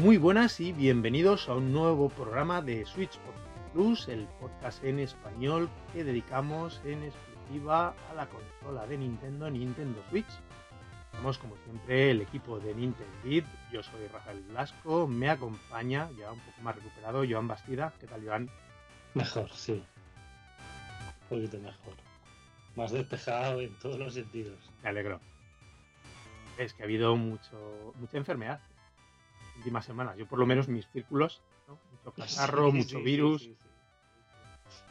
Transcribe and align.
Muy 0.00 0.16
buenas 0.16 0.60
y 0.60 0.72
bienvenidos 0.72 1.50
a 1.50 1.54
un 1.56 1.72
nuevo 1.74 2.08
programa 2.08 2.62
de 2.62 2.86
Switch 2.86 3.18
Podcast 3.18 3.72
Plus, 3.74 4.08
el 4.08 4.26
podcast 4.40 4.82
en 4.82 4.98
español 4.98 5.68
que 5.92 6.04
dedicamos 6.04 6.80
en 6.86 7.04
exclusiva 7.04 7.94
a 8.10 8.14
la 8.14 8.26
consola 8.26 8.86
de 8.86 8.96
Nintendo, 8.96 9.50
Nintendo 9.50 10.02
Switch. 10.08 10.24
Estamos 11.12 11.36
como 11.36 11.54
siempre 11.64 12.12
el 12.12 12.22
equipo 12.22 12.58
de 12.60 12.74
Nintendo 12.74 13.12
yo 13.70 13.82
soy 13.82 14.06
Rafael 14.10 14.40
Blasco, 14.48 15.06
me 15.06 15.28
acompaña, 15.28 16.08
ya 16.18 16.32
un 16.32 16.40
poco 16.40 16.62
más 16.62 16.76
recuperado, 16.76 17.22
Joan 17.28 17.48
Bastida. 17.48 17.92
¿Qué 18.00 18.06
tal, 18.06 18.24
Joan? 18.24 18.48
Mejor, 19.12 19.50
sí. 19.50 19.84
Un 21.22 21.28
poquito 21.28 21.58
mejor. 21.58 21.94
Más 22.74 22.90
despejado 22.90 23.60
en 23.60 23.78
todos 23.78 23.98
los 23.98 24.14
sentidos. 24.14 24.58
Me 24.82 24.88
alegro. 24.88 25.20
Es 26.56 26.72
que 26.72 26.84
ha 26.84 26.86
habido 26.86 27.14
mucho, 27.16 27.92
mucha 28.00 28.16
enfermedad 28.16 28.60
últimas 29.60 29.84
semanas. 29.84 30.16
Yo 30.16 30.26
por 30.26 30.38
lo 30.38 30.46
menos 30.46 30.68
mis 30.68 30.86
círculos, 30.88 31.42
¿no? 31.68 31.78
mucho 31.92 32.12
catarro, 32.14 32.70
Sí, 32.70 32.76
mucho 32.76 32.98
sí, 32.98 33.04
virus. 33.04 33.42
sí. 33.42 33.56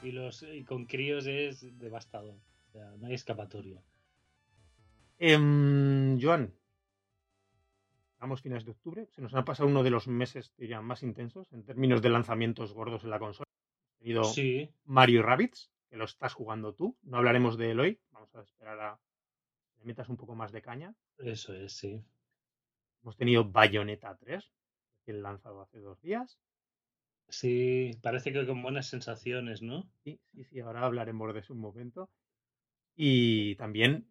Y, 0.03 0.11
los, 0.11 0.43
y 0.43 0.63
con 0.63 0.85
críos 0.85 1.25
es 1.27 1.77
devastador. 1.77 2.35
O 2.67 2.71
sea, 2.71 2.91
no 2.97 3.07
hay 3.07 3.13
escapatoria. 3.13 3.81
Em, 5.17 6.19
Joan, 6.21 6.53
vamos 8.19 8.41
finales 8.41 8.65
de 8.65 8.71
octubre. 8.71 9.07
Se 9.11 9.21
nos 9.21 9.33
ha 9.33 9.43
pasado 9.43 9.67
uno 9.69 9.83
de 9.83 9.89
los 9.89 10.07
meses, 10.07 10.53
diría, 10.57 10.81
más 10.81 11.03
intensos 11.03 11.51
en 11.51 11.63
términos 11.63 12.01
de 12.01 12.09
lanzamientos 12.09 12.73
gordos 12.73 13.03
en 13.03 13.09
la 13.09 13.19
consola. 13.19 13.45
Hemos 13.49 13.99
tenido 13.99 14.23
Sí, 14.25 14.69
Mario 14.85 15.19
y 15.19 15.23
Rabbids, 15.23 15.71
que 15.89 15.97
lo 15.97 16.05
estás 16.05 16.33
jugando 16.33 16.73
tú. 16.73 16.97
No 17.03 17.17
hablaremos 17.17 17.57
de 17.57 17.71
él 17.71 17.79
hoy. 17.79 17.99
Vamos 18.11 18.33
a 18.35 18.41
esperar 18.41 18.79
a 18.79 18.99
que 19.77 19.85
metas 19.85 20.07
un 20.09 20.17
poco 20.17 20.35
más 20.35 20.51
de 20.51 20.61
caña. 20.61 20.93
eso 21.17 21.53
es, 21.53 21.73
sí. 21.73 22.01
Hemos 23.01 23.15
tenido 23.17 23.45
Bayonetta 23.45 24.15
3, 24.17 24.51
lanzado 25.13 25.61
hace 25.61 25.79
dos 25.79 26.01
días. 26.01 26.39
Sí, 27.29 27.91
parece 28.01 28.33
que 28.33 28.45
con 28.45 28.61
buenas 28.61 28.87
sensaciones, 28.87 29.61
¿no? 29.61 29.89
Sí, 30.03 30.19
sí, 30.33 30.43
sí, 30.45 30.59
ahora 30.59 30.85
hablaremos 30.85 31.33
de 31.33 31.39
eso 31.41 31.53
un 31.53 31.59
momento. 31.59 32.09
Y 32.95 33.55
también 33.55 34.07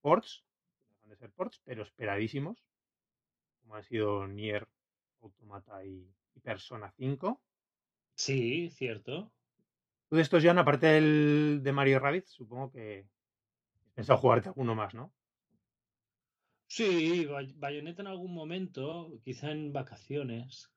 ports, 0.00 0.44
no 1.02 1.10
de 1.10 1.16
ser 1.16 1.30
ports, 1.30 1.60
pero 1.64 1.82
esperadísimos, 1.82 2.64
como 3.62 3.76
han 3.76 3.84
sido 3.84 4.26
Nier, 4.26 4.66
Automata 5.22 5.84
y, 5.84 6.12
y 6.34 6.40
Persona 6.40 6.90
5. 6.96 7.40
Sí, 8.14 8.68
cierto. 8.70 9.32
Tú 10.08 10.16
de 10.16 10.22
estos, 10.22 10.42
Joan, 10.42 10.58
aparte 10.58 10.86
del, 10.88 11.60
de 11.62 11.72
Mario 11.72 12.00
Rabbit, 12.00 12.26
supongo 12.26 12.72
que 12.72 13.06
has 13.86 13.92
pensado 13.92 14.18
jugarte 14.18 14.48
alguno 14.48 14.74
más, 14.74 14.92
¿no? 14.92 15.12
Sí, 16.74 17.26
Bay- 17.26 17.52
Bayonetta 17.64 18.00
en 18.00 18.06
algún 18.08 18.32
momento, 18.32 19.20
quizá 19.22 19.50
en 19.50 19.74
vacaciones, 19.74 20.70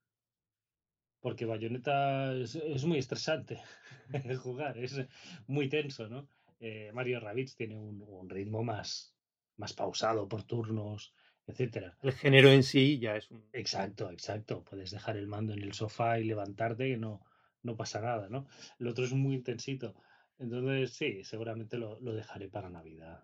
porque 1.20 1.46
Bayonetta 1.46 2.34
es, 2.34 2.56
es 2.56 2.86
muy 2.86 2.98
estresante 2.98 3.62
jugar, 4.44 4.78
es 4.78 5.00
muy 5.48 5.70
tenso, 5.70 6.08
¿no? 6.10 6.28
Eh, 6.60 6.92
Mario 6.94 7.20
Rabbids 7.20 7.56
tiene 7.56 7.76
un, 7.78 8.02
un 8.02 8.30
ritmo 8.30 8.64
más, 8.64 9.16
más 9.58 9.74
pausado 9.74 10.28
por 10.28 10.44
turnos, 10.44 11.14
etcétera. 11.48 11.98
El 12.02 12.12
género 12.14 12.50
en 12.50 12.64
sí 12.64 13.00
ya 13.00 13.16
es 13.16 13.32
un... 13.32 13.50
Exacto, 13.54 14.10
exacto. 14.12 14.64
Puedes 14.64 14.92
dejar 14.92 15.18
el 15.18 15.28
mando 15.28 15.54
en 15.54 15.64
el 15.64 15.74
sofá 15.74 16.20
y 16.20 16.26
levantarte 16.26 16.90
que 16.90 16.98
no, 16.98 17.22
no 17.62 17.76
pasa 17.76 18.02
nada, 18.02 18.30
¿no? 18.30 18.48
El 18.80 18.88
otro 18.88 19.04
es 19.06 19.14
muy 19.14 19.36
intensito. 19.36 19.96
Entonces, 20.40 20.92
sí, 20.94 21.24
seguramente 21.24 21.78
lo, 21.78 22.00
lo 22.00 22.14
dejaré 22.14 22.50
para 22.50 22.70
Navidad. 22.70 23.24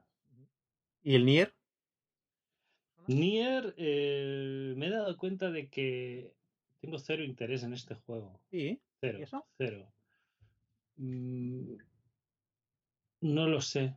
¿Y 1.01 1.15
el 1.15 1.25
Nier? 1.25 1.58
Nier, 3.09 3.73
eh, 3.77 4.73
me 4.77 4.85
he 4.85 4.89
dado 4.91 5.17
cuenta 5.17 5.49
de 5.49 5.67
que 5.67 6.31
tengo 6.79 6.99
cero 6.99 7.23
interés 7.23 7.63
en 7.63 7.73
este 7.73 7.95
juego. 7.95 8.39
Sí. 8.51 8.79
Cero, 9.01 9.17
¿Y 9.19 9.23
eso? 9.23 9.45
cero. 9.57 9.91
Mm, 10.97 11.73
no 13.21 13.47
lo 13.47 13.61
sé. 13.61 13.95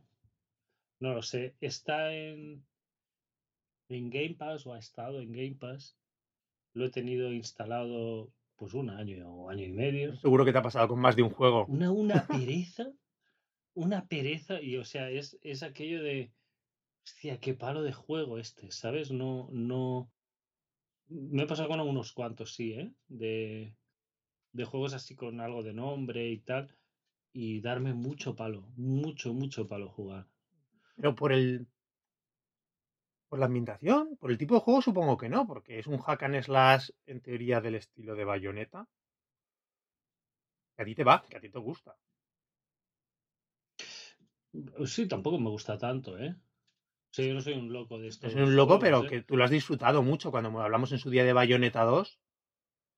No 0.99 1.13
lo 1.13 1.21
sé. 1.21 1.55
Está 1.61 2.11
en, 2.11 2.65
en 3.89 4.09
Game 4.09 4.33
Pass 4.33 4.65
o 4.65 4.73
ha 4.73 4.79
estado 4.79 5.21
en 5.21 5.31
Game 5.31 5.57
Pass. 5.59 5.95
Lo 6.73 6.85
he 6.85 6.89
tenido 6.89 7.31
instalado 7.31 8.31
pues 8.55 8.73
un 8.73 8.89
año 8.89 9.29
o 9.29 9.49
año 9.51 9.63
y 9.63 9.71
medio. 9.73 10.15
Seguro 10.15 10.43
que 10.43 10.51
te 10.51 10.57
ha 10.57 10.63
pasado 10.63 10.87
con 10.87 10.99
más 10.99 11.15
de 11.15 11.21
un 11.21 11.29
juego. 11.29 11.65
Una, 11.67 11.91
una 11.91 12.25
pereza. 12.27 12.91
Una 13.75 14.07
pereza. 14.07 14.59
Y 14.59 14.77
o 14.77 14.85
sea, 14.85 15.11
es, 15.11 15.37
es 15.43 15.61
aquello 15.61 16.01
de. 16.01 16.31
Hostia, 17.05 17.39
qué 17.39 17.53
palo 17.53 17.81
de 17.83 17.93
juego 17.93 18.37
este, 18.39 18.69
¿sabes? 18.71 19.11
No, 19.11 19.47
no. 19.51 20.11
Me 21.07 21.43
he 21.43 21.47
pasado 21.47 21.69
con 21.69 21.79
unos 21.79 22.11
cuantos, 22.11 22.53
sí, 22.55 22.73
¿eh? 22.73 22.91
De, 23.07 23.75
de 24.53 24.65
juegos 24.65 24.93
así 24.93 25.15
con 25.15 25.41
algo 25.41 25.63
de 25.63 25.73
nombre 25.73 26.29
y 26.29 26.39
tal. 26.39 26.75
Y 27.33 27.61
darme 27.61 27.93
mucho 27.93 28.35
palo. 28.35 28.67
Mucho, 28.77 29.33
mucho 29.33 29.67
palo 29.67 29.89
jugar. 29.89 30.27
Pero 30.95 31.15
por 31.15 31.33
el... 31.33 31.67
Por 33.27 33.39
la 33.39 33.47
ambientación, 33.47 34.15
por 34.15 34.31
el 34.31 34.37
tipo 34.37 34.53
de 34.55 34.61
juego 34.61 34.81
supongo 34.81 35.17
que 35.17 35.27
no, 35.27 35.45
porque 35.45 35.77
es 35.77 35.87
un 35.87 35.97
hack 35.97 36.23
and 36.23 36.41
slash 36.41 36.89
en 37.05 37.19
teoría 37.19 37.59
del 37.59 37.75
estilo 37.75 38.15
de 38.15 38.23
Bayonetta. 38.23 38.87
Que 40.75 40.83
a 40.83 40.85
ti 40.89 40.93
te 40.99 41.07
va, 41.09 41.15
que 41.29 41.37
a 41.37 41.41
ti 41.43 41.49
te 41.49 41.59
gusta. 41.69 41.97
Sí, 44.85 45.07
tampoco 45.07 45.37
me 45.39 45.49
gusta 45.49 45.77
tanto, 45.77 46.17
¿eh? 46.17 46.35
Sea, 47.13 47.27
yo 47.27 47.35
no 47.35 47.41
soy 47.41 47.53
un 47.53 47.71
loco 47.71 47.99
de 47.99 48.07
estos. 48.07 48.31
Es 48.31 48.35
un 48.35 48.55
loco, 48.55 48.79
pero 48.79 49.03
¿eh? 49.03 49.07
que 49.07 49.21
tú 49.21 49.37
lo 49.37 49.43
has 49.43 49.51
disfrutado 49.51 50.01
mucho 50.01 50.31
cuando 50.31 50.59
hablamos 50.59 50.91
en 50.93 50.97
su 50.97 51.11
día 51.11 51.23
de 51.23 51.31
Bayonetta 51.31 51.83
2 51.83 52.19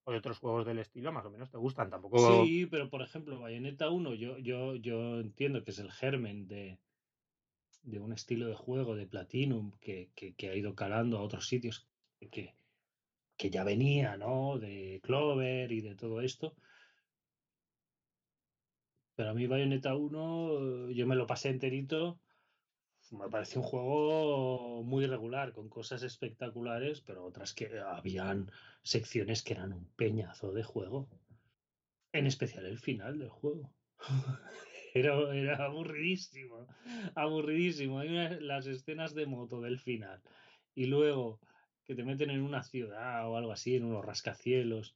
o 0.06 0.12
de 0.14 0.18
otros 0.18 0.40
juegos 0.40 0.66
del 0.66 0.80
estilo, 0.80 1.12
más 1.12 1.26
o 1.26 1.31
menos 1.31 1.52
te 1.52 1.58
gustan. 1.58 1.90
Tampoco. 1.90 2.46
Sí, 2.46 2.66
pero 2.66 2.90
por 2.90 3.02
ejemplo, 3.02 3.42
Bayonetta 3.42 3.90
1, 3.90 4.14
yo, 4.14 4.38
yo, 4.38 4.76
yo 4.76 5.20
entiendo 5.20 5.66
que 5.66 5.72
es 5.72 5.80
el 5.80 5.92
germen 5.92 6.48
de, 6.48 6.80
de 7.84 8.00
un 8.00 8.14
estilo 8.14 8.48
de 8.48 8.56
juego 8.56 8.96
de 8.96 9.06
Platinum 9.06 9.74
que, 9.81 10.12
que, 10.16 10.34
que 10.34 10.50
ha 10.50 10.56
ido 10.56 10.76
calando 10.76 11.18
a 11.18 11.22
otros 11.22 11.50
sitios 11.50 11.86
que, 12.32 12.56
que 13.36 13.50
ya 13.50 13.66
venía, 13.66 14.16
¿no? 14.16 14.58
De 14.59 15.02
Clover 15.03 15.74
y 15.74 15.82
de 15.82 15.96
todo 15.96 16.22
esto. 16.22 16.56
Pero 19.16 19.32
a 19.32 19.34
mí 19.34 19.46
Bayonetta 19.46 19.94
1, 19.94 20.92
yo 20.92 21.06
me 21.06 21.18
lo 21.18 21.28
pasé 21.28 21.50
enterito. 21.50 22.22
Me 23.12 23.30
pareció 23.30 23.62
un 23.62 23.68
juego 23.68 24.84
muy 24.84 25.06
regular, 25.06 25.54
con 25.54 25.70
cosas 25.70 26.04
espectaculares, 26.04 27.02
pero 27.02 27.26
otras 27.26 27.54
que 27.54 27.80
habían 27.80 28.52
secciones 28.82 29.44
que 29.44 29.54
eran 29.54 29.74
un 29.74 29.86
peñazo 29.96 30.52
de 30.52 30.64
juego. 30.64 31.08
En 32.12 32.26
especial 32.28 32.66
el 32.66 32.80
final 32.80 33.20
del 33.20 33.30
juego. 33.30 33.74
Era, 34.94 35.36
era 35.36 35.58
aburridísimo, 35.66 36.68
aburridísimo. 37.16 38.00
Hay 38.00 38.40
las 38.40 38.66
escenas 38.66 39.14
de 39.14 39.26
moto 39.26 39.60
del 39.60 39.78
final. 39.78 40.22
Y 40.74 40.86
luego 40.86 41.42
que 41.84 41.96
te 41.96 42.06
meten 42.06 42.30
en 42.30 42.42
una 42.42 42.64
ciudad 42.64 43.30
o 43.30 43.36
algo 43.36 43.52
así, 43.52 43.76
en 43.76 43.84
unos 43.84 44.06
rascacielos, 44.06 44.96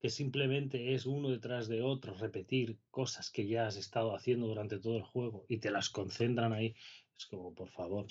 que 0.00 0.10
simplemente 0.10 0.94
es 0.94 1.06
uno 1.06 1.30
detrás 1.30 1.68
de 1.68 1.82
otro, 1.82 2.14
repetir 2.14 2.78
cosas 2.90 3.30
que 3.30 3.46
ya 3.46 3.66
has 3.66 3.76
estado 3.76 4.14
haciendo 4.14 4.46
durante 4.46 4.78
todo 4.78 4.96
el 4.96 5.02
juego 5.02 5.44
y 5.48 5.58
te 5.58 5.70
las 5.70 5.90
concentran 5.90 6.52
ahí. 6.52 6.74
Es 7.16 7.26
como, 7.26 7.54
por 7.54 7.68
favor. 7.68 8.06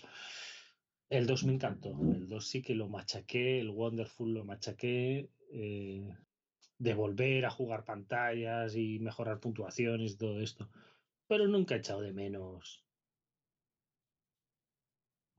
El 1.10 1.26
2 1.26 1.46
me 1.46 1.54
encantó. 1.54 1.92
El 2.14 2.28
2 2.28 2.46
sí 2.46 2.62
que 2.62 2.76
lo 2.76 2.90
machaqué, 2.90 3.60
el 3.60 3.70
Wonderful 3.70 4.34
lo 4.34 4.44
machaqué. 4.44 5.30
eh, 5.52 6.14
de 6.80 6.94
volver 6.94 7.46
a 7.46 7.50
jugar 7.50 7.86
pantallas 7.86 8.76
y 8.76 9.00
mejorar 9.00 9.40
puntuaciones 9.40 10.14
y 10.14 10.18
todo 10.18 10.40
esto. 10.42 10.70
Pero 11.28 11.48
nunca 11.48 11.76
he 11.76 11.80
echado 11.80 12.02
de 12.02 12.14
menos 12.14 12.84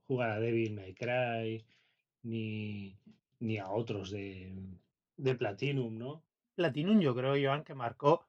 jugar 0.06 0.30
a 0.30 0.40
Devil 0.40 0.74
May 0.74 0.94
Cry 0.94 1.64
ni, 2.22 2.98
ni 3.38 3.58
a 3.58 3.70
otros 3.70 4.10
de, 4.10 4.52
de 5.16 5.34
Platinum, 5.34 5.96
¿no? 5.96 6.24
Platinum, 6.58 6.98
yo 6.98 7.14
creo, 7.14 7.34
Joan, 7.40 7.62
que 7.62 7.74
marcó 7.74 8.26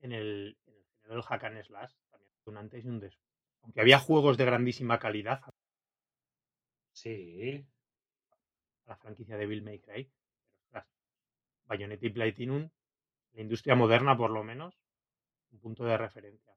en 0.00 0.12
el, 0.12 0.56
en 0.66 0.74
el 0.74 0.84
género 0.94 1.14
del 1.16 1.22
hack 1.22 1.44
and 1.44 1.62
slash 1.62 1.92
también 2.10 2.32
un 2.46 2.56
antes 2.56 2.82
y 2.82 2.88
un 2.88 3.00
después. 3.00 3.30
Aunque 3.60 3.82
había 3.82 3.98
juegos 3.98 4.38
de 4.38 4.46
grandísima 4.46 4.98
calidad 4.98 5.42
Sí, 6.92 7.62
la 8.86 8.96
franquicia 8.96 9.36
de 9.36 9.46
Bill 9.46 9.60
May 9.60 9.80
Cry, 9.80 10.10
Bayonetta 11.66 12.06
y 12.06 12.10
Platinum, 12.10 12.70
la 13.34 13.42
industria 13.42 13.74
moderna 13.74 14.16
por 14.16 14.30
lo 14.30 14.42
menos, 14.42 14.74
un 15.52 15.60
punto 15.60 15.84
de 15.84 15.98
referencia. 15.98 16.54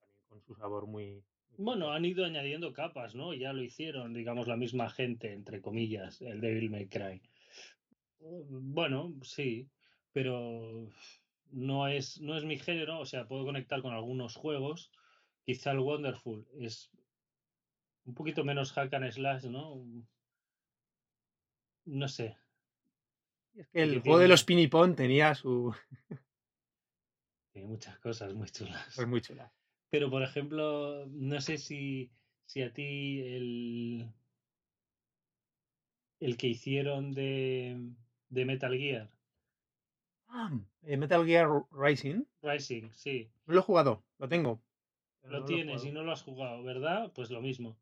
También 0.00 0.24
con 0.30 0.40
su 0.40 0.54
sabor 0.54 0.86
muy. 0.86 1.22
Bueno, 1.58 1.92
han 1.92 2.06
ido 2.06 2.24
añadiendo 2.24 2.72
capas, 2.72 3.14
¿no? 3.14 3.34
Ya 3.34 3.52
lo 3.52 3.62
hicieron, 3.62 4.14
digamos, 4.14 4.46
la 4.46 4.56
misma 4.56 4.88
gente, 4.88 5.34
entre 5.34 5.60
comillas, 5.60 6.22
el 6.22 6.40
Devil 6.40 6.70
May 6.70 6.86
Cry. 6.86 7.20
Bueno, 8.20 9.12
sí, 9.22 9.68
pero 10.12 10.88
no 11.50 11.88
es, 11.88 12.20
no 12.20 12.36
es 12.36 12.44
mi 12.44 12.58
género, 12.58 13.00
o 13.00 13.06
sea, 13.06 13.26
puedo 13.26 13.44
conectar 13.44 13.82
con 13.82 13.92
algunos 13.92 14.34
juegos. 14.36 14.90
Quizá 15.44 15.72
el 15.72 15.80
Wonderful 15.80 16.46
es 16.60 16.90
un 18.04 18.14
poquito 18.14 18.44
menos 18.44 18.72
hack 18.72 18.92
and 18.94 19.10
slash, 19.10 19.44
¿no? 19.44 19.84
No 21.84 22.08
sé. 22.08 22.36
Es 23.54 23.68
que 23.68 23.82
el 23.82 24.00
juego 24.00 24.18
de 24.18 24.28
los 24.28 24.44
Pinipón 24.44 24.94
tenía 24.96 25.34
su. 25.34 25.74
Tiene 27.52 27.68
muchas 27.68 27.98
cosas 27.98 28.32
muy 28.34 28.48
chulas. 28.48 28.94
Pues 28.94 29.06
muy 29.06 29.20
chula. 29.20 29.52
Pero, 29.90 30.10
por 30.10 30.22
ejemplo, 30.22 31.04
no 31.06 31.40
sé 31.42 31.58
si, 31.58 32.10
si 32.46 32.62
a 32.62 32.72
ti 32.72 33.20
el, 33.20 34.10
el 36.18 36.36
que 36.38 36.46
hicieron 36.46 37.12
de, 37.12 37.90
de 38.30 38.44
Metal 38.46 38.74
Gear 38.74 39.10
Ah, 40.34 40.50
eh, 40.84 40.96
Metal 40.96 41.24
Gear 41.26 41.46
Rising. 41.70 42.24
Rising, 42.42 42.90
sí, 42.92 43.30
No 43.46 43.54
lo 43.54 43.60
he 43.60 43.62
jugado, 43.62 44.02
lo 44.18 44.28
tengo. 44.28 44.62
lo 45.24 45.40
no 45.40 45.44
tienes 45.44 45.84
y 45.84 45.92
no 45.92 46.02
lo 46.02 46.12
has 46.12 46.22
jugado, 46.22 46.62
¿verdad? 46.64 47.12
Pues 47.14 47.30
lo 47.30 47.40
mismo. 47.42 47.76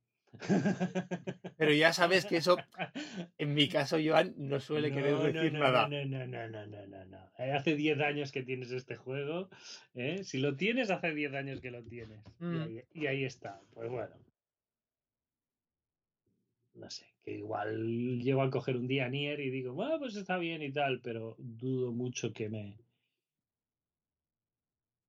Pero 1.56 1.72
ya 1.72 1.92
sabes 1.92 2.24
que 2.26 2.36
eso, 2.38 2.56
en 3.38 3.54
mi 3.54 3.68
caso, 3.68 3.98
Joan, 4.04 4.34
no 4.36 4.58
suele 4.60 4.90
querer 4.92 5.12
No, 5.14 5.18
no, 5.18 5.24
decir 5.32 5.52
no, 5.52 5.58
nada. 5.60 5.88
No, 5.88 6.04
no, 6.04 6.26
no, 6.26 6.48
no, 6.48 6.66
no, 6.66 6.86
no, 6.86 7.04
no. 7.04 7.30
Eh, 7.38 7.52
Hace 7.52 7.74
10 7.76 8.00
años 8.00 8.30
que 8.32 8.42
tienes 8.42 8.70
este 8.72 8.96
juego. 8.96 9.48
¿eh? 9.94 10.22
Si 10.24 10.38
lo 10.38 10.56
tienes, 10.56 10.90
hace 10.90 11.14
10 11.14 11.34
años 11.34 11.60
que 11.60 11.70
lo 11.70 11.82
tienes. 11.84 12.20
Y 12.40 12.44
Mm. 12.44 12.62
ahí- 12.62 12.84
Y, 12.92 13.06
ahí, 13.06 13.24
está. 13.24 13.60
Pues 13.74 13.88
bueno. 13.90 14.14
No 16.74 16.88
sé, 16.90 17.09
que 17.22 17.32
igual 17.32 18.20
llego 18.20 18.42
a 18.42 18.50
coger 18.50 18.76
un 18.76 18.86
día 18.86 19.08
Nier 19.08 19.40
y 19.40 19.50
digo, 19.50 19.72
bueno, 19.74 19.98
pues 19.98 20.16
está 20.16 20.38
bien 20.38 20.62
y 20.62 20.72
tal, 20.72 21.00
pero 21.00 21.36
dudo 21.38 21.92
mucho 21.92 22.32
que 22.32 22.48
me. 22.48 22.78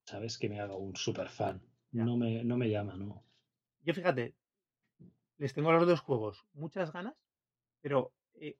¿Sabes? 0.05 0.37
Que 0.37 0.49
me 0.49 0.59
haga 0.59 0.75
un 0.75 0.95
super 0.95 1.29
fan. 1.29 1.61
Ya. 1.91 2.03
No 2.05 2.17
me, 2.17 2.43
no 2.43 2.57
me 2.57 2.69
llama, 2.69 2.95
¿no? 2.95 3.23
Yo 3.83 3.93
fíjate, 3.93 4.35
les 5.37 5.53
tengo 5.53 5.69
a 5.69 5.73
los 5.73 5.87
dos 5.87 6.01
juegos 6.01 6.45
muchas 6.53 6.91
ganas, 6.91 7.15
pero 7.81 8.13
eh, 8.33 8.57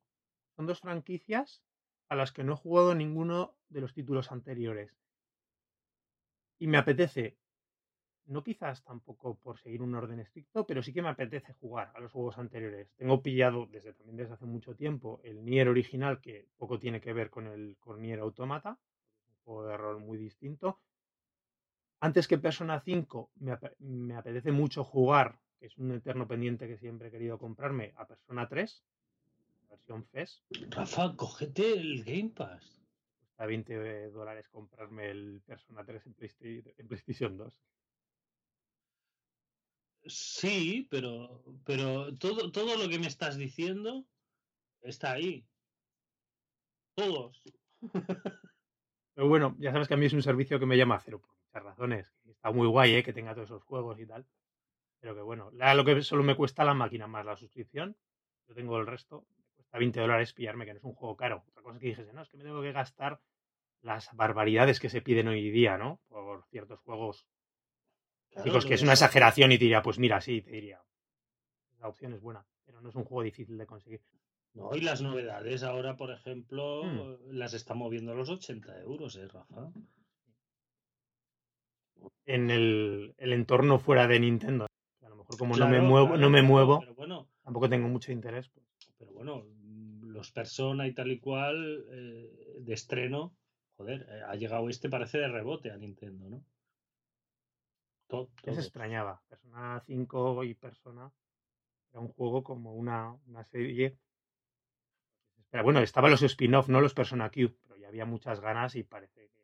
son 0.56 0.66
dos 0.66 0.80
franquicias 0.80 1.62
a 2.10 2.16
las 2.16 2.32
que 2.32 2.44
no 2.44 2.54
he 2.54 2.58
jugado 2.58 2.96
ninguno 2.96 3.56
de 3.70 3.82
los 3.82 3.94
títulos 3.94 4.32
anteriores. 4.32 4.92
Y 6.60 6.68
me 6.68 6.78
apetece, 6.78 7.38
no 8.26 8.44
quizás 8.44 8.84
tampoco 8.84 9.36
por 9.36 9.60
seguir 9.60 9.82
un 9.82 9.96
orden 9.96 10.20
estricto, 10.20 10.66
pero 10.66 10.82
sí 10.84 10.94
que 10.94 11.02
me 11.02 11.10
apetece 11.10 11.54
jugar 11.54 11.92
a 11.96 12.00
los 12.00 12.12
juegos 12.12 12.38
anteriores. 12.38 12.92
Tengo 12.96 13.22
pillado 13.22 13.66
desde 13.66 13.94
también 13.94 14.18
desde 14.18 14.34
hace 14.34 14.46
mucho 14.46 14.76
tiempo 14.76 15.20
el 15.24 15.44
Nier 15.44 15.68
original, 15.68 16.22
que 16.22 16.48
poco 16.58 16.80
tiene 16.80 17.02
que 17.02 17.14
ver 17.14 17.30
con 17.30 17.48
el 17.48 17.78
con 17.80 18.02
Nier 18.02 18.20
Automata, 18.20 18.80
un 19.28 19.36
juego 19.44 19.66
de 19.68 19.78
rol 19.78 20.00
muy 20.00 20.18
distinto. 20.18 20.80
Antes 22.00 22.28
que 22.28 22.38
Persona 22.38 22.80
5, 22.80 23.32
me, 23.36 23.58
me 23.80 24.16
apetece 24.16 24.52
mucho 24.52 24.84
jugar, 24.84 25.40
que 25.60 25.68
es 25.68 25.78
un 25.78 25.92
eterno 25.92 26.28
pendiente 26.28 26.68
que 26.68 26.78
siempre 26.78 27.10
he 27.10 27.12
querido 27.12 27.38
comprarme, 27.38 27.94
a 27.96 28.08
Persona 28.08 28.48
3, 28.48 28.84
versión 29.70 30.04
FES. 30.06 30.44
Rafa, 30.70 31.16
cógete 31.16 31.74
el 31.74 32.04
Game 32.04 32.32
Pass. 32.36 32.82
Cuesta 33.20 33.46
20 33.46 34.10
dólares 34.10 34.50
comprarme 34.50 35.12
el 35.12 35.42
Persona 35.46 35.84
3 35.86 36.06
en, 36.08 36.14
Playsta- 36.16 36.74
en 36.78 36.88
PlayStation 36.88 37.38
2. 37.38 37.60
Sí, 40.06 40.88
pero, 40.92 41.44
pero 41.66 42.16
todo, 42.18 42.52
todo 42.52 42.76
lo 42.78 42.88
que 42.90 43.00
me 43.00 43.08
estás 43.08 43.38
diciendo 43.38 44.06
está 44.82 45.14
ahí. 45.14 45.48
Todos. 46.96 47.42
Pero 49.16 49.28
bueno, 49.28 49.56
ya 49.60 49.72
sabes 49.72 49.88
que 49.88 49.94
a 49.94 49.98
mí 49.98 50.06
es 50.06 50.14
un 50.14 50.24
servicio 50.24 50.60
que 50.60 50.66
me 50.66 50.78
llama 50.78 50.96
a 50.96 51.00
cero 51.00 51.20
por 51.22 51.30
muchas 51.36 51.64
razones. 51.64 52.14
Está 52.26 52.52
muy 52.52 52.68
guay, 52.68 52.96
¿eh? 52.96 53.04
que 53.04 53.14
tenga 53.14 53.34
todos 53.34 53.50
esos 53.50 53.64
juegos 53.64 54.00
y 54.00 54.06
tal. 54.08 54.26
Pero 55.02 55.16
que 55.16 55.22
bueno, 55.22 55.52
la- 55.54 55.76
lo 55.76 55.86
que 55.86 56.02
solo 56.04 56.24
me 56.24 56.36
cuesta 56.36 56.66
la 56.66 56.74
máquina 56.74 57.08
más 57.08 57.26
la 57.26 57.38
suscripción. 57.38 57.98
Yo 58.48 58.56
tengo 58.56 58.78
el 58.80 58.88
resto. 58.88 59.28
Me 59.38 59.54
cuesta 59.56 59.80
20 59.80 60.00
dólares 60.02 60.34
pillarme, 60.34 60.66
que 60.66 60.74
no 60.74 60.80
es 60.80 60.84
un 60.86 60.96
juego 60.96 61.18
caro. 61.18 61.44
Otra 61.50 61.64
cosa 61.64 61.80
que 61.80 61.88
dijese, 61.88 62.14
no, 62.14 62.22
es 62.24 62.30
que 62.30 62.38
me 62.38 62.44
tengo 62.46 62.62
que 62.62 62.72
gastar 62.74 63.22
las 63.82 64.10
barbaridades 64.16 64.80
que 64.80 64.90
se 64.90 65.02
piden 65.02 65.28
hoy 65.30 65.52
día, 65.52 65.78
¿no? 65.78 66.02
Por 66.10 66.46
ciertos 66.48 66.80
juegos. 66.82 67.28
Claro, 68.32 68.46
Chicos, 68.48 68.64
lo 68.64 68.68
que 68.70 68.74
es 68.76 68.82
una 68.82 68.94
exageración 68.94 69.52
y 69.52 69.58
te 69.58 69.66
diría, 69.66 69.82
pues 69.82 70.00
mira, 70.00 70.20
sí, 70.22 70.42
te 70.42 70.52
diría. 70.52 70.82
La 71.80 71.88
opción 71.88 72.14
es 72.14 72.22
buena, 72.22 72.46
pero 72.66 72.82
no 72.82 72.90
es 72.90 72.96
un 72.96 73.04
juego 73.04 73.24
difícil 73.24 73.58
de 73.58 73.66
conseguir. 73.66 74.02
No, 74.54 74.76
y 74.76 74.82
las 74.82 75.02
novedades 75.02 75.64
ahora, 75.64 75.96
por 75.98 76.12
ejemplo, 76.12 76.84
Mm. 76.84 77.32
las 77.32 77.54
está 77.54 77.74
moviendo 77.74 78.12
a 78.12 78.16
los 78.16 78.30
80 78.30 78.80
euros, 78.82 79.16
¿eh, 79.16 79.28
Rafa? 79.28 79.72
En 82.26 82.50
el, 82.50 83.14
el 83.18 83.34
entorno 83.34 83.80
fuera 83.80 84.08
de 84.08 84.20
Nintendo. 84.20 84.68
A 85.04 85.10
lo 85.10 85.16
mejor 85.18 85.38
como 85.38 85.56
no 85.56 85.68
me 85.68 85.82
muevo, 85.82 86.08
claro, 86.08 86.22
no 86.22 86.30
me 86.30 86.42
muevo, 86.42 86.80
Pero 86.80 86.96
bueno, 86.96 87.30
tampoco 87.44 87.70
tengo 87.70 87.88
mucho 87.88 88.12
interés. 88.12 88.50
pues. 88.50 88.66
pero 88.98 89.12
bueno, 89.12 89.44
mm, 89.46 90.04
los 90.12 90.32
Persona 90.32 90.88
y 90.88 90.94
tal 90.94 91.12
y 91.12 91.20
cual 91.20 91.86
eh, 91.92 92.58
de 92.60 92.74
estreno, 92.74 93.36
joder, 93.78 94.06
eh, 94.10 94.22
ha 94.28 94.36
llegado 94.36 94.68
este, 94.70 94.90
parece 94.90 95.18
de 95.20 95.28
rebote 95.28 95.72
a 95.72 95.78
Nintendo, 95.78 96.30
¿no? 96.30 96.44
To- 98.12 98.30
Ya 98.44 98.52
se 98.52 98.52
todo. 98.52 98.60
extrañaba. 98.62 99.22
Persona 99.30 99.82
5 99.86 100.44
y 100.44 100.54
Persona 100.54 101.12
era 101.92 102.00
un 102.02 102.10
juego 102.10 102.44
como 102.44 102.74
una, 102.76 103.14
una 103.28 103.44
serie. 103.44 103.98
Pero 105.50 105.64
bueno, 105.64 105.80
estaban 105.82 106.12
los 106.12 106.22
spin-off, 106.24 106.70
no 106.70 106.80
los 106.82 106.94
Persona 106.94 107.30
Q, 107.30 107.54
pero 107.62 107.76
ya 107.78 107.88
había 107.90 108.06
muchas 108.06 108.40
ganas 108.40 108.76
y 108.76 108.84
parece 108.84 109.30
que. 109.34 109.42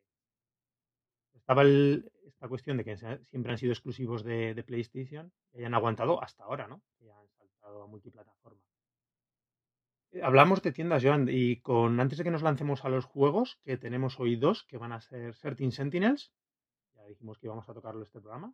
Estaba 1.34 1.62
el- 1.64 2.12
esta 2.26 2.48
cuestión 2.48 2.78
de 2.78 2.84
que 2.86 2.98
siempre 2.98 3.52
han 3.52 3.58
sido 3.58 3.72
exclusivos 3.74 4.24
de, 4.24 4.54
de 4.54 4.64
PlayStation 4.64 5.32
y 5.54 5.60
hayan 5.60 5.74
aguantado 5.74 6.22
hasta 6.22 6.44
ahora, 6.44 6.68
¿no? 6.68 6.82
Que 7.00 7.10
han 7.12 7.28
saltado 7.38 7.84
a 7.84 7.88
multiplataforma. 7.88 8.62
Eh, 10.12 10.22
Hablamos 10.24 10.62
de 10.62 10.72
tiendas, 10.72 11.04
Joan, 11.04 11.28
y 11.30 11.58
con 11.62 12.00
antes 12.00 12.18
de 12.18 12.24
que 12.24 12.32
nos 12.32 12.42
lancemos 12.44 12.86
a 12.86 12.90
los 12.90 13.06
juegos, 13.06 13.60
que 13.64 13.78
tenemos 13.78 14.20
hoy 14.20 14.36
dos, 14.36 14.64
que 14.66 14.78
van 14.78 14.92
a 14.94 15.02
ser 15.02 15.36
Certain 15.36 15.72
Sentinels, 15.72 16.32
dijimos 17.08 17.38
que 17.38 17.48
íbamos 17.48 17.68
a 17.70 17.74
tocarlo 17.74 18.04
este 18.04 18.20
programa, 18.22 18.54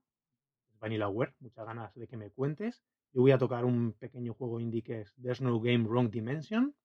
Vanillaware, 0.79 1.33
muchas 1.39 1.65
ganas 1.65 1.93
de 1.95 2.07
que 2.07 2.17
me 2.17 2.29
cuentes. 2.31 2.83
Yo 3.13 3.21
voy 3.21 3.31
a 3.31 3.37
tocar 3.37 3.63
un 3.65 3.93
pequeño 3.93 4.33
juego 4.33 4.59
indie 4.59 4.83
que 4.83 5.01
es 5.01 5.13
There's 5.21 5.41
No 5.41 5.59
Game 5.59 5.85
Wrong 5.87 6.09
Dimension. 6.09 6.75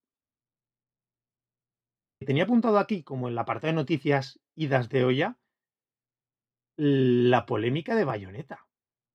Tenía 2.21 2.45
apuntado 2.45 2.78
aquí, 2.78 3.02
como 3.02 3.28
en 3.28 3.35
la 3.35 3.45
parte 3.45 3.69
de 3.69 3.73
noticias 3.73 4.40
idas 4.54 4.88
de 4.88 5.04
olla, 5.04 5.38
la 6.76 7.47
polémica 7.47 7.95
de 7.95 8.04
Bayonetta 8.04 8.66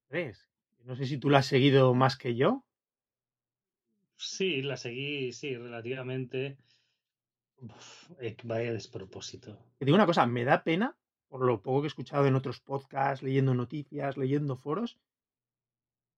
3. 0.08 0.50
No 0.84 0.96
sé 0.96 1.06
si 1.06 1.18
tú 1.18 1.30
la 1.30 1.40
has 1.40 1.46
seguido 1.46 1.94
más 1.94 2.18
que 2.18 2.36
yo. 2.36 2.66
Sí, 4.18 4.62
la 4.62 4.78
seguí, 4.78 5.32
sí, 5.32 5.56
relativamente. 5.56 6.58
Uf, 7.62 8.12
eh, 8.20 8.36
vaya 8.44 8.74
despropósito. 8.74 9.58
Te 9.78 9.86
digo 9.86 9.96
una 9.96 10.06
cosa, 10.06 10.26
me 10.26 10.44
da 10.44 10.64
pena, 10.64 10.98
por 11.34 11.48
lo 11.48 11.64
poco 11.64 11.82
que 11.82 11.88
he 11.88 11.88
escuchado 11.88 12.28
en 12.28 12.36
otros 12.36 12.60
podcasts, 12.60 13.24
leyendo 13.24 13.56
noticias, 13.56 14.18
leyendo 14.18 14.56
foros, 14.56 15.00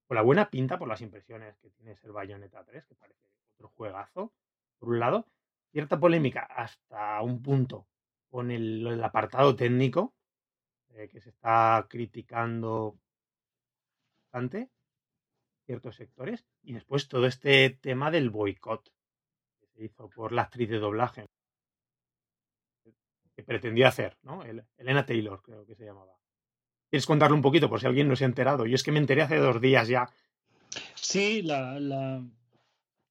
por 0.07 0.15
la 0.15 0.21
buena 0.21 0.49
pinta, 0.49 0.77
por 0.77 0.89
las 0.89 0.99
impresiones 0.99 1.57
que 1.59 1.69
tiene 1.69 1.95
ser 1.95 2.11
Bayonetta 2.11 2.65
3, 2.65 2.85
que 2.85 2.95
parece 2.95 3.21
otro 3.53 3.69
juegazo, 3.69 4.33
por 4.77 4.89
un 4.89 4.99
lado, 4.99 5.25
cierta 5.71 5.97
polémica 5.97 6.41
hasta 6.41 7.21
un 7.21 7.41
punto 7.41 7.87
con 8.29 8.51
el, 8.51 9.01
apartado 9.01 9.55
técnico, 9.55 10.13
eh, 10.89 11.07
que 11.07 11.21
se 11.21 11.29
está 11.29 11.87
criticando 11.89 12.99
bastante 14.19 14.69
ciertos 15.65 15.95
sectores, 15.95 16.45
y 16.61 16.73
después 16.73 17.07
todo 17.07 17.25
este 17.25 17.69
tema 17.69 18.11
del 18.11 18.31
boicot 18.31 18.91
que 19.61 19.67
se 19.67 19.85
hizo 19.85 20.09
por 20.09 20.33
la 20.33 20.41
actriz 20.41 20.69
de 20.69 20.79
doblaje 20.79 21.25
que 23.45 23.47
pretendió 23.47 23.87
hacer, 23.87 24.17
¿no? 24.23 24.43
El- 24.43 24.63
Elena 24.77 25.05
Taylor, 25.05 25.41
creo 25.43 25.65
que 25.65 25.75
se 25.75 25.85
llamaba. 25.85 26.13
¿Quieres 26.89 27.05
contarle 27.05 27.35
un 27.35 27.41
poquito 27.41 27.69
por 27.69 27.79
si 27.79 27.85
alguien 27.87 28.07
no 28.07 28.15
se 28.15 28.23
ha 28.23 28.27
enterado? 28.27 28.65
Yo 28.65 28.75
es 28.75 28.83
que 28.83 28.91
me 28.91 28.99
enteré 28.99 29.21
hace 29.21 29.37
dos 29.37 29.61
días 29.61 29.87
ya. 29.87 30.09
Sí, 30.95 31.41
la, 31.41 31.79
la, 31.79 32.23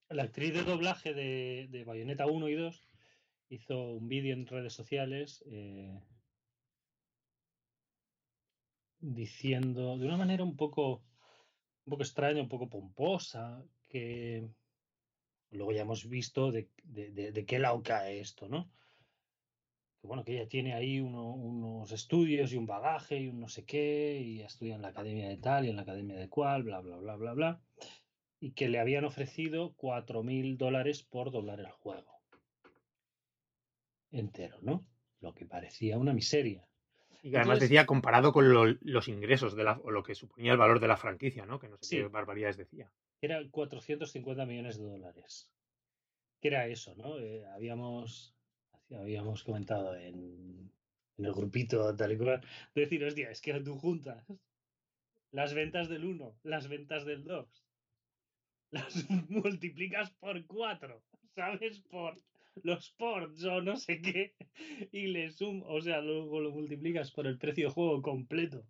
la 0.08 0.22
actriz 0.22 0.52
de 0.54 0.62
doblaje 0.64 1.14
de, 1.14 1.68
de 1.70 1.84
Bayonetta 1.84 2.26
1 2.26 2.48
y 2.48 2.54
2 2.54 2.88
hizo 3.48 3.92
un 3.92 4.08
vídeo 4.08 4.32
en 4.34 4.46
redes 4.46 4.72
sociales 4.72 5.44
eh, 5.46 6.00
diciendo 9.00 9.98
de 9.98 10.06
una 10.06 10.16
manera 10.16 10.42
un 10.42 10.56
poco, 10.56 11.02
un 11.84 11.90
poco 11.90 12.02
extraña, 12.02 12.42
un 12.42 12.48
poco 12.48 12.68
pomposa, 12.68 13.62
que 13.88 14.48
luego 15.50 15.72
ya 15.72 15.82
hemos 15.82 16.08
visto 16.08 16.50
de, 16.50 16.68
de, 16.82 17.10
de- 17.10 17.32
de 17.32 17.44
qué 17.46 17.58
lado 17.58 17.82
cae 17.82 18.20
esto, 18.20 18.48
¿no? 18.48 18.70
Que 20.04 20.08
bueno, 20.08 20.23
que 20.23 20.34
ella 20.37 20.46
tiene 20.46 20.75
ahí 20.75 21.00
uno- 21.00 21.32
unos 21.32 21.90
estudios 21.90 22.52
y 22.52 22.58
un 22.58 22.66
bagaje 22.66 23.16
y 23.20 23.28
un 23.28 23.40
no 23.40 23.49
sé 23.49 23.64
qué, 23.64 24.20
y 24.23 24.42
estudia 24.42 24.75
en 24.75 24.82
la 24.82 24.88
academia 24.88 25.30
de 25.30 25.38
tal 25.38 25.64
y 25.64 25.70
en 25.70 25.76
la 25.76 25.82
academia 25.82 26.18
de 26.18 26.28
cual, 26.28 26.62
bla, 26.62 26.80
bla, 26.80 26.99
bla, 26.99 27.16
bla, 27.16 27.32
bla 27.32 27.61
y 28.38 28.50
que 28.52 28.68
le 28.68 28.78
habían 28.80 29.06
ofrecido 29.06 29.73
4.000 29.78 30.58
dólares 30.58 31.02
por 31.04 31.30
doblar 31.30 31.58
el 31.61 31.70
juego 31.70 32.20
entero, 34.11 34.58
¿no? 34.61 34.84
Lo 35.23 35.32
que 35.32 35.46
parecía 35.46 35.96
una 35.96 36.12
miseria. 36.12 36.68
Y 37.23 37.30
que 37.30 37.38
además 37.38 37.54
Entonces- 37.56 37.70
decía 37.70 37.87
comparado 37.87 38.34
con 38.34 38.52
lo- 38.52 38.76
los 38.82 39.08
ingresos 39.08 39.56
de 39.56 39.64
la, 39.64 39.80
o 39.82 39.90
lo 39.90 40.02
que 40.02 40.14
suponía 40.14 40.52
el 40.52 40.58
valor 40.58 40.80
de 40.80 40.88
la 40.88 40.99
franquicia, 40.99 41.46
¿no? 41.46 41.58
Que 41.58 41.68
no 41.70 41.78
sé 41.78 41.84
Sí. 41.88 41.96
qué 41.96 42.08
barbaridades 42.08 42.58
decía. 42.58 42.92
Era 43.23 43.40
450 43.50 44.44
millones 44.44 44.76
de 44.78 44.84
dólares. 44.84 45.50
Que 46.42 46.49
era 46.49 46.66
eso, 46.66 46.94
¿no? 46.94 47.18
Eh, 47.18 47.46
habíamos, 47.46 48.34
habíamos 48.90 49.42
comentado 49.44 49.96
en, 49.96 50.70
el 51.18 51.32
grupito 51.32 51.94
tal 51.94 52.12
y 52.12 52.18
cual, 52.18 52.40
decir, 52.74 53.04
hostia, 53.04 53.30
es 53.30 53.40
que 53.40 53.60
tú 53.60 53.76
juntas 53.76 54.26
las 55.30 55.54
ventas 55.54 55.88
del 55.88 56.04
1, 56.04 56.38
las 56.42 56.68
ventas 56.68 57.04
del 57.04 57.24
2, 57.24 57.64
las 58.70 59.10
multiplicas 59.28 60.10
por 60.12 60.44
4, 60.46 61.02
¿sabes? 61.34 61.80
Por 61.80 62.20
los 62.62 62.90
ports 62.90 63.44
o 63.44 63.60
no 63.62 63.76
sé 63.76 64.00
qué, 64.00 64.34
y 64.92 65.08
le 65.08 65.30
sumas, 65.30 65.68
o 65.68 65.80
sea, 65.80 66.00
luego 66.00 66.40
lo 66.40 66.50
multiplicas 66.50 67.10
por 67.10 67.26
el 67.26 67.38
precio 67.38 67.68
de 67.68 67.74
juego 67.74 68.02
completo, 68.02 68.64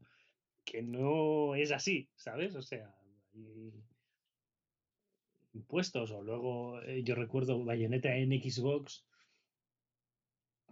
que 0.65 0.83
no 0.83 1.55
es 1.55 1.71
así, 1.71 2.09
¿sabes? 2.15 2.55
O 2.55 2.63
sea, 2.63 2.95
impuestos, 5.53 6.11
o 6.11 6.23
luego 6.23 6.81
eh, 6.83 7.03
yo 7.05 7.15
recuerdo 7.15 7.63
Bayonetta 7.65 8.17
en 8.17 8.31
Xbox 8.31 9.05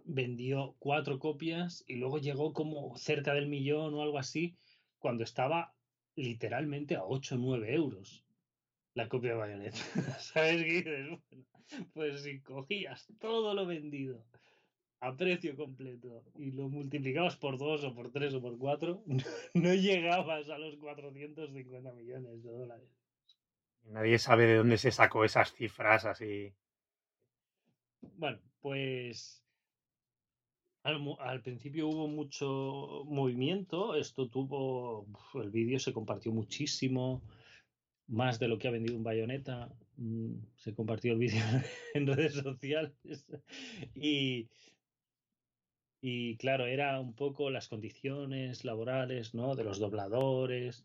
vendió 0.04 0.74
cuatro 0.78 1.18
copias 1.18 1.84
y 1.86 1.96
luego 1.96 2.18
llegó 2.18 2.52
como 2.52 2.96
cerca 2.96 3.34
del 3.34 3.48
millón 3.48 3.94
o 3.94 4.02
algo 4.02 4.18
así, 4.18 4.56
cuando 4.98 5.24
estaba 5.24 5.74
literalmente 6.14 6.96
a 6.96 7.04
8 7.04 7.34
o 7.34 7.38
9 7.38 7.74
euros 7.74 8.24
la 8.94 9.08
copia 9.08 9.30
de 9.30 9.36
Bayonetta. 9.36 9.76
¿Sabes 10.20 10.62
qué 10.64 10.72
dices? 10.72 11.18
pues 11.94 12.22
si 12.22 12.40
cogías 12.40 13.06
todo 13.18 13.54
lo 13.54 13.64
vendido 13.64 14.26
a 15.00 15.16
precio 15.16 15.56
completo 15.56 16.22
y 16.36 16.52
lo 16.52 16.68
multiplicabas 16.68 17.36
por 17.36 17.58
dos 17.58 17.82
o 17.84 17.94
por 17.94 18.12
tres 18.12 18.34
o 18.34 18.42
por 18.42 18.58
cuatro, 18.58 19.02
no 19.54 19.74
llegabas 19.74 20.48
a 20.48 20.58
los 20.58 20.76
450 20.76 21.92
millones 21.92 22.42
de 22.42 22.50
dólares. 22.50 22.88
Nadie 23.84 24.18
sabe 24.18 24.46
de 24.46 24.56
dónde 24.56 24.78
se 24.78 24.92
sacó 24.92 25.24
esas 25.24 25.52
cifras 25.52 26.04
así. 26.04 26.54
Bueno, 28.16 28.38
pues 28.60 29.41
al, 30.82 31.42
principio 31.42 31.88
hubo 31.88 32.08
mucho 32.08 33.04
movimiento, 33.06 33.94
esto 33.94 34.28
tuvo, 34.28 35.06
el 35.34 35.50
vídeo 35.50 35.78
se 35.78 35.92
compartió 35.92 36.32
muchísimo, 36.32 37.22
más 38.08 38.38
de 38.38 38.48
lo 38.48 38.58
que 38.58 38.68
ha 38.68 38.72
vendido 38.72 38.96
un 38.96 39.04
bayoneta, 39.04 39.70
mm, 39.96 40.34
se 40.56 40.74
compartió 40.74 41.12
el 41.12 41.18
vídeo 41.18 41.42
en 41.94 42.06
redes 42.06 42.34
sociales 42.34 42.92
y, 43.94 44.48
y 46.00 46.36
claro, 46.36 46.66
era 46.66 46.98
un 47.00 47.14
poco 47.14 47.50
las 47.50 47.68
condiciones 47.68 48.64
laborales, 48.64 49.34
¿no? 49.34 49.54
De 49.54 49.64
los 49.64 49.78
dobladores, 49.78 50.84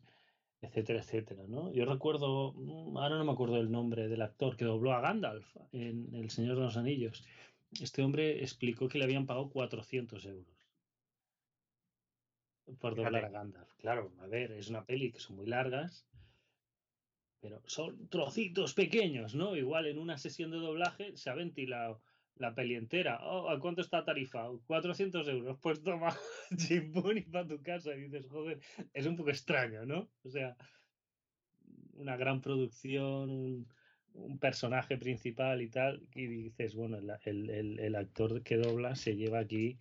etcétera, 0.62 1.00
etcétera, 1.00 1.44
¿no? 1.48 1.72
Yo 1.74 1.86
recuerdo, 1.86 2.54
mm, 2.54 2.98
ahora 2.98 3.18
no 3.18 3.26
me 3.26 3.32
acuerdo 3.32 3.58
el 3.58 3.72
nombre 3.72 4.08
del 4.08 4.22
actor 4.22 4.56
que 4.58 4.66
dobló 4.66 4.94
a 4.94 5.02
Gandalf 5.02 5.58
en 5.72 6.14
El 6.14 6.30
Señor 6.30 6.56
de 6.56 6.62
los 6.64 6.78
Anillos 6.78 7.26
este 7.72 8.02
hombre 8.02 8.42
explicó 8.42 8.88
que 8.88 8.98
le 8.98 9.06
habían 9.06 9.26
pagado 9.26 9.50
400 9.50 10.26
euros 10.26 10.58
por 12.80 12.96
doblar 12.96 13.26
a 13.26 13.30
Gandalf. 13.30 13.74
Claro, 13.78 14.14
a 14.20 14.28
ver, 14.28 14.52
es 14.52 14.70
una 14.70 14.86
peli 14.86 15.12
que 15.12 15.20
son 15.20 15.38
muy 15.38 15.48
largas, 15.48 16.06
pero 17.40 17.62
son 17.66 18.10
trocitos 18.10 18.74
pequeños, 18.74 19.36
¿no? 19.36 19.56
Igual 19.56 19.88
en 19.88 20.00
una 20.00 20.18
sesión 20.18 20.52
de 20.52 20.58
doblaje 20.58 21.16
se 21.16 21.30
ha 21.30 21.36
ventilado 21.36 22.02
la 22.36 22.54
peli 22.54 22.76
entera. 22.76 23.20
Oh, 23.24 23.50
¿A 23.50 23.60
cuánto 23.60 23.82
está 23.82 24.04
tarifado? 24.04 24.62
400 24.68 25.28
euros. 25.28 25.58
Pues 25.62 25.82
toma, 25.82 26.16
chimpuni 26.58 27.22
para 27.22 27.48
tu 27.48 27.62
casa. 27.62 27.96
Y 27.96 28.02
dices, 28.02 28.28
joder, 28.28 28.60
es 28.94 29.06
un 29.06 29.16
poco 29.16 29.30
extraño, 29.30 29.86
¿no? 29.86 30.10
O 30.24 30.30
sea, 30.30 30.56
una 31.94 32.18
gran 32.18 32.42
producción, 32.42 33.30
un 33.30 33.68
personaje 34.40 34.98
principal 34.98 35.62
y 35.62 35.70
tal, 35.70 36.08
y 36.14 36.28
dices, 36.28 36.76
bueno, 36.76 36.98
el, 37.26 37.96
actor 37.96 38.44
que 38.44 38.58
dobla 38.58 38.96
se 38.96 39.16
lleva 39.16 39.40
aquí 39.40 39.80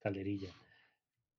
calderilla. 0.00 0.50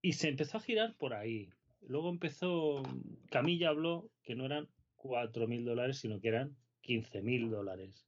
Y 0.01 0.13
se 0.13 0.29
empezó 0.29 0.57
a 0.57 0.61
girar 0.61 0.95
por 0.97 1.13
ahí. 1.13 1.49
Luego 1.81 2.09
empezó, 2.09 2.83
Camilla 3.29 3.69
habló 3.69 4.09
que 4.23 4.35
no 4.35 4.45
eran 4.45 4.67
4 4.95 5.47
mil 5.47 5.65
dólares, 5.65 5.99
sino 5.99 6.19
que 6.19 6.29
eran 6.29 6.55
15 6.81 7.21
mil 7.21 7.49
dólares. 7.49 8.07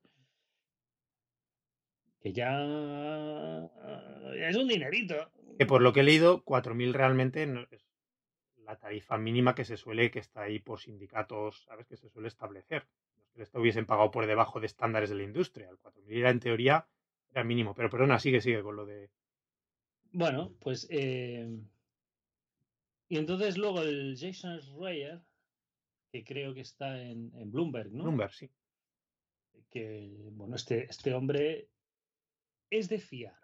Que 2.20 2.34
ya 2.34 2.60
es 4.36 4.56
un 4.56 4.68
dinerito. 4.68 5.32
Que 5.58 5.66
por 5.66 5.82
lo 5.82 5.94
que 5.94 6.02
he 6.02 6.04
leído, 6.04 6.44
4.000 6.44 6.92
realmente 6.94 7.46
no 7.48 7.66
es 7.72 7.86
la 8.58 8.78
tarifa 8.78 9.18
mínima 9.18 9.56
que 9.56 9.66
se 9.66 9.78
suele, 9.78 10.12
que 10.12 10.20
está 10.20 10.42
ahí 10.44 10.60
por 10.60 10.80
sindicatos, 10.80 11.64
¿sabes? 11.64 11.88
Que 11.88 11.98
se 11.98 12.10
suele 12.10 12.28
establecer 12.28 12.86
esto 13.44 13.60
hubiesen 13.60 13.86
pagado 13.86 14.12
por 14.12 14.26
debajo 14.26 14.60
de 14.60 14.68
estándares 14.68 15.10
de 15.10 15.16
la 15.16 15.24
industria. 15.24 15.70
El 15.70 15.78
4.000 15.78 16.18
era 16.18 16.30
en 16.30 16.40
teoría 16.40 16.88
era 17.32 17.44
mínimo. 17.44 17.74
Pero 17.74 17.90
perdona, 17.90 18.20
sigue, 18.20 18.42
sigue 18.42 18.62
con 18.62 18.76
lo 18.76 18.86
de. 18.86 19.10
Bueno, 20.12 20.54
pues. 20.60 20.88
Eh, 20.90 21.48
y 23.08 23.18
entonces 23.18 23.58
luego 23.58 23.82
el 23.82 24.16
Jason 24.20 24.60
Schreier, 24.62 25.22
que 26.12 26.24
creo 26.24 26.54
que 26.54 26.62
está 26.62 27.02
en, 27.02 27.32
Bloomberg, 27.52 27.92
¿no? 27.92 28.04
Bloomberg, 28.04 28.34
sí. 28.34 28.50
Que, 29.72 30.12
bueno, 30.32 30.56
este, 30.56 30.86
este 30.86 31.14
hombre 31.14 31.70
es 32.70 32.90
de 32.90 33.00
fiar. 33.00 33.38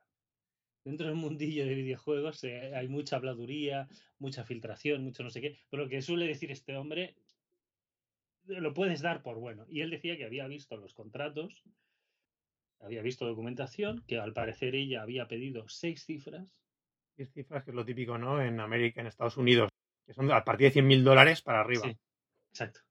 Dentro 0.84 1.08
del 1.08 1.16
mundillo 1.16 1.66
de 1.66 1.74
videojuegos 1.74 2.44
eh, 2.44 2.76
hay 2.76 2.88
mucha 2.88 3.16
habladuría, 3.16 3.90
mucha 4.20 4.44
filtración, 4.44 5.04
mucho 5.04 5.24
no 5.24 5.32
sé 5.32 5.42
qué. 5.42 5.58
Pero 5.70 5.84
lo 5.84 5.90
que 5.90 6.02
suele 6.04 6.28
decir 6.28 6.52
este 6.52 6.78
hombre 6.78 7.16
lo 8.48 8.74
puedes 8.74 9.02
dar 9.02 9.22
por 9.22 9.38
bueno. 9.38 9.66
Y 9.70 9.82
él 9.82 9.90
decía 9.90 10.18
que 10.18 10.26
había 10.26 10.48
visto 10.48 10.78
los 10.78 10.94
contratos, 10.94 11.64
había 12.80 13.02
visto 13.02 13.26
documentación, 13.26 14.04
que 14.08 14.20
al 14.20 14.34
parecer 14.34 14.76
ella 14.76 15.02
había 15.02 15.28
pedido 15.28 15.68
seis 15.68 16.06
cifras. 16.06 16.64
Seis 17.16 17.32
cifras, 17.34 17.64
que 17.64 17.72
es 17.72 17.76
lo 17.76 17.86
típico, 17.86 18.18
¿no? 18.18 18.42
En 18.42 18.60
América, 18.60 19.02
en 19.02 19.08
Estados 19.08 19.38
Unidos, 19.38 19.70
que 20.06 20.14
son 20.14 20.32
a 20.32 20.44
partir 20.44 20.68
de 20.68 20.74
100 20.74 20.88
mil 20.88 21.04
dólares 21.04 21.42
para 21.42 21.62
arriba. 21.62 21.84
Sí, 21.84 21.98
exacto. 22.52 22.82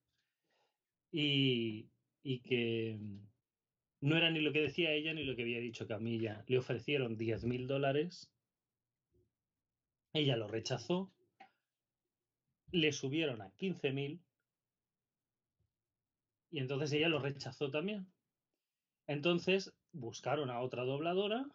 Y, 1.12 1.88
y 2.22 2.40
que 2.40 2.98
no 4.00 4.16
era 4.16 4.30
ni 4.30 4.40
lo 4.40 4.52
que 4.52 4.62
decía 4.62 4.92
ella 4.92 5.14
ni 5.14 5.24
lo 5.24 5.36
que 5.36 5.42
había 5.42 5.60
dicho 5.60 5.86
Camilla. 5.86 6.44
Le 6.48 6.58
ofrecieron 6.58 7.16
10 7.16 7.44
mil 7.44 7.66
dólares. 7.66 8.30
Ella 10.12 10.36
lo 10.36 10.48
rechazó. 10.48 11.12
Le 12.72 12.92
subieron 12.92 13.42
a 13.42 13.50
15 13.52 13.92
mil 13.92 14.20
y 16.54 16.60
entonces 16.60 16.92
ella 16.92 17.08
lo 17.08 17.18
rechazó 17.18 17.68
también. 17.68 18.06
Entonces 19.08 19.72
buscaron 19.90 20.50
a 20.50 20.60
otra 20.60 20.84
dobladora 20.84 21.46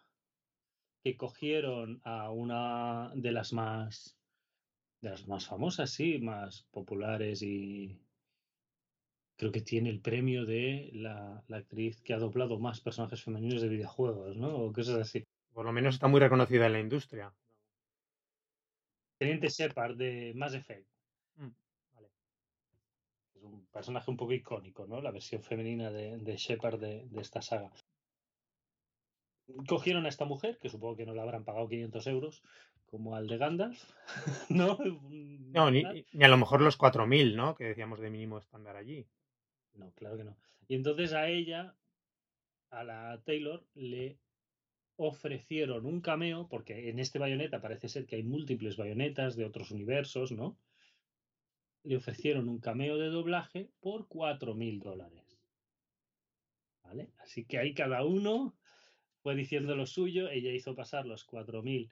que 1.02 1.16
cogieron 1.16 2.02
a 2.04 2.30
una 2.30 3.10
de 3.14 3.32
las 3.32 3.54
más 3.54 4.18
de 5.00 5.08
las 5.08 5.26
más 5.26 5.46
famosas, 5.46 5.90
sí, 5.90 6.18
más 6.18 6.66
populares 6.70 7.40
y 7.40 7.98
creo 9.38 9.50
que 9.50 9.62
tiene 9.62 9.88
el 9.88 10.00
premio 10.00 10.44
de 10.44 10.90
la, 10.92 11.42
actriz 11.48 12.02
que 12.02 12.12
ha 12.12 12.18
doblado 12.18 12.58
más 12.58 12.82
personajes 12.82 13.24
femeninos 13.24 13.62
de 13.62 13.68
videojuegos, 13.68 14.36
¿no? 14.36 14.54
O 14.54 14.70
cosas 14.70 14.98
así. 14.98 15.24
Por 15.54 15.64
lo 15.64 15.72
menos 15.72 15.94
está 15.94 16.08
muy 16.08 16.20
reconocida 16.20 16.66
en 16.66 16.72
la 16.74 16.80
industria. 16.80 17.32
Teniente 19.16 19.48
Shepard 19.48 19.96
de 19.96 20.34
Mass 20.34 20.52
Effect 20.52 20.86
un 23.42 23.66
personaje 23.66 24.10
un 24.10 24.16
poco 24.16 24.32
icónico, 24.32 24.86
¿no? 24.86 25.00
La 25.00 25.10
versión 25.10 25.42
femenina 25.42 25.90
de, 25.90 26.18
de 26.18 26.36
Shepard 26.36 26.80
de, 26.80 27.08
esta 27.18 27.42
saga. 27.42 27.70
Cogieron 29.66 30.06
a 30.06 30.08
esta 30.08 30.24
mujer, 30.24 30.58
que 30.58 30.68
supongo 30.68 30.96
que 30.96 31.06
no 31.06 31.14
le 31.14 31.20
habrán 31.20 31.44
pagado 31.44 31.68
500 31.68 32.06
euros, 32.06 32.42
como 32.86 33.16
al 33.16 33.26
de 33.26 33.38
Gandalf, 33.38 33.82
¿no? 34.48 34.78
No, 34.78 35.70
ni, 35.70 35.84
a 35.84 36.28
lo 36.28 36.36
mejor 36.36 36.60
los 36.60 36.78
4.000, 36.78 37.34
¿no? 37.34 37.54
Que 37.54 37.64
decíamos 37.64 38.00
de 38.00 38.10
mínimo 38.10 38.38
estándar 38.38 38.76
allí. 38.76 39.06
No, 39.74 39.92
claro 39.92 40.16
que 40.16 40.24
no. 40.24 40.36
Y 40.68 40.74
entonces 40.76 41.12
a 41.12 41.28
ella, 41.28 41.74
a 42.70 42.84
la 42.84 43.20
Taylor, 43.24 43.64
le 43.74 44.18
ofrecieron 44.96 45.86
un 45.86 46.00
cameo, 46.00 46.46
porque 46.48 46.90
en 46.90 46.98
este 46.98 47.18
bayoneta 47.18 47.60
parece 47.60 47.88
ser 47.88 48.06
que 48.06 48.16
hay 48.16 48.22
múltiples 48.22 48.76
bayonetas 48.76 49.34
de 49.34 49.46
otros 49.46 49.70
universos, 49.70 50.30
¿no? 50.30 50.58
Le 51.82 51.96
ofrecieron 51.96 52.48
un 52.48 52.58
cameo 52.58 52.98
de 52.98 53.08
doblaje 53.08 53.70
por 53.80 54.08
4.000 54.08 54.82
dólares. 54.82 55.38
¿Vale? 56.82 57.12
Así 57.18 57.44
que 57.44 57.58
ahí 57.58 57.74
cada 57.74 58.04
uno 58.04 58.56
fue 59.22 59.34
diciendo 59.34 59.76
lo 59.76 59.86
suyo, 59.86 60.28
ella 60.28 60.52
hizo 60.52 60.74
pasar 60.74 61.06
los 61.06 61.26
4.000 61.26 61.90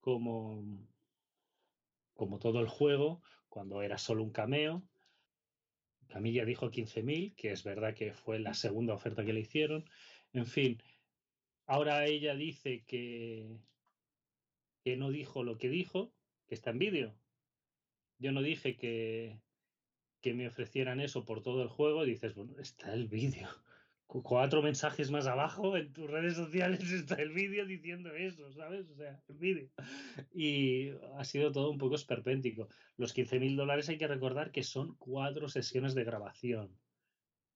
como, 0.00 0.64
como 2.14 2.38
todo 2.38 2.60
el 2.60 2.68
juego, 2.68 3.22
cuando 3.48 3.82
era 3.82 3.98
solo 3.98 4.22
un 4.22 4.32
cameo. 4.32 4.82
Camilla 6.08 6.44
dijo 6.44 6.70
15.000, 6.70 7.34
que 7.36 7.52
es 7.52 7.64
verdad 7.64 7.94
que 7.94 8.12
fue 8.12 8.38
la 8.38 8.54
segunda 8.54 8.94
oferta 8.94 9.24
que 9.24 9.32
le 9.32 9.40
hicieron. 9.40 9.88
En 10.32 10.46
fin, 10.46 10.82
ahora 11.66 12.06
ella 12.06 12.34
dice 12.34 12.84
que, 12.86 13.58
que 14.82 14.96
no 14.96 15.10
dijo 15.10 15.42
lo 15.42 15.56
que 15.56 15.68
dijo, 15.68 16.12
que 16.46 16.54
está 16.54 16.70
en 16.70 16.78
vídeo, 16.78 17.14
yo 18.22 18.32
no 18.32 18.40
dije 18.40 18.76
que, 18.76 19.40
que 20.20 20.32
me 20.32 20.46
ofrecieran 20.46 21.00
eso 21.00 21.24
por 21.24 21.42
todo 21.42 21.62
el 21.62 21.68
juego. 21.68 22.04
dices, 22.04 22.34
bueno, 22.34 22.54
está 22.58 22.94
el 22.94 23.08
vídeo. 23.08 23.48
cuatro 24.06 24.62
mensajes 24.62 25.10
más 25.10 25.26
abajo 25.26 25.76
en 25.76 25.92
tus 25.92 26.08
redes 26.08 26.36
sociales 26.36 26.80
está 26.92 27.16
el 27.16 27.32
vídeo 27.32 27.66
diciendo 27.66 28.14
eso, 28.14 28.50
¿sabes? 28.52 28.88
O 28.88 28.94
sea, 28.94 29.20
el 29.28 29.36
vídeo. 29.36 29.68
Y 30.32 30.90
ha 31.18 31.24
sido 31.24 31.50
todo 31.50 31.70
un 31.70 31.78
poco 31.78 31.96
esperpéntico. 31.96 32.68
Los 32.96 33.12
15 33.12 33.40
mil 33.40 33.56
dólares 33.56 33.88
hay 33.88 33.98
que 33.98 34.06
recordar 34.06 34.52
que 34.52 34.62
son 34.62 34.94
cuatro 34.96 35.48
sesiones 35.48 35.94
de 35.94 36.04
grabación. 36.04 36.78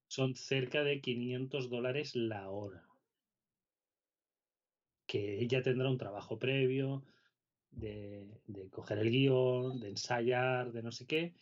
Son 0.08 0.34
cerca 0.34 0.82
de 0.82 1.00
500 1.00 1.70
dólares 1.70 2.16
la 2.16 2.50
hora. 2.50 2.84
Que 5.06 5.40
ella 5.40 5.62
tendrá 5.62 5.88
un 5.88 5.98
trabajo 5.98 6.38
previo 6.38 7.04
de, 7.70 8.26
de 8.46 8.68
coger 8.70 8.98
el 8.98 9.10
guion, 9.10 9.80
de 9.80 9.90
ensayar, 9.90 10.72
de 10.72 10.82
no 10.82 10.92
sé 10.92 11.06
qué, 11.06 11.34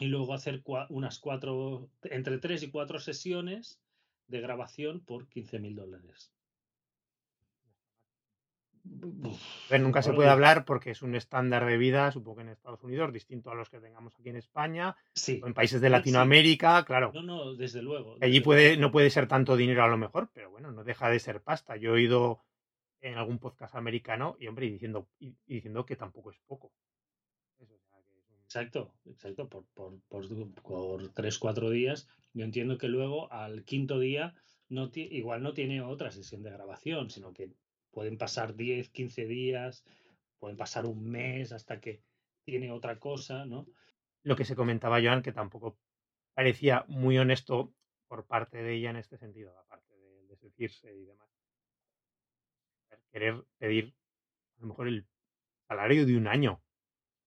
y 0.00 0.06
luego 0.06 0.34
hacer 0.34 0.62
unas 0.88 1.18
cuatro, 1.18 1.88
entre 2.02 2.38
tres 2.38 2.62
y 2.62 2.70
cuatro 2.70 2.98
sesiones 3.00 3.80
de 4.28 4.40
grabación 4.40 5.00
por 5.00 5.28
15 5.28 5.58
mil 5.58 5.76
dólares. 5.76 6.32
nunca 9.78 10.02
se 10.02 10.12
puede 10.12 10.28
hablar 10.28 10.64
porque 10.64 10.90
es 10.90 11.02
un 11.02 11.14
estándar 11.14 11.64
de 11.66 11.76
vida, 11.76 12.12
supongo 12.12 12.36
que 12.36 12.42
en 12.42 12.48
Estados 12.50 12.82
Unidos, 12.82 13.12
distinto 13.12 13.50
a 13.50 13.54
los 13.54 13.70
que 13.70 13.80
tengamos 13.80 14.14
aquí 14.18 14.28
en 14.28 14.36
España, 14.36 14.96
sí. 15.14 15.40
o 15.42 15.46
en 15.46 15.54
países 15.54 15.80
de 15.80 15.90
Latinoamérica, 15.90 16.84
claro. 16.84 17.12
No, 17.14 17.22
no, 17.22 17.54
desde 17.54 17.82
luego. 17.82 18.16
allí 18.20 18.40
puede, 18.40 18.76
no 18.76 18.90
puede 18.90 19.10
ser 19.10 19.26
tanto 19.26 19.56
dinero 19.56 19.82
a 19.82 19.88
lo 19.88 19.96
mejor, 19.96 20.28
pero 20.32 20.50
bueno, 20.50 20.72
no 20.72 20.84
deja 20.84 21.08
de 21.08 21.18
ser 21.18 21.40
pasta. 21.40 21.76
Yo 21.76 21.90
he 21.90 21.94
oído 21.94 22.40
en 23.00 23.14
algún 23.14 23.38
podcast 23.38 23.74
americano 23.74 24.36
y 24.38 24.46
hombre, 24.46 24.70
diciendo, 24.70 25.08
y 25.18 25.36
diciendo 25.46 25.84
que 25.86 25.96
tampoco 25.96 26.30
es 26.30 26.38
poco. 26.46 26.72
Exacto, 28.46 28.94
exacto, 29.06 29.48
por, 29.48 29.66
por, 29.74 30.00
por, 30.08 31.12
tres, 31.12 31.38
cuatro 31.38 31.68
días. 31.68 32.08
Yo 32.32 32.44
entiendo 32.44 32.78
que 32.78 32.86
luego 32.88 33.30
al 33.32 33.64
quinto 33.64 33.98
día 33.98 34.34
no 34.68 34.90
igual 34.94 35.42
no 35.42 35.52
tiene 35.52 35.82
otra 35.82 36.12
sesión 36.12 36.42
de 36.42 36.50
grabación, 36.50 37.10
sino 37.10 37.32
que 37.32 37.50
pueden 37.90 38.18
pasar 38.18 38.54
10, 38.54 38.90
15 38.90 39.26
días, 39.26 39.84
pueden 40.38 40.56
pasar 40.56 40.86
un 40.86 41.08
mes 41.08 41.52
hasta 41.52 41.80
que 41.80 42.02
tiene 42.44 42.70
otra 42.70 43.00
cosa, 43.00 43.46
¿no? 43.46 43.66
Lo 44.22 44.36
que 44.36 44.44
se 44.44 44.54
comentaba 44.54 45.02
Joan, 45.02 45.22
que 45.22 45.32
tampoco 45.32 45.78
parecía 46.34 46.84
muy 46.88 47.18
honesto 47.18 47.74
por 48.06 48.26
parte 48.26 48.62
de 48.62 48.74
ella 48.74 48.90
en 48.90 48.96
este 48.96 49.18
sentido, 49.18 49.58
aparte 49.58 49.94
de 49.96 50.26
desdecirse 50.28 50.94
y 50.94 51.04
demás. 51.04 51.25
Querer 53.16 53.46
pedir 53.56 53.94
a 54.58 54.60
lo 54.60 54.66
mejor 54.66 54.88
el 54.88 55.06
salario 55.66 56.04
de 56.04 56.18
un 56.18 56.26
año 56.26 56.60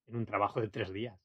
en 0.05 0.17
un 0.17 0.25
trabajo 0.27 0.61
de 0.61 0.67
tres 0.67 0.93
días. 0.93 1.19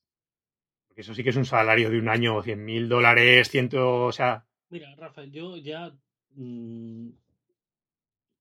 Porque 0.88 1.02
eso 1.02 1.12
sí 1.12 1.22
que 1.22 1.28
es 1.28 1.36
un 1.36 1.44
salario 1.44 1.90
de 1.90 1.98
un 1.98 2.08
año, 2.08 2.42
100 2.42 2.64
mil 2.64 2.88
dólares, 2.88 3.50
ciento, 3.50 4.06
o 4.06 4.10
sea... 4.10 4.46
Mira, 4.70 4.94
Rafa, 4.96 5.24
yo 5.24 5.58
ya 5.58 5.94
mm, 6.30 7.10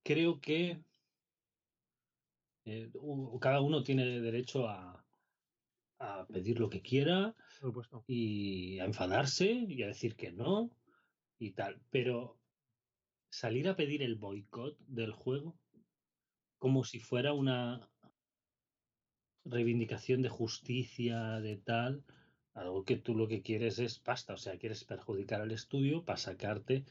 creo 0.01 0.39
que 0.39 0.77
eh, 2.63 2.89
cada 3.41 3.59
uno 3.59 3.83
tiene 3.83 4.21
derecho 4.21 4.69
a, 4.69 5.05
a 5.99 6.25
pedir 6.27 6.57
lo 6.57 6.69
que 6.69 6.81
quiera 6.81 7.35
y 8.07 8.79
a 8.79 8.85
enfadarse 8.85 9.51
y 9.51 9.83
a 9.83 9.87
decir 9.87 10.15
que 10.15 10.31
no 10.31 10.71
y 11.37 11.51
tal. 11.51 11.81
Pero 11.89 12.39
salir 13.29 13.67
a 13.67 13.75
pedir 13.75 14.01
el 14.03 14.15
boicot 14.15 14.77
del 14.87 15.11
juego 15.11 15.59
como 16.63 16.85
si 16.85 16.99
fuera 17.01 17.33
una 17.33 17.89
reivindicación 19.43 20.21
de 20.21 20.29
justicia, 20.29 21.41
de 21.41 21.57
tal, 21.57 22.05
algo 22.53 22.85
que 22.85 22.95
tú 22.95 23.15
lo 23.15 23.27
que 23.27 23.41
quieres 23.41 23.79
es 23.79 23.99
pasta, 23.99 24.35
o 24.35 24.37
sea, 24.37 24.57
quieres 24.57 24.85
perjudicar 24.85 25.41
al 25.41 25.51
estudio 25.51 26.05
para 26.05 26.15
sacarte 26.15 26.85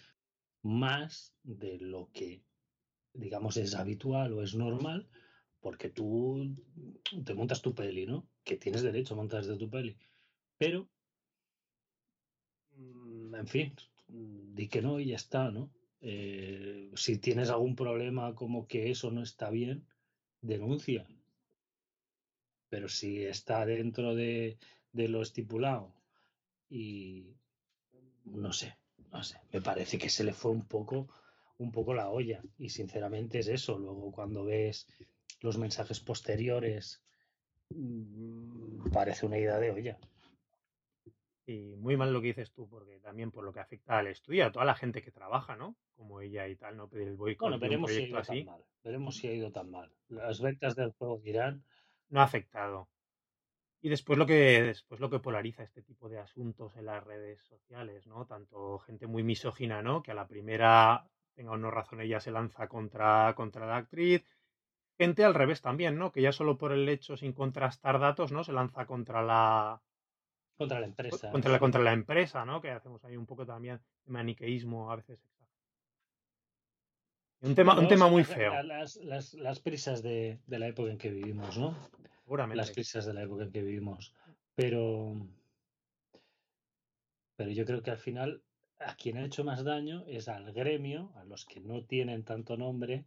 más 0.61 1.35
de 1.43 1.79
lo 1.79 2.11
que, 2.13 2.43
digamos, 3.15 3.57
es 3.57 3.75
habitual 3.75 4.35
o 4.35 4.43
es 4.43 4.55
normal, 4.55 5.09
porque 5.61 5.89
tú 5.89 6.55
te 7.25 7.33
montas 7.33 7.63
tu 7.63 7.75
peli, 7.75 8.05
¿no? 8.05 8.29
Que 8.45 8.59
tienes 8.59 8.83
derecho 8.83 9.15
a 9.15 9.17
montar 9.17 9.43
de 9.43 9.57
tu 9.57 9.71
peli. 9.71 9.97
Pero, 10.59 10.91
mm, 12.77 13.35
en 13.37 13.47
fin, 13.47 13.73
di 14.07 14.69
que 14.69 14.83
no 14.83 15.01
y 15.01 15.07
ya 15.07 15.17
está, 15.17 15.51
¿no? 15.51 15.71
Eh, 16.03 16.91
si 16.95 17.19
tienes 17.19 17.49
algún 17.51 17.77
problema 17.77 18.35
como 18.35 18.67
que 18.67 18.91
eso 18.91 19.11
no 19.11 19.23
está 19.23 19.51
bien, 19.51 19.87
denuncia 20.41 21.07
pero 22.73 22.89
si 22.89 23.23
está 23.23 23.67
dentro 23.67 24.15
de, 24.15 24.57
lo 24.95 25.21
estipulado 25.21 25.93
y 26.71 27.37
no 28.25 28.51
sé, 28.55 28.79
no 29.13 29.23
sé, 29.23 29.37
me 29.53 29.61
parece 29.61 29.99
que 29.99 30.09
se 30.09 30.25
le 30.25 30.33
fue 30.33 30.53
un 30.53 30.67
poco, 30.67 31.07
un 31.59 31.71
poco 31.71 31.93
la 31.93 32.09
olla 32.09 32.43
y 32.57 32.71
sinceramente 32.71 33.41
es 33.41 33.49
eso. 33.49 33.79
Luego 33.79 34.11
cuando 34.11 34.47
ves 34.47 34.87
los 35.43 35.59
mensajes 35.59 36.01
posteriores 36.01 37.03
mm, 37.69 38.91
parece 38.91 39.27
una 39.27 39.37
idea 39.37 39.59
de 39.59 39.71
olla. 39.71 39.99
Y 41.45 41.77
muy 41.77 41.97
mal 41.97 42.13
lo 42.13 42.21
que 42.21 42.29
dices 42.29 42.53
tú, 42.53 42.69
porque 42.69 43.01
también 43.01 43.31
por 43.31 43.45
lo 43.45 43.53
que 43.53 43.61
afecta 43.61 43.99
al 43.99 44.07
estudio, 44.07 44.47
a 44.47 44.53
toda 44.53 44.65
la 44.65 44.75
gente 44.75 45.03
que 45.03 45.11
trabaja, 45.11 45.57
¿no? 45.57 45.77
Como 45.97 46.21
ella 46.21 46.47
y 46.47 46.57
tal, 46.57 46.77
no 46.77 46.89
pedir 46.89 47.09
el 47.09 47.17
boicot. 47.17 47.49
Bueno, 47.49 47.59
veremos 47.59 47.91
si 47.91 48.03
ha 48.03 48.07
ido 48.07 48.23
tan 48.23 48.45
mal. 48.45 48.65
Veremos 48.85 49.17
si 49.17 49.29
ha 49.29 49.33
ido 49.33 49.53
tan 49.53 49.71
mal. 49.71 49.93
Las 50.09 50.41
ventas 50.41 50.77
del 50.77 50.93
juego 50.93 51.19
dirán 51.19 51.65
no 52.11 52.21
ha 52.21 52.25
afectado. 52.25 52.89
Y 53.81 53.89
después 53.89 54.17
lo 54.17 54.27
que 54.27 54.63
después 54.63 55.01
lo 55.01 55.11
que 55.11 55.19
polariza 55.19 55.65
este 55.65 55.83
tipo 55.83 56.09
de 56.09 56.21
asuntos 56.21 56.77
en 56.77 56.87
las 56.87 57.03
redes 57.03 57.43
sociales, 57.43 58.07
¿no? 58.07 58.27
Tanto 58.27 58.79
gente 58.79 59.09
muy 59.09 59.25
misógina, 59.25 59.83
¿no? 59.83 60.05
Que 60.05 60.13
a 60.13 60.15
la 60.15 60.29
primera, 60.29 61.05
tenga 61.35 61.51
o 61.51 61.57
no 61.57 61.71
razón, 61.71 62.01
ella 62.01 62.21
se 62.21 62.31
lanza 62.31 62.69
contra, 62.69 63.35
contra 63.35 63.67
la 63.67 63.79
actriz. 63.79 64.25
Gente 64.99 65.25
al 65.25 65.35
revés 65.35 65.63
también, 65.63 65.99
¿no? 65.99 66.13
Que 66.13 66.23
ya 66.23 66.31
solo 66.31 66.57
por 66.59 66.71
el 66.73 66.89
hecho, 66.89 67.17
sin 67.17 67.33
contrastar 67.33 67.99
datos, 67.99 68.31
¿no? 68.31 68.45
Se 68.45 68.53
lanza 68.53 68.87
contra 68.87 69.23
la. 69.23 69.83
Contra 70.63 70.81
la 70.81 70.87
empresa. 70.87 71.31
Contra 71.31 71.53
la, 71.53 71.59
contra 71.59 71.83
la 71.83 71.93
empresa, 71.93 72.45
¿no? 72.45 72.61
Que 72.61 72.71
hacemos 72.71 73.05
ahí 73.05 73.17
un 73.17 73.27
poco 73.27 73.45
también 73.47 73.81
de 74.05 74.13
maniqueísmo 74.13 74.91
a 74.91 74.97
veces 74.97 75.21
un 77.43 77.57
tema, 77.57 77.79
un 77.79 77.89
tema 77.89 78.09
muy 78.09 78.23
feo. 78.23 78.63
Las, 78.63 78.97
las, 78.97 79.35
las 79.35 79.59
prisas 79.59 80.01
de, 80.03 80.39
de, 80.47 80.59
la 80.61 80.69
época 80.69 80.93
en 80.93 80.99
que 80.99 81.11
vivimos, 81.11 81.59
¿no? 81.59 81.77
Seguramente. 82.23 82.57
Las 82.57 82.71
prisas 82.71 83.05
de 83.05 83.15
la 83.15 83.23
época 83.23 83.43
en 83.43 83.51
que 83.51 83.63
vivimos. 83.63 84.15
Pero, 84.55 85.27
pero 87.35 87.51
yo 87.51 87.65
creo 87.65 87.83
que 87.83 87.91
al 87.91 87.99
final 87.99 88.43
a 88.79 88.95
quien 88.95 89.17
ha 89.17 89.25
hecho 89.25 89.43
más 89.43 89.65
daño 89.65 90.05
es 90.07 90.29
al 90.29 90.53
gremio, 90.53 91.13
a 91.17 91.25
los 91.25 91.45
que 91.45 91.61
no 91.61 91.85
tienen 91.85 92.23
tanto 92.25 92.57
nombre, 92.57 93.05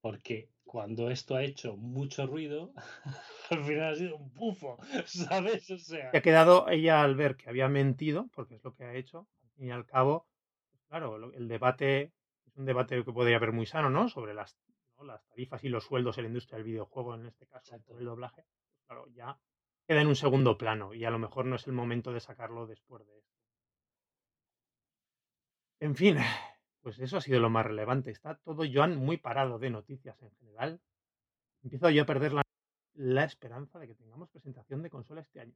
porque 0.00 0.50
cuando 0.64 1.10
esto 1.10 1.36
ha 1.36 1.42
hecho 1.42 1.76
mucho 1.76 2.26
ruido, 2.26 2.72
al 3.50 3.64
final 3.64 3.92
ha 3.92 3.96
sido 3.96 4.16
un 4.16 4.32
bufo, 4.34 4.78
¿sabes? 5.06 5.70
O 5.70 5.78
sea. 5.78 6.10
Ha 6.12 6.20
quedado 6.20 6.68
ella 6.68 7.02
al 7.02 7.16
ver 7.16 7.36
que 7.36 7.48
había 7.48 7.68
mentido, 7.68 8.28
porque 8.34 8.56
es 8.56 8.64
lo 8.64 8.74
que 8.74 8.84
ha 8.84 8.94
hecho, 8.94 9.26
al 9.42 9.50
fin 9.50 9.66
y 9.66 9.70
al 9.70 9.86
cabo, 9.86 10.26
claro, 10.88 11.32
el 11.32 11.48
debate 11.48 12.12
un 12.58 12.66
debate 12.66 13.04
que 13.04 13.12
podría 13.12 13.36
haber 13.36 13.52
muy 13.52 13.66
sano, 13.66 13.88
¿no? 13.88 14.08
Sobre 14.08 14.34
las, 14.34 14.58
las 15.02 15.24
tarifas 15.28 15.62
y 15.64 15.68
los 15.68 15.84
sueldos 15.84 16.18
en 16.18 16.24
la 16.24 16.28
industria 16.28 16.58
del 16.58 16.66
videojuego, 16.66 17.14
en 17.14 17.26
este 17.26 17.46
caso, 17.46 17.76
el 17.76 18.04
doblaje. 18.04 18.44
Pues 18.44 18.84
claro, 18.86 19.06
ya 19.14 19.38
queda 19.86 20.02
en 20.02 20.08
un 20.08 20.16
segundo 20.16 20.58
plano 20.58 20.92
y 20.92 21.04
a 21.04 21.10
lo 21.10 21.18
mejor 21.18 21.46
no 21.46 21.56
es 21.56 21.66
el 21.66 21.72
momento 21.72 22.12
de 22.12 22.20
sacarlo 22.20 22.66
después 22.66 23.06
de 23.06 23.18
esto. 23.18 23.38
En 25.80 25.94
fin, 25.94 26.18
pues 26.82 26.98
eso 26.98 27.16
ha 27.16 27.20
sido 27.20 27.40
lo 27.40 27.50
más 27.50 27.66
relevante. 27.66 28.10
Está 28.10 28.36
todo 28.36 28.64
Joan 28.70 28.96
muy 28.96 29.16
parado 29.16 29.58
de 29.58 29.70
noticias 29.70 30.20
en 30.22 30.30
general. 30.36 30.80
Empiezo 31.62 31.90
yo 31.90 32.02
a 32.02 32.06
perder 32.06 32.32
la, 32.32 32.42
la 32.94 33.24
esperanza 33.24 33.78
de 33.78 33.88
que 33.88 33.94
tengamos 33.94 34.30
presentación 34.30 34.82
de 34.82 34.90
consola 34.90 35.20
este 35.20 35.40
año. 35.40 35.54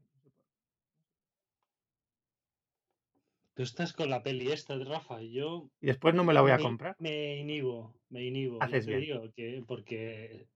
Tú 3.55 3.63
estás 3.63 3.93
con 3.93 4.09
la 4.09 4.23
peli 4.23 4.51
esta 4.51 4.79
de 4.79 4.85
Rafa 4.85 5.23
y 5.23 5.33
yo. 5.33 5.69
Y 5.81 5.87
después 5.87 6.15
no 6.15 6.25
me 6.25 6.33
la 6.33 6.41
voy 6.41 6.53
a 6.53 6.59
comprar. 6.59 6.97
Me 6.99 7.37
inhibo, 7.37 7.95
me 8.09 8.25
inhibo. 8.25 8.63
Haces 8.63 8.87
que 8.87 9.63
porque 9.67 10.49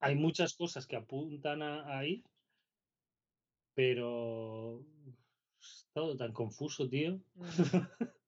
hay 0.00 0.14
muchas 0.14 0.54
cosas 0.54 0.86
que 0.86 0.96
apuntan 0.96 1.62
a, 1.62 1.98
ahí, 1.98 2.22
pero 3.74 4.84
es 5.58 5.86
todo 5.94 6.16
tan 6.16 6.32
confuso, 6.32 6.86
tío. 6.88 7.18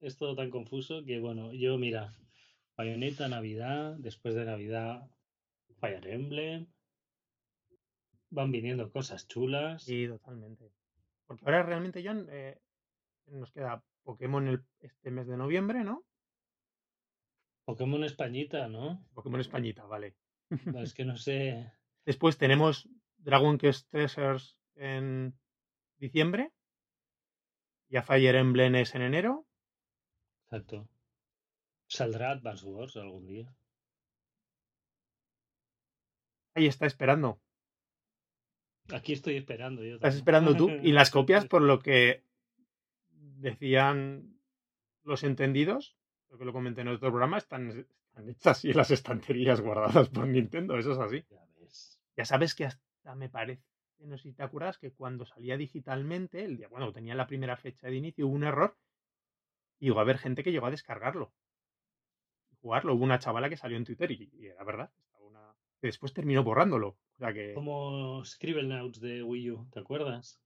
Es 0.00 0.16
todo 0.16 0.36
tan 0.36 0.50
confuso 0.50 1.04
que, 1.04 1.18
bueno, 1.18 1.52
yo, 1.52 1.76
mira, 1.78 2.14
Bayonetta, 2.76 3.28
Navidad, 3.28 3.96
después 3.98 4.34
de 4.34 4.44
Navidad, 4.44 5.10
Fire 5.80 6.06
Emblem. 6.06 6.66
Van 8.30 8.52
viniendo 8.52 8.90
cosas 8.92 9.26
chulas. 9.26 9.82
Sí, 9.82 10.06
totalmente. 10.06 10.70
Porque 11.26 11.44
ahora 11.44 11.62
realmente, 11.62 12.02
John, 12.04 12.28
eh, 12.30 12.60
nos 13.26 13.50
queda 13.52 13.82
Pokémon 14.04 14.46
el, 14.46 14.64
este 14.80 15.10
mes 15.10 15.26
de 15.26 15.36
noviembre, 15.36 15.82
¿no? 15.82 16.04
Pokémon 17.64 18.04
Españita, 18.04 18.68
¿no? 18.68 19.04
Pokémon 19.14 19.40
Españita, 19.40 19.84
vale. 19.84 20.14
es 20.50 20.50
que 20.94 21.04
no 21.04 21.16
sé. 21.16 21.72
Después 22.06 22.38
tenemos 22.38 22.88
Dragon 23.16 23.58
Quest 23.58 23.90
Treasures 23.90 24.56
en 24.76 25.38
diciembre. 25.98 26.52
Ya 27.88 28.02
Fire 28.02 28.36
Emblem 28.36 28.76
es 28.76 28.94
en 28.94 29.02
enero. 29.02 29.47
Exacto. 30.50 30.88
¿Saldrá 31.88 32.30
Advance 32.30 32.64
Wars 32.64 32.96
algún 32.96 33.26
día? 33.26 33.54
Ahí 36.54 36.66
está 36.66 36.86
esperando. 36.86 37.38
Aquí 38.90 39.12
estoy 39.12 39.36
esperando. 39.36 39.84
Yo 39.84 39.96
Estás 39.96 40.14
esperando 40.14 40.56
tú. 40.56 40.70
Y 40.82 40.92
las 40.92 41.10
copias, 41.10 41.46
por 41.52 41.60
lo 41.60 41.80
que 41.80 42.24
decían 43.10 44.38
los 45.04 45.22
entendidos, 45.22 45.96
lo 46.30 46.38
que 46.38 46.46
lo 46.46 46.52
comenté 46.54 46.80
en 46.80 46.88
otro 46.88 47.10
programa, 47.10 47.36
están, 47.36 47.68
están 47.68 48.28
hechas 48.28 48.46
así 48.58 48.70
en 48.70 48.76
las 48.78 48.90
estanterías 48.90 49.60
guardadas 49.60 50.08
por 50.08 50.26
Nintendo. 50.26 50.78
Eso 50.78 50.92
es 50.92 50.98
así. 50.98 51.24
Ya 51.30 51.46
ves. 51.60 52.00
Ya 52.16 52.24
sabes 52.24 52.54
que 52.54 52.64
hasta 52.64 53.14
me 53.14 53.28
parece, 53.28 53.62
no 53.98 54.16
sé 54.16 54.30
si 54.30 54.32
te 54.32 54.42
acuerdas, 54.42 54.78
que 54.78 54.92
cuando 54.92 55.26
salía 55.26 55.58
digitalmente, 55.58 56.42
el 56.42 56.56
día, 56.56 56.68
bueno, 56.68 56.90
tenía 56.90 57.14
la 57.14 57.26
primera 57.26 57.56
fecha 57.58 57.88
de 57.88 57.96
inicio, 57.96 58.26
hubo 58.26 58.34
un 58.34 58.44
error. 58.44 58.74
Y 59.78 59.86
llegó 59.86 59.98
a 59.98 60.02
haber 60.02 60.18
gente 60.18 60.42
que 60.42 60.52
llegó 60.52 60.66
a 60.66 60.70
descargarlo. 60.70 61.32
Jugarlo. 62.60 62.94
Hubo 62.94 63.04
una 63.04 63.18
chavala 63.18 63.48
que 63.48 63.56
salió 63.56 63.76
en 63.76 63.84
Twitter 63.84 64.10
y, 64.10 64.30
y 64.34 64.46
era 64.46 64.64
verdad. 64.64 64.90
estaba 65.06 65.24
una- 65.26 65.54
que 65.80 65.86
después 65.86 66.12
terminó 66.12 66.42
borrándolo. 66.42 66.88
O 66.88 67.18
sea 67.18 67.32
que 67.32 67.54
Como 67.54 68.24
Scribblenauts 68.24 69.00
de 69.00 69.22
Wii 69.22 69.50
U, 69.52 69.68
¿te 69.72 69.80
acuerdas? 69.80 70.40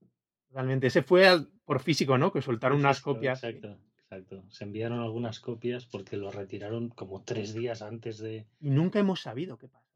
realmente 0.51 0.85
ese 0.87 1.01
fue 1.01 1.27
al- 1.27 1.49
por 1.65 1.79
físico, 1.79 2.17
¿no? 2.19 2.31
Que 2.31 2.41
soltaron 2.43 2.77
unas 2.77 3.01
copias. 3.01 3.43
Exacto, 3.43 3.79
exacto. 3.97 4.43
Se 4.51 4.63
enviaron 4.65 4.99
algunas 4.99 5.39
copias 5.39 5.87
porque 5.87 6.15
lo 6.17 6.29
retiraron 6.31 6.89
como 6.89 7.23
tres 7.23 7.55
días 7.55 7.81
antes 7.81 8.19
de. 8.19 8.45
Y 8.59 8.69
nunca 8.69 8.99
hemos 8.99 9.21
sabido 9.21 9.57
qué 9.57 9.67
pasó. 9.67 9.89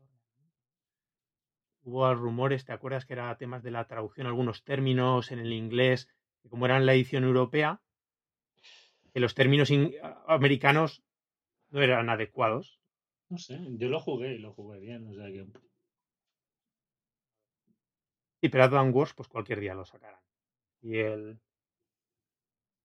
Hubo 1.83 2.13
rumores, 2.15 2.65
¿te 2.65 2.73
acuerdas 2.73 3.05
que 3.05 3.13
era 3.13 3.37
temas 3.37 3.63
de 3.63 3.71
la 3.71 3.87
traducción, 3.87 4.27
algunos 4.27 4.63
términos 4.63 5.31
en 5.31 5.39
el 5.39 5.53
inglés, 5.53 6.09
que 6.41 6.49
como 6.49 6.65
eran 6.65 6.85
la 6.85 6.93
edición 6.93 7.23
europea, 7.23 7.81
que 9.17 9.21
los 9.21 9.33
términos 9.33 9.71
in- 9.71 9.95
americanos 10.27 11.03
no 11.71 11.81
eran 11.81 12.07
adecuados. 12.11 12.79
No 13.29 13.39
sé, 13.39 13.59
yo 13.71 13.89
lo 13.89 13.99
jugué 13.99 14.35
y 14.35 14.37
lo 14.37 14.53
jugué 14.53 14.79
bien, 14.79 15.07
o 15.07 15.13
sea 15.15 15.25
que. 15.31 15.47
Y 18.41 18.49
pero 18.49 18.65
Wars, 18.93 19.15
pues 19.15 19.27
cualquier 19.27 19.59
día 19.59 19.73
lo 19.73 19.85
sacarán. 19.85 20.21
Y 20.83 20.97
el, 20.97 21.29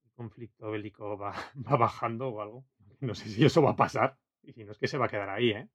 el 0.05 0.11
conflicto 0.15 0.71
bélico 0.71 1.19
va, 1.19 1.35
va 1.71 1.77
bajando 1.77 2.29
o 2.29 2.41
algo. 2.41 2.65
No 3.01 3.15
sé 3.15 3.29
si 3.29 3.45
eso 3.45 3.61
va 3.61 3.73
a 3.73 3.77
pasar. 3.77 4.19
Y 4.43 4.55
si 4.55 4.65
no 4.65 4.73
es 4.73 4.79
que 4.79 4.89
se 4.89 4.97
va 4.97 5.05
a 5.05 5.11
quedar 5.11 5.29
ahí, 5.29 5.51
¿eh? 5.51 5.69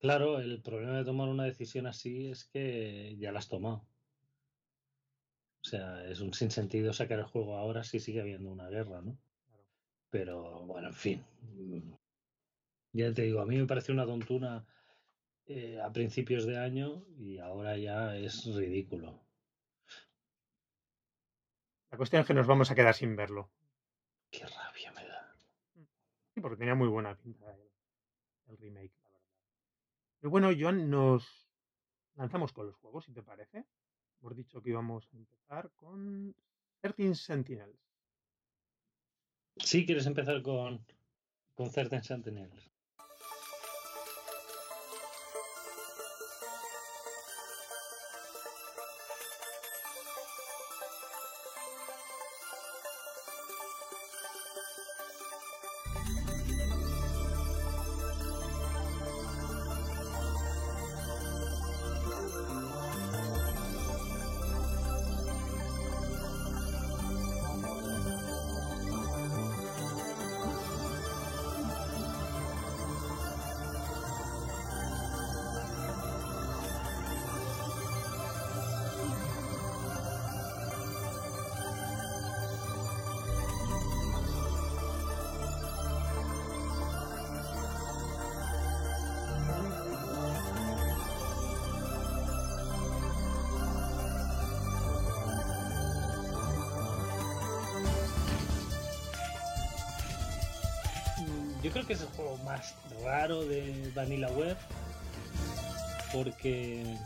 Claro, 0.00 0.38
el 0.38 0.60
problema 0.60 0.98
de 0.98 1.04
tomar 1.06 1.30
una 1.30 1.44
decisión 1.44 1.86
así 1.86 2.30
es 2.30 2.44
que 2.44 3.16
ya 3.18 3.32
la 3.32 3.38
has 3.38 3.48
tomado. 3.48 3.86
O 5.62 5.68
sea, 5.68 6.04
es 6.06 6.20
un 6.20 6.34
sinsentido 6.34 6.92
sacar 6.92 7.18
el 7.18 7.24
juego 7.24 7.56
ahora 7.56 7.82
si 7.84 7.98
sigue 8.00 8.20
habiendo 8.20 8.50
una 8.50 8.68
guerra, 8.68 9.00
¿no? 9.02 9.16
Claro. 9.48 9.66
Pero 10.10 10.66
bueno, 10.66 10.88
en 10.88 10.94
fin. 10.94 11.24
Mm, 11.42 11.92
Ya 12.92 13.12
te 13.12 13.22
digo, 13.22 13.40
a 13.40 13.46
mí 13.46 13.56
me 13.56 13.66
pareció 13.66 13.92
una 13.94 14.06
tontuna 14.06 14.64
eh, 15.46 15.80
a 15.80 15.92
principios 15.92 16.46
de 16.46 16.58
año 16.58 17.04
y 17.18 17.38
ahora 17.38 17.76
ya 17.78 18.16
es 18.16 18.44
ridículo. 18.54 19.20
La 21.90 21.96
cuestión 21.98 22.20
es 22.22 22.26
que 22.26 22.34
nos 22.34 22.46
vamos 22.48 22.70
a 22.70 22.74
quedar 22.74 22.94
sin 22.94 23.14
verlo. 23.14 23.50
Qué 24.30 24.44
rabia 24.46 24.92
me 24.92 25.04
da. 25.06 25.36
Sí, 26.34 26.40
porque 26.40 26.56
tenía 26.56 26.74
muy 26.74 26.88
buena 26.88 27.16
pinta 27.16 27.52
el, 27.54 27.70
el 28.48 28.58
remake, 28.58 28.92
la 29.02 29.08
verdad. 29.10 29.28
Pero 30.20 30.30
bueno, 30.30 30.50
Joan, 30.58 30.90
nos 30.90 31.48
lanzamos 32.14 32.52
con 32.52 32.66
los 32.66 32.76
juegos, 32.76 33.04
si 33.06 33.12
te 33.12 33.22
parece. 33.22 33.66
Hemos 34.20 34.36
dicho 34.36 34.60
que 34.60 34.70
íbamos 34.70 35.08
a 35.12 35.16
empezar 35.16 35.70
con 35.76 36.34
13 36.80 37.14
Sentinels. 37.14 37.78
Sí, 39.56 39.86
quieres 39.86 40.06
empezar 40.06 40.42
con, 40.42 40.84
con 41.54 41.70
Certain 41.70 42.02
Sentinels. 42.02 42.69
Raro 103.04 103.44
de 103.44 103.90
Vanillaware 103.94 104.56
porque 106.12 106.96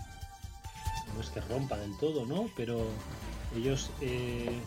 no 1.14 1.20
es 1.20 1.28
que 1.30 1.40
rompa 1.40 1.76
del 1.76 1.96
todo, 1.98 2.26
¿no? 2.26 2.48
Pero 2.56 2.86
ellos 3.54 3.90
eh, 4.00 4.60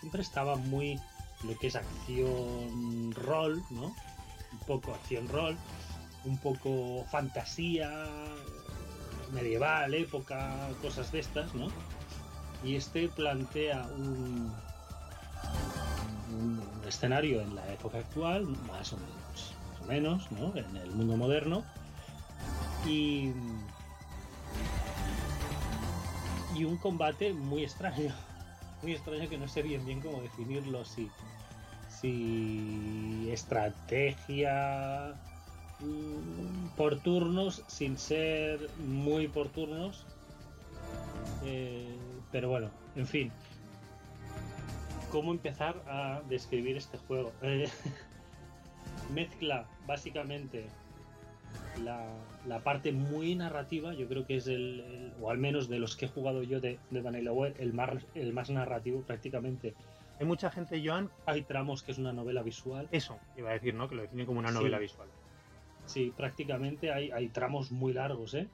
siempre 0.00 0.22
estaban 0.22 0.68
muy 0.70 1.00
lo 1.42 1.58
que 1.58 1.66
es 1.66 1.76
acción 1.76 3.12
rol, 3.12 3.62
¿no? 3.70 3.94
Un 4.52 4.58
poco 4.66 4.94
acción 4.94 5.28
rol, 5.28 5.56
un 6.24 6.38
poco 6.38 7.04
fantasía 7.10 8.06
medieval, 9.32 9.94
época, 9.94 10.68
cosas 10.80 11.10
de 11.12 11.20
estas, 11.20 11.54
¿no? 11.54 11.68
Y 12.62 12.76
este 12.76 13.08
plantea 13.08 13.86
un, 13.96 14.50
un 16.32 16.62
escenario 16.86 17.42
en 17.42 17.54
la 17.54 17.72
época 17.72 17.98
actual, 17.98 18.46
más 18.66 18.92
o 18.92 18.96
menos, 18.96 19.53
menos, 19.84 20.30
¿no? 20.32 20.52
En 20.56 20.76
el 20.76 20.90
mundo 20.90 21.16
moderno. 21.16 21.64
Y, 22.86 23.32
y 26.54 26.64
un 26.64 26.76
combate 26.76 27.32
muy 27.32 27.64
extraño, 27.64 28.14
muy 28.82 28.92
extraño 28.92 29.28
que 29.28 29.38
no 29.38 29.48
sé 29.48 29.62
bien 29.62 29.84
bien 29.86 30.00
cómo 30.00 30.20
definirlo, 30.20 30.84
si, 30.84 31.10
si 31.88 33.28
estrategia 33.30 35.14
mm, 35.80 36.76
por 36.76 37.00
turnos, 37.00 37.62
sin 37.66 37.96
ser 37.96 38.68
muy 38.86 39.28
por 39.28 39.48
turnos. 39.48 40.04
Eh, 41.44 41.96
pero 42.30 42.48
bueno, 42.48 42.70
en 42.96 43.06
fin. 43.06 43.32
¿Cómo 45.10 45.30
empezar 45.30 45.80
a 45.86 46.22
describir 46.28 46.76
este 46.76 46.98
juego? 46.98 47.32
Eh, 47.42 47.70
mezcla 49.10 49.66
básicamente 49.86 50.66
la, 51.82 52.06
la 52.46 52.60
parte 52.60 52.92
muy 52.92 53.34
narrativa, 53.34 53.94
yo 53.94 54.06
creo 54.08 54.26
que 54.26 54.36
es 54.36 54.46
el, 54.46 54.80
el- 54.80 55.12
o 55.20 55.30
al 55.30 55.38
menos 55.38 55.68
de 55.68 55.78
los 55.78 55.96
que 55.96 56.06
he 56.06 56.08
jugado 56.08 56.42
yo 56.42 56.60
de, 56.60 56.78
de 56.90 57.00
Vanillaware, 57.00 57.54
el 57.58 57.72
más, 57.72 58.06
el 58.14 58.32
más 58.32 58.50
narrativo 58.50 59.02
prácticamente. 59.02 59.74
Hay 60.20 60.26
mucha 60.26 60.50
gente, 60.50 60.80
Joan, 60.84 61.10
Hay 61.26 61.42
tramos 61.42 61.82
que 61.82 61.90
es 61.92 61.98
una 61.98 62.12
novela 62.12 62.42
visual. 62.42 62.88
eso 62.92 63.18
iba 63.36 63.50
a 63.50 63.54
decir, 63.54 63.74
¿no? 63.74 63.88
Que 63.88 63.96
lo 63.96 64.02
define 64.02 64.24
como 64.26 64.38
una 64.38 64.48
Sí. 64.50 64.54
novela 64.54 64.78
visual. 64.78 65.08
Sí, 65.86 66.12
prácticamente 66.16 66.92
hay, 66.92 67.10
hay 67.10 67.28
tramos 67.28 67.72
muy 67.72 67.92
largos, 67.92 68.34
¿eh? 68.34 68.48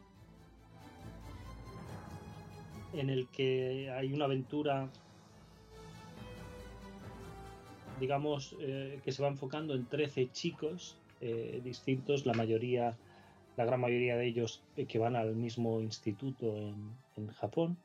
En 2.92 3.08
el 3.10 3.28
que 3.28 3.90
hay 3.94 4.12
una 4.12 4.24
aventura, 4.24 4.88
digamos, 8.00 8.56
eh, 8.60 9.00
que 9.04 9.12
se 9.12 9.22
va 9.22 9.28
enfocando 9.28 9.74
en 9.74 9.86
13 9.86 10.32
chicos 10.32 10.96
eh, 11.20 11.60
distintos, 11.62 12.24
la 12.24 12.32
mayoría, 12.32 12.96
la 13.56 13.64
gran 13.66 13.80
mayoría 13.80 14.16
de 14.16 14.26
ellos 14.26 14.62
eh, 14.76 14.86
que 14.86 14.98
van 14.98 15.16
al 15.16 15.36
mismo 15.36 15.80
instituto 15.80 16.56
en, 16.56 16.96
en 17.16 17.28
Japón. 17.28 17.76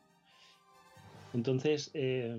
Entonces, 1.34 1.92
eh, 1.94 2.34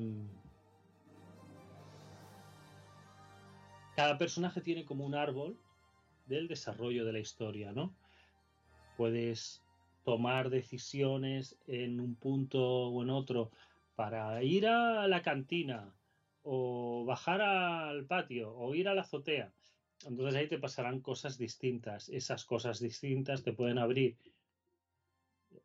cada 3.94 4.16
personaje 4.16 4.62
tiene 4.62 4.86
como 4.86 5.04
un 5.04 5.14
árbol 5.14 5.58
del 6.26 6.48
desarrollo 6.48 7.04
de 7.04 7.12
la 7.12 7.18
historia, 7.18 7.72
¿no? 7.72 7.92
Puedes 8.96 9.62
tomar 10.04 10.48
decisiones 10.48 11.58
en 11.66 12.00
un 12.00 12.14
punto 12.14 12.62
o 12.62 13.02
en 13.02 13.10
otro 13.10 13.50
para 13.96 14.42
ir 14.42 14.66
a 14.66 15.06
la 15.08 15.20
cantina 15.20 15.92
o 16.48 17.04
bajar 17.04 17.40
al 17.42 18.06
patio 18.06 18.54
o 18.54 18.72
ir 18.74 18.88
a 18.88 18.94
la 18.94 19.02
azotea. 19.02 19.52
Entonces 20.06 20.36
ahí 20.36 20.48
te 20.48 20.58
pasarán 20.58 21.00
cosas 21.00 21.38
distintas. 21.38 22.08
Esas 22.08 22.44
cosas 22.44 22.78
distintas 22.78 23.42
te 23.42 23.52
pueden 23.52 23.78
abrir 23.78 24.16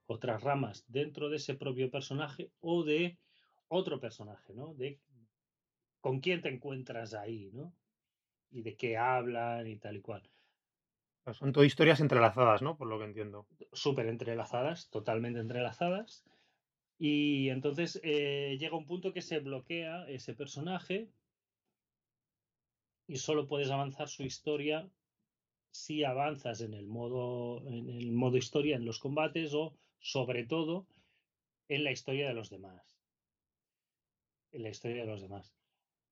otras 0.07 0.41
ramas 0.41 0.83
dentro 0.87 1.29
de 1.29 1.35
ese 1.35 1.53
propio 1.53 1.91
personaje 1.91 2.51
o 2.61 2.83
de 2.83 3.19
otro 3.67 3.99
personaje, 3.99 4.55
¿no? 4.55 4.73
De 4.73 4.99
con 5.99 6.19
quién 6.19 6.41
te 6.41 6.49
encuentras 6.49 7.13
ahí, 7.13 7.51
¿no? 7.53 7.75
Y 8.49 8.63
de 8.63 8.75
qué 8.75 8.97
hablan 8.97 9.67
y 9.67 9.77
tal 9.77 9.97
y 9.97 10.01
cual. 10.01 10.23
Son 11.31 11.53
todo 11.53 11.63
historias 11.63 11.99
entrelazadas, 11.99 12.63
¿no? 12.63 12.75
Por 12.75 12.87
lo 12.87 12.97
que 12.97 13.05
entiendo. 13.05 13.45
Súper 13.71 14.07
entrelazadas, 14.07 14.89
totalmente 14.89 15.39
entrelazadas. 15.39 16.25
Y 17.03 17.49
entonces 17.49 17.99
eh, 18.03 18.57
llega 18.59 18.77
un 18.77 18.85
punto 18.85 19.11
que 19.11 19.23
se 19.23 19.39
bloquea 19.39 20.07
ese 20.07 20.35
personaje 20.35 21.09
y 23.07 23.15
solo 23.15 23.47
puedes 23.47 23.71
avanzar 23.71 24.07
su 24.07 24.21
historia 24.21 24.87
si 25.71 26.03
avanzas 26.03 26.61
en 26.61 26.75
el 26.75 26.85
modo 26.85 27.67
en 27.67 27.89
el 27.89 28.11
modo 28.11 28.37
historia 28.37 28.75
en 28.75 28.85
los 28.85 28.99
combates 28.99 29.51
o 29.55 29.73
sobre 29.99 30.43
todo 30.45 30.85
en 31.69 31.83
la 31.83 31.91
historia 31.91 32.27
de 32.27 32.35
los 32.35 32.51
demás. 32.51 32.95
En 34.51 34.61
la 34.61 34.69
historia 34.69 35.01
de 35.01 35.07
los 35.07 35.21
demás. 35.21 35.55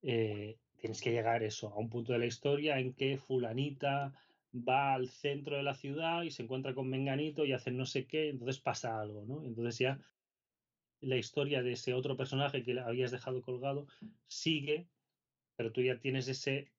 Eh, 0.01 0.57
tienes 0.79 1.01
que 1.01 1.11
llegar 1.11 1.43
eso 1.43 1.67
a 1.67 1.77
un 1.77 1.91
punto 1.91 2.13
de 2.13 2.19
la 2.19 2.25
historia 2.25 2.79
en 2.79 2.93
que 2.95 3.19
fulanita 3.19 4.11
va 4.55 4.95
al 4.95 5.07
centro 5.07 5.55
de 5.55 5.61
la 5.61 5.75
ciudad 5.75 6.23
y 6.23 6.31
se 6.31 6.41
encuentra 6.41 6.73
con 6.73 6.89
menganito 6.89 7.45
y 7.45 7.53
hacen 7.53 7.77
no 7.77 7.85
sé 7.85 8.07
qué 8.07 8.29
entonces 8.29 8.59
pasa 8.59 8.99
algo 8.99 9.23
no 9.27 9.43
entonces 9.43 9.77
ya 9.77 9.99
la 11.01 11.17
historia 11.17 11.63
de 11.63 11.73
ese 11.73 11.93
otro 11.93 12.17
personaje 12.17 12.63
que 12.63 12.79
habías 12.79 13.11
dejado 13.11 13.41
colgado 13.41 13.87
sigue, 14.27 14.87
pero 15.55 15.71
tú 15.71 15.81
ya 15.81 15.99
tienes 15.99 16.27
ese 16.27 16.71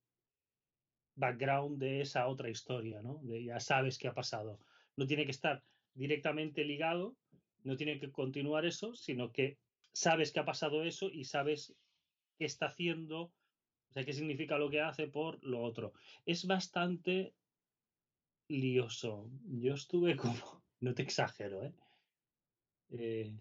background 1.15 1.79
de 1.79 2.01
esa 2.01 2.27
otra 2.29 2.51
historia, 2.51 3.03
¿no? 3.03 3.21
De 3.23 3.45
ya 3.45 3.61
sabes 3.61 3.99
qué 3.99 4.09
ha 4.09 4.15
pasado. 4.15 4.59
No 4.97 5.07
tiene 5.07 5.25
que 5.25 5.31
estar 5.31 5.63
directamente 5.95 6.65
ligado, 6.65 7.17
no 7.63 7.77
tiene 7.77 7.99
que 7.99 8.11
continuar 8.11 8.65
eso, 8.65 8.95
sino 8.95 9.33
que 9.33 9.59
sabes 9.93 10.33
que 10.33 10.41
ha 10.41 10.45
pasado 10.45 10.85
eso 10.85 11.11
y 11.11 11.25
sabes 11.25 11.75
qué 12.39 12.45
está 12.45 12.67
haciendo, 12.67 13.23
o 13.23 13.93
sea, 13.93 14.05
qué 14.05 14.13
significa 14.13 14.59
lo 14.59 14.71
que 14.71 14.81
hace 14.81 15.07
por 15.07 15.43
lo 15.45 15.63
otro. 15.63 15.93
Es 16.25 16.47
bastante 16.47 17.35
lioso. 18.49 19.31
Yo 19.45 19.75
estuve 19.75 20.17
como, 20.17 20.63
no 20.81 20.95
te 20.95 21.03
exagero, 21.03 21.65
¿eh? 21.65 21.73
eh 22.91 23.33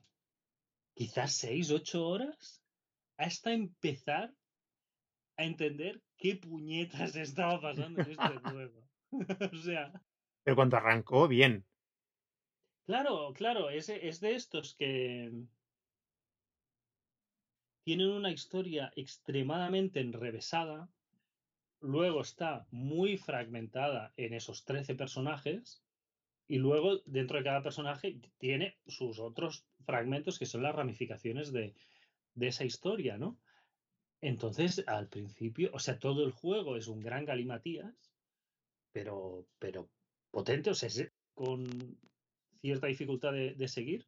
quizás 1.00 1.32
seis, 1.32 1.72
ocho 1.72 2.06
horas 2.06 2.62
hasta 3.16 3.54
empezar 3.54 4.36
a 5.38 5.46
entender 5.46 6.04
qué 6.18 6.36
puñetas 6.36 7.16
estaba 7.16 7.62
pasando 7.62 8.02
en 8.02 8.12
este 8.12 8.38
juego. 8.52 8.84
o 9.54 9.58
sea. 9.58 9.94
Pero 10.44 10.56
cuando 10.58 10.76
arrancó, 10.76 11.30
bien. 11.30 11.66
Claro, 12.86 13.32
claro, 13.34 13.70
es, 13.70 13.88
es 13.88 14.20
de 14.20 14.36
estos 14.36 14.76
que 14.76 15.32
tienen 17.86 18.10
una 18.10 18.32
historia 18.32 18.92
extremadamente 18.98 20.02
enrevesada, 20.02 20.90
luego 21.80 22.20
está 22.20 22.68
muy 22.72 23.16
fragmentada 23.16 24.12
en 24.18 24.34
esos 24.34 24.66
13 24.66 24.96
personajes, 24.96 25.82
y 26.50 26.58
luego 26.58 26.98
dentro 27.06 27.38
de 27.38 27.44
cada 27.44 27.62
personaje 27.62 28.20
tiene 28.40 28.76
sus 28.88 29.20
otros 29.20 29.66
fragmentos 29.86 30.40
que 30.40 30.48
son 30.48 30.64
las 30.64 30.76
ramificaciones 30.76 31.54
de, 31.54 31.76
esa 32.42 32.66
historia, 32.66 33.18
¿no? 33.18 33.38
Entonces, 34.20 34.84
al 34.88 35.08
principio, 35.08 35.70
o 35.74 35.80
sea, 35.80 36.00
todo 36.00 36.26
el 36.26 36.32
juego 36.32 36.76
es 36.76 36.88
un 36.88 37.02
gran 37.02 37.24
galimatías, 37.24 37.94
pero, 38.92 39.46
pero 39.60 39.90
potente, 40.32 40.72
o 40.72 40.74
sea, 40.74 40.90
con 41.36 41.98
cierta 42.62 42.88
dificultad 42.88 43.32
de, 43.34 43.68
seguir, 43.68 44.08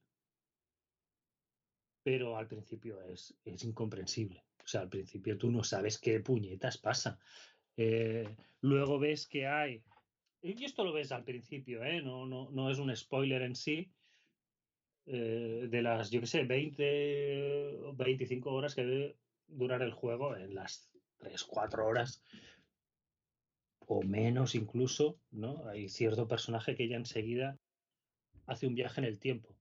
pero 2.04 2.38
al 2.38 2.48
principio 2.48 3.02
es, 3.04 3.36
es, 3.46 3.64
incomprensible. 3.64 4.44
O 4.64 4.68
sea, 4.68 4.82
al 4.82 4.90
principio 4.90 5.38
tú 5.38 5.52
no 5.52 5.64
sabes 5.64 6.00
qué 6.00 6.20
puñetas 6.22 6.80
pasa. 6.80 7.20
Eh, 7.78 8.28
luego 8.62 8.98
ves 8.98 9.28
que 9.28 9.46
hay 9.46 9.84
y 10.42 10.66
esto 10.66 10.84
lo 10.84 10.94
ves 10.94 11.12
al 11.12 11.24
principio, 11.24 11.84
¿eh? 11.84 12.02
no, 12.02 12.26
no, 12.26 12.50
no 12.52 12.70
es 12.70 12.80
un 12.80 12.96
spoiler 12.96 13.42
en 13.44 13.56
sí. 13.56 13.92
Eh, 15.08 15.68
de 15.70 15.82
las, 15.82 16.12
yo 16.12 16.22
qué 16.22 16.28
sé, 16.28 16.44
20 16.44 17.80
o 17.86 17.94
25 17.94 18.54
horas 18.54 18.76
que 18.76 18.86
debe 18.86 19.18
durar 19.48 19.82
el 19.82 19.94
juego, 19.94 20.36
en 20.38 20.54
las 20.54 20.92
3, 21.18 21.44
4 21.44 21.86
horas 21.86 22.24
o 23.88 24.02
menos 24.04 24.56
incluso, 24.56 25.20
¿no? 25.32 25.68
Hay 25.68 25.90
cierto 25.90 26.28
personaje 26.28 26.76
que 26.76 26.88
ya 26.88 26.98
enseguida 26.98 27.58
hace 28.46 28.68
un 28.68 28.76
viaje 28.76 29.02
en 29.02 29.06
el 29.06 29.20
tiempo. 29.20 29.56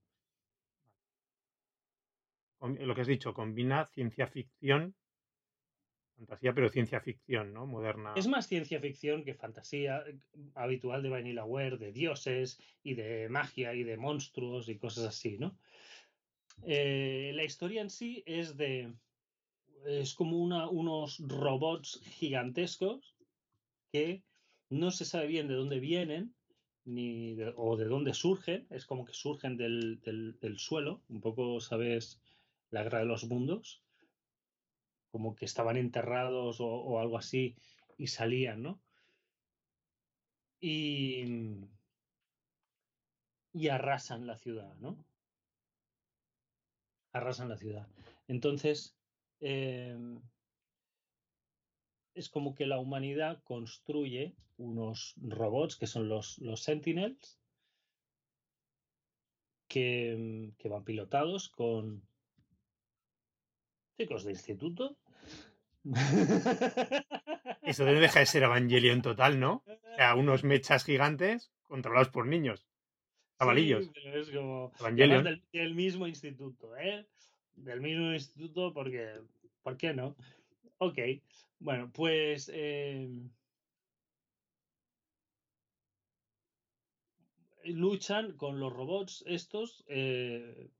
Lo 2.60 2.94
que 2.94 3.00
has 3.00 3.06
dicho, 3.06 3.32
combina 3.32 3.86
ciencia 3.86 4.26
ficción 4.26 4.94
fantasía, 6.20 6.52
pero 6.54 6.68
ciencia 6.68 7.00
ficción, 7.00 7.54
¿no? 7.54 7.66
Moderna. 7.66 8.12
Es 8.14 8.26
más 8.26 8.46
ciencia 8.46 8.78
ficción 8.78 9.24
que 9.24 9.34
fantasía 9.34 10.04
eh, 10.06 10.18
habitual 10.54 11.02
de 11.02 11.08
Vanillaware, 11.08 11.78
de 11.78 11.92
dioses 11.92 12.60
y 12.82 12.94
de 12.94 13.28
magia 13.28 13.74
y 13.74 13.82
de 13.82 13.96
monstruos 13.96 14.68
y 14.68 14.76
cosas 14.76 15.06
así, 15.06 15.38
¿no? 15.38 15.56
Eh, 16.64 17.32
la 17.34 17.44
historia 17.44 17.80
en 17.80 17.90
sí 17.90 18.22
es 18.26 18.56
de. 18.56 18.92
Es 19.86 20.12
como 20.12 20.38
una, 20.38 20.68
unos 20.68 21.20
robots 21.20 22.02
gigantescos 22.04 23.16
que 23.90 24.22
no 24.68 24.90
se 24.90 25.06
sabe 25.06 25.26
bien 25.26 25.48
de 25.48 25.54
dónde 25.54 25.80
vienen 25.80 26.34
ni 26.84 27.34
o 27.56 27.78
de 27.78 27.86
dónde 27.86 28.12
surgen. 28.12 28.66
Es 28.68 28.84
como 28.84 29.06
que 29.06 29.14
surgen 29.14 29.56
del, 29.56 30.00
del 30.02 30.58
suelo. 30.58 31.00
Un 31.08 31.22
poco, 31.22 31.60
¿sabes? 31.62 32.20
La 32.68 32.82
guerra 32.82 32.98
de 32.98 33.06
los 33.06 33.24
mundos 33.24 33.82
como 35.10 35.34
que 35.34 35.44
estaban 35.44 35.76
enterrados 35.76 36.58
o, 36.60 36.98
algo 36.98 37.18
así 37.18 37.56
y 37.98 38.06
salían, 38.06 38.62
¿no? 38.62 38.80
Y, 40.60 41.24
y 43.52 43.68
arrasan 43.68 44.26
la 44.26 44.36
ciudad, 44.36 44.74
¿no? 44.76 45.04
Arrasan 47.12 47.48
la 47.48 47.56
ciudad. 47.56 47.88
Entonces, 48.28 48.96
em, 49.40 50.20
es 52.14 52.28
como 52.28 52.54
que 52.54 52.66
la 52.66 52.78
humanidad 52.78 53.42
construye 53.42 54.34
unos 54.58 55.14
robots 55.16 55.76
que 55.76 55.86
son 55.86 56.08
los, 56.08 56.38
los 56.38 56.62
Sentinels, 56.62 57.40
que, 59.66 60.52
que 60.58 60.68
van 60.68 60.84
pilotados 60.84 61.48
con, 61.48 62.02
chicos 64.00 64.24
de 64.24 64.32
instituto. 64.32 64.96
Eso 67.62 67.84
dejar 67.84 68.22
de 68.22 68.26
ser 68.26 68.42
Evangelion 68.44 69.02
total, 69.02 69.38
¿no? 69.38 69.62
O 69.66 69.94
sea, 69.96 70.14
unos 70.14 70.42
mechas 70.42 70.84
gigantes 70.84 71.52
controlados 71.64 72.08
por 72.08 72.26
niños. 72.26 72.66
Cabalillos. 73.36 73.90
es 73.94 74.30
como. 74.30 74.72
Evangelion. 74.80 75.42
Del, 75.52 75.74
mismo 75.74 76.06
instituto, 76.06 76.76
¿eh? 76.78 77.06
Del 77.54 77.80
mismo 77.80 78.12
instituto, 78.12 78.72
porque. 78.72 79.20
¿Por 79.62 79.76
qué 79.76 79.92
no? 79.92 80.16
Ok. 80.78 80.98
Bueno, 81.58 81.90
pues. 81.92 82.50
Eh, 82.54 83.08
luchan 87.64 88.32
con 88.38 88.58
los 88.58 88.72
robots 88.72 89.22
estos 89.26 89.84
eh, 89.86 90.70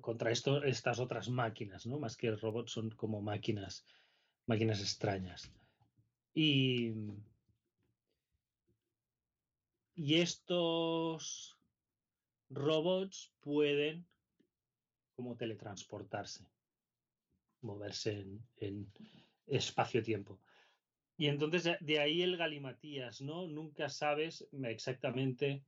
contra 0.00 0.30
estas 0.30 0.98
otras 1.00 1.28
máquinas, 1.28 1.86
¿no? 1.86 1.98
Más 1.98 2.16
que 2.16 2.30
robots 2.30 2.72
son 2.72 2.90
como 2.90 3.20
máquinas, 3.20 3.84
máquinas 4.46 4.80
extrañas. 4.80 5.52
Y, 6.32 6.94
y 9.94 10.20
estos 10.20 11.58
robots 12.48 13.32
pueden 13.40 14.06
como 15.14 15.36
teletransportarse, 15.36 16.46
moverse 17.60 18.20
en, 18.20 18.42
en 18.56 18.92
espacio-tiempo. 19.46 20.40
Y 21.16 21.26
entonces 21.26 21.76
de 21.80 22.00
ahí 22.00 22.22
el 22.22 22.38
galimatías, 22.38 23.20
¿no? 23.20 23.46
Nunca 23.46 23.90
sabes 23.90 24.48
exactamente 24.64 25.62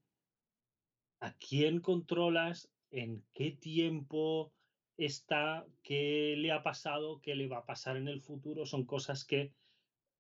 a 1.21 1.35
quién 1.35 1.81
controlas, 1.81 2.72
en 2.93 3.25
qué 3.35 3.51
tiempo 3.51 4.53
está, 4.97 5.67
qué 5.83 6.35
le 6.39 6.53
ha 6.53 6.63
pasado, 6.63 7.21
qué 7.21 7.35
le 7.35 7.49
va 7.49 7.59
a 7.59 7.67
pasar 7.67 7.97
en 7.97 8.09
el 8.09 8.21
futuro, 8.21 8.67
son 8.67 8.85
cosas 8.85 9.25
que 9.25 9.53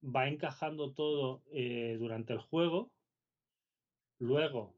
va 0.03 0.27
encajando 0.27 0.93
todo 0.93 1.43
eh, 1.53 1.97
durante 1.99 2.33
el 2.33 2.41
juego. 2.41 2.91
Luego, 4.19 4.75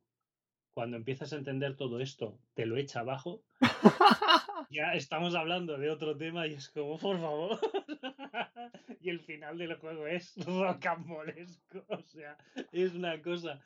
cuando 0.75 0.97
empiezas 0.97 1.33
a 1.33 1.37
entender 1.37 1.77
todo 1.77 2.01
esto, 2.01 2.39
te 2.55 2.67
lo 2.67 2.77
echa 2.77 3.01
abajo. 3.01 3.43
ya 4.71 4.95
estamos 4.95 5.35
hablando 5.35 5.79
de 5.79 5.89
otro 5.89 6.17
tema 6.17 6.47
y 6.47 6.55
es 6.55 6.69
como, 6.71 6.99
por 6.99 7.19
favor. 7.21 7.59
y 9.01 9.11
el 9.11 9.21
final 9.21 9.57
del 9.57 9.77
juego 9.77 10.07
es 10.07 10.35
rocambolesco. 10.47 11.85
O 11.89 12.03
sea, 12.03 12.37
es 12.73 12.95
una 12.95 13.23
cosa 13.23 13.61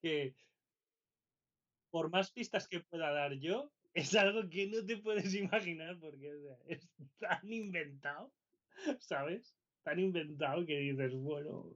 que, 0.00 0.34
por 1.94 2.10
más 2.10 2.32
pistas 2.32 2.66
que 2.66 2.80
pueda 2.80 3.12
dar 3.12 3.34
yo, 3.34 3.70
es 3.92 4.16
algo 4.16 4.50
que 4.50 4.66
no 4.66 4.84
te 4.84 4.96
puedes 4.96 5.32
imaginar 5.36 5.96
porque 6.00 6.28
es 6.66 6.90
tan 7.20 7.52
inventado, 7.52 8.32
¿sabes? 8.98 9.54
Tan 9.84 10.00
inventado 10.00 10.66
que 10.66 10.76
dices, 10.76 11.14
bueno, 11.14 11.70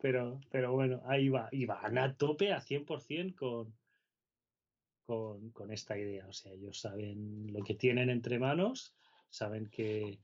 pero, 0.00 0.40
pero 0.48 0.70
bueno, 0.70 1.02
ahí 1.06 1.28
va, 1.28 1.48
y 1.50 1.66
van 1.66 1.98
a 1.98 2.14
tope 2.14 2.52
a 2.52 2.60
100% 2.60 3.34
con, 5.04 5.50
con, 5.50 5.72
esta 5.72 5.98
idea. 5.98 6.28
O 6.28 6.32
sea, 6.32 6.52
ellos 6.52 6.78
saben 6.78 7.52
lo 7.52 7.64
que 7.64 7.74
tienen 7.74 8.10
entre 8.10 8.38
manos, 8.38 8.94
saben 9.28 9.66
que 9.66 10.20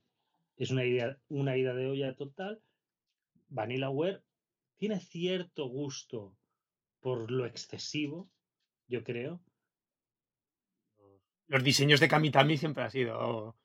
es 0.56 0.70
una 0.70 0.84
idea, 0.84 1.18
una 1.28 1.56
ida 1.56 1.74
de 1.74 1.88
olla 1.88 2.14
total. 2.14 2.62
VanillaWare 3.48 4.22
tiene 4.76 5.00
cierto 5.00 5.66
gusto 5.66 6.36
por 7.00 7.32
lo 7.32 7.46
excesivo, 7.46 8.30
yo 8.88 9.04
creo. 9.04 9.40
Los 11.46 11.62
diseños 11.62 12.00
de 12.00 12.08
Kamitami 12.08 12.56
siempre 12.56 12.84
han 12.84 12.90
sido. 12.90 13.56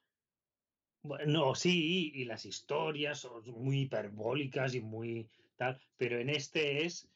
Bueno, 1.01 1.53
sí, 1.55 2.12
y 2.13 2.25
las 2.25 2.45
historias 2.45 3.19
son 3.19 3.43
muy 3.51 3.81
hiperbólicas 3.81 4.73
y 4.75 4.81
muy 4.81 5.29
tal, 5.57 5.81
pero 5.97 6.19
en 6.19 6.29
este 6.29 6.86
es 6.86 7.09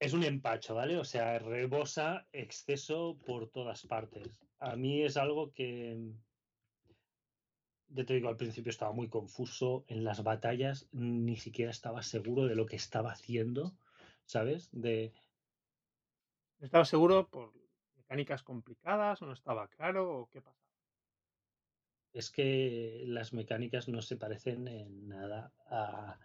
es 0.00 0.14
un 0.14 0.24
empacho, 0.24 0.74
¿vale? 0.74 0.96
O 0.96 1.04
sea, 1.04 1.38
rebosa 1.38 2.26
exceso 2.32 3.18
por 3.26 3.50
todas 3.50 3.86
partes. 3.86 4.40
A 4.58 4.74
mí 4.74 5.02
es 5.02 5.18
algo 5.18 5.52
que, 5.52 5.94
ya 7.88 8.04
te 8.06 8.14
digo, 8.14 8.30
al 8.30 8.38
principio 8.38 8.70
estaba 8.70 8.92
muy 8.92 9.08
confuso 9.08 9.84
en 9.88 10.02
las 10.02 10.22
batallas, 10.24 10.88
ni 10.92 11.36
siquiera 11.36 11.70
estaba 11.70 12.02
seguro 12.02 12.46
de 12.46 12.54
lo 12.54 12.64
que 12.64 12.76
estaba 12.76 13.12
haciendo, 13.12 13.76
¿sabes? 14.24 14.70
De... 14.72 15.12
¿No 16.60 16.66
estaba 16.66 16.84
seguro 16.84 17.26
por 17.26 17.52
mecánicas 17.96 18.42
complicadas 18.42 19.22
o 19.22 19.26
no 19.26 19.32
estaba 19.32 19.66
claro 19.68 20.20
o 20.20 20.28
qué 20.28 20.42
pasaba? 20.42 20.60
Es 22.12 22.30
que 22.30 23.04
las 23.06 23.32
mecánicas 23.32 23.88
no 23.88 24.02
se 24.02 24.16
parecen 24.16 24.68
en 24.68 25.08
nada 25.08 25.54
a, 25.66 26.18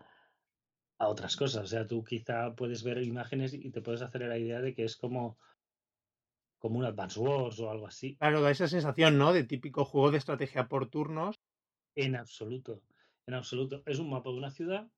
a 0.97 1.07
otras 1.07 1.37
cosas. 1.37 1.63
O 1.63 1.67
sea, 1.67 1.87
tú 1.87 2.03
quizá 2.03 2.53
puedes 2.53 2.83
ver 2.83 3.01
imágenes 3.01 3.53
y 3.53 3.71
te 3.71 3.81
puedes 3.81 4.01
hacer 4.01 4.23
la 4.23 4.37
idea 4.37 4.59
de 4.59 4.73
que 4.73 4.83
es 4.83 4.97
como, 4.97 5.37
como 6.57 6.79
un 6.79 6.85
Advance 6.85 7.19
Wars 7.19 7.59
o 7.59 7.69
algo 7.69 7.87
así. 7.87 8.17
Claro, 8.17 8.41
da 8.41 8.51
esa 8.51 8.67
sensación, 8.67 9.17
¿no? 9.17 9.31
De 9.31 9.45
típico 9.45 9.85
juego 9.85 10.11
de 10.11 10.17
estrategia 10.17 10.67
por 10.67 10.89
turnos. 10.89 11.39
En 11.95 12.17
absoluto, 12.17 12.81
en 13.25 13.35
absoluto. 13.35 13.83
Es 13.85 13.99
un 13.99 14.09
mapa 14.09 14.31
de 14.31 14.37
una 14.37 14.51
ciudad. 14.51 14.91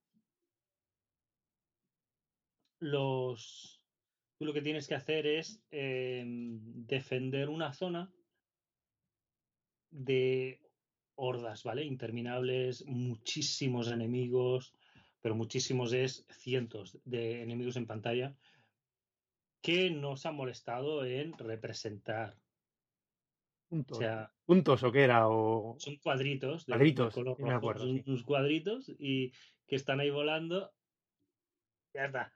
Los... 2.79 3.76
Tú 4.37 4.45
lo 4.45 4.53
que 4.53 4.61
tienes 4.61 4.87
que 4.87 4.95
hacer 4.95 5.25
es 5.25 5.59
em, 5.71 6.59
defender 6.85 7.49
una 7.49 7.73
zona 7.73 8.11
de 9.89 10.61
hordas, 11.15 11.63
¿vale? 11.63 11.83
Interminables, 11.83 12.85
muchísimos 12.85 13.91
enemigos, 13.91 14.75
pero 15.21 15.35
muchísimos 15.35 15.91
es 15.93 16.25
cientos 16.29 16.99
de 17.03 17.41
enemigos 17.41 17.77
en 17.77 17.87
pantalla 17.87 18.35
que 19.61 19.89
nos 19.89 20.25
han 20.25 20.35
molestado 20.35 21.03
en 21.03 21.33
representar. 21.33 22.37
Puntos. 23.67 23.97
O, 23.97 23.99
sea, 23.99 24.31
¿Puntos 24.45 24.83
o 24.83 24.91
qué 24.91 25.03
era? 25.03 25.27
O... 25.27 25.75
Son 25.79 25.97
cuadritos 25.97 26.65
de, 26.65 26.73
cuadritos, 26.73 27.13
color 27.13 27.37
rojo, 27.37 27.79
son 27.79 28.03
sus 28.05 28.23
cuadritos 28.23 28.89
y 28.97 29.31
que 29.65 29.75
están 29.75 29.99
ahí 29.99 30.09
volando. 30.09 30.71
Ya 31.93 32.05
está. 32.05 32.33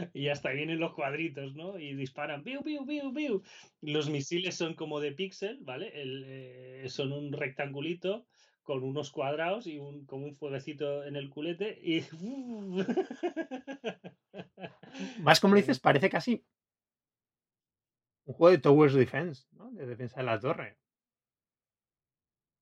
y 0.14 0.28
hasta 0.28 0.50
vienen 0.50 0.80
los 0.80 0.94
cuadritos, 0.94 1.54
¿no? 1.54 1.78
Y 1.78 1.94
disparan, 1.94 2.42
piu, 2.42 2.62
piu, 2.62 2.86
piu, 2.86 3.12
piu. 3.12 3.42
Los 3.80 4.10
misiles 4.10 4.54
son 4.54 4.74
como 4.74 5.00
de 5.00 5.12
píxel, 5.12 5.58
¿vale? 5.62 6.00
El, 6.00 6.24
eh, 6.26 6.88
son 6.88 7.12
un 7.12 7.32
rectangulito 7.32 8.26
con 8.62 8.84
unos 8.84 9.10
cuadrados 9.10 9.66
y 9.66 9.78
un, 9.78 10.06
como 10.06 10.26
un 10.26 10.36
fueguecito 10.36 11.04
en 11.04 11.16
el 11.16 11.30
culete 11.30 11.78
y... 11.82 12.02
Más 15.22 15.40
como 15.40 15.54
dices, 15.54 15.80
parece 15.80 16.10
casi 16.10 16.44
un 18.24 18.34
juego 18.34 18.52
de 18.52 18.58
Towers 18.58 18.94
Defense, 18.94 19.46
¿no? 19.52 19.70
De 19.72 19.86
defensa 19.86 20.20
de 20.20 20.26
la 20.26 20.38
torre. 20.38 20.76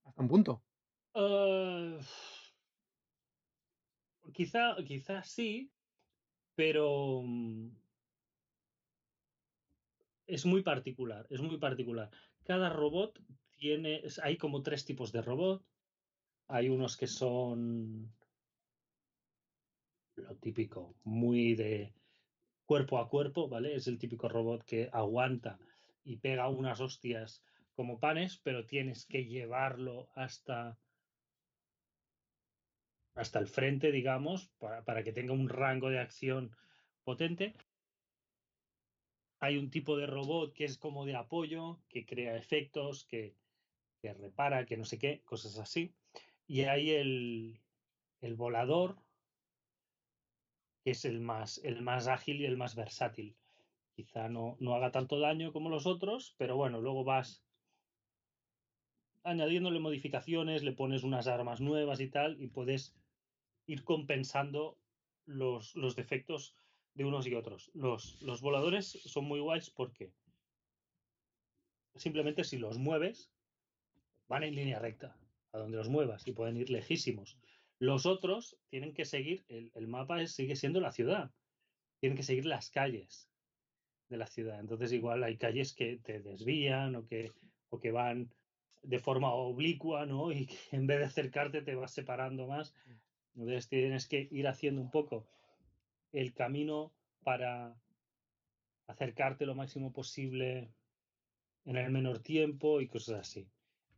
Hasta 0.04 0.22
un 0.22 0.28
punto. 0.28 0.62
Uh, 1.14 1.98
quizá, 4.32 4.76
quizá 4.86 5.22
sí, 5.22 5.70
pero 6.58 7.22
mm, 7.24 7.68
es 10.26 10.44
muy 10.44 10.64
particular, 10.64 11.24
es 11.30 11.40
muy 11.40 11.56
particular. 11.56 12.10
Cada 12.42 12.68
robot 12.68 13.22
tiene, 13.56 14.02
hay 14.24 14.36
como 14.38 14.60
tres 14.64 14.84
tipos 14.84 15.12
de 15.12 15.22
robot. 15.22 15.64
Hay 16.48 16.68
unos 16.68 16.96
que 16.96 17.06
son 17.06 18.12
lo 20.16 20.34
típico, 20.38 20.96
muy 21.04 21.54
de 21.54 21.94
cuerpo 22.66 22.98
a 22.98 23.08
cuerpo, 23.08 23.48
¿vale? 23.48 23.76
Es 23.76 23.86
el 23.86 24.00
típico 24.00 24.28
robot 24.28 24.64
que 24.64 24.88
aguanta 24.92 25.60
y 26.02 26.16
pega 26.16 26.48
unas 26.48 26.80
hostias 26.80 27.40
como 27.76 28.00
panes, 28.00 28.40
pero 28.42 28.66
tienes 28.66 29.06
que 29.06 29.26
llevarlo 29.26 30.08
hasta 30.16 30.76
hasta 33.18 33.38
el 33.38 33.48
frente, 33.48 33.90
digamos, 33.90 34.48
para, 34.58 34.84
para 34.84 35.02
que 35.02 35.12
tenga 35.12 35.32
un 35.32 35.48
rango 35.48 35.90
de 35.90 35.98
acción 35.98 36.56
potente. 37.02 37.54
Hay 39.40 39.56
un 39.56 39.70
tipo 39.70 39.96
de 39.96 40.06
robot 40.06 40.52
que 40.52 40.64
es 40.64 40.78
como 40.78 41.04
de 41.04 41.16
apoyo, 41.16 41.80
que 41.88 42.06
crea 42.06 42.36
efectos, 42.36 43.04
que, 43.04 43.34
que 44.00 44.14
repara, 44.14 44.66
que 44.66 44.76
no 44.76 44.84
sé 44.84 44.98
qué, 44.98 45.22
cosas 45.24 45.58
así. 45.58 45.94
Y 46.46 46.62
hay 46.62 46.90
el, 46.90 47.60
el 48.20 48.34
volador, 48.34 48.96
que 50.84 50.92
es 50.92 51.04
el 51.04 51.20
más, 51.20 51.60
el 51.64 51.82
más 51.82 52.06
ágil 52.06 52.40
y 52.40 52.46
el 52.46 52.56
más 52.56 52.76
versátil. 52.76 53.36
Quizá 53.94 54.28
no, 54.28 54.56
no 54.60 54.74
haga 54.74 54.92
tanto 54.92 55.18
daño 55.18 55.52
como 55.52 55.70
los 55.70 55.86
otros, 55.86 56.34
pero 56.38 56.56
bueno, 56.56 56.80
luego 56.80 57.04
vas 57.04 57.44
añadiéndole 59.24 59.80
modificaciones, 59.80 60.62
le 60.62 60.72
pones 60.72 61.02
unas 61.02 61.26
armas 61.26 61.60
nuevas 61.60 62.00
y 62.00 62.08
tal, 62.08 62.40
y 62.40 62.46
puedes 62.46 62.96
ir 63.68 63.84
compensando 63.84 64.76
los, 65.24 65.76
los 65.76 65.94
defectos 65.94 66.56
de 66.94 67.04
unos 67.04 67.28
y 67.28 67.34
otros. 67.34 67.70
Los, 67.74 68.20
los 68.22 68.40
voladores 68.40 68.86
son 68.86 69.26
muy 69.26 69.38
guays 69.38 69.70
porque 69.70 70.12
simplemente 71.94 72.44
si 72.44 72.58
los 72.58 72.78
mueves, 72.78 73.30
van 74.28 74.42
en 74.42 74.54
línea 74.54 74.78
recta 74.78 75.16
a 75.52 75.58
donde 75.58 75.78
los 75.78 75.88
muevas 75.88 76.26
y 76.26 76.32
pueden 76.32 76.56
ir 76.56 76.70
lejísimos. 76.70 77.38
Los 77.78 78.06
otros 78.06 78.58
tienen 78.68 78.92
que 78.92 79.04
seguir, 79.04 79.44
el, 79.48 79.86
mapa 79.86 80.26
sigue 80.26 80.56
siendo 80.56 80.80
la 80.80 80.92
ciudad, 80.92 81.30
tienen 82.00 82.16
que 82.16 82.22
seguir 82.22 82.44
las 82.44 82.70
calles 82.70 83.30
de 84.08 84.16
la 84.16 84.26
ciudad. 84.26 84.60
Entonces 84.60 84.92
igual 84.92 85.22
hay 85.22 85.36
calles 85.36 85.72
que 85.72 85.98
te 85.98 86.20
desvían 86.20 86.96
o 86.96 87.06
que, 87.06 87.32
o 87.68 87.78
que 87.78 87.92
van 87.92 88.30
de 88.82 88.98
forma 88.98 89.32
oblicua, 89.32 90.06
¿no? 90.06 90.32
Y 90.32 90.46
que 90.46 90.56
en 90.72 90.86
vez 90.86 90.98
de 90.98 91.04
acercarte 91.04 91.62
te 91.62 91.74
vas 91.74 91.92
separando 91.92 92.46
más. 92.46 92.74
Entonces 93.38 93.68
tienes 93.68 94.08
que 94.08 94.26
ir 94.32 94.48
haciendo 94.48 94.80
un 94.80 94.90
poco 94.90 95.24
el 96.10 96.34
camino 96.34 96.92
para 97.22 97.80
acercarte 98.88 99.46
lo 99.46 99.54
máximo 99.54 99.92
posible 99.92 100.74
en 101.64 101.76
el 101.76 101.92
menor 101.92 102.18
tiempo 102.18 102.80
y 102.80 102.88
cosas 102.88 103.20
así. 103.20 103.46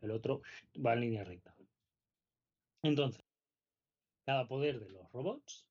El 0.02 0.10
otro 0.10 0.42
va 0.84 0.92
en 0.92 1.00
línea 1.00 1.24
recta. 1.24 1.54
Entonces, 2.82 3.24
cada 4.26 4.46
poder 4.46 4.78
de 4.78 4.90
los 4.90 5.10
robots 5.10 5.66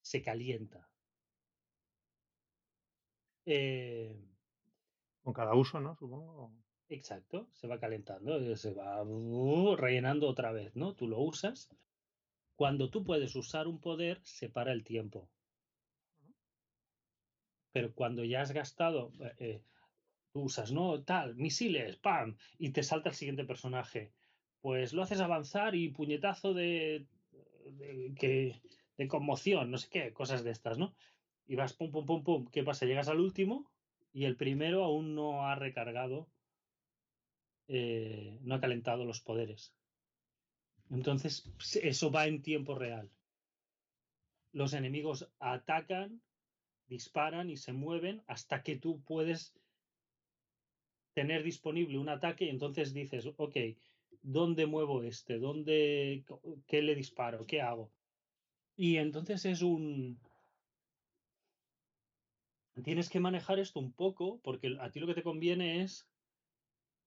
se 0.00 0.22
calienta. 0.22 0.88
Eh, 3.44 4.16
Con 5.24 5.32
cada 5.32 5.54
uso, 5.54 5.80
¿no? 5.80 5.96
Supongo. 5.96 6.52
Exacto, 6.88 7.48
se 7.54 7.66
va 7.66 7.80
calentando, 7.80 8.54
se 8.56 8.72
va 8.72 9.02
uh, 9.02 9.74
rellenando 9.74 10.28
otra 10.28 10.52
vez, 10.52 10.76
¿no? 10.76 10.94
Tú 10.94 11.08
lo 11.08 11.18
usas. 11.18 11.68
Cuando 12.58 12.90
tú 12.90 13.04
puedes 13.04 13.36
usar 13.36 13.68
un 13.68 13.78
poder, 13.78 14.18
se 14.24 14.48
para 14.48 14.72
el 14.72 14.82
tiempo. 14.82 15.30
Pero 17.70 17.94
cuando 17.94 18.24
ya 18.24 18.40
has 18.40 18.50
gastado, 18.50 19.12
eh, 19.38 19.62
usas, 20.32 20.72
¿no? 20.72 21.00
Tal, 21.04 21.36
misiles, 21.36 21.98
¡pam! 21.98 22.36
Y 22.58 22.70
te 22.70 22.82
salta 22.82 23.10
el 23.10 23.14
siguiente 23.14 23.44
personaje. 23.44 24.10
Pues 24.60 24.92
lo 24.92 25.04
haces 25.04 25.20
avanzar 25.20 25.76
y 25.76 25.90
puñetazo 25.90 26.52
de, 26.52 27.06
de, 27.64 28.12
que, 28.18 28.60
de 28.96 29.06
conmoción, 29.06 29.70
no 29.70 29.78
sé 29.78 29.88
qué, 29.88 30.12
cosas 30.12 30.42
de 30.42 30.50
estas, 30.50 30.78
¿no? 30.78 30.96
Y 31.46 31.54
vas 31.54 31.74
pum, 31.74 31.92
pum, 31.92 32.06
pum, 32.06 32.24
pum. 32.24 32.48
¿Qué 32.50 32.64
pasa? 32.64 32.86
Llegas 32.86 33.06
al 33.06 33.20
último 33.20 33.70
y 34.12 34.24
el 34.24 34.34
primero 34.36 34.82
aún 34.82 35.14
no 35.14 35.46
ha 35.46 35.54
recargado, 35.54 36.26
eh, 37.68 38.36
no 38.42 38.56
ha 38.56 38.60
calentado 38.60 39.04
los 39.04 39.20
poderes. 39.20 39.77
Entonces, 40.90 41.50
eso 41.82 42.10
va 42.10 42.26
en 42.26 42.42
tiempo 42.42 42.74
real. 42.74 43.10
Los 44.52 44.72
enemigos 44.72 45.30
atacan, 45.38 46.22
disparan 46.86 47.50
y 47.50 47.56
se 47.56 47.72
mueven 47.72 48.22
hasta 48.26 48.62
que 48.62 48.76
tú 48.76 49.02
puedes 49.02 49.54
tener 51.12 51.42
disponible 51.42 51.98
un 51.98 52.08
ataque 52.08 52.46
y 52.46 52.48
entonces 52.48 52.94
dices, 52.94 53.28
ok, 53.36 53.56
¿dónde 54.22 54.66
muevo 54.66 55.02
este? 55.02 55.38
¿Dónde, 55.38 56.24
qué 56.66 56.80
le 56.80 56.94
disparo? 56.94 57.46
¿Qué 57.46 57.60
hago? 57.60 57.90
Y 58.76 58.96
entonces 58.96 59.44
es 59.44 59.62
un... 59.62 60.18
Tienes 62.84 63.10
que 63.10 63.18
manejar 63.18 63.58
esto 63.58 63.80
un 63.80 63.92
poco 63.92 64.40
porque 64.42 64.76
a 64.80 64.90
ti 64.90 65.00
lo 65.00 65.08
que 65.08 65.14
te 65.14 65.24
conviene 65.24 65.82
es 65.82 66.08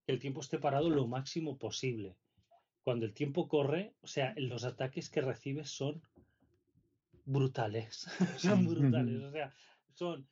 que 0.04 0.12
el 0.12 0.18
tiempo 0.18 0.40
esté 0.40 0.58
parado 0.58 0.90
lo 0.90 1.06
máximo 1.06 1.56
posible. 1.56 2.14
Cuando 2.84 3.06
el 3.06 3.14
tiempo 3.14 3.48
corre, 3.48 3.94
o 4.00 4.06
sea, 4.06 4.34
los 4.36 4.64
ataques 4.64 5.08
que 5.08 5.20
recibes 5.20 5.70
son 5.70 6.02
brutales. 7.24 8.08
son 8.38 8.66
brutales. 8.66 9.22
O 9.22 9.30
sea, 9.30 9.52
son 9.94 10.26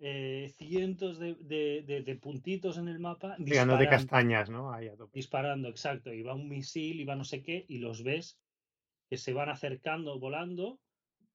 eh, 0.00 0.52
cientos 0.56 1.18
de, 1.18 2.18
puntitos 2.20 2.78
en 2.78 2.88
el 2.88 2.98
mapa. 2.98 3.36
Disparando 3.38 3.76
de 3.76 3.88
castañas, 3.88 4.50
¿no? 4.50 4.72
Disparando, 5.12 5.68
exacto. 5.68 6.12
Y 6.12 6.22
va 6.22 6.34
un 6.34 6.48
misil, 6.48 7.00
y 7.00 7.04
va 7.04 7.16
no 7.16 7.24
sé 7.24 7.42
qué, 7.42 7.64
y 7.68 7.78
los 7.78 8.02
ves 8.02 8.38
que 9.08 9.16
se 9.16 9.32
van 9.32 9.48
acercando 9.48 10.18
volando. 10.18 10.78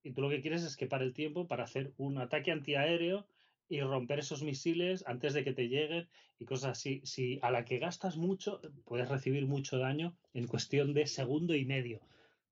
Y 0.03 0.11
tú 0.11 0.21
lo 0.21 0.29
que 0.29 0.41
quieres 0.41 0.63
es 0.63 0.77
que 0.77 0.87
pare 0.87 1.05
el 1.05 1.13
tiempo 1.13 1.47
para 1.47 1.63
hacer 1.63 1.93
un 1.97 2.17
ataque 2.17 2.51
antiaéreo 2.51 3.25
y 3.69 3.81
romper 3.81 4.19
esos 4.19 4.43
misiles 4.43 5.03
antes 5.07 5.33
de 5.33 5.43
que 5.43 5.53
te 5.53 5.67
lleguen 5.67 6.09
y 6.39 6.45
cosas 6.45 6.71
así. 6.71 7.01
Si 7.05 7.39
a 7.41 7.51
la 7.51 7.65
que 7.65 7.79
gastas 7.79 8.17
mucho, 8.17 8.61
puedes 8.85 9.09
recibir 9.09 9.47
mucho 9.47 9.77
daño 9.77 10.15
en 10.33 10.47
cuestión 10.47 10.93
de 10.93 11.07
segundo 11.07 11.55
y 11.55 11.65
medio. 11.65 12.01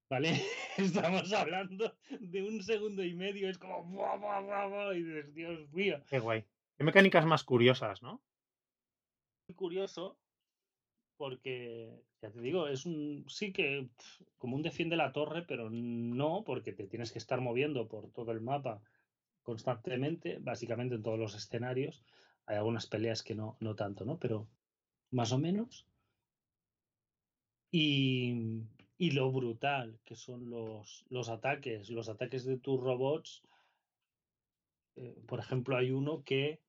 ¿Vale? 0.10 0.42
Estamos 0.78 1.32
hablando 1.32 1.96
de 2.20 2.44
un 2.44 2.62
segundo 2.64 3.04
y 3.04 3.14
medio, 3.14 3.50
es 3.50 3.58
como 3.58 3.84
¡buah, 3.84 4.18
buah, 4.18 4.68
buah, 4.68 4.94
y 4.96 5.04
dices, 5.04 5.34
Dios 5.34 5.72
mío. 5.72 6.04
Qué 6.10 6.20
guay. 6.20 6.44
Qué 6.78 6.84
mecánicas 6.84 7.26
más 7.26 7.44
curiosas, 7.44 8.02
¿no? 8.02 8.22
Muy 9.48 9.56
curioso, 9.56 10.18
porque, 11.18 12.04
ya 12.22 12.32
te 12.32 12.42
digo, 12.42 12.68
es 12.68 12.86
un 12.86 13.26
sí 13.28 13.54
que 13.54 13.88
como 14.38 14.56
un 14.56 14.64
defiende 14.64 14.96
la 14.96 15.12
torre, 15.12 15.44
pero 15.44 15.70
no, 15.70 16.44
porque 16.44 16.74
te 16.74 16.88
tienes 16.88 17.12
que 17.12 17.20
estar 17.20 17.40
moviendo 17.42 17.88
por 17.88 18.12
todo 18.12 18.32
el 18.32 18.42
mapa 18.42 18.82
constantemente, 19.42 20.38
básicamente 20.40 20.96
en 20.96 21.04
todos 21.04 21.20
los 21.20 21.36
escenarios. 21.36 22.04
Hay 22.46 22.58
algunas 22.58 22.88
peleas 22.88 23.24
que 23.24 23.36
no, 23.36 23.58
no 23.60 23.76
tanto, 23.76 24.06
¿no? 24.06 24.18
Pero 24.20 24.48
más 25.12 25.32
o 25.32 25.38
menos. 25.38 25.88
Y, 27.72 28.64
y 28.98 29.12
lo 29.12 29.32
brutal 29.32 30.00
que 30.04 30.16
son 30.16 30.50
los, 30.50 31.06
los 31.10 31.30
ataques, 31.30 31.90
los 31.90 32.10
ataques 32.10 32.46
de 32.46 32.58
tus 32.58 32.80
robots. 32.80 33.42
Eh, 34.96 35.22
por 35.26 35.40
ejemplo, 35.40 35.78
hay 35.78 35.92
uno 35.92 36.24
que 36.24 36.62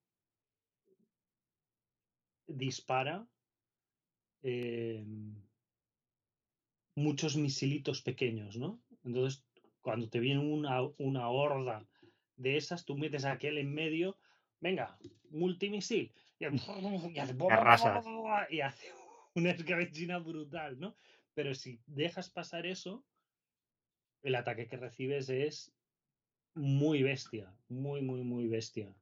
dispara 2.47 3.27
eh, 4.43 5.05
muchos 6.95 7.37
misilitos 7.37 8.03
pequeños, 8.03 8.57
¿no? 8.57 8.81
Entonces, 9.05 9.45
cuando 9.81 10.09
te 10.09 10.21
viene 10.21 10.41
una, 10.41 10.81
una 10.99 11.29
horda 11.29 11.87
de 12.43 12.57
esas, 12.57 12.85
tú 12.85 12.97
metes 12.97 13.25
aquel 13.25 13.59
en 13.59 13.73
medio, 13.73 14.19
venga, 14.61 14.99
multimisil, 15.31 16.13
y, 16.39 16.45
hace, 17.19 17.89
y 18.51 18.61
hace 18.61 18.93
una 19.35 19.51
escabechina 19.51 20.19
brutal, 20.19 20.79
¿no? 20.79 20.97
Pero 21.35 21.55
si 21.55 21.81
dejas 21.87 22.29
pasar 22.29 22.67
eso, 22.67 23.05
el 24.23 24.35
ataque 24.35 24.69
que 24.69 24.77
recibes 24.77 25.29
es 25.29 25.73
muy 26.55 27.03
bestia, 27.03 27.55
muy, 27.69 28.03
muy, 28.03 28.23
muy 28.23 28.47
bestia. 28.49 28.95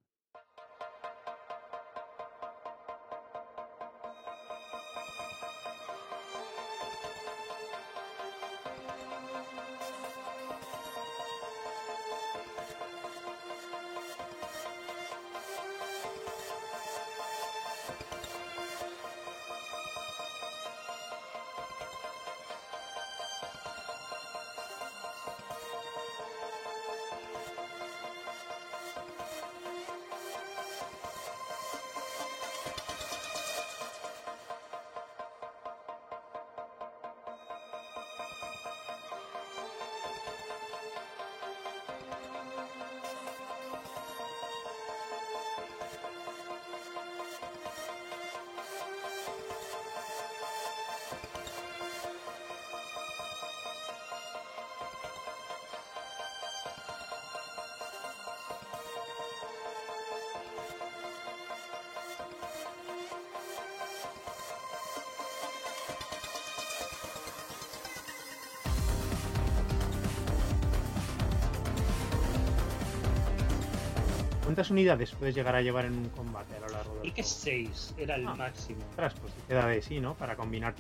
¿Cuántas 74.51 74.73
unidades 74.73 75.13
puedes 75.13 75.33
llegar 75.33 75.55
a 75.55 75.63
llevar 75.63 75.85
en 75.85 75.93
un 75.93 76.09
combate 76.09 76.57
a 76.57 76.59
lo 76.59 76.69
largo 76.71 76.97
del 76.97 77.07
Y 77.07 77.13
que 77.13 77.23
6 77.23 77.95
era 77.97 78.17
el 78.17 78.27
ah, 78.27 78.35
máximo. 78.35 78.81
pues 78.97 79.15
te 79.15 79.43
queda 79.47 79.69
de 79.69 79.81
sí, 79.81 80.01
¿no? 80.01 80.15
Para 80.15 80.35
combinar 80.35 80.75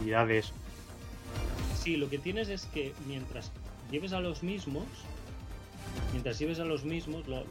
unidades. 0.00 0.52
Sí, 1.80 1.96
lo 1.96 2.10
que 2.10 2.18
tienes 2.18 2.48
es 2.48 2.66
que 2.66 2.92
mientras 3.06 3.52
lleves 3.88 4.12
a 4.12 4.18
los 4.18 4.42
mismos, 4.42 4.82
mientras 6.10 6.40
lleves 6.40 6.58
a 6.58 6.64
los 6.64 6.84
mismos, 6.84 7.28
lo, 7.28 7.44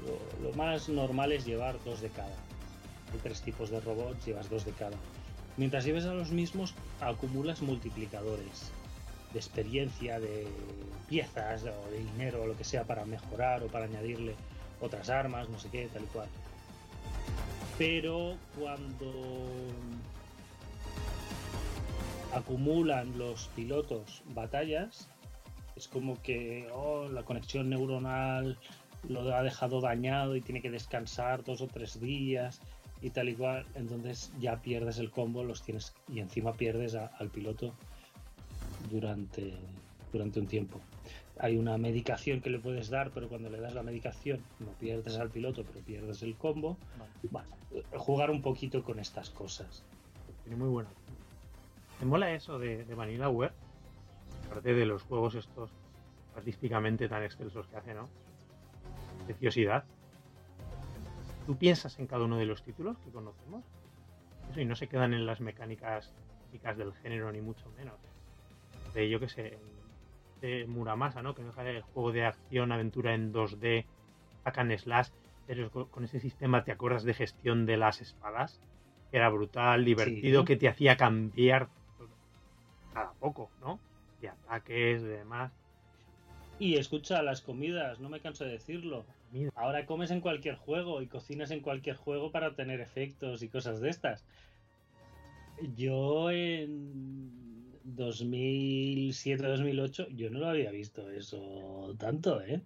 más 0.57 0.89
normal 0.89 1.31
es 1.31 1.45
llevar 1.45 1.77
dos 1.85 2.01
de 2.01 2.09
cada. 2.09 2.35
Hay 3.13 3.19
tres 3.23 3.41
tipos 3.41 3.69
de 3.69 3.79
robots, 3.79 4.25
llevas 4.25 4.49
dos 4.49 4.65
de 4.65 4.73
cada. 4.73 4.97
Mientras 5.55 5.85
lleves 5.85 6.03
a 6.07 6.13
los 6.13 6.31
mismos, 6.31 6.75
acumulas 6.99 7.61
multiplicadores 7.61 8.69
de 9.31 9.39
experiencia, 9.39 10.19
de 10.19 10.45
piezas 11.07 11.63
o 11.63 11.89
de 11.89 11.99
dinero 11.99 12.43
o 12.43 12.47
lo 12.47 12.57
que 12.57 12.65
sea 12.65 12.83
para 12.83 13.05
mejorar 13.05 13.63
o 13.63 13.67
para 13.67 13.85
añadirle 13.85 14.35
otras 14.85 15.09
armas, 15.09 15.49
no 15.49 15.59
sé 15.59 15.69
qué, 15.69 15.87
tal 15.87 16.03
y 16.03 16.07
cual. 16.07 16.27
Pero 17.77 18.35
cuando 18.59 19.11
acumulan 22.33 23.17
los 23.17 23.47
pilotos 23.49 24.23
batallas, 24.33 25.09
es 25.75 25.87
como 25.87 26.21
que 26.21 26.67
oh, 26.73 27.07
la 27.09 27.23
conexión 27.23 27.69
neuronal 27.69 28.57
lo 29.07 29.35
ha 29.35 29.43
dejado 29.43 29.81
dañado 29.81 30.35
y 30.35 30.41
tiene 30.41 30.61
que 30.61 30.71
descansar 30.71 31.43
dos 31.43 31.61
o 31.61 31.67
tres 31.67 31.99
días 31.99 32.61
y 33.01 33.09
tal 33.09 33.29
y 33.29 33.35
cual. 33.35 33.65
Entonces 33.75 34.31
ya 34.39 34.61
pierdes 34.61 34.97
el 34.99 35.11
combo, 35.11 35.43
los 35.43 35.61
tienes 35.61 35.93
y 36.11 36.19
encima 36.19 36.53
pierdes 36.53 36.95
al 36.95 37.29
piloto 37.29 37.73
durante, 38.89 39.53
durante 40.11 40.39
un 40.39 40.47
tiempo 40.47 40.79
hay 41.39 41.57
una 41.57 41.77
medicación 41.77 42.41
que 42.41 42.49
le 42.49 42.59
puedes 42.59 42.89
dar, 42.89 43.11
pero 43.11 43.27
cuando 43.27 43.49
le 43.49 43.59
das 43.59 43.73
la 43.73 43.83
medicación 43.83 44.39
no 44.59 44.71
pierdes 44.79 45.17
al 45.17 45.29
piloto, 45.29 45.63
pero 45.63 45.83
pierdes 45.85 46.23
el 46.23 46.35
combo. 46.35 46.77
Bueno, 47.29 47.49
jugar 47.97 48.31
un 48.31 48.41
poquito 48.41 48.83
con 48.83 48.99
estas 48.99 49.29
cosas. 49.29 49.83
Tiene 50.43 50.57
muy 50.57 50.69
bueno. 50.69 50.89
¿Te 51.99 52.05
mola 52.05 52.33
eso 52.33 52.59
de, 52.59 52.85
de 52.85 52.95
Vanilla 52.95 53.29
Web? 53.29 53.51
Aparte 54.47 54.73
de 54.73 54.85
los 54.85 55.03
juegos 55.03 55.35
estos 55.35 55.71
artísticamente 56.35 57.07
tan 57.07 57.23
excelsos 57.23 57.67
que 57.67 57.77
hace, 57.77 57.93
¿no? 57.93 58.07
Preciosidad. 59.25 59.85
¿Tú 61.45 61.55
piensas 61.57 61.99
en 61.99 62.07
cada 62.07 62.25
uno 62.25 62.37
de 62.37 62.45
los 62.45 62.63
títulos 62.63 62.97
que 62.99 63.11
conocemos? 63.11 63.63
Eso, 64.51 64.61
y 64.61 64.65
no 64.65 64.75
se 64.75 64.87
quedan 64.87 65.13
en 65.13 65.25
las 65.25 65.41
mecánicas 65.41 66.13
típicas 66.45 66.77
del 66.77 66.93
género, 66.93 67.31
ni 67.31 67.41
mucho 67.41 67.69
menos. 67.77 67.95
De 68.93 69.09
yo 69.09 69.19
que 69.19 69.29
sé, 69.29 69.57
Muramasa, 70.67 71.21
¿no? 71.21 71.33
Que 71.33 71.41
es 71.41 71.47
el 71.57 71.81
juego 71.81 72.11
de 72.11 72.25
acción, 72.25 72.71
aventura 72.71 73.13
en 73.13 73.33
2D, 73.33 73.85
hack 74.43 74.77
slash, 74.77 75.09
pero 75.47 75.69
con 75.71 76.03
ese 76.03 76.19
sistema, 76.19 76.63
¿te 76.63 76.71
acuerdas 76.71 77.03
de 77.03 77.13
gestión 77.13 77.65
de 77.65 77.77
las 77.77 78.01
espadas? 78.01 78.61
Que 79.11 79.17
era 79.17 79.29
brutal, 79.29 79.85
divertido, 79.85 80.45
que 80.45 80.55
te 80.55 80.67
hacía 80.67 80.97
cambiar 80.97 81.69
cada 82.93 83.13
poco, 83.13 83.49
¿no? 83.61 83.79
De 84.21 84.29
ataques, 84.29 85.03
de 85.03 85.17
demás. 85.17 85.51
Y 86.57 86.75
escucha, 86.77 87.21
las 87.21 87.41
comidas, 87.41 87.99
no 87.99 88.09
me 88.09 88.21
canso 88.21 88.45
de 88.45 88.51
decirlo. 88.51 89.05
Ahora 89.55 89.85
comes 89.85 90.11
en 90.11 90.21
cualquier 90.21 90.55
juego 90.55 91.01
y 91.01 91.07
cocinas 91.07 91.51
en 91.51 91.59
cualquier 91.59 91.97
juego 91.97 92.31
para 92.31 92.55
tener 92.55 92.79
efectos 92.79 93.43
y 93.43 93.49
cosas 93.49 93.81
de 93.81 93.89
estas. 93.89 94.25
Yo 95.75 96.31
en 96.31 97.54
2007-2008, 97.85 100.07
yo 100.15 100.29
no 100.29 100.39
lo 100.39 100.49
había 100.49 100.71
visto 100.71 101.09
eso 101.11 101.95
tanto, 101.97 102.41
¿eh? 102.41 102.61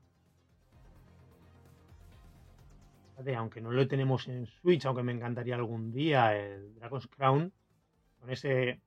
Aunque 3.36 3.60
no 3.60 3.72
lo 3.72 3.86
tenemos 3.88 4.30
en 4.30 4.46
Switch, 4.46 4.86
aunque 4.86 5.04
me 5.04 5.12
encantaría 5.12 5.56
algún 5.56 5.92
día, 5.92 6.38
el 6.38 6.74
Dragon's 6.76 7.08
Crown, 7.08 7.52
con 8.20 8.30
ese. 8.30 8.80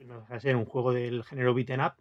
No 0.00 0.20
deja 0.20 0.34
de 0.34 0.40
ser 0.40 0.56
un 0.56 0.64
juego 0.64 0.92
del 0.92 1.22
género 1.22 1.54
beaten 1.54 1.80
up, 1.80 1.92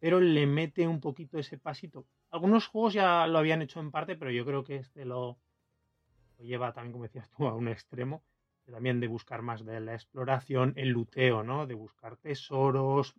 pero 0.00 0.18
le 0.18 0.46
mete 0.46 0.88
un 0.88 1.00
poquito 1.00 1.38
ese 1.38 1.58
pasito. 1.58 2.06
Algunos 2.30 2.68
juegos 2.68 2.94
ya 2.94 3.26
lo 3.26 3.38
habían 3.38 3.60
hecho 3.60 3.80
en 3.80 3.90
parte, 3.90 4.16
pero 4.16 4.30
yo 4.30 4.46
creo 4.46 4.64
que 4.64 4.76
este 4.76 5.04
lo, 5.04 5.36
lleva 6.38 6.72
también, 6.72 6.92
como 6.92 7.04
decías 7.04 7.28
tú, 7.30 7.46
a 7.46 7.54
un 7.54 7.68
extremo. 7.68 8.22
También 8.72 9.00
de 9.00 9.06
buscar 9.06 9.42
más 9.42 9.64
de 9.64 9.80
la 9.80 9.94
exploración, 9.94 10.72
el 10.76 10.88
luteo, 10.88 11.42
¿no? 11.42 11.66
De 11.66 11.74
buscar 11.74 12.16
tesoros, 12.16 13.14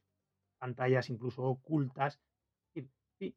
pantallas 0.58 1.10
incluso 1.10 1.44
ocultas. 1.44 2.20
Y, 3.20 3.36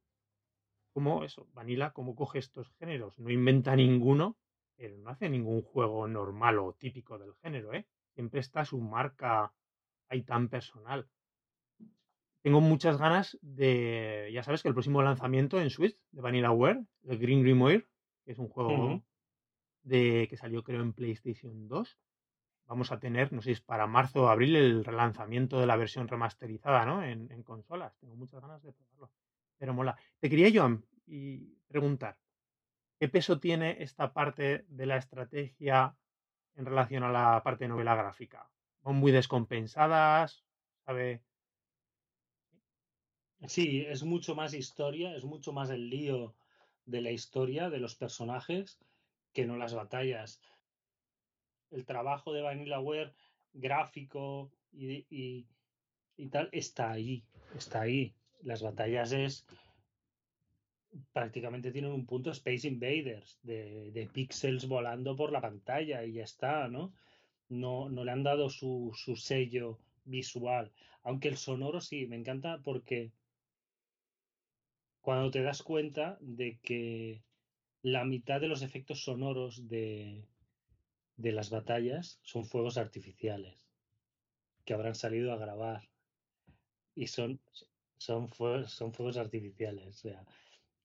como 0.92 1.22
eso, 1.24 1.46
Vanilla, 1.52 1.92
cómo 1.92 2.16
coge 2.16 2.38
estos 2.38 2.72
géneros. 2.78 3.18
No 3.18 3.30
inventa 3.30 3.76
ninguno, 3.76 4.36
pero 4.76 4.96
no 4.98 5.10
hace 5.10 5.28
ningún 5.28 5.62
juego 5.62 6.08
normal 6.08 6.58
o 6.58 6.72
típico 6.72 7.18
del 7.18 7.34
género, 7.34 7.72
¿eh? 7.74 7.86
Siempre 8.14 8.40
está 8.40 8.64
su 8.64 8.80
marca 8.80 9.52
ahí 10.08 10.22
tan 10.22 10.48
personal 10.48 11.08
tengo 12.46 12.60
muchas 12.60 12.96
ganas 12.96 13.36
de. 13.42 14.30
Ya 14.32 14.44
sabes 14.44 14.62
que 14.62 14.68
el 14.68 14.74
próximo 14.74 15.02
lanzamiento 15.02 15.60
en 15.60 15.68
Switch 15.68 15.98
de 16.12 16.20
VanillaWare, 16.20 16.80
el 17.02 17.18
Green 17.18 17.42
Grimoire, 17.42 17.88
que 18.24 18.30
es 18.30 18.38
un 18.38 18.48
juego 18.48 19.02
de, 19.82 20.28
que 20.30 20.36
salió 20.36 20.62
creo 20.62 20.80
en 20.80 20.92
PlayStation 20.92 21.66
2. 21.66 21.98
Vamos 22.66 22.90
a 22.90 22.98
tener, 22.98 23.32
no 23.32 23.40
sé 23.40 23.46
si 23.46 23.52
es 23.52 23.60
para 23.60 23.86
marzo 23.86 24.24
o 24.24 24.28
abril, 24.28 24.56
el 24.56 24.84
relanzamiento 24.84 25.60
de 25.60 25.66
la 25.66 25.76
versión 25.76 26.08
remasterizada, 26.08 26.84
¿no? 26.84 27.02
En, 27.02 27.42
consolas. 27.44 27.96
Tengo 27.98 28.16
muchas 28.16 28.40
ganas 28.40 28.62
de 28.62 28.72
probarlo. 28.72 29.10
Pero 29.56 29.72
mola. 29.72 29.96
Te 30.18 30.28
quería, 30.28 30.48
yo 30.48 30.80
y 31.06 31.54
preguntar: 31.68 32.18
¿qué 32.98 33.08
peso 33.08 33.38
tiene 33.38 33.82
esta 33.82 34.12
parte 34.12 34.64
de 34.68 34.86
la 34.86 34.96
estrategia 34.96 35.96
en 36.56 36.66
relación 36.66 37.04
a 37.04 37.12
la 37.12 37.42
parte 37.44 37.64
de 37.64 37.68
novela 37.68 37.94
gráfica? 37.94 38.50
¿Son 38.82 38.96
muy 38.96 39.12
descompensadas? 39.12 40.44
¿Sabe? 40.84 41.22
Sí, 43.46 43.84
es 43.86 44.02
mucho 44.02 44.34
más 44.34 44.54
historia, 44.54 45.14
es 45.14 45.24
mucho 45.24 45.52
más 45.52 45.70
el 45.70 45.88
lío 45.88 46.34
de 46.84 47.00
la 47.00 47.10
historia, 47.10 47.70
de 47.70 47.78
los 47.78 47.94
personajes, 47.94 48.78
que 49.32 49.44
no 49.46 49.56
las 49.56 49.74
batallas. 49.74 50.40
El 51.70 51.84
trabajo 51.84 52.32
de 52.32 52.42
VanillaWare 52.42 53.12
gráfico 53.52 54.52
y, 54.72 55.06
y, 56.16 56.26
tal 56.28 56.48
está 56.52 56.90
ahí, 56.90 57.24
está 57.56 57.82
ahí. 57.82 58.14
Las 58.42 58.62
batallas 58.62 59.12
es 59.12 59.46
prácticamente 61.12 61.72
tienen 61.72 61.92
un 61.92 62.06
punto 62.06 62.30
Space 62.30 62.66
Invaders 62.68 63.38
de, 63.42 63.90
de 63.92 64.06
píxeles 64.06 64.66
volando 64.66 65.16
por 65.16 65.32
la 65.32 65.40
pantalla 65.40 66.04
y 66.04 66.14
ya 66.14 66.24
está, 66.24 66.68
¿no? 66.68 66.92
No, 67.48 67.88
no 67.88 68.04
le 68.04 68.12
han 68.12 68.22
dado 68.22 68.48
su, 68.48 68.92
su 68.94 69.16
sello 69.16 69.78
visual. 70.04 70.72
Aunque 71.02 71.28
el 71.28 71.36
sonoro 71.36 71.80
sí, 71.80 72.06
me 72.06 72.16
encanta 72.16 72.60
porque 72.62 73.12
cuando 75.00 75.30
te 75.30 75.42
das 75.42 75.62
cuenta 75.62 76.18
de 76.20 76.58
que 76.62 77.22
la 77.82 78.04
mitad 78.04 78.40
de 78.40 78.48
los 78.48 78.62
efectos 78.62 79.04
sonoros 79.04 79.68
de, 79.68 80.24
de 81.16 81.32
las 81.32 81.50
batallas 81.50 82.20
son 82.22 82.44
fuegos 82.44 82.78
artificiales 82.78 83.66
que 84.64 84.74
habrán 84.74 84.94
salido 84.94 85.32
a 85.32 85.38
grabar 85.38 85.88
y 86.94 87.06
son, 87.06 87.40
son, 87.98 88.28
fuegos, 88.28 88.72
son 88.72 88.92
fuegos 88.92 89.16
artificiales. 89.16 89.86
O 89.86 89.92
sea, 89.92 90.24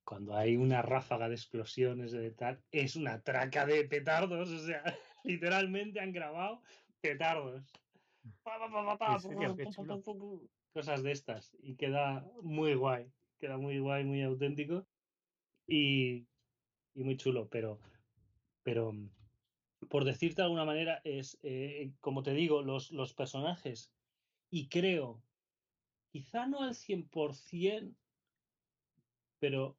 cuando 0.03 0.35
hay 0.35 0.57
una 0.57 0.81
ráfaga 0.81 1.29
de 1.29 1.35
explosiones 1.35 2.11
de 2.11 2.31
tal, 2.31 2.61
es 2.71 2.95
una 2.95 3.21
traca 3.21 3.65
de 3.65 3.83
petardos. 3.85 4.49
O 4.49 4.59
sea, 4.59 4.83
literalmente 5.23 5.99
han 5.99 6.11
grabado 6.11 6.61
petardos. 7.01 7.63
Cosas 10.73 11.03
de 11.03 11.11
estas. 11.11 11.51
Y 11.61 11.75
queda 11.75 12.25
muy 12.41 12.75
guay 12.75 13.11
queda 13.41 13.57
muy 13.57 13.79
guay, 13.79 14.05
muy 14.05 14.21
auténtico 14.21 14.85
y, 15.67 16.27
muy 16.93 17.17
chulo, 17.17 17.49
pero, 17.49 17.79
pero 18.63 18.93
por 19.91 20.05
decirte 20.05 20.41
de 20.41 20.45
alguna 20.45 20.63
manera, 20.63 21.01
es, 21.03 21.37
eh, 21.43 21.91
como 21.99 22.23
te 22.23 22.33
digo, 22.33 22.61
los, 22.61 22.91
los 22.91 23.13
personajes, 23.13 23.91
y 24.49 24.69
creo, 24.69 25.21
quizá 26.13 26.47
no 26.47 26.61
al 26.61 26.75
100%, 26.75 27.93
pero, 29.39 29.77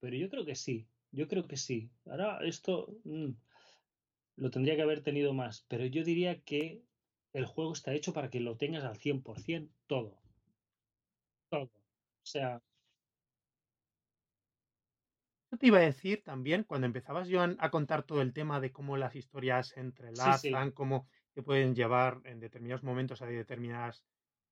pero 0.00 0.16
yo 0.16 0.28
creo 0.28 0.44
que 0.44 0.54
sí, 0.54 0.86
yo 1.12 1.28
creo 1.28 1.48
que 1.48 1.56
sí. 1.56 1.90
Ahora 2.04 2.40
esto 2.44 2.94
mm, 3.04 3.30
lo 4.36 4.50
tendría 4.50 4.76
que 4.76 4.82
haber 4.82 5.02
tenido 5.02 5.32
más, 5.32 5.64
pero 5.66 5.86
yo 5.86 6.04
diría 6.04 6.42
que 6.42 6.82
el 7.32 7.46
juego 7.46 7.72
está 7.72 7.94
hecho 7.94 8.12
para 8.12 8.28
que 8.28 8.40
lo 8.40 8.58
tengas 8.58 8.84
al 8.84 8.98
100% 8.98 9.70
todo. 9.86 10.20
Todo. 11.48 11.70
O 11.72 12.26
sea, 12.26 12.62
te 15.56 15.66
iba 15.66 15.78
a 15.78 15.82
decir 15.82 16.22
también, 16.22 16.64
cuando 16.64 16.86
empezabas, 16.86 17.28
Joan, 17.30 17.56
a 17.60 17.70
contar 17.70 18.02
todo 18.02 18.22
el 18.22 18.32
tema 18.32 18.60
de 18.60 18.72
cómo 18.72 18.96
las 18.96 19.14
historias 19.14 19.68
se 19.68 19.80
entrelazan, 19.80 20.70
cómo 20.70 21.06
te 21.32 21.42
pueden 21.42 21.74
llevar 21.74 22.20
en 22.24 22.40
determinados 22.40 22.82
momentos 22.82 23.20
a 23.22 23.26
determinadas 23.26 24.04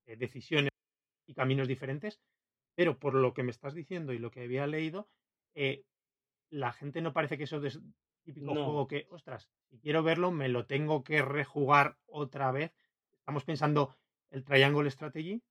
eh, 0.05 0.17
decisiones 0.17 0.71
y 1.25 1.33
caminos 1.33 1.67
diferentes, 1.67 2.19
pero 2.75 2.99
por 2.99 3.15
lo 3.15 3.33
que 3.33 3.43
me 3.43 3.51
estás 3.51 3.73
diciendo 3.73 4.13
y 4.13 4.19
lo 4.19 4.31
que 4.31 4.43
había 4.43 4.67
leído, 4.67 5.09
eh, 5.55 5.85
la 6.49 6.73
gente 6.73 7.01
no 7.01 7.13
parece 7.13 7.37
que 7.37 7.45
eso 7.45 7.63
es 7.63 7.79
típico 8.23 8.53
juego 8.53 8.87
que, 8.87 9.07
ostras, 9.09 9.49
si 9.69 9.79
quiero 9.79 10.03
verlo, 10.03 10.31
me 10.31 10.49
lo 10.49 10.65
tengo 10.65 11.03
que 11.03 11.21
rejugar 11.21 11.97
otra 12.05 12.51
vez. 12.51 12.73
Estamos 13.13 13.43
pensando 13.43 13.95
el 14.29 14.43
Triangle 14.43 14.89
Strategy. 14.89 15.41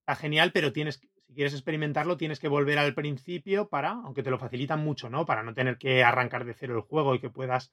Está 0.00 0.16
genial, 0.16 0.50
pero 0.52 0.72
tienes 0.72 0.98
que 0.98 1.08
si 1.32 1.36
quieres 1.36 1.54
experimentarlo, 1.54 2.18
tienes 2.18 2.38
que 2.38 2.48
volver 2.48 2.78
al 2.78 2.94
principio 2.94 3.70
para, 3.70 3.92
aunque 3.92 4.22
te 4.22 4.30
lo 4.30 4.38
facilitan 4.38 4.84
mucho, 4.84 5.08
¿no? 5.08 5.24
Para 5.24 5.42
no 5.42 5.54
tener 5.54 5.78
que 5.78 6.04
arrancar 6.04 6.44
de 6.44 6.52
cero 6.52 6.76
el 6.76 6.82
juego 6.82 7.14
y 7.14 7.20
que 7.20 7.30
puedas. 7.30 7.72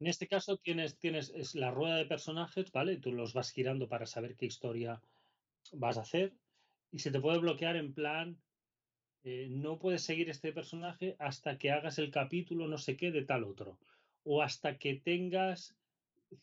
En 0.00 0.06
este 0.06 0.28
caso 0.28 0.56
tienes, 0.56 0.96
tienes 0.98 1.30
es 1.36 1.54
la 1.54 1.70
rueda 1.70 1.96
de 1.96 2.06
personajes, 2.06 2.72
¿vale? 2.72 2.96
Tú 2.96 3.12
los 3.12 3.34
vas 3.34 3.52
girando 3.52 3.86
para 3.86 4.06
saber 4.06 4.34
qué 4.34 4.46
historia 4.46 5.02
vas 5.74 5.98
a 5.98 6.02
hacer. 6.02 6.32
Y 6.90 7.00
se 7.00 7.10
te 7.10 7.20
puede 7.20 7.38
bloquear 7.38 7.76
en 7.76 7.92
plan. 7.92 8.38
Eh, 9.22 9.48
no 9.50 9.78
puedes 9.78 10.04
seguir 10.04 10.30
este 10.30 10.54
personaje 10.54 11.16
hasta 11.18 11.58
que 11.58 11.70
hagas 11.70 11.98
el 11.98 12.10
capítulo 12.10 12.66
no 12.66 12.78
sé 12.78 12.96
qué 12.96 13.10
de 13.10 13.26
tal 13.26 13.44
otro. 13.44 13.78
O 14.24 14.40
hasta 14.40 14.78
que 14.78 14.94
tengas 14.94 15.76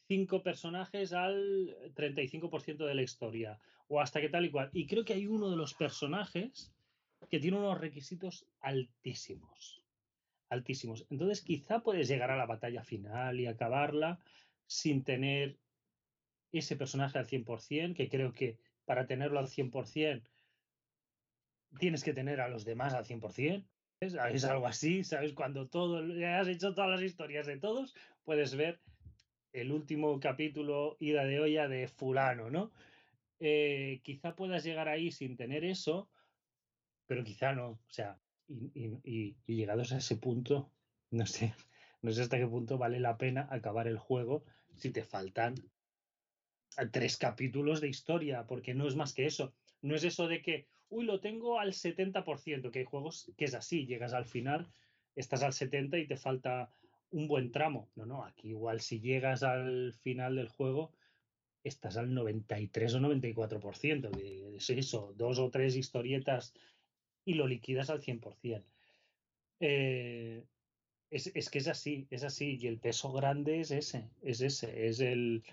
cinco 0.07 0.43
personajes 0.43 1.13
al 1.13 1.75
35% 1.95 2.85
de 2.85 2.95
la 2.95 3.01
historia 3.01 3.59
o 3.87 3.99
hasta 3.99 4.21
que 4.21 4.29
tal 4.29 4.45
y 4.45 4.51
cual. 4.51 4.69
Y 4.73 4.87
creo 4.87 5.05
que 5.05 5.13
hay 5.13 5.27
uno 5.27 5.49
de 5.49 5.57
los 5.57 5.73
personajes 5.73 6.73
que 7.29 7.39
tiene 7.39 7.57
unos 7.57 7.79
requisitos 7.79 8.45
altísimos. 8.59 9.83
Altísimos. 10.49 11.05
Entonces 11.09 11.41
quizá 11.41 11.81
puedes 11.81 12.07
llegar 12.07 12.31
a 12.31 12.37
la 12.37 12.45
batalla 12.45 12.83
final 12.83 13.39
y 13.39 13.47
acabarla 13.47 14.19
sin 14.65 15.03
tener 15.03 15.57
ese 16.51 16.75
personaje 16.75 17.17
al 17.17 17.27
100%, 17.27 17.95
que 17.95 18.09
creo 18.09 18.33
que 18.33 18.57
para 18.85 19.07
tenerlo 19.07 19.39
al 19.39 19.47
100% 19.47 20.23
tienes 21.79 22.03
que 22.03 22.13
tener 22.13 22.41
a 22.41 22.49
los 22.49 22.65
demás 22.65 22.93
al 22.93 23.05
100%. 23.05 23.65
Es, 23.99 24.43
algo 24.43 24.67
así, 24.67 25.03
¿sabes? 25.03 25.33
Cuando 25.33 25.67
todo, 25.69 26.03
has 26.27 26.47
hecho 26.47 26.73
todas 26.73 26.89
las 26.89 27.01
historias 27.01 27.47
de 27.47 27.57
todos, 27.57 27.95
puedes 28.25 28.53
ver 28.55 28.81
el 29.53 29.71
último 29.71 30.19
capítulo 30.19 30.97
ida 30.99 31.23
de 31.25 31.39
olla 31.39 31.67
de 31.67 31.87
fulano, 31.87 32.49
¿no? 32.49 32.71
Eh, 33.39 34.01
quizá 34.03 34.35
puedas 34.35 34.63
llegar 34.63 34.87
ahí 34.87 35.11
sin 35.11 35.37
tener 35.37 35.63
eso, 35.63 36.09
pero 37.07 37.23
quizá 37.23 37.53
no. 37.53 37.69
O 37.69 37.79
sea, 37.89 38.19
y, 38.47 39.35
llegados 39.45 39.93
a 39.93 39.97
ese 39.97 40.17
punto, 40.17 40.71
no 41.11 41.25
sé, 41.25 41.53
no 42.01 42.11
sé 42.11 42.23
hasta 42.23 42.37
qué 42.37 42.47
punto 42.47 42.77
vale 42.77 42.99
la 42.99 43.17
pena 43.17 43.47
acabar 43.49 43.87
el 43.87 43.97
juego 43.97 44.43
si 44.75 44.91
te 44.91 45.03
faltan 45.03 45.55
tres 46.91 47.17
capítulos 47.17 47.81
de 47.81 47.89
historia, 47.89 48.47
porque 48.47 48.73
no 48.73 48.87
es 48.87 48.95
más 48.95 49.13
que 49.13 49.25
eso. 49.27 49.53
No 49.81 49.95
es 49.95 50.03
eso 50.03 50.27
de 50.27 50.41
que 50.41 50.67
uy, 50.93 51.05
lo 51.05 51.19
tengo 51.19 51.59
al 51.59 51.73
70%, 51.73 52.71
que 52.71 52.79
hay 52.79 52.85
juegos 52.85 53.31
que 53.35 53.45
es 53.45 53.55
así, 53.55 53.85
llegas 53.85 54.13
al 54.13 54.25
final, 54.25 54.71
estás 55.15 55.43
al 55.43 55.51
70% 55.51 56.01
y 56.01 56.07
te 56.07 56.17
falta 56.17 56.71
un 57.13 57.27
buen 57.27 57.51
tramo. 57.51 57.89
No, 57.95 58.05
no, 58.05 58.25
aquí 58.25 58.49
igual 58.49 58.81
si 58.81 58.99
llegas 58.99 59.43
al 59.43 59.93
final 59.93 60.35
del 60.35 60.49
juego, 60.49 60.91
estás 61.63 61.97
al 61.97 62.13
93 62.13 62.95
o 62.95 62.99
94%, 62.99 64.09
de 64.09 64.57
es 64.57 64.69
eso, 64.69 65.13
dos 65.15 65.39
o 65.39 65.49
tres 65.49 65.75
historietas 65.75 66.53
y 67.23 67.35
lo 67.35 67.47
liquidas 67.47 67.89
al 67.89 68.01
100%. 68.01 68.63
Eh, 69.59 70.43
es, 71.09 71.31
es, 71.35 71.49
que 71.49 71.59
es 71.59 71.67
así, 71.67 72.07
es 72.09 72.23
así, 72.23 72.57
y 72.59 72.67
el 72.67 72.79
peso 72.79 73.13
grande 73.13 73.61
es 73.61 73.71
ese, 73.71 74.09
es 74.21 74.41
ese, 74.41 74.87
es 74.87 74.99
el, 74.99 75.43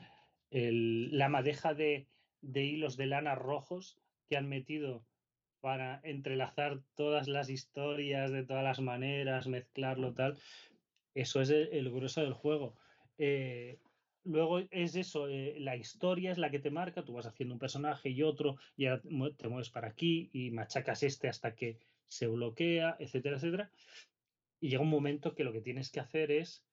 el 0.50 1.16
la 1.16 1.28
madeja 1.28 1.74
de, 1.74 2.08
de 2.40 2.64
hilos 2.64 2.96
de 2.96 3.06
lana 3.06 3.34
rojos 3.34 3.98
que 4.28 4.36
han 4.36 4.48
metido 4.48 5.04
para 5.60 6.00
entrelazar 6.02 6.80
todas 6.94 7.28
las 7.28 7.50
historias 7.50 8.30
de 8.32 8.44
todas 8.44 8.64
las 8.64 8.80
maneras, 8.80 9.46
mezclarlo 9.46 10.14
tal. 10.14 10.38
Eso 11.14 11.40
es 11.40 11.50
el, 11.50 11.90
grueso 11.90 12.20
del 12.20 12.32
juego. 12.32 12.76
Eh, 13.18 13.78
luego 14.24 14.60
es 14.70 14.96
eso, 14.96 15.28
eh, 15.28 15.56
la 15.58 15.76
historia 15.76 16.32
es 16.32 16.38
la 16.38 16.50
que 16.50 16.58
te 16.58 16.70
marca, 16.70 17.04
tú 17.04 17.14
vas 17.14 17.26
haciendo 17.26 17.54
un 17.54 17.58
personaje 17.58 18.10
y 18.10 18.22
otro, 18.22 18.56
y 18.76 18.86
ahora 18.86 19.02
te 19.36 19.48
mueves 19.48 19.70
para 19.70 19.88
aquí 19.88 20.30
y 20.32 20.50
machacas 20.50 21.02
este 21.02 21.28
hasta 21.28 21.54
que 21.54 21.78
se 22.08 22.26
bloquea, 22.26 22.96
etcétera, 22.98 23.36
etcétera. 23.36 23.70
Y 24.60 24.68
llega 24.68 24.82
un 24.82 24.90
momento 24.90 25.34
que 25.34 25.44
lo 25.44 25.52
que 25.52 25.62
tienes 25.62 25.90
que 25.90 26.00
hacer 26.00 26.30
es 26.30 26.64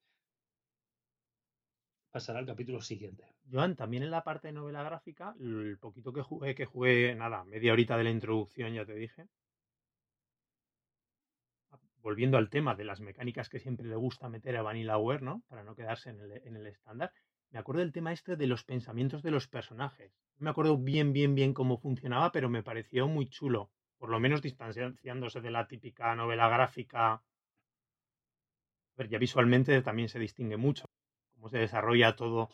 pasar 2.11 2.37
al 2.37 2.45
capítulo 2.45 2.81
siguiente. 2.81 3.25
Joan, 3.51 3.75
también 3.75 4.03
en 4.03 4.11
la 4.11 4.23
parte 4.23 4.47
de 4.47 4.53
novela 4.53 4.83
gráfica, 4.83 5.35
el 5.39 5.77
poquito 5.79 6.11
que 6.11 6.21
jugué, 6.21 6.55
que 6.55 6.65
jugué, 6.65 7.15
nada, 7.15 7.43
media 7.45 7.73
horita 7.73 7.97
de 7.97 8.03
la 8.03 8.09
introducción, 8.09 8.73
ya 8.73 8.85
te 8.85 8.95
dije. 8.95 9.27
Volviendo 12.07 12.37
al 12.37 12.49
tema 12.49 12.73
de 12.73 12.85
las 12.85 13.01
mecánicas 13.01 13.49
que 13.49 13.59
siempre 13.59 13.85
le 13.85 13.97
gusta 13.97 14.29
meter 14.29 14.55
a 14.55 14.61
Vanillaware, 14.61 15.21
¿no? 15.21 15.43
Para 15.49 15.65
no 15.65 15.75
quedarse 15.75 16.11
en 16.11 16.55
el, 16.55 16.65
estándar. 16.65 17.11
Me 17.49 17.59
acuerdo 17.59 17.81
del 17.81 17.91
tema 17.91 18.13
este 18.13 18.37
de 18.37 18.47
los 18.47 18.63
pensamientos 18.63 19.23
de 19.23 19.31
los 19.31 19.49
personajes. 19.49 20.13
Me 20.37 20.49
acuerdo 20.49 20.77
bien, 20.77 21.11
bien, 21.11 21.35
bien 21.35 21.53
cómo 21.53 21.77
funcionaba, 21.77 22.31
pero 22.31 22.47
me 22.47 22.63
pareció 22.63 23.09
muy 23.09 23.27
chulo. 23.27 23.71
Por 23.97 24.09
lo 24.09 24.21
menos 24.21 24.41
distanciándose 24.41 25.41
de 25.41 25.51
la 25.51 25.67
típica 25.67 26.15
novela 26.15 26.47
gráfica. 26.47 27.11
A 27.11 27.23
ver, 28.95 29.09
ya 29.09 29.17
visualmente 29.17 29.81
también 29.81 30.07
se 30.07 30.17
distingue 30.17 30.55
mucho 30.55 30.85
cómo 31.33 31.49
se 31.49 31.57
desarrolla 31.57 32.15
todo 32.15 32.47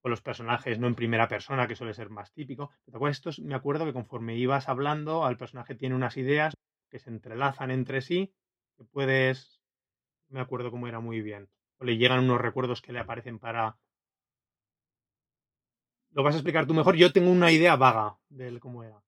con 0.00 0.10
los 0.10 0.22
personajes 0.22 0.78
no 0.78 0.86
en 0.86 0.94
primera 0.94 1.28
persona, 1.28 1.68
que 1.68 1.76
suele 1.76 1.92
ser 1.92 2.08
más 2.08 2.32
típico. 2.32 2.70
Pero 2.86 3.06
esto 3.06 3.28
me 3.42 3.54
acuerdo 3.54 3.84
que 3.84 3.92
conforme 3.92 4.38
ibas 4.38 4.70
hablando, 4.70 5.26
al 5.26 5.36
personaje 5.36 5.74
tiene 5.74 5.94
unas 5.94 6.16
ideas 6.16 6.54
que 6.90 6.98
se 6.98 7.10
entrelazan 7.10 7.70
entre 7.70 8.02
sí, 8.02 8.34
que 8.76 8.84
puedes, 8.84 9.62
me 10.28 10.40
acuerdo 10.40 10.70
cómo 10.70 10.88
era 10.88 11.00
muy 11.00 11.22
bien. 11.22 11.48
O 11.78 11.84
le 11.84 11.96
llegan 11.96 12.24
unos 12.24 12.40
recuerdos 12.40 12.82
que 12.82 12.92
le 12.92 12.98
aparecen 12.98 13.38
para... 13.38 13.78
¿Lo 16.10 16.22
vas 16.22 16.34
a 16.34 16.38
explicar 16.38 16.66
tú 16.66 16.74
mejor? 16.74 16.96
Yo 16.96 17.12
tengo 17.12 17.30
una 17.30 17.52
idea 17.52 17.76
vaga 17.76 18.18
de 18.28 18.58
cómo 18.58 18.82
era. 18.82 19.00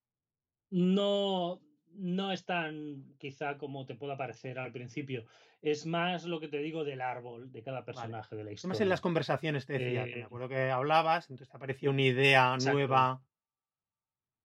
No, 0.70 1.60
no 1.94 2.32
es 2.32 2.44
tan 2.44 3.16
quizá 3.18 3.58
como 3.58 3.84
te 3.86 3.96
pueda 3.96 4.16
parecer 4.16 4.58
al 4.58 4.72
principio. 4.72 5.26
Es 5.60 5.86
más 5.86 6.24
lo 6.24 6.40
que 6.40 6.48
te 6.48 6.58
digo 6.58 6.84
del 6.84 7.00
árbol 7.00 7.52
de 7.52 7.62
cada 7.62 7.84
personaje 7.84 8.34
de 8.34 8.44
la 8.44 8.52
historia. 8.52 8.72
Más 8.72 8.80
en 8.80 8.88
las 8.88 9.00
conversaciones 9.00 9.66
te 9.66 9.78
decía, 9.78 10.04
que 10.04 10.14
me 10.14 10.20
eh 10.20 10.24
acuerdo 10.24 10.48
que 10.48 10.70
hablabas, 10.70 11.30
entonces 11.30 11.48
te 11.48 11.56
aparecía 11.56 11.90
una 11.90 12.02
idea 12.02 12.56
nueva. 12.56 13.22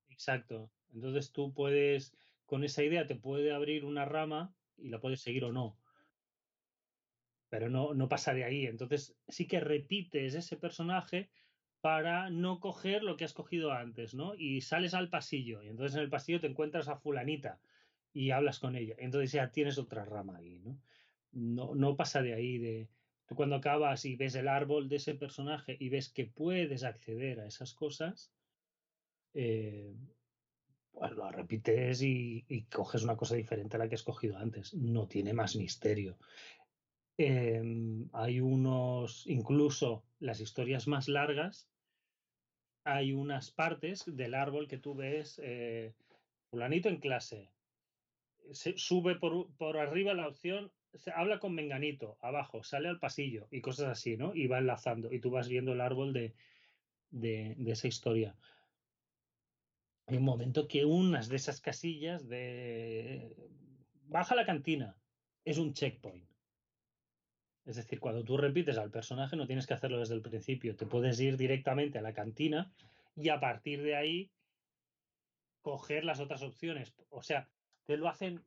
Exacto. 0.10 0.70
Entonces 0.94 1.32
tú 1.32 1.54
puedes, 1.54 2.14
con 2.48 2.64
esa 2.64 2.84
idea 2.84 3.06
te 3.06 3.16
puede 3.16 3.54
abrir 3.54 3.86
una 3.86 4.06
rama 4.06 4.56
y 4.76 4.90
la 4.90 5.00
puedes 5.00 5.22
seguir 5.22 5.46
o 5.46 5.54
no. 5.54 5.78
Pero 7.50 7.70
no, 7.70 7.94
no 7.94 8.10
pasa 8.10 8.34
de 8.34 8.44
ahí. 8.44 8.66
Entonces 8.66 9.16
sí 9.28 9.48
que 9.48 9.60
repites 9.60 10.34
ese 10.34 10.58
personaje, 10.58 11.30
para 11.82 12.30
no 12.30 12.60
coger 12.60 13.04
lo 13.04 13.18
que 13.18 13.26
has 13.26 13.34
cogido 13.34 13.72
antes, 13.72 14.14
¿no? 14.14 14.36
Y 14.36 14.62
sales 14.62 14.94
al 14.94 15.10
pasillo 15.10 15.62
y 15.64 15.68
entonces 15.68 15.96
en 15.96 16.02
el 16.02 16.10
pasillo 16.10 16.40
te 16.40 16.48
encuentras 16.48 16.88
a 16.88 16.98
fulanita 16.98 17.62
y 18.14 18.32
hablas 18.32 18.60
con 18.60 18.76
ella. 18.76 18.96
Entonces 18.98 19.32
ya 19.32 19.52
tienes 19.52 19.78
otra 19.78 20.06
rama 20.06 20.38
ahí, 20.38 20.60
¿no? 20.60 20.82
No, 21.32 21.76
no 21.76 21.96
pasa 21.96 22.22
de 22.22 22.34
ahí 22.34 22.58
de... 22.58 22.90
Tú 23.28 23.36
cuando 23.36 23.58
acabas 23.58 24.06
y 24.06 24.16
ves 24.16 24.36
el 24.36 24.48
árbol 24.48 24.88
de 24.88 24.96
ese 24.96 25.14
personaje 25.14 25.76
y 25.80 25.90
ves 25.90 26.10
que 26.10 26.26
puedes 26.26 26.84
acceder 26.84 27.42
a 27.42 27.48
esas 27.48 27.74
cosas, 27.74 28.34
eh, 29.34 29.94
pues 30.98 31.12
lo 31.12 31.30
repites 31.30 32.02
y, 32.02 32.66
coges 32.74 33.04
una 33.04 33.16
cosa 33.16 33.36
diferente 33.36 33.76
a 33.76 33.80
la 33.80 33.88
que 33.88 33.96
has 33.96 34.04
cogido 34.04 34.38
antes. 34.38 34.74
No 34.74 35.08
tiene 35.08 35.34
más 35.34 35.56
misterio. 35.56 36.18
Eh, 37.18 37.62
hay 38.14 38.40
unos, 38.40 39.26
incluso 39.28 40.04
las 40.20 40.40
historias 40.40 40.88
más 40.88 41.08
largas, 41.08 41.70
hay 42.84 43.12
unas 43.12 43.52
partes 43.52 44.04
del 44.08 44.34
árbol 44.34 44.68
que 44.68 44.78
tú 44.78 44.96
ves, 44.96 45.40
eh, 45.44 45.94
fulanito 46.50 46.90
en 46.90 46.98
clase, 46.98 47.50
se 48.52 48.78
sube 48.78 49.16
por, 49.16 49.52
por, 49.58 49.78
arriba 49.78 50.14
la 50.14 50.28
opción, 50.28 50.72
se 50.94 51.12
habla 51.12 51.40
con 51.40 51.54
Menganito, 51.54 52.18
abajo, 52.22 52.64
sale 52.64 52.88
al 52.88 53.00
pasillo 53.00 53.48
y 53.52 53.62
cosas 53.62 53.90
así, 53.90 54.16
¿no? 54.16 54.34
Y 54.34 54.48
va 54.48 54.60
enlazando 54.60 55.12
y 55.12 55.20
tú 55.20 55.32
vas 55.32 55.50
viendo 55.50 55.74
el 55.74 55.82
árbol 55.82 56.14
de, 56.14 56.34
de 57.12 57.72
esa 57.72 57.88
historia. 57.88 58.36
Hay 60.08 60.18
un 60.18 60.24
momento 60.24 60.70
que 60.70 60.86
unas 60.86 61.28
de 61.28 61.36
esas 61.36 61.60
casillas 61.60 62.28
de 62.30 63.36
baja 64.04 64.36
la 64.36 64.46
cantina 64.46 64.98
es 65.44 65.58
un 65.58 65.74
checkpoint. 65.74 66.26
Es 67.66 67.76
decir, 67.76 68.00
cuando 68.00 68.24
tú 68.24 68.38
repites 68.38 68.78
al 68.78 68.90
personaje 68.90 69.36
no 69.36 69.46
tienes 69.46 69.68
que 69.68 69.74
hacerlo 69.74 70.00
desde 70.00 70.16
el 70.16 70.22
principio, 70.22 70.78
te 70.78 70.86
puedes 70.86 71.20
ir 71.20 71.36
directamente 71.36 72.00
a 72.00 72.02
la 72.02 72.14
cantina 72.14 72.74
y 73.18 73.28
a 73.28 73.42
partir 73.42 73.84
de 73.84 73.98
ahí 73.98 74.32
coger 75.62 76.06
las 76.06 76.22
otras 76.22 76.42
opciones. 76.42 76.94
O 77.10 77.22
sea, 77.22 77.50
te 77.84 77.98
lo 77.98 78.08
hacen, 78.08 78.46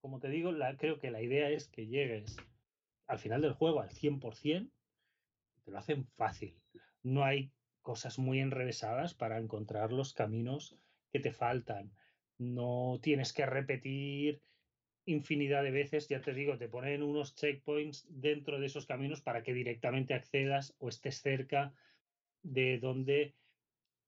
como 0.00 0.18
te 0.18 0.30
digo, 0.30 0.52
la, 0.52 0.74
creo 0.78 0.98
que 0.98 1.10
la 1.10 1.20
idea 1.20 1.50
es 1.50 1.68
que 1.68 1.86
llegues 1.86 2.38
al 3.06 3.18
final 3.18 3.42
del 3.42 3.52
juego 3.52 3.82
al 3.82 3.90
100%, 3.90 4.70
te 5.64 5.70
lo 5.70 5.78
hacen 5.78 6.06
fácil. 6.16 6.58
No 7.02 7.24
hay 7.24 7.52
cosas 7.82 8.18
muy 8.18 8.40
enrevesadas 8.40 9.14
para 9.14 9.38
encontrar 9.38 9.92
los 9.92 10.12
caminos 10.12 10.76
que 11.10 11.20
te 11.20 11.32
faltan. 11.32 11.92
No 12.38 12.98
tienes 13.02 13.32
que 13.32 13.46
repetir 13.46 14.42
infinidad 15.06 15.62
de 15.62 15.70
veces, 15.70 16.08
ya 16.08 16.20
te 16.20 16.34
digo, 16.34 16.58
te 16.58 16.68
ponen 16.68 17.02
unos 17.02 17.34
checkpoints 17.34 18.06
dentro 18.08 18.60
de 18.60 18.66
esos 18.66 18.86
caminos 18.86 19.22
para 19.22 19.42
que 19.42 19.54
directamente 19.54 20.14
accedas 20.14 20.74
o 20.78 20.88
estés 20.88 21.22
cerca 21.22 21.72
de 22.42 22.78
donde 22.78 23.34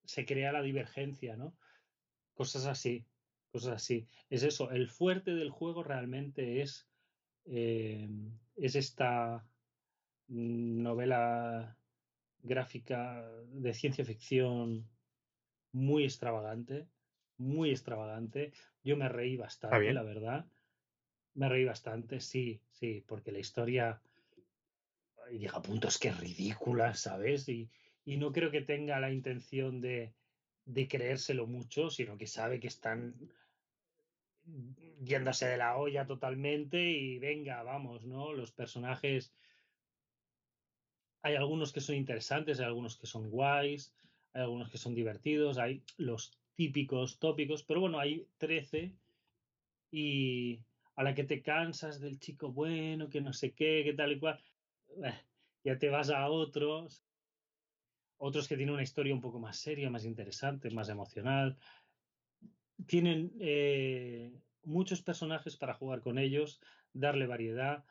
se 0.04 0.26
crea 0.26 0.52
la 0.52 0.62
divergencia, 0.62 1.36
¿no? 1.36 1.56
Cosas 2.34 2.66
así, 2.66 3.06
cosas 3.50 3.76
así. 3.76 4.08
Es 4.28 4.42
eso, 4.42 4.70
el 4.70 4.88
fuerte 4.88 5.34
del 5.34 5.50
juego 5.50 5.82
realmente 5.82 6.60
es, 6.60 6.86
eh, 7.46 8.08
es 8.56 8.76
esta 8.76 9.46
novela 10.28 11.76
gráfica 12.42 13.26
de 13.52 13.74
ciencia 13.74 14.04
ficción 14.04 14.88
muy 15.72 16.04
extravagante, 16.04 16.86
muy 17.38 17.70
extravagante. 17.70 18.52
Yo 18.82 18.96
me 18.96 19.08
reí 19.08 19.36
bastante, 19.36 19.92
la 19.92 20.02
verdad. 20.02 20.46
Me 21.34 21.48
reí 21.48 21.64
bastante, 21.64 22.20
sí, 22.20 22.60
sí, 22.70 23.04
porque 23.06 23.32
la 23.32 23.38
historia 23.38 24.00
llega 25.30 25.58
a 25.58 25.62
puntos 25.62 25.98
que 25.98 26.08
es 26.08 26.18
ridícula, 26.18 26.94
¿sabes? 26.94 27.48
Y, 27.48 27.70
y 28.04 28.16
no 28.16 28.32
creo 28.32 28.50
que 28.50 28.62
tenga 28.62 28.98
la 28.98 29.12
intención 29.12 29.80
de, 29.80 30.12
de 30.64 30.88
creérselo 30.88 31.46
mucho, 31.46 31.90
sino 31.90 32.18
que 32.18 32.26
sabe 32.26 32.60
que 32.60 32.66
están 32.68 33.14
yéndose 35.00 35.46
de 35.46 35.56
la 35.56 35.76
olla 35.76 36.06
totalmente 36.06 36.80
y 36.80 37.18
venga, 37.18 37.62
vamos, 37.62 38.04
¿no? 38.04 38.32
Los 38.32 38.52
personajes, 38.52 39.32
hay 41.22 41.34
algunos 41.34 41.72
que 41.72 41.80
son 41.80 41.96
interesantes, 41.96 42.60
hay 42.60 42.66
algunos 42.66 42.96
que 42.96 43.06
son 43.06 43.30
guays, 43.30 43.92
hay 44.32 44.42
algunos 44.42 44.70
que 44.70 44.78
son 44.78 44.94
divertidos, 44.94 45.58
hay 45.58 45.82
los 45.96 46.38
típicos 46.54 47.18
tópicos, 47.18 47.62
pero 47.62 47.80
bueno, 47.80 47.98
hay 47.98 48.26
13 48.38 48.94
y, 49.90 50.60
a 50.96 51.02
la 51.02 51.14
que 51.14 51.24
te 51.24 51.42
cansas 51.42 52.00
del 52.00 52.18
chico 52.18 52.52
bueno, 52.52 53.08
que 53.08 53.20
no 53.20 53.32
sé 53.32 53.52
qué, 53.52 53.82
que 53.84 53.94
tal 53.94 54.12
y 54.12 54.18
cual, 54.18 54.38
eh, 55.02 55.18
ya 55.64 55.78
te 55.78 55.88
vas 55.88 56.10
a 56.10 56.28
otros, 56.28 57.02
otros 58.18 58.48
que 58.48 58.56
tienen 58.56 58.74
una 58.74 58.82
historia 58.82 59.14
un 59.14 59.20
poco 59.20 59.38
más 59.38 59.56
seria, 59.56 59.90
más 59.90 60.04
interesante, 60.04 60.70
más 60.70 60.88
emocional. 60.88 61.56
Tienen 62.86 63.32
eh, 63.40 64.32
muchos 64.62 65.00
personajes 65.02 65.56
para 65.56 65.74
jugar 65.74 66.00
con 66.00 66.18
ellos, 66.18 66.60
darle 66.92 67.26
variedad, 67.26 67.84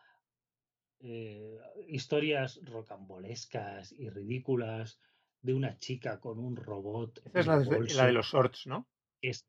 eh, 1.01 1.57
historias 1.87 2.59
rocambolescas 2.63 3.91
y 3.93 4.09
ridículas 4.09 4.99
de 5.41 5.53
una 5.53 5.77
chica 5.77 6.19
con 6.19 6.39
un 6.39 6.55
robot. 6.55 7.21
Esa 7.25 7.39
es 7.39 7.47
la 7.47 7.59
de, 7.59 7.93
la 7.93 8.05
de, 8.07 8.11
los 8.11 8.27
shorts, 8.27 8.67
¿no? 8.67 8.87
es. 9.21 9.45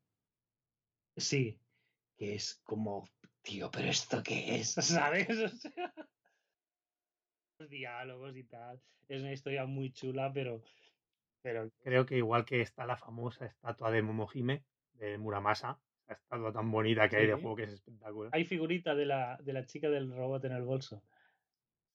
Sí, 1.17 1.59
que 2.17 2.35
es 2.35 2.61
como, 2.63 3.09
tío, 3.41 3.69
pero 3.69 3.89
¿esto 3.89 4.23
qué 4.23 4.55
es? 4.55 4.73
¿Sabes? 4.75 5.29
O 5.29 5.49
sea, 5.49 5.93
los 7.59 7.69
diálogos 7.69 8.35
y 8.37 8.43
tal. 8.43 8.81
Es 9.07 9.21
una 9.21 9.33
historia 9.33 9.65
muy 9.65 9.91
chula, 9.91 10.31
pero. 10.33 10.63
pero 11.41 11.69
Creo 11.83 12.05
que 12.05 12.17
igual 12.17 12.45
que 12.45 12.61
está 12.61 12.85
la 12.85 12.97
famosa 12.97 13.45
estatua 13.45 13.91
de 13.91 14.01
Momohime, 14.01 14.63
de 14.93 15.17
Muramasa, 15.17 15.79
la 16.07 16.15
estatua 16.15 16.53
tan 16.53 16.71
bonita 16.71 17.09
que 17.09 17.17
hay 17.17 17.27
de 17.27 17.33
juego 17.33 17.57
que 17.57 17.63
es 17.63 17.73
espectacular. 17.73 18.31
hay 18.33 18.45
figurita 18.45 18.95
de 18.95 19.05
la, 19.05 19.37
de 19.41 19.53
la 19.53 19.65
chica 19.65 19.89
del 19.89 20.11
robot 20.11 20.45
en 20.45 20.53
el 20.53 20.63
bolso. 20.63 21.03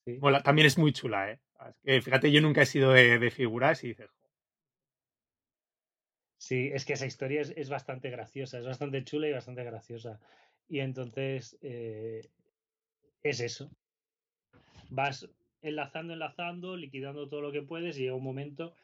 Sí. 0.06 0.18
Mola, 0.20 0.42
también 0.42 0.66
es 0.66 0.78
muy 0.78 0.92
chula, 0.92 1.32
¿eh? 1.32 1.40
Que, 1.82 2.00
fíjate, 2.00 2.30
yo 2.30 2.40
nunca 2.40 2.62
he 2.62 2.66
sido 2.66 2.92
de, 2.92 3.18
de 3.18 3.30
figuras 3.30 3.82
y 3.84 3.88
dices, 3.88 4.08
"Jo, 4.08 4.26
Sí, 6.38 6.70
es 6.72 6.84
que 6.84 6.92
esa 6.92 7.06
historia 7.06 7.40
es, 7.40 7.50
es 7.56 7.68
bastante 7.68 8.08
graciosa, 8.10 8.58
es 8.58 8.64
bastante 8.66 9.02
chula 9.04 9.28
y 9.28 9.32
bastante 9.32 9.64
graciosa. 9.64 10.20
Y 10.68 10.78
entonces 10.80 11.58
eh, 11.62 12.30
es 13.22 13.40
eso. 13.40 13.70
Vas 14.90 15.28
enlazando, 15.62 16.12
enlazando, 16.12 16.76
liquidando 16.76 17.28
todo 17.28 17.40
lo 17.40 17.52
que 17.52 17.62
puedes 17.62 17.98
y 17.98 18.02
llega 18.02 18.14
un 18.14 18.22
momento 18.22 18.74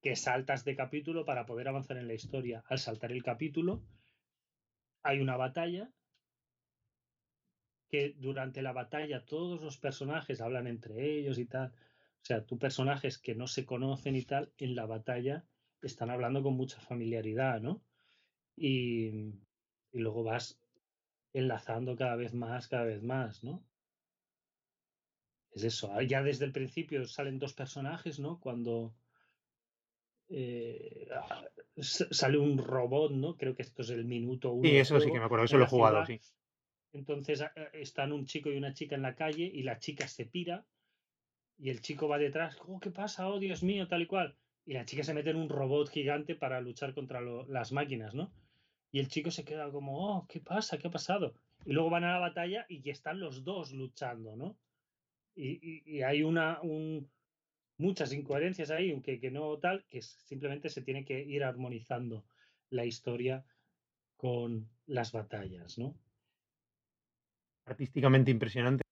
que 0.00 0.16
saltas 0.16 0.64
de 0.64 0.74
capítulo 0.74 1.24
para 1.24 1.46
poder 1.46 1.68
avanzar 1.68 1.96
en 1.96 2.08
la 2.08 2.14
historia. 2.14 2.64
Al 2.68 2.78
saltar 2.78 3.12
el 3.12 3.22
capítulo 3.22 3.82
hay 5.02 5.20
una 5.20 5.36
batalla 5.36 5.90
que 7.92 8.14
durante 8.26 8.62
la 8.62 8.72
batalla 8.72 9.26
todos 9.26 9.60
los 9.62 9.78
personajes 9.78 10.40
hablan 10.40 10.66
entre 10.68 10.94
ellos 11.18 11.38
y 11.38 11.46
tal. 11.46 11.68
O 12.22 12.24
sea, 12.28 12.46
tú 12.46 12.58
personajes 12.58 13.18
que 13.18 13.34
no 13.36 13.46
se 13.48 13.66
conocen 13.66 14.16
y 14.16 14.24
tal, 14.24 14.54
en 14.58 14.74
la 14.76 14.86
batalla 14.86 15.46
están 15.82 16.10
hablando 16.10 16.42
con 16.42 16.54
mucha 16.56 16.80
familiaridad, 16.80 17.60
¿no? 17.60 17.84
Y, 18.56 19.08
y 19.92 19.98
luego 20.00 20.24
vas 20.24 20.60
enlazando 21.34 21.96
cada 21.96 22.16
vez 22.16 22.34
más, 22.34 22.68
cada 22.68 22.84
vez 22.84 23.02
más, 23.02 23.44
¿no? 23.44 23.66
Es 25.50 25.62
eso. 25.64 25.90
ah, 25.92 26.02
Ya 26.02 26.22
desde 26.22 26.44
el 26.46 26.52
principio 26.52 27.06
salen 27.06 27.38
dos 27.38 27.54
personajes, 27.54 28.18
¿no? 28.18 28.40
Cuando 28.40 28.96
eh, 30.28 31.08
ah, 31.14 31.44
sale 32.20 32.38
un 32.38 32.58
robot, 32.58 33.12
¿no? 33.12 33.36
Creo 33.36 33.54
que 33.54 33.62
esto 33.62 33.82
es 33.82 33.90
el 33.90 34.04
minuto 34.04 34.52
uno 34.52 34.70
Sí, 34.70 34.76
del 34.76 34.86
eso 34.86 34.98
sí 35.00 35.10
que 35.12 35.18
me 35.18 35.24
acuerdo, 35.26 35.44
eso 35.44 35.58
lo 35.58 35.64
he 35.64 35.68
jugado, 35.68 36.04
ciudad. 36.04 36.06
sí. 36.06 36.18
Entonces 36.92 37.44
están 37.72 38.12
un 38.12 38.26
chico 38.26 38.50
y 38.50 38.56
una 38.56 38.74
chica 38.74 38.94
en 38.96 39.02
la 39.02 39.14
calle 39.16 39.44
y 39.52 39.62
la 39.62 39.78
chica 39.78 40.08
se 40.08 40.26
pira 40.26 40.66
y 41.58 41.70
el 41.70 41.80
chico 41.80 42.08
va 42.08 42.18
detrás, 42.18 42.58
oh, 42.66 42.80
¿qué 42.80 42.90
pasa? 42.90 43.28
Oh, 43.28 43.38
Dios 43.38 43.62
mío, 43.62 43.86
tal 43.88 44.02
y 44.02 44.06
cual. 44.06 44.36
Y 44.64 44.74
la 44.74 44.84
chica 44.84 45.02
se 45.04 45.14
mete 45.14 45.30
en 45.30 45.36
un 45.36 45.48
robot 45.48 45.88
gigante 45.90 46.34
para 46.34 46.60
luchar 46.60 46.94
contra 46.94 47.20
las 47.20 47.72
máquinas, 47.72 48.14
¿no? 48.14 48.32
Y 48.90 49.00
el 49.00 49.08
chico 49.08 49.30
se 49.30 49.44
queda 49.44 49.70
como, 49.70 50.16
oh, 50.18 50.26
¿qué 50.28 50.40
pasa? 50.40 50.78
¿Qué 50.78 50.88
ha 50.88 50.90
pasado? 50.90 51.34
Y 51.64 51.72
luego 51.72 51.90
van 51.90 52.04
a 52.04 52.12
la 52.14 52.18
batalla 52.20 52.66
y 52.68 52.88
están 52.90 53.20
los 53.20 53.44
dos 53.44 53.72
luchando, 53.72 54.36
¿no? 54.36 54.58
Y, 55.34 55.82
y- 55.98 56.02
hay 56.02 56.22
una, 56.22 56.60
un- 56.62 57.10
muchas 57.78 58.12
incoherencias 58.12 58.70
ahí, 58.70 58.92
aunque 58.92 59.20
que 59.20 59.30
no 59.30 59.58
tal, 59.58 59.86
que 59.88 60.02
simplemente 60.02 60.68
se 60.70 60.82
tiene 60.82 61.04
que 61.04 61.20
ir 61.22 61.44
armonizando 61.44 62.26
la 62.70 62.84
historia 62.86 63.46
con 64.16 64.70
las 64.86 65.12
batallas, 65.12 65.78
¿no? 65.78 65.94
Artísticamente 67.66 68.30
impresionante. 68.30 68.82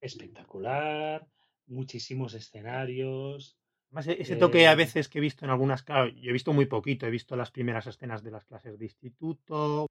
Espectacular, 0.00 1.26
muchísimos 1.66 2.34
escenarios. 2.34 3.56
Además, 3.90 4.08
e- 4.08 4.20
ese 4.22 4.36
toque 4.36 4.66
a 4.66 4.72
Eh, 4.72 4.76
veces 4.82 5.08
que 5.08 5.18
he 5.18 5.20
visto 5.28 5.44
en 5.44 5.50
algunas, 5.50 5.82
claro, 5.82 6.08
yo 6.08 6.30
he 6.30 6.32
visto 6.32 6.52
muy 6.52 6.66
poquito, 6.66 7.06
he 7.06 7.10
visto 7.10 7.36
las 7.36 7.50
primeras 7.50 7.86
escenas 7.86 8.22
de 8.22 8.30
las 8.30 8.44
clases 8.44 8.78
de 8.78 8.84
instituto, 8.86 9.86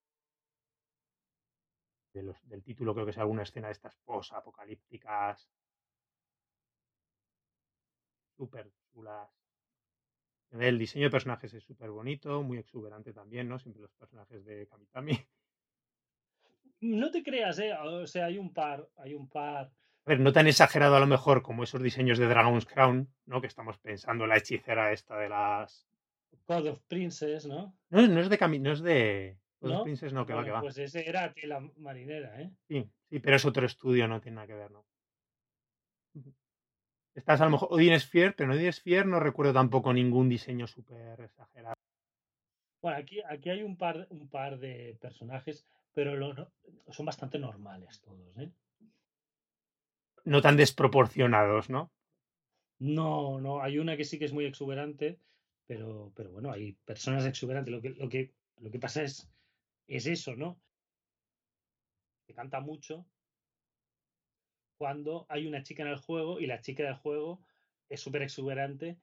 de 2.14 2.24
los- 2.24 2.41
del 2.47 2.64
título 2.64 2.93
creo 2.93 3.06
que 3.06 3.12
es 3.12 3.18
alguna 3.18 3.43
escena 3.43 3.68
de 3.68 3.74
estas 3.74 3.95
post-apocalípticas, 4.06 5.49
súper 8.38 8.70
chulas. 8.91 9.30
El 10.52 10.78
diseño 10.78 11.08
de 11.08 11.10
personajes 11.12 11.54
es 11.54 11.64
súper 11.64 11.89
bonito, 11.89 12.43
muy 12.43 12.58
exuberante 12.60 13.12
también, 13.12 13.49
¿no? 13.49 13.58
Siempre 13.60 13.82
los 13.82 13.91
personajes 13.93 14.45
de 14.45 14.68
Kamitami. 14.68 15.18
No 16.82 17.12
te 17.12 17.24
creas, 17.24 17.60
¿eh? 17.60 17.74
O 17.74 18.06
sea, 18.08 18.26
hay 18.26 18.38
un 18.38 18.54
par, 18.54 18.88
hay 18.98 19.14
un 19.14 19.30
par. 19.30 19.68
A 20.06 20.10
ver, 20.10 20.20
no 20.20 20.34
tan 20.34 20.48
exagerado 20.48 20.96
a 20.96 21.00
lo 21.00 21.06
mejor 21.08 21.44
como 21.44 21.64
esos 21.64 21.82
diseños 21.82 22.18
de 22.18 22.28
Dragon's 22.28 22.66
Crown, 22.66 23.08
¿no? 23.26 23.40
Que 23.40 23.48
estamos 23.48 23.78
pensando 23.78 24.26
la 24.26 24.38
hechicera 24.38 24.92
esta 24.92 25.18
de 25.18 25.30
las... 25.30 25.88
Code 26.46 26.70
of 26.72 26.82
Princess, 26.88 27.46
¿no? 27.46 27.78
No, 27.90 28.02
es- 28.02 28.10
no 28.10 28.20
es 28.20 28.30
de 28.30 28.38
Cami, 28.38 28.60
no 28.60 28.72
es 28.72 28.82
de... 28.82 29.38
Los 29.62 29.74
¿No? 29.74 29.84
Princess 29.84 30.12
no, 30.12 30.26
que 30.26 30.34
va, 30.34 30.44
que 30.44 30.50
va. 30.50 30.62
pues 30.62 30.80
ese 30.80 31.08
era 31.08 31.32
tela 31.34 31.60
marinera, 31.78 32.42
¿eh? 32.42 32.50
Sí, 32.68 32.90
sí, 33.12 33.20
pero 33.20 33.36
es 33.36 33.46
otro 33.46 33.64
estudio, 33.68 34.08
no 34.08 34.20
tiene 34.20 34.36
nada 34.38 34.48
que 34.48 34.56
ver, 34.56 34.72
¿no? 34.72 34.84
Estás 37.14 37.42
a 37.42 37.46
lo 37.46 37.52
mejor 37.52 37.68
Odin 37.72 38.00
Sphere, 38.00 38.32
pero 38.32 38.52
en 38.52 38.58
Odin 38.58 38.74
Sphere 38.74 39.06
no 39.06 39.20
recuerdo 39.20 39.54
tampoco 39.54 39.94
ningún 39.94 40.30
diseño 40.30 40.66
súper 40.66 41.20
exagerado. 41.22 41.76
Bueno, 42.82 42.98
aquí, 42.98 43.22
aquí 43.30 43.52
hay 43.52 43.62
un 43.62 43.78
par, 43.78 44.08
un 44.10 44.28
par 44.30 44.58
de 44.58 44.98
personajes, 45.00 45.68
pero 45.94 46.16
lo- 46.16 46.52
son 46.92 47.06
bastante 47.06 47.39
normales 47.39 48.02
todos, 48.02 48.38
¿eh? 48.38 48.52
No 50.26 50.42
tan 50.42 50.58
desproporcionados, 50.58 51.70
¿no? 51.70 51.92
No, 52.80 53.39
no, 53.39 53.62
hay 53.62 53.78
una 53.78 53.96
que 53.96 54.04
sí 54.06 54.18
que 54.20 54.26
es 54.26 54.34
muy 54.34 54.46
exuberante, 54.46 55.20
pero, 55.68 56.12
pero 56.16 56.32
bueno, 56.32 56.52
hay 56.52 56.74
personas 56.86 57.26
exuberantes. 57.26 57.72
Lo 57.74 57.82
que, 57.82 57.89
lo 57.92 58.10
que, 58.10 58.32
lo 58.60 58.72
que 58.72 58.80
pasa 58.80 59.04
es, 59.04 59.30
es 59.88 60.08
eso, 60.08 60.36
¿no? 60.36 60.60
Que 62.26 62.34
canta 62.34 62.60
mucho 62.62 63.06
cuando 64.78 65.26
hay 65.30 65.46
una 65.48 65.62
chica 65.64 65.84
en 65.84 65.89
el 65.89 65.98
juego 65.98 66.39
y 66.39 66.48
la 66.48 66.60
chica 66.62 66.84
del 66.84 66.96
juego 66.96 67.39
es 67.89 68.02
súper 68.02 68.24
exuberante 68.24 68.98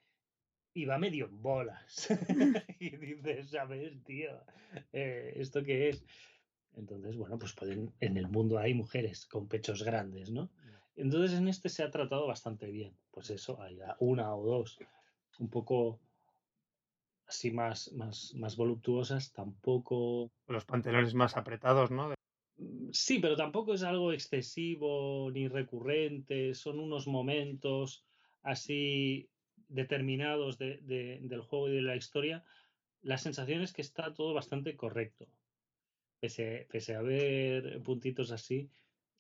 y 0.75 0.87
va 0.87 0.99
medio 0.99 1.27
en 1.27 1.43
bolas. 1.43 2.09
y 2.81 2.97
dices, 2.97 3.51
¿sabes, 3.51 4.03
tío? 4.05 4.45
Eh, 4.93 5.35
¿Esto 5.37 5.63
qué 5.65 5.91
es? 5.91 6.05
Entonces, 6.79 7.17
bueno, 7.17 7.39
pues 7.39 7.53
pueden, 7.55 7.93
en 8.01 8.17
el 8.17 8.29
mundo 8.29 8.59
hay 8.59 8.73
mujeres 8.73 9.27
con 9.27 9.49
pechos 9.49 9.83
grandes, 9.83 10.31
¿no? 10.31 10.49
Entonces 10.97 11.37
en 11.37 11.49
este 11.49 11.69
se 11.69 11.83
ha 11.83 11.91
tratado 11.91 12.27
bastante 12.27 12.71
bien. 12.71 12.97
Pues 13.11 13.31
eso, 13.31 13.61
hay 13.61 13.79
una 13.99 14.35
o 14.35 14.47
dos 14.47 14.79
un 15.41 15.49
poco 15.49 16.01
así 17.27 17.51
más, 17.51 17.93
más, 17.93 18.35
más 18.35 18.57
voluptuosas, 18.57 19.33
tampoco... 19.33 20.31
Los 20.47 20.65
pantalones 20.65 21.15
más 21.15 21.37
apretados, 21.37 21.91
¿no? 21.91 22.15
Sí, 22.93 23.19
pero 23.19 23.37
tampoco 23.37 23.75
es 23.75 23.83
algo 23.83 24.13
excesivo 24.13 25.31
ni 25.31 25.47
recurrente, 25.49 26.55
son 26.55 26.81
unos 26.81 27.07
momentos 27.07 28.05
así 28.43 29.29
determinados 29.69 30.59
de- 30.59 30.79
de- 30.79 31.19
del 31.23 31.43
juego 31.43 31.69
y 31.69 31.75
de 31.77 31.83
la 31.83 31.97
historia. 31.97 32.45
La 33.03 33.19
sensación 33.19 33.63
es 33.63 33.73
que 33.73 33.83
está 33.83 34.15
todo 34.15 34.33
bastante 34.35 34.77
correcto. 34.77 35.29
Pese, 36.21 36.67
pese 36.71 36.95
a 36.95 36.99
haber 36.99 37.83
puntitos 37.83 38.31
así, 38.33 38.71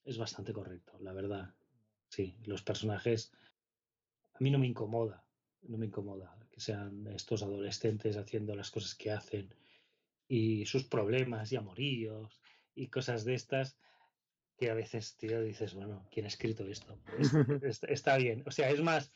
es 0.04 0.18
bastante 0.18 0.52
correcto, 0.52 0.98
la 1.00 1.12
verdad. 1.12 1.54
Sí, 2.08 2.36
los 2.44 2.62
personajes 2.62 3.32
a 4.34 4.38
mí 4.40 4.50
no 4.50 4.58
me 4.58 4.66
incomoda, 4.66 5.24
no 5.62 5.78
me 5.78 5.86
incomoda 5.86 6.38
que 6.50 6.60
sean 6.60 7.06
estos 7.08 7.42
adolescentes 7.42 8.16
haciendo 8.16 8.54
las 8.54 8.70
cosas 8.70 8.94
que 8.94 9.10
hacen 9.10 9.54
y 10.28 10.66
sus 10.66 10.84
problemas 10.84 11.52
y 11.52 11.56
amoríos 11.56 12.40
y 12.74 12.88
cosas 12.88 13.24
de 13.24 13.34
estas 13.34 13.78
que 14.56 14.70
a 14.70 14.74
veces, 14.74 15.16
tío, 15.16 15.40
dices, 15.42 15.74
bueno, 15.74 16.08
¿quién 16.10 16.26
ha 16.26 16.28
escrito 16.28 16.66
esto? 16.66 16.98
Es- 17.18 17.32
es- 17.62 17.84
está 17.84 18.16
bien. 18.16 18.42
O 18.46 18.50
sea, 18.50 18.70
es 18.70 18.80
más 18.82 19.12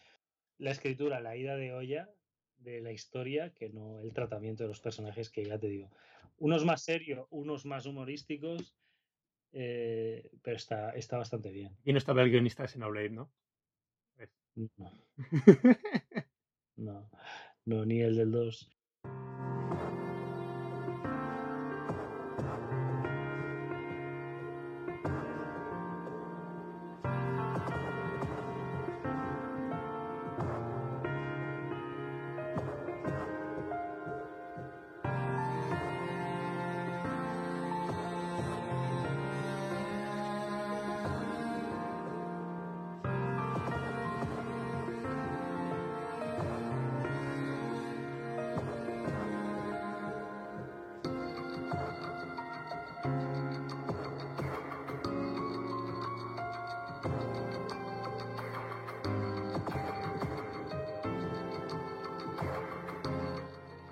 la 0.58 0.70
escritura, 0.70 1.20
la 1.20 1.36
ida 1.36 1.56
de 1.56 1.72
olla 1.72 2.14
de 2.62 2.80
la 2.80 2.92
historia 2.92 3.52
que 3.54 3.68
no 3.68 4.00
el 4.00 4.12
tratamiento 4.12 4.64
de 4.64 4.68
los 4.68 4.80
personajes 4.80 5.30
que 5.30 5.44
ya 5.44 5.58
te 5.58 5.68
digo. 5.68 5.90
Unos 6.38 6.64
más 6.64 6.82
serios, 6.82 7.26
unos 7.30 7.64
más 7.66 7.86
humorísticos, 7.86 8.76
eh, 9.52 10.30
pero 10.42 10.56
está, 10.56 10.90
está 10.90 11.18
bastante 11.18 11.50
bien. 11.50 11.76
Y 11.84 11.92
no 11.92 11.98
estaba 11.98 12.22
el 12.22 12.30
guionista 12.30 12.62
de 12.62 12.68
Xenoblade, 12.68 13.10
¿no? 13.10 13.30
No, 14.54 14.92
no, 16.76 17.10
no, 17.64 17.84
ni 17.86 18.00
el 18.00 18.16
del 18.16 18.30
2. 18.30 18.70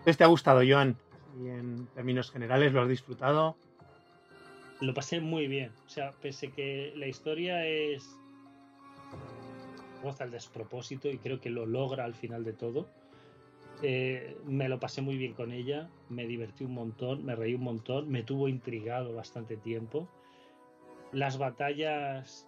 Entonces, 0.01 0.17
¿te 0.17 0.25
ha 0.25 0.29
gustado, 0.29 0.63
Joan? 0.67 0.97
Y 1.43 1.49
en 1.49 1.87
términos 1.95 2.31
generales, 2.31 2.73
¿lo 2.73 2.81
has 2.81 2.89
disfrutado? 2.89 3.55
Lo 4.81 4.95
pasé 4.95 5.21
muy 5.21 5.47
bien. 5.47 5.73
O 5.87 5.91
sea, 5.91 6.13
pese 6.23 6.51
que 6.53 6.95
la 6.97 7.07
historia 7.07 7.67
es. 7.67 8.17
roza 10.03 10.25
el 10.25 10.31
despropósito 10.31 11.11
y 11.11 11.19
creo 11.19 11.39
que 11.39 11.51
lo 11.51 11.67
logra 11.67 12.07
al 12.07 12.15
final 12.15 12.45
de 12.45 12.55
todo. 12.55 12.89
Eh, 13.83 14.39
me 14.47 14.71
lo 14.71 14.81
pasé 14.81 15.03
muy 15.03 15.19
bien 15.19 15.35
con 15.35 15.53
ella, 15.53 15.91
me 16.09 16.27
divertí 16.27 16.65
un 16.65 16.73
montón, 16.73 17.25
me 17.25 17.35
reí 17.35 17.55
un 17.55 17.63
montón, 17.63 18.11
me 18.11 18.23
tuvo 18.23 18.49
intrigado 18.49 19.15
bastante 19.15 19.59
tiempo. 19.59 20.09
Las 21.13 21.37
batallas, 21.37 22.47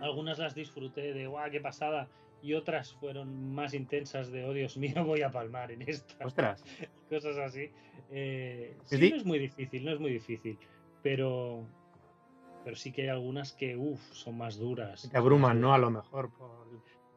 algunas 0.00 0.38
las 0.38 0.54
disfruté 0.54 1.12
de 1.12 1.26
guau, 1.26 1.50
qué 1.50 1.60
pasada, 1.60 2.08
y 2.44 2.54
otras 2.54 2.92
fueron 2.94 3.54
más 3.54 3.74
intensas 3.74 4.30
de, 4.30 4.44
oh 4.44 4.52
Dios 4.52 4.76
mío, 4.76 5.04
voy 5.04 5.22
a 5.22 5.30
palmar 5.30 5.72
en 5.72 5.82
esta. 5.82 6.24
Ostras. 6.24 6.62
Cosas 7.08 7.36
así. 7.38 7.70
Eh, 8.10 8.76
sí, 8.84 9.10
no 9.10 9.16
es 9.16 9.24
muy 9.24 9.38
difícil, 9.38 9.84
no 9.84 9.92
es 9.92 9.98
muy 9.98 10.12
difícil, 10.12 10.58
pero, 11.02 11.66
pero 12.62 12.76
sí 12.76 12.92
que 12.92 13.02
hay 13.02 13.08
algunas 13.08 13.52
que, 13.52 13.76
uff, 13.76 14.00
son 14.12 14.36
más 14.36 14.58
duras. 14.58 15.08
Te 15.10 15.16
abruman, 15.16 15.60
¿no? 15.60 15.74
A 15.74 15.78
lo 15.78 15.90
mejor. 15.90 16.30
Por... 16.32 16.50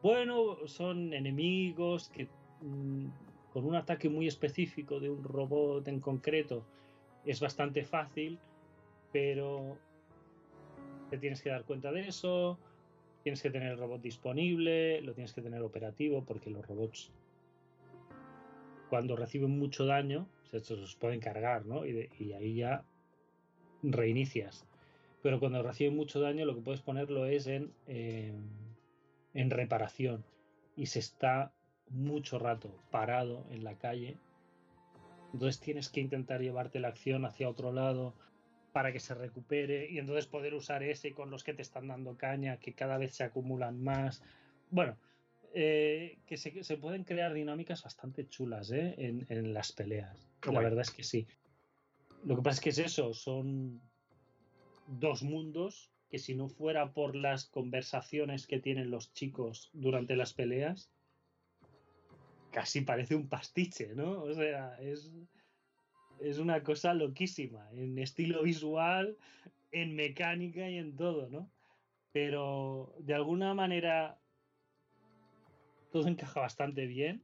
Bueno, 0.02 0.66
son 0.66 1.12
enemigos 1.12 2.08
que 2.08 2.28
Mm, 2.60 3.06
con 3.52 3.64
un 3.64 3.74
ataque 3.74 4.08
muy 4.08 4.26
específico 4.26 5.00
de 5.00 5.10
un 5.10 5.22
robot 5.22 5.86
en 5.88 6.00
concreto 6.00 6.64
es 7.24 7.40
bastante 7.40 7.84
fácil, 7.84 8.38
pero 9.12 9.76
te 11.10 11.18
tienes 11.18 11.42
que 11.42 11.50
dar 11.50 11.64
cuenta 11.64 11.90
de 11.92 12.08
eso, 12.08 12.58
tienes 13.28 13.42
que 13.42 13.50
tener 13.50 13.72
el 13.72 13.78
robot 13.78 14.00
disponible, 14.00 15.02
lo 15.02 15.12
tienes 15.12 15.34
que 15.34 15.42
tener 15.42 15.60
operativo, 15.60 16.24
porque 16.24 16.48
los 16.48 16.66
robots 16.66 17.10
cuando 18.88 19.16
reciben 19.16 19.58
mucho 19.58 19.84
daño, 19.84 20.26
se 20.50 20.76
los 20.76 20.96
pueden 20.96 21.20
cargar, 21.20 21.66
¿no? 21.66 21.84
Y, 21.84 22.32
ahí 22.32 22.54
ya 22.54 22.84
reinicias. 23.82 24.64
Pero 25.22 25.40
cuando 25.40 25.62
reciben 25.62 25.94
mucho 25.94 26.20
daño, 26.20 26.46
lo 26.46 26.54
que 26.54 26.62
puedes 26.62 26.80
ponerlo 26.80 27.26
es 27.26 27.46
en, 27.48 27.70
eh, 27.86 28.32
en 29.34 29.50
reparación. 29.50 30.24
Y 30.74 30.86
se 30.86 31.00
está 31.00 31.52
mucho 31.90 32.38
rato 32.38 32.70
parado 32.90 33.44
en 33.50 33.62
la 33.62 33.74
calle. 33.74 34.16
Entonces 35.34 35.60
tienes 35.60 35.90
que 35.90 36.00
intentar 36.00 36.40
llevarte 36.40 36.80
la 36.80 36.88
acción 36.88 37.26
hacia 37.26 37.50
otro 37.50 37.72
lado 37.72 38.14
para 38.78 38.92
que 38.92 39.00
se 39.00 39.12
recupere 39.12 39.90
y 39.90 39.98
entonces 39.98 40.28
poder 40.28 40.54
usar 40.54 40.84
ese 40.84 41.12
con 41.12 41.32
los 41.32 41.42
que 41.42 41.52
te 41.52 41.62
están 41.62 41.88
dando 41.88 42.16
caña, 42.16 42.60
que 42.60 42.74
cada 42.74 42.96
vez 42.96 43.12
se 43.12 43.24
acumulan 43.24 43.82
más. 43.82 44.22
Bueno, 44.70 44.96
eh, 45.52 46.20
que 46.26 46.36
se, 46.36 46.76
pueden 46.76 47.02
crear 47.02 47.34
dinámicas 47.34 47.82
bastante 47.82 48.28
chulas 48.28 48.70
¿eh? 48.70 48.94
en, 48.96 49.52
las 49.52 49.72
peleas. 49.72 50.30
La 50.44 50.60
verdad 50.60 50.82
es 50.82 50.92
que 50.92 51.02
sí. 51.02 51.26
Lo 52.22 52.36
que 52.36 52.42
pasa 52.42 52.54
es 52.54 52.60
que 52.60 52.70
es 52.70 52.78
eso, 52.78 53.14
son 53.14 53.80
dos 54.86 55.24
mundos 55.24 55.90
que 56.08 56.20
si 56.20 56.36
no 56.36 56.48
fuera 56.48 56.92
por 56.92 57.16
las 57.16 57.46
conversaciones 57.46 58.46
que 58.46 58.60
tienen 58.60 58.92
los 58.92 59.12
chicos 59.12 59.70
durante 59.72 60.14
las 60.14 60.34
peleas, 60.34 60.88
casi 62.52 62.82
parece 62.82 63.16
un 63.16 63.28
pastiche, 63.28 63.92
¿no? 63.96 64.22
O 64.22 64.32
sea, 64.34 64.76
es, 64.80 65.10
es 66.20 66.38
una 66.38 66.62
cosa 66.62 66.94
loquísima, 66.94 67.68
en 67.72 67.98
estilo 67.98 68.42
visual, 68.42 69.16
en 69.70 69.94
mecánica 69.94 70.68
y 70.68 70.78
en 70.78 70.96
todo, 70.96 71.28
¿no? 71.28 71.50
Pero 72.12 72.94
de 72.98 73.14
alguna 73.14 73.54
manera 73.54 74.18
todo 75.92 76.08
encaja 76.08 76.40
bastante 76.40 76.86
bien 76.86 77.22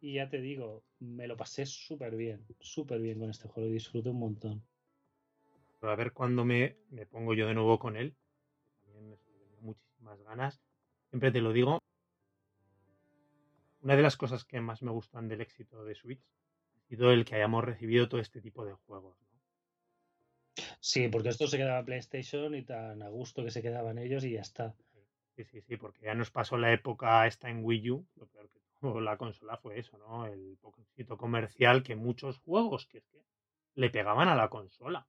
y 0.00 0.14
ya 0.14 0.28
te 0.28 0.40
digo, 0.40 0.84
me 1.00 1.26
lo 1.26 1.36
pasé 1.36 1.66
súper 1.66 2.16
bien, 2.16 2.44
súper 2.60 3.00
bien 3.00 3.18
con 3.18 3.30
este 3.30 3.48
juego, 3.48 3.70
disfruté 3.70 4.10
un 4.10 4.18
montón. 4.18 4.62
A 5.82 5.94
ver 5.94 6.12
cuándo 6.12 6.44
me, 6.44 6.76
me 6.90 7.06
pongo 7.06 7.34
yo 7.34 7.46
de 7.46 7.54
nuevo 7.54 7.78
con 7.78 7.96
él, 7.96 8.16
también 8.84 9.10
me 9.10 9.16
muchísimas 9.60 10.20
ganas. 10.22 10.60
Siempre 11.10 11.30
te 11.30 11.40
lo 11.40 11.52
digo, 11.52 11.78
una 13.80 13.96
de 13.96 14.02
las 14.02 14.16
cosas 14.16 14.44
que 14.44 14.60
más 14.60 14.82
me 14.82 14.90
gustan 14.90 15.28
del 15.28 15.40
éxito 15.40 15.84
de 15.84 15.94
Switch 15.94 16.22
sido 16.88 17.12
el 17.12 17.24
que 17.24 17.36
hayamos 17.36 17.64
recibido 17.64 18.08
todo 18.08 18.20
este 18.20 18.40
tipo 18.40 18.64
de 18.64 18.72
juegos. 18.72 19.16
Sí, 20.80 21.08
porque 21.08 21.28
esto 21.28 21.46
se 21.46 21.56
quedaba 21.56 21.84
PlayStation 21.84 22.54
y 22.54 22.62
tan 22.62 23.02
a 23.02 23.08
gusto 23.08 23.44
que 23.44 23.50
se 23.50 23.62
quedaban 23.62 23.98
ellos 23.98 24.24
y 24.24 24.32
ya 24.32 24.40
está. 24.40 24.74
Sí, 25.36 25.44
sí, 25.44 25.60
sí, 25.60 25.76
porque 25.76 26.06
ya 26.06 26.14
nos 26.14 26.30
pasó 26.30 26.56
la 26.56 26.72
época 26.72 27.26
esta 27.26 27.48
en 27.48 27.64
Wii 27.64 27.90
U, 27.90 28.06
lo 28.16 28.26
peor 28.26 28.48
que 28.50 28.58
tuvo 28.80 29.00
la 29.00 29.16
consola 29.16 29.56
fue 29.56 29.78
eso, 29.78 29.98
¿no? 29.98 30.26
El 30.26 30.56
poco 30.60 30.80
éxito 30.82 31.16
comercial 31.16 31.82
que 31.82 31.94
muchos 31.94 32.38
juegos 32.38 32.86
que 32.86 32.98
es 32.98 33.06
que 33.06 33.22
le 33.74 33.90
pegaban 33.90 34.28
a 34.28 34.34
la 34.34 34.48
consola. 34.48 35.06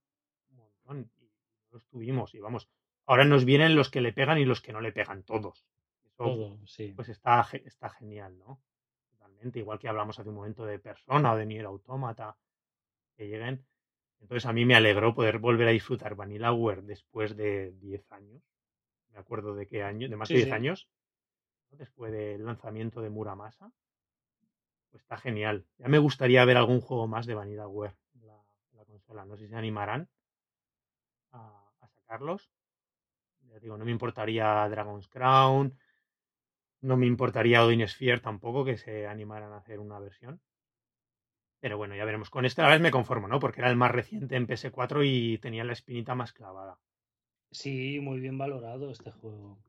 Un 0.52 0.58
montón. 0.58 1.12
Y 1.20 1.32
los 1.72 1.86
tuvimos. 1.88 2.36
Y 2.36 2.40
vamos, 2.40 2.70
ahora 3.06 3.26
nos 3.26 3.46
vienen 3.46 3.76
los 3.76 3.90
que 3.90 4.02
le 4.02 4.14
pegan 4.14 4.38
y 4.38 4.46
los 4.46 4.62
que 4.62 4.74
no 4.74 4.82
le 4.82 4.92
pegan 4.92 5.24
todos. 5.24 5.66
Todo, 6.16 6.60
sí. 6.68 6.94
Pues 6.96 7.10
está, 7.10 7.48
está 7.66 7.90
genial, 7.90 8.38
¿no? 8.38 8.62
Igual 9.54 9.80
que 9.80 9.88
hablamos 9.88 10.20
hace 10.20 10.30
un 10.30 10.36
momento 10.36 10.66
de 10.66 10.80
Persona 10.80 11.34
o 11.34 11.38
de 11.38 11.46
Nier 11.46 11.66
Automata, 11.66 12.38
que 13.16 13.28
lleguen. 13.28 13.66
Entonces 14.20 14.46
a 14.46 14.54
mí 14.54 14.66
me 14.66 14.76
alegró 14.76 15.14
poder 15.14 15.40
volver 15.40 15.68
a 15.68 15.72
disfrutar 15.72 16.16
Vanillaware 16.16 16.82
después 16.82 17.36
de 17.38 17.72
10 17.72 18.12
años. 18.12 18.44
Me 19.12 19.20
acuerdo 19.20 19.56
de 19.56 19.66
qué 19.66 19.84
año, 19.84 20.10
de 20.10 20.16
más 20.16 20.30
de 20.30 20.36
10 20.36 20.52
años. 20.52 20.90
Después 21.72 22.12
del 22.12 22.46
lanzamiento 22.46 23.02
de 23.02 23.10
Muramasa. 23.10 23.72
Pues 24.90 25.04
está 25.04 25.18
genial. 25.18 25.66
Ya 25.78 25.88
me 25.88 26.00
gustaría 26.00 26.44
ver 26.46 26.58
algún 26.58 26.82
juego 26.82 27.08
más 27.08 27.26
de 27.26 27.36
Vanillaware 27.36 27.96
en 28.16 28.28
la, 28.28 28.44
la 28.74 28.86
consola. 28.86 29.26
No 29.26 29.38
sé 29.38 29.44
si 29.44 29.50
se 29.50 29.56
animarán 29.56 30.10
a, 31.32 31.72
a 31.80 31.88
sacarlos. 31.88 32.52
Ya 33.50 33.60
digo, 33.60 33.78
no 33.78 33.86
me 33.86 33.92
importaría 33.92 34.68
Dragon's 34.68 35.08
Crown, 35.08 35.78
no 36.82 36.98
me 36.98 37.06
importaría 37.06 37.64
Odin 37.64 37.88
Sphere 37.88 38.20
tampoco 38.20 38.66
que 38.66 38.78
se 38.78 39.08
animaran 39.08 39.54
a 39.54 39.58
hacer 39.58 39.80
una 39.80 40.00
versión. 40.00 40.42
Pero 41.60 41.78
bueno, 41.78 41.96
ya 41.96 42.06
veremos. 42.06 42.30
Con 42.30 42.46
este 42.46 42.62
a 42.62 42.66
la 42.66 42.72
vez 42.72 42.82
me 42.82 42.92
conformo, 42.92 43.28
¿no? 43.28 43.40
Porque 43.40 43.60
era 43.60 43.70
el 43.70 43.76
más 43.76 43.92
reciente 43.92 44.36
en 44.36 44.48
PS4 44.48 45.04
y 45.04 45.38
tenía 45.40 45.64
la 45.64 45.74
espinita 45.74 46.16
más 46.16 46.32
clavada. 46.32 46.80
Sí, 47.52 48.00
muy 48.00 48.20
bien 48.20 48.38
valorado 48.38 48.92
este 48.92 49.12
juego. 49.12 49.60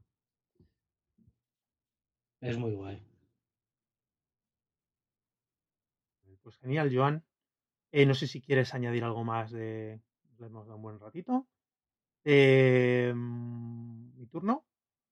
Es 2.41 2.57
muy 2.57 2.73
guay. 2.73 3.03
Pues 6.43 6.57
genial, 6.59 6.91
Joan. 6.95 7.25
Eh, 7.93 8.07
no 8.07 8.15
sé 8.15 8.27
si 8.27 8.41
quieres 8.41 8.73
añadir 8.73 9.05
algo 9.05 9.25
más 9.25 9.51
de. 9.51 10.01
Le 10.39 10.47
hemos 10.47 10.67
dado 10.67 10.77
un 10.77 10.83
buen 10.83 11.01
ratito. 11.01 11.47
Eh, 12.25 13.13
mi 13.15 14.27
turno 14.27 14.65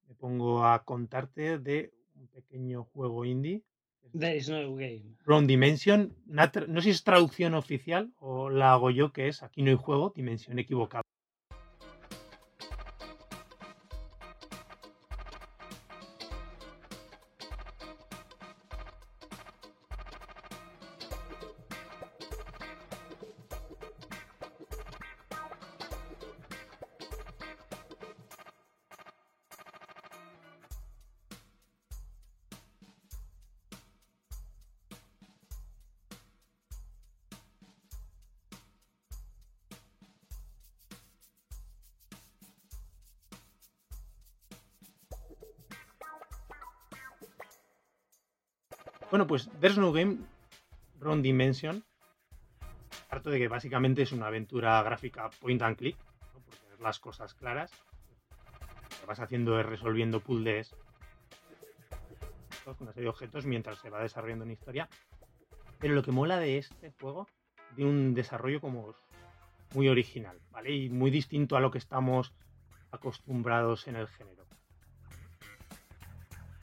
me 0.09 0.15
pongo 0.15 0.65
a 0.65 0.85
contarte 0.85 1.59
de 1.59 1.93
un 2.15 2.27
pequeño 2.29 2.85
juego 2.85 3.25
indie. 3.25 3.63
There 4.19 4.37
is 4.37 4.49
no 4.49 4.75
game. 4.75 5.17
Round 5.27 5.47
Dimension. 5.47 6.15
No 6.27 6.47
sé 6.81 6.83
si 6.83 6.91
es 6.91 7.05
traducción 7.05 7.55
oficial 7.55 8.11
o 8.21 8.49
la 8.49 8.73
hago 8.73 8.91
yo, 8.91 9.13
que 9.13 9.29
es 9.29 9.43
aquí 9.43 9.63
no 9.63 9.71
hay 9.71 9.77
juego, 9.77 10.13
dimensión 10.17 10.59
equivocada. 10.59 11.03
There's 49.61 49.77
No 49.77 49.93
Game 49.93 50.19
Round 51.01 51.25
Dimension. 51.25 51.83
Harto 53.11 53.31
de 53.31 53.39
que 53.39 53.49
básicamente 53.49 54.03
es 54.03 54.13
una 54.13 54.29
aventura 54.29 54.81
gráfica 54.83 55.31
point 55.41 55.61
and 55.63 55.77
click, 55.77 55.97
por 56.33 56.43
tener 56.43 56.81
las 56.81 57.01
cosas 57.01 57.35
claras. 57.35 57.73
Lo 58.61 59.01
que 59.01 59.07
vas 59.07 59.19
haciendo 59.19 59.59
es 59.59 59.67
resolviendo 59.67 60.21
puzzles 60.21 60.77
con 62.65 62.77
una 62.81 62.93
serie 62.93 63.05
de 63.05 63.11
objetos 63.11 63.47
mientras 63.47 63.79
se 63.79 63.91
va 63.91 64.01
desarrollando 64.01 64.45
una 64.45 64.53
historia. 64.53 64.89
Pero 65.81 65.95
lo 65.95 66.03
que 66.03 66.13
mola 66.13 66.39
de 66.39 66.59
este 66.59 66.93
juego, 67.01 67.27
de 67.75 67.85
un 67.85 68.15
desarrollo 68.15 68.61
como 68.61 68.95
muy 69.75 69.89
original, 69.89 70.39
¿vale? 70.51 70.73
Y 70.73 70.89
muy 70.89 71.11
distinto 71.11 71.57
a 71.57 71.61
lo 71.61 71.73
que 71.73 71.79
estamos 71.79 72.33
acostumbrados 72.93 73.89
en 73.89 73.97
el 73.97 74.07
género. 74.07 74.47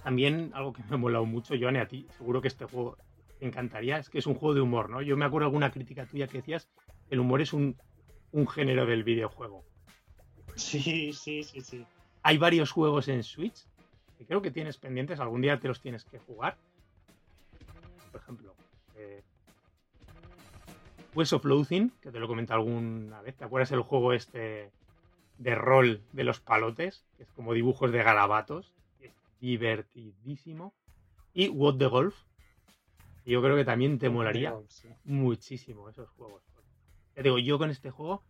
También 0.05 0.51
algo 0.53 0.71
que 0.71 0.83
me 0.83 0.93
ha 0.93 0.97
molado 0.97 1.25
mucho, 1.25 1.55
Joan, 1.59 1.77
a 1.77 1.87
ti, 1.87 2.05
seguro 2.15 2.39
que 2.39 2.47
este 2.47 2.65
juego 2.65 2.95
Me 3.41 3.47
encantaría, 3.47 3.97
es 3.97 4.07
que 4.07 4.19
es 4.19 4.27
un 4.27 4.35
juego 4.35 4.53
de 4.53 4.61
humor, 4.61 4.87
¿no? 4.87 5.01
Yo 5.01 5.17
me 5.17 5.25
acuerdo 5.25 5.45
de 5.45 5.49
alguna 5.49 5.71
crítica 5.71 6.05
tuya 6.05 6.27
que 6.27 6.37
decías, 6.37 6.69
el 7.09 7.19
humor 7.19 7.41
es 7.41 7.53
un, 7.53 7.75
un 8.31 8.47
género 8.47 8.85
del 8.85 9.03
videojuego. 9.03 9.63
Sí, 10.53 11.11
sí, 11.11 11.43
sí, 11.43 11.59
sí. 11.59 11.83
Hay 12.21 12.37
varios 12.37 12.71
juegos 12.71 13.07
en 13.07 13.23
Switch 13.23 13.65
que 14.19 14.27
creo 14.27 14.43
que 14.43 14.51
tienes 14.51 14.77
pendientes, 14.77 15.19
algún 15.19 15.41
día 15.41 15.59
te 15.59 15.67
los 15.67 15.81
tienes 15.81 16.05
que 16.05 16.19
jugar. 16.19 16.55
Por 18.11 18.21
ejemplo, 18.21 18.53
eh, 18.97 19.23
West 21.15 21.33
of 21.33 21.45
Loathing, 21.45 21.91
que 21.99 22.11
te 22.11 22.19
lo 22.19 22.27
comenté 22.27 22.53
alguna 22.53 23.21
vez. 23.21 23.35
¿Te 23.35 23.43
acuerdas 23.43 23.71
el 23.71 23.81
juego 23.81 24.13
este 24.13 24.69
de 25.39 25.55
rol 25.55 26.03
de 26.13 26.23
los 26.23 26.39
palotes? 26.39 27.03
Que 27.17 27.23
es 27.23 27.29
como 27.31 27.53
dibujos 27.53 27.91
de 27.91 28.03
garabatos. 28.03 28.71
Divertidísimo. 29.39 30.73
Y 31.33 31.49
What 31.49 31.77
the 31.77 31.87
Golf. 31.87 32.15
Yo 33.25 33.41
creo 33.41 33.55
que 33.55 33.65
también 33.65 33.97
te 33.97 34.09
molaría 34.09 34.51
Golf, 34.51 34.69
sí. 34.69 34.87
muchísimo 35.03 35.89
esos 35.89 36.09
juegos. 36.11 36.43
Te 37.13 37.23
digo, 37.23 37.39
yo 37.39 37.57
con 37.57 37.69
este 37.69 37.89
juego 37.89 38.23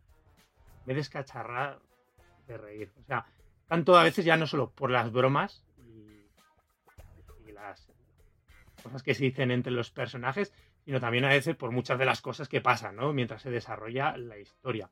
me 0.85 0.93
he 0.93 0.95
descacharrado 0.95 1.81
de 2.47 2.57
reír. 2.57 2.93
O 3.01 3.03
sea, 3.03 3.25
tanto 3.67 3.97
a 3.97 4.03
veces 4.03 4.23
ya 4.23 4.37
no 4.37 4.47
solo 4.47 4.69
por 4.69 4.91
las 4.91 5.11
bromas 5.11 5.63
y, 5.77 6.29
y 7.49 7.51
las 7.51 7.91
cosas 8.81 9.03
que 9.03 9.13
se 9.15 9.23
dicen 9.25 9.51
entre 9.51 9.71
los 9.71 9.91
personajes, 9.91 10.53
sino 10.85 10.99
también 10.99 11.25
a 11.25 11.29
veces 11.29 11.55
por 11.55 11.71
muchas 11.71 11.97
de 11.97 12.05
las 12.05 12.21
cosas 12.21 12.47
que 12.47 12.61
pasan, 12.61 12.95
¿no? 12.95 13.11
Mientras 13.11 13.41
se 13.41 13.49
desarrolla 13.49 14.15
la 14.17 14.37
historia. 14.37 14.89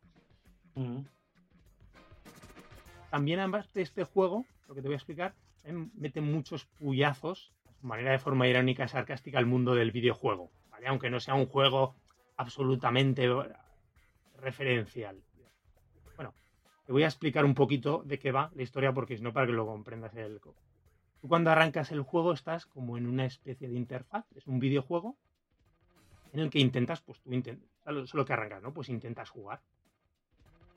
También, 3.11 3.39
además 3.39 3.71
de 3.73 3.83
este 3.83 4.03
juego, 4.03 4.45
lo 4.67 4.73
que 4.73 4.81
te 4.81 4.87
voy 4.87 4.95
a 4.95 4.97
explicar, 4.97 5.35
mete 5.71 6.21
muchos 6.21 6.65
puyazos, 6.65 7.53
su 7.79 7.87
manera 7.87 8.11
de 8.11 8.19
forma 8.19 8.47
irónica 8.47 8.85
y 8.85 8.89
sarcástica, 8.89 9.37
al 9.39 9.45
mundo 9.45 9.75
del 9.75 9.91
videojuego. 9.91 10.51
Aunque 10.85 11.09
no 11.09 11.19
sea 11.21 11.35
un 11.35 11.45
juego 11.45 11.95
absolutamente 12.35 13.29
referencial. 14.37 15.23
Bueno, 16.17 16.33
te 16.85 16.91
voy 16.91 17.03
a 17.03 17.07
explicar 17.07 17.45
un 17.45 17.53
poquito 17.53 18.03
de 18.05 18.19
qué 18.19 18.31
va 18.31 18.51
la 18.53 18.63
historia, 18.63 18.93
porque 18.93 19.15
si 19.15 19.23
no, 19.23 19.31
para 19.31 19.47
que 19.47 19.53
lo 19.53 19.65
comprendas 19.65 20.13
el. 20.15 20.39
Tú 20.39 21.27
cuando 21.29 21.51
arrancas 21.51 21.91
el 21.91 22.01
juego 22.01 22.33
estás 22.33 22.65
como 22.65 22.97
en 22.97 23.07
una 23.07 23.25
especie 23.25 23.69
de 23.69 23.75
interfaz, 23.75 24.25
es 24.35 24.45
un 24.47 24.59
videojuego 24.59 25.15
en 26.33 26.41
el 26.41 26.49
que 26.49 26.59
intentas, 26.59 27.01
pues 27.01 27.21
tú 27.21 27.31
intentas, 27.31 27.69
solo 28.05 28.25
que 28.25 28.33
arrancas, 28.33 28.61
¿no? 28.61 28.73
Pues 28.73 28.89
intentas 28.89 29.29
jugar. 29.29 29.61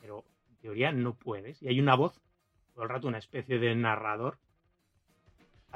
Pero 0.00 0.24
en 0.50 0.56
teoría 0.58 0.92
no 0.92 1.14
puedes. 1.14 1.60
Y 1.62 1.68
hay 1.68 1.80
una 1.80 1.96
voz, 1.96 2.20
todo 2.74 2.84
el 2.84 2.90
rato 2.90 3.08
una 3.08 3.18
especie 3.18 3.58
de 3.58 3.74
narrador, 3.74 4.38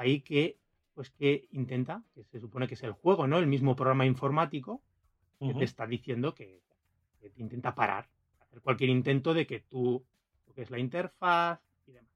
ahí 0.01 0.21
que, 0.21 0.59
pues 0.93 1.09
que 1.11 1.47
intenta, 1.51 2.03
que 2.13 2.23
se 2.25 2.39
supone 2.39 2.67
que 2.67 2.75
es 2.75 2.83
el 2.83 2.91
juego, 2.93 3.27
¿no? 3.27 3.37
El 3.39 3.47
mismo 3.47 3.75
programa 3.75 4.05
informático 4.05 4.83
que 5.45 5.53
te 5.55 5.63
está 5.65 5.87
diciendo 5.87 6.35
que, 6.35 6.63
que 7.19 7.29
te 7.29 7.41
intenta 7.41 7.73
parar, 7.75 8.09
hacer 8.39 8.61
cualquier 8.61 8.89
intento 8.89 9.33
de 9.33 9.47
que 9.47 9.59
tú 9.61 10.05
toques 10.45 10.69
la 10.71 10.79
interfaz 10.79 11.59
y 11.87 11.93
demás. 11.93 12.11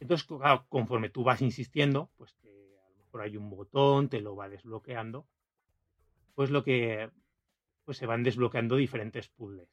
Entonces, 0.00 0.26
claro, 0.26 0.66
conforme 0.68 1.10
tú 1.10 1.22
vas 1.24 1.42
insistiendo, 1.42 2.10
pues 2.16 2.34
te- 2.42 2.78
a 2.78 2.88
lo 2.90 2.96
mejor 2.96 3.20
hay 3.22 3.36
un 3.36 3.50
botón, 3.50 4.08
te 4.08 4.20
lo 4.20 4.34
va 4.36 4.48
desbloqueando, 4.48 5.26
pues 6.36 6.50
lo 6.50 6.62
que 6.62 7.10
pues 7.84 7.98
se 7.98 8.06
van 8.06 8.22
desbloqueando 8.22 8.76
diferentes 8.76 9.28
puzzles. 9.28 9.68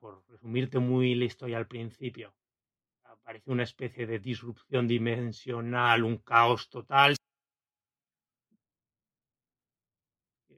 Por 0.00 0.22
resumirte 0.28 0.78
muy 0.80 1.14
la 1.14 1.24
historia 1.24 1.56
al 1.56 1.66
principio, 1.66 2.34
aparece 3.32 3.50
una 3.50 3.62
especie 3.62 4.06
de 4.06 4.18
disrupción 4.18 4.86
dimensional, 4.86 6.04
un 6.04 6.18
caos 6.18 6.68
total. 6.68 7.16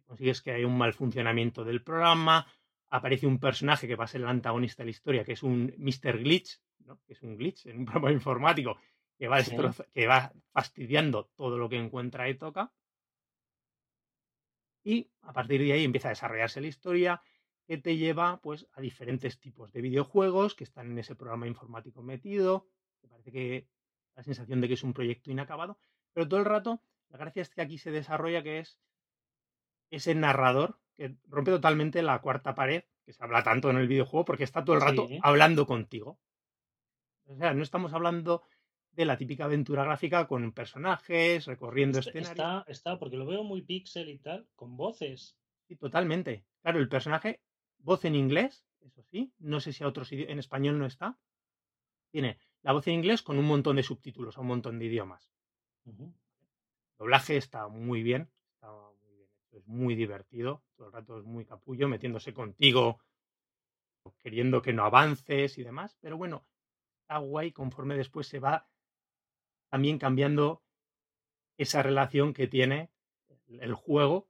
Consigues 0.06 0.42
que 0.42 0.50
haya 0.50 0.66
un 0.66 0.76
mal 0.76 0.92
funcionamiento 0.92 1.64
del 1.64 1.84
programa. 1.84 2.46
Aparece 2.90 3.28
un 3.28 3.38
personaje 3.38 3.86
que 3.86 3.94
va 3.94 4.04
a 4.04 4.08
ser 4.08 4.22
el 4.22 4.26
antagonista 4.28 4.82
de 4.82 4.86
la 4.86 4.90
historia, 4.90 5.24
que 5.24 5.32
es 5.34 5.42
un 5.44 5.72
Mr. 5.78 6.18
Glitch, 6.18 6.60
¿no? 6.80 7.00
que 7.06 7.12
es 7.12 7.22
un 7.22 7.36
glitch 7.36 7.66
en 7.66 7.78
un 7.78 7.84
programa 7.86 8.12
informático 8.12 8.76
que 9.16 9.28
va, 9.28 9.40
Sí. 9.42 9.56
que 9.92 10.06
va 10.08 10.32
fastidiando 10.52 11.30
todo 11.36 11.56
lo 11.56 11.68
que 11.68 11.76
encuentra 11.76 12.28
y 12.28 12.34
toca. 12.34 12.72
Y 14.82 15.08
a 15.22 15.32
partir 15.32 15.60
de 15.62 15.72
ahí 15.72 15.84
empieza 15.84 16.08
a 16.08 16.10
desarrollarse 16.10 16.60
la 16.60 16.66
historia 16.66 17.22
que 17.66 17.78
te 17.78 17.96
lleva 17.96 18.40
pues, 18.42 18.66
a 18.72 18.80
diferentes 18.80 19.40
tipos 19.40 19.72
de 19.72 19.80
videojuegos 19.80 20.54
que 20.54 20.64
están 20.64 20.90
en 20.90 20.98
ese 20.98 21.14
programa 21.14 21.46
informático 21.46 22.02
metido. 22.02 22.68
Me 23.02 23.08
parece 23.08 23.32
que 23.32 23.68
la 24.14 24.22
sensación 24.22 24.60
de 24.60 24.68
que 24.68 24.74
es 24.74 24.82
un 24.84 24.92
proyecto 24.92 25.30
inacabado. 25.30 25.78
Pero 26.12 26.28
todo 26.28 26.40
el 26.40 26.46
rato, 26.46 26.82
la 27.08 27.18
gracia 27.18 27.42
es 27.42 27.50
que 27.50 27.62
aquí 27.62 27.78
se 27.78 27.90
desarrolla 27.90 28.42
que 28.42 28.58
es 28.60 28.78
ese 29.90 30.14
narrador 30.14 30.78
que 30.96 31.16
rompe 31.26 31.50
totalmente 31.50 32.02
la 32.02 32.20
cuarta 32.20 32.54
pared, 32.54 32.84
que 33.04 33.12
se 33.12 33.22
habla 33.24 33.42
tanto 33.42 33.70
en 33.70 33.76
el 33.76 33.88
videojuego, 33.88 34.24
porque 34.24 34.44
está 34.44 34.64
todo 34.64 34.76
el 34.76 34.82
rato 34.82 35.08
Sí. 35.08 35.18
hablando 35.22 35.66
contigo. 35.66 36.20
O 37.26 37.36
sea, 37.36 37.54
no 37.54 37.62
estamos 37.62 37.92
hablando 37.94 38.42
de 38.92 39.04
la 39.04 39.16
típica 39.16 39.46
aventura 39.46 39.82
gráfica 39.84 40.28
con 40.28 40.52
personajes, 40.52 41.46
recorriendo 41.46 41.98
Está, 41.98 42.10
escenarios. 42.10 42.46
está, 42.46 42.64
está, 42.70 42.98
porque 42.98 43.16
lo 43.16 43.26
veo 43.26 43.42
muy 43.42 43.62
pixel 43.62 44.08
y 44.08 44.18
tal, 44.18 44.46
con 44.54 44.76
voces. 44.76 45.36
Sí, 45.66 45.74
totalmente. 45.76 46.44
Claro, 46.62 46.78
el 46.78 46.88
personaje, 46.88 47.40
voz 47.84 48.04
en 48.04 48.14
inglés, 48.14 48.64
eso 48.80 49.02
sí. 49.02 49.32
No 49.38 49.60
sé 49.60 49.72
si 49.72 49.84
a 49.84 49.88
otros 49.88 50.10
en 50.12 50.38
español 50.38 50.78
no 50.78 50.86
está. 50.86 51.18
Tiene 52.10 52.38
la 52.62 52.72
voz 52.72 52.86
en 52.88 52.94
inglés 52.94 53.22
con 53.22 53.38
un 53.38 53.44
montón 53.44 53.76
de 53.76 53.82
subtítulos 53.82 54.36
a 54.36 54.40
un 54.40 54.48
montón 54.48 54.78
de 54.78 54.86
idiomas. 54.86 55.32
El 55.84 56.14
doblaje 56.98 57.36
está 57.36 57.68
muy 57.68 58.02
bien, 58.02 58.30
está 58.54 58.70
muy 58.70 59.14
bien 59.14 59.28
es 59.52 59.66
muy 59.66 59.94
divertido, 59.94 60.62
todo 60.76 60.88
el 60.88 60.92
rato 60.92 61.18
es 61.18 61.24
muy 61.24 61.44
capullo, 61.44 61.88
metiéndose 61.88 62.32
contigo, 62.32 63.00
queriendo 64.22 64.62
que 64.62 64.72
no 64.72 64.84
avances 64.84 65.58
y 65.58 65.62
demás. 65.62 65.96
Pero 66.00 66.16
bueno, 66.16 66.46
está 67.02 67.18
guay 67.18 67.52
conforme 67.52 67.96
después 67.96 68.26
se 68.26 68.40
va 68.40 68.68
también 69.70 69.98
cambiando 69.98 70.62
esa 71.56 71.82
relación 71.82 72.32
que 72.32 72.48
tiene 72.48 72.90
el 73.48 73.74
juego 73.74 74.28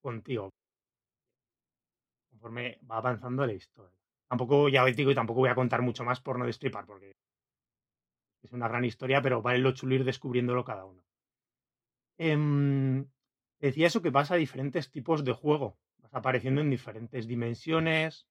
contigo. 0.00 0.50
Conforme 2.44 2.78
va 2.90 2.98
avanzando 2.98 3.46
la 3.46 3.54
historia. 3.54 3.98
Tampoco, 4.28 4.68
ya 4.68 4.84
os 4.84 4.94
digo, 4.94 5.10
y 5.10 5.14
tampoco 5.14 5.40
voy 5.40 5.48
a 5.48 5.54
contar 5.54 5.80
mucho 5.80 6.04
más 6.04 6.20
por 6.20 6.38
no 6.38 6.44
destripar, 6.44 6.84
porque 6.84 7.16
es 8.42 8.52
una 8.52 8.68
gran 8.68 8.84
historia, 8.84 9.22
pero 9.22 9.40
vale 9.40 9.60
lo 9.60 9.72
chulo 9.72 9.94
ir 9.94 10.04
descubriéndolo 10.04 10.62
cada 10.62 10.84
uno. 10.84 11.02
Em, 12.18 13.06
decía 13.60 13.86
eso 13.86 14.02
que 14.02 14.10
vas 14.10 14.30
a 14.30 14.36
diferentes 14.36 14.90
tipos 14.90 15.24
de 15.24 15.32
juego. 15.32 15.78
Vas 16.02 16.14
apareciendo 16.14 16.60
en 16.60 16.68
diferentes 16.68 17.26
dimensiones. 17.26 18.26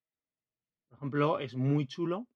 Por 0.89 0.97
ejemplo, 0.97 1.39
es 1.39 1.55
muy 1.55 1.87
chulo. 1.87 2.27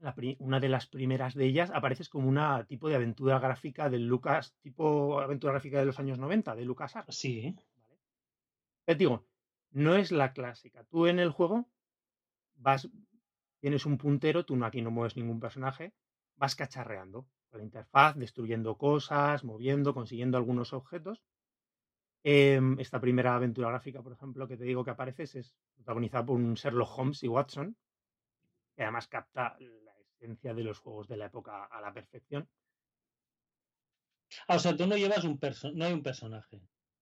La 0.00 0.14
una 0.38 0.60
de 0.60 0.68
las 0.68 0.86
primeras 0.86 1.34
de 1.34 1.46
ellas 1.46 1.70
apareces 1.70 2.10
como 2.10 2.28
una 2.28 2.64
tipo 2.64 2.88
de 2.88 2.96
aventura 2.96 3.38
gráfica 3.38 3.88
del 3.88 4.06
Lucas, 4.06 4.54
tipo 4.60 5.18
aventura 5.20 5.54
gráfica 5.54 5.78
de 5.78 5.86
los 5.86 5.98
años 5.98 6.18
90, 6.18 6.54
de 6.54 6.64
Lucas 6.64 6.94
Sí. 7.08 7.54
¿vale? 7.76 7.98
Te 8.86 8.94
digo, 8.94 9.29
no 9.72 9.94
es 9.96 10.12
la 10.12 10.32
clásica. 10.32 10.84
Tú 10.84 11.06
en 11.06 11.18
el 11.18 11.30
juego 11.30 11.68
vas, 12.56 12.88
tienes 13.60 13.86
un 13.86 13.98
puntero, 13.98 14.44
tú 14.46 14.62
aquí 14.64 14.82
no 14.82 14.90
mueves 14.92 15.16
ningún 15.16 15.40
personaje, 15.40 15.94
vas 16.36 16.56
cacharreando 16.56 17.28
la 17.52 17.62
interfaz, 17.64 18.16
destruyendo 18.16 18.76
cosas, 18.78 19.44
moviendo, 19.44 19.94
consiguiendo 19.94 20.38
algunos 20.38 20.72
objetos. 20.72 21.22
Em, 22.34 22.66
esta 22.84 22.98
primera 23.04 23.34
aventura 23.34 23.68
gráfica, 23.72 24.02
por 24.02 24.12
ejemplo, 24.14 24.48
que 24.48 24.56
te 24.56 24.64
digo 24.64 24.84
que 24.84 24.90
apareces, 24.94 25.34
es 25.34 25.46
protagonizada 25.76 26.24
por 26.26 26.36
un 26.36 26.54
Sherlock 26.54 26.98
Holmes 26.98 27.22
y 27.22 27.28
Watson, 27.28 27.76
que 28.74 28.82
además 28.82 29.06
capta 29.08 29.56
la 29.60 29.94
esencia 30.00 30.54
de 30.54 30.64
los 30.64 30.78
juegos 30.80 31.06
de 31.08 31.16
la 31.16 31.26
época 31.26 31.64
a 31.66 31.80
la 31.80 31.92
perfección. 31.92 32.48
Ah, 34.48 34.56
o 34.56 34.58
sea, 34.58 34.76
tú 34.76 34.86
no 34.86 34.96
llevas 34.98 35.24
un 35.24 35.38
personaje, 35.38 35.78
no 35.78 35.84
hay 35.86 35.92
un 35.94 36.02
personaje. 36.02 36.60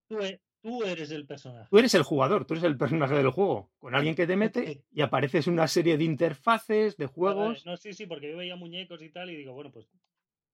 Tú, 0.09 0.19
e- 0.21 0.41
tú 0.61 0.83
eres 0.85 1.11
el 1.11 1.27
personaje. 1.27 1.69
Tú 1.71 1.79
eres 1.79 1.95
el 1.95 2.03
jugador, 2.03 2.45
tú 2.45 2.55
eres 2.55 2.65
el 2.65 2.77
personaje 2.77 3.15
del 3.15 3.31
juego, 3.31 3.71
con 3.79 3.95
alguien 3.95 4.15
que 4.15 4.27
te 4.27 4.37
mete 4.37 4.85
y 4.91 5.01
apareces 5.03 5.47
una 5.47 5.69
serie 5.69 5.97
de 5.97 6.05
interfaces, 6.05 6.97
de 6.97 7.07
juegos. 7.07 7.65
No, 7.67 7.77
sí, 7.77 7.93
sí, 7.93 8.07
porque 8.07 8.31
yo 8.31 8.37
veía 8.37 8.57
muñecos 8.57 9.03
y 9.03 9.11
tal 9.11 9.31
y 9.31 9.37
digo, 9.37 9.53
bueno, 9.53 9.71
pues, 9.71 9.89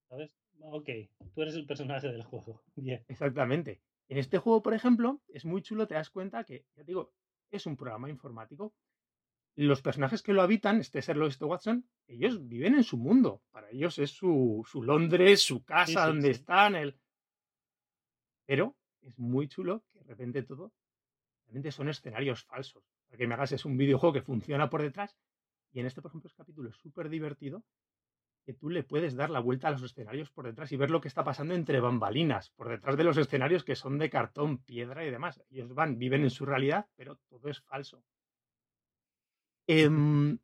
¿sabes? 0.09 0.31
Ok, 0.59 0.89
tú 1.33 1.41
eres 1.41 1.55
el 1.55 1.65
personaje 1.65 2.07
del 2.07 2.23
juego. 2.23 2.63
Bien. 2.75 3.03
Exactamente. 3.07 3.81
En 4.07 4.17
este 4.17 4.37
juego, 4.37 4.61
por 4.61 4.73
ejemplo, 4.73 5.21
es 5.27 5.45
muy 5.45 5.61
chulo, 5.61 5.87
te 5.87 5.95
das 5.95 6.09
cuenta 6.09 6.43
que, 6.43 6.65
ya 6.75 6.83
te 6.83 6.91
digo, 6.91 7.13
es 7.51 7.65
un 7.65 7.75
programa 7.75 8.09
informático. 8.09 8.73
Los 9.57 9.81
personajes 9.81 10.21
que 10.21 10.33
lo 10.33 10.41
habitan, 10.41 10.79
este 10.79 11.01
Sherlock 11.01 11.29
este 11.29 11.45
Watson, 11.45 11.87
ellos 12.07 12.45
viven 12.47 12.75
en 12.75 12.83
su 12.83 12.97
mundo. 12.97 13.41
Para 13.51 13.69
ellos 13.71 13.97
es 13.99 14.11
su, 14.11 14.65
su 14.69 14.83
Londres, 14.83 15.41
su 15.41 15.63
casa, 15.63 16.01
sí, 16.01 16.07
donde 16.07 16.33
sí. 16.33 16.39
están. 16.39 16.75
El... 16.75 16.99
Pero 18.45 18.75
es 19.01 19.17
muy 19.17 19.47
chulo 19.47 19.83
repente 20.05 20.43
todo, 20.43 20.71
realmente 21.45 21.71
son 21.71 21.89
escenarios 21.89 22.43
falsos. 22.43 22.83
Para 23.07 23.17
que 23.17 23.27
me 23.27 23.33
hagas 23.33 23.51
es 23.51 23.65
un 23.65 23.77
videojuego 23.77 24.13
que 24.13 24.21
funciona 24.21 24.69
por 24.69 24.81
detrás. 24.81 25.15
Y 25.71 25.79
en 25.79 25.85
este, 25.85 26.01
por 26.01 26.11
ejemplo, 26.11 26.27
es 26.27 26.33
capítulo 26.33 26.71
súper 26.71 27.09
divertido 27.09 27.63
que 28.45 28.53
tú 28.53 28.69
le 28.69 28.83
puedes 28.83 29.15
dar 29.15 29.31
la 29.31 29.39
vuelta 29.39 29.67
a 29.67 29.71
los 29.71 29.81
escenarios 29.81 30.29
por 30.29 30.45
detrás 30.45 30.71
y 30.71 30.77
ver 30.77 30.91
lo 30.91 31.01
que 31.01 31.07
está 31.07 31.23
pasando 31.23 31.55
entre 31.55 31.79
bambalinas, 31.79 32.51
por 32.51 32.69
detrás 32.69 32.95
de 32.95 33.03
los 33.03 33.17
escenarios 33.17 33.63
que 33.63 33.75
son 33.75 33.97
de 33.97 34.09
cartón, 34.09 34.59
piedra 34.59 35.03
y 35.03 35.09
demás. 35.09 35.41
Ellos 35.49 35.73
van, 35.73 35.97
viven 35.97 36.21
en 36.21 36.29
su 36.29 36.45
realidad, 36.45 36.87
pero 36.95 37.17
todo 37.27 37.49
es 37.49 37.59
falso. 37.61 38.03
Em, 39.67 40.37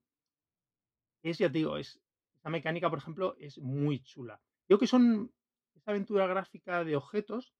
es, 1.22 1.38
ya 1.38 1.48
te 1.52 1.60
digo, 1.60 1.78
es, 1.78 2.02
esa 2.34 2.50
mecánica, 2.50 2.90
por 2.90 2.98
ejemplo, 2.98 3.36
es 3.38 3.60
muy 3.60 4.00
chula. 4.00 4.42
Creo 4.66 4.80
que 4.80 4.88
son 4.88 5.32
esa 5.76 5.92
aventura 5.92 6.26
gráfica 6.26 6.84
de 6.84 6.96
objetos, 6.96 7.54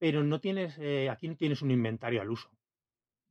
pero 0.00 0.24
no 0.24 0.40
tienes, 0.40 0.76
eh, 0.78 1.08
aquí 1.08 1.28
no 1.28 1.36
tienes 1.36 1.62
un 1.62 1.70
inventario 1.70 2.20
al 2.20 2.30
uso 2.30 2.50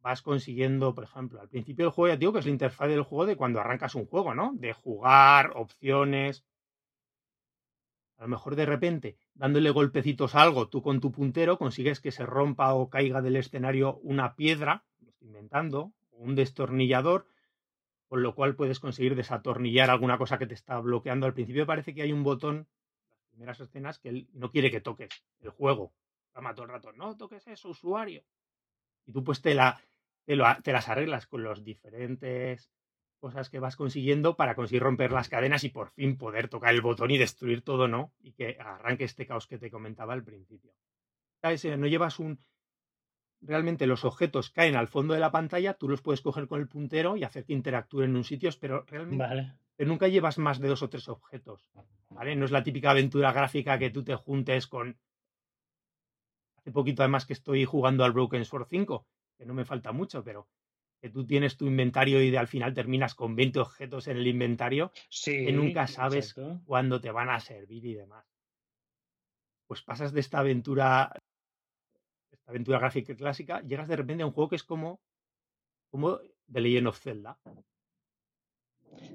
vas 0.02 0.22
consiguiendo, 0.22 0.94
por 0.96 1.04
ejemplo, 1.04 1.42
al 1.42 1.50
principio 1.50 1.86
del 1.86 1.92
juego 1.92 2.14
ya 2.14 2.18
digo 2.18 2.34
que 2.34 2.40
es 2.40 2.46
la 2.46 2.52
interfaz 2.52 2.88
del 2.88 3.04
juego 3.04 3.26
de 3.26 3.36
cuando 3.36 3.60
arrancas 3.60 3.96
un 3.96 4.06
juego, 4.06 4.34
¿no? 4.34 4.54
De 4.56 4.74
jugar, 4.74 5.52
opciones. 5.56 6.46
A 8.18 8.24
lo 8.24 8.30
mejor 8.30 8.56
de 8.56 8.66
repente, 8.66 9.18
dándole 9.34 9.70
golpecitos 9.70 10.36
a 10.36 10.42
algo, 10.42 10.68
tú 10.68 10.82
con 10.82 11.00
tu 11.00 11.12
puntero 11.12 11.58
consigues 11.58 12.02
que 12.02 12.12
se 12.12 12.26
rompa 12.26 12.74
o 12.74 12.90
caiga 12.90 13.22
del 13.22 13.38
escenario 13.38 13.98
una 14.04 14.36
piedra, 14.36 14.84
lo 15.00 15.10
estoy 15.10 15.28
inventando, 15.28 15.94
un 16.12 16.36
destornillador, 16.36 17.28
con 18.08 18.24
lo 18.24 18.36
cual 18.36 18.56
puedes 18.56 18.80
conseguir 18.80 19.16
desatornillar 19.16 19.90
alguna 19.90 20.18
cosa 20.18 20.38
que 20.38 20.48
te 20.48 20.54
está 20.54 20.80
bloqueando. 20.80 21.28
Al 21.28 21.34
principio 21.34 21.66
parece 21.66 21.94
que 21.94 22.02
hay 22.02 22.12
un 22.12 22.24
botón, 22.24 22.68
las 23.10 23.28
primeras 23.30 23.60
escenas, 23.60 24.00
que 24.00 24.10
él 24.10 24.28
no 24.34 24.50
quiere 24.52 24.72
que 24.72 24.82
toques 24.82 25.10
el 25.42 25.52
juego. 25.52 25.94
Llama 26.40 26.56
todo 26.56 26.68
el 26.68 26.72
rato, 26.72 26.94
no 26.94 27.18
toques 27.18 27.46
eso, 27.48 27.68
usuario. 27.68 28.24
Y 29.06 29.12
tú 29.12 29.26
pues 29.26 29.42
te, 29.42 29.54
la, 29.54 29.82
te, 30.26 30.38
las 30.72 30.88
arreglas 30.88 31.28
con 31.28 31.44
las 31.44 31.66
diferentes 31.66 32.72
cosas 33.20 33.50
que 33.50 33.60
vas 33.60 33.76
consiguiendo 33.76 34.38
para 34.38 34.56
conseguir 34.56 34.84
romper 34.84 35.12
las 35.12 35.28
cadenas 35.28 35.66
y 35.66 35.70
por 35.70 35.90
fin 35.90 36.18
poder 36.18 36.48
tocar 36.48 36.74
el 36.74 36.80
botón 36.80 37.12
y 37.12 37.18
destruir 37.18 37.62
todo, 37.62 37.90
¿no? 37.90 38.14
Y 38.22 38.32
que 38.32 38.56
arranque 38.58 39.04
este 39.04 39.28
caos 39.28 39.48
que 39.48 39.58
te 39.58 39.70
comentaba 39.70 40.14
al 40.14 40.24
principio. 40.24 40.72
¿Sabes? 41.42 41.66
No 41.78 41.88
llevas 41.88 42.20
un... 42.20 42.40
Realmente 43.42 43.86
los 43.86 44.06
objetos 44.06 44.50
caen 44.50 44.78
al 44.78 44.88
fondo 44.88 45.14
de 45.16 45.20
la 45.20 45.32
pantalla, 45.32 45.74
tú 45.74 45.90
los 45.90 46.02
puedes 46.02 46.22
coger 46.22 46.48
con 46.48 46.62
el 46.62 46.70
puntero 46.70 47.18
y 47.18 47.26
hacer 47.26 47.44
que 47.44 47.52
interactúen 47.52 48.12
en 48.12 48.16
un 48.16 48.24
sitio, 48.24 48.50
pero 48.62 48.86
realmente 48.88 49.58
pero 49.76 49.90
nunca 49.90 50.08
llevas 50.08 50.38
más 50.38 50.60
de 50.60 50.70
dos 50.70 50.84
o 50.84 50.90
tres 50.90 51.10
objetos. 51.10 51.70
¿Vale? 52.10 52.38
No 52.38 52.46
es 52.46 52.52
la 52.52 52.64
típica 52.64 52.92
aventura 52.92 53.34
gráfica 53.34 53.78
que 53.78 53.90
tú 53.90 54.06
te 54.06 54.16
juntes 54.16 54.68
con 54.68 54.98
Hace 56.70 56.76
poquito 56.76 57.02
además 57.02 57.26
que 57.26 57.34
estoy 57.34 57.66
jugando 57.66 58.04
al 58.04 58.12
Broken 58.12 58.46
Sword 58.46 58.68
5, 58.70 59.08
que 59.40 59.46
no 59.48 59.56
me 59.56 59.66
falta 59.66 59.92
mucho, 59.92 60.24
pero 60.24 60.48
que 61.02 61.10
tú 61.10 61.26
tienes 61.26 61.58
tu 61.58 61.66
inventario 61.66 62.22
y 62.22 62.30
de, 62.30 62.38
al 62.38 62.48
final 62.48 62.76
terminas 62.76 63.16
con 63.16 63.36
20 63.36 63.58
objetos 63.58 64.08
en 64.08 64.18
el 64.18 64.28
inventario, 64.28 64.92
sí, 65.10 65.46
que 65.46 65.52
nunca 65.52 65.88
sabes 65.88 66.36
cuándo 66.66 67.02
te 67.02 67.10
van 67.10 67.32
a 67.32 67.40
servir 67.40 67.84
y 67.88 67.96
demás. 67.96 68.24
Pues 69.66 69.82
pasas 69.82 70.14
de 70.14 70.20
esta 70.20 70.38
aventura, 70.42 71.12
esta 72.30 72.52
aventura 72.52 72.78
gráfica 72.78 73.16
clásica, 73.16 73.62
llegas 73.62 73.88
de 73.88 73.96
repente 73.96 74.22
a 74.22 74.28
un 74.28 74.34
juego 74.34 74.50
que 74.50 74.58
es 74.58 74.64
como, 74.64 75.02
como 75.90 76.20
The 76.52 76.62
Legend 76.62 76.88
of 76.88 77.00
Zelda. 77.00 77.40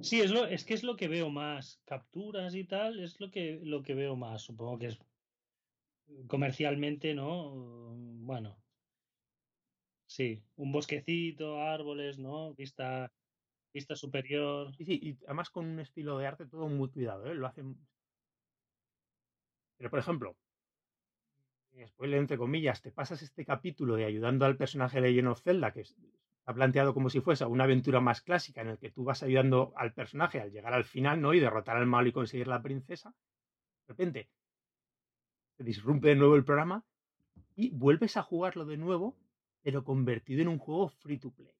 Sí, 0.02 0.20
es, 0.20 0.32
lo, 0.32 0.44
es 0.46 0.64
que 0.64 0.74
es 0.74 0.82
lo 0.82 0.96
que 0.96 1.06
veo 1.06 1.30
más. 1.30 1.80
Capturas 1.84 2.56
y 2.56 2.64
tal, 2.64 2.98
es 2.98 3.20
lo 3.20 3.30
que, 3.30 3.60
lo 3.62 3.84
que 3.84 3.94
veo 3.94 4.16
más. 4.16 4.42
Supongo 4.42 4.76
que 4.76 4.86
es 4.86 4.98
comercialmente, 6.28 7.14
¿no? 7.14 7.52
Bueno, 8.26 8.56
sí, 10.06 10.42
un 10.56 10.72
bosquecito, 10.72 11.60
árboles, 11.60 12.18
¿no? 12.18 12.54
Vista, 12.54 13.12
vista 13.72 13.96
superior. 13.96 14.74
Sí, 14.76 14.84
sí, 14.84 15.00
y 15.02 15.18
además 15.26 15.50
con 15.50 15.66
un 15.66 15.80
estilo 15.80 16.18
de 16.18 16.26
arte 16.26 16.46
todo 16.46 16.68
muy 16.68 16.90
cuidado, 16.90 17.26
¿eh? 17.26 17.34
Lo 17.34 17.46
hacen. 17.46 17.76
Pero, 19.76 19.90
por 19.90 19.98
ejemplo, 19.98 20.36
spoiler 21.88 22.18
entre 22.20 22.38
comillas, 22.38 22.82
te 22.82 22.92
pasas 22.92 23.22
este 23.22 23.44
capítulo 23.44 23.96
de 23.96 24.04
ayudando 24.04 24.44
al 24.46 24.56
personaje 24.56 25.00
de 25.00 25.08
Legend 25.08 25.28
of 25.28 25.42
Zelda, 25.42 25.72
que 25.72 25.80
está 25.80 26.54
planteado 26.54 26.94
como 26.94 27.10
si 27.10 27.20
fuese 27.20 27.44
una 27.46 27.64
aventura 27.64 28.00
más 28.00 28.20
clásica 28.22 28.60
en 28.62 28.68
el 28.68 28.78
que 28.78 28.90
tú 28.90 29.04
vas 29.04 29.22
ayudando 29.22 29.72
al 29.76 29.92
personaje 29.92 30.40
al 30.40 30.52
llegar 30.52 30.72
al 30.74 30.84
final, 30.84 31.20
¿no? 31.20 31.34
Y 31.34 31.40
derrotar 31.40 31.76
al 31.76 31.86
malo 31.86 32.08
y 32.08 32.12
conseguir 32.12 32.46
la 32.46 32.62
princesa. 32.62 33.10
De 33.10 33.92
repente, 33.94 34.30
se 35.56 35.64
disrumpe 35.64 36.08
de 36.08 36.16
nuevo 36.16 36.36
el 36.36 36.44
programa 36.44 36.84
y 37.54 37.70
vuelves 37.70 38.16
a 38.16 38.22
jugarlo 38.22 38.64
de 38.64 38.76
nuevo, 38.76 39.16
pero 39.62 39.84
convertido 39.84 40.42
en 40.42 40.48
un 40.48 40.58
juego 40.58 40.88
free 40.88 41.18
to 41.18 41.30
play. 41.30 41.54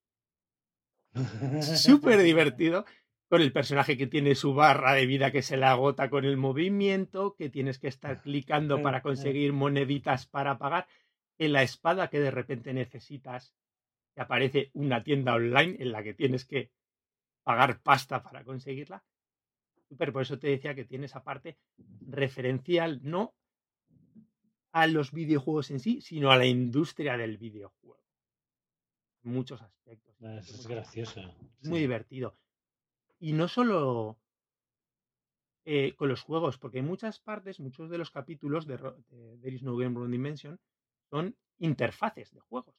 Súper 1.62 2.20
divertido, 2.22 2.84
con 3.28 3.40
el 3.40 3.52
personaje 3.52 3.96
que 3.96 4.06
tiene 4.06 4.34
su 4.34 4.54
barra 4.54 4.94
de 4.94 5.06
vida 5.06 5.30
que 5.30 5.42
se 5.42 5.56
le 5.56 5.66
agota 5.66 6.10
con 6.10 6.24
el 6.24 6.36
movimiento, 6.36 7.34
que 7.36 7.48
tienes 7.48 7.78
que 7.78 7.88
estar 7.88 8.20
clicando 8.20 8.82
para 8.82 9.02
conseguir 9.02 9.52
moneditas 9.52 10.26
para 10.26 10.58
pagar, 10.58 10.86
en 11.38 11.52
la 11.52 11.62
espada 11.62 12.08
que 12.08 12.20
de 12.20 12.30
repente 12.30 12.72
necesitas, 12.72 13.54
te 14.14 14.22
aparece 14.22 14.70
una 14.74 15.02
tienda 15.02 15.34
online 15.34 15.76
en 15.80 15.92
la 15.92 16.02
que 16.02 16.14
tienes 16.14 16.44
que 16.44 16.70
pagar 17.42 17.80
pasta 17.80 18.22
para 18.22 18.44
conseguirla. 18.44 19.04
Pero 19.96 20.12
por 20.12 20.22
eso 20.22 20.38
te 20.38 20.48
decía 20.48 20.74
que 20.74 20.84
tiene 20.84 21.06
esa 21.06 21.22
parte 21.22 21.58
referencial, 22.06 23.00
no 23.02 23.34
a 24.74 24.88
los 24.88 25.12
videojuegos 25.12 25.70
en 25.70 25.78
sí, 25.78 26.00
sino 26.00 26.32
a 26.32 26.36
la 26.36 26.46
industria 26.46 27.16
del 27.16 27.38
videojuego. 27.38 28.02
muchos 29.22 29.62
aspectos. 29.62 30.16
Ah, 30.20 30.38
es 30.38 30.66
gracioso. 30.66 31.20
Muy 31.62 31.78
divertido. 31.78 32.36
Y 33.20 33.34
no 33.34 33.46
solo 33.46 34.18
eh, 35.64 35.94
con 35.94 36.08
los 36.08 36.22
juegos, 36.22 36.58
porque 36.58 36.80
en 36.80 36.86
muchas 36.86 37.20
partes, 37.20 37.60
muchos 37.60 37.88
de 37.88 37.98
los 37.98 38.10
capítulos 38.10 38.66
de, 38.66 38.76
There 39.40 39.54
is 39.54 39.62
no 39.62 39.76
Game 39.76 39.94
Room 39.94 40.10
Dimension 40.10 40.58
son 41.08 41.36
interfaces 41.58 42.32
de 42.32 42.40
juegos. 42.40 42.74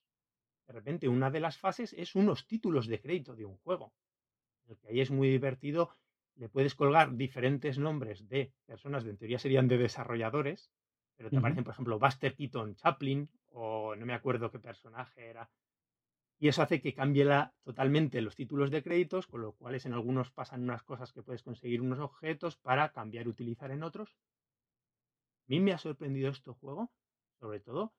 De 0.67 0.73
repente, 0.73 1.07
una 1.07 1.31
de 1.31 1.39
las 1.39 1.57
fases 1.57 1.93
es 1.93 2.13
unos 2.13 2.45
títulos 2.45 2.87
de 2.87 2.99
crédito 2.99 3.37
de 3.37 3.45
un 3.45 3.55
juego. 3.59 3.93
El 4.67 4.77
que 4.79 4.89
ahí 4.89 4.99
es 4.99 5.11
muy 5.11 5.29
divertido. 5.29 5.91
Le 6.35 6.49
puedes 6.49 6.75
colgar 6.75 7.15
diferentes 7.15 7.77
nombres 7.77 8.27
de 8.27 8.51
personas, 8.65 9.05
de 9.05 9.11
en 9.11 9.17
teoría 9.17 9.39
serían 9.39 9.69
de 9.69 9.77
desarrolladores, 9.77 10.69
pero 11.15 11.29
te 11.29 11.37
aparecen, 11.37 11.63
por 11.63 11.73
ejemplo, 11.73 11.99
Buster 11.99 12.35
Keaton 12.35 12.75
Chaplin, 12.75 13.29
o 13.51 13.95
no 13.95 14.05
me 14.05 14.13
acuerdo 14.13 14.51
qué 14.51 14.59
personaje 14.59 15.27
era. 15.27 15.49
Y 16.37 16.49
eso 16.49 16.61
hace 16.61 16.81
que 16.81 16.93
cambie 16.93 17.25
totalmente 17.63 18.21
los 18.21 18.35
títulos 18.35 18.69
de 18.69 18.83
créditos, 18.83 19.27
con 19.27 19.41
lo 19.41 19.53
cual 19.53 19.79
en 19.81 19.93
algunos 19.93 20.31
pasan 20.31 20.63
unas 20.63 20.83
cosas 20.83 21.13
que 21.13 21.23
puedes 21.23 21.43
conseguir 21.43 21.81
unos 21.81 21.99
objetos 21.99 22.57
para 22.57 22.91
cambiar 22.91 23.25
y 23.25 23.29
utilizar 23.29 23.71
en 23.71 23.83
otros. 23.83 24.09
A 24.09 25.47
mí 25.47 25.59
me 25.59 25.71
ha 25.71 25.77
sorprendido 25.77 26.29
este 26.29 26.51
juego, 26.51 26.91
sobre 27.39 27.59
todo 27.59 27.93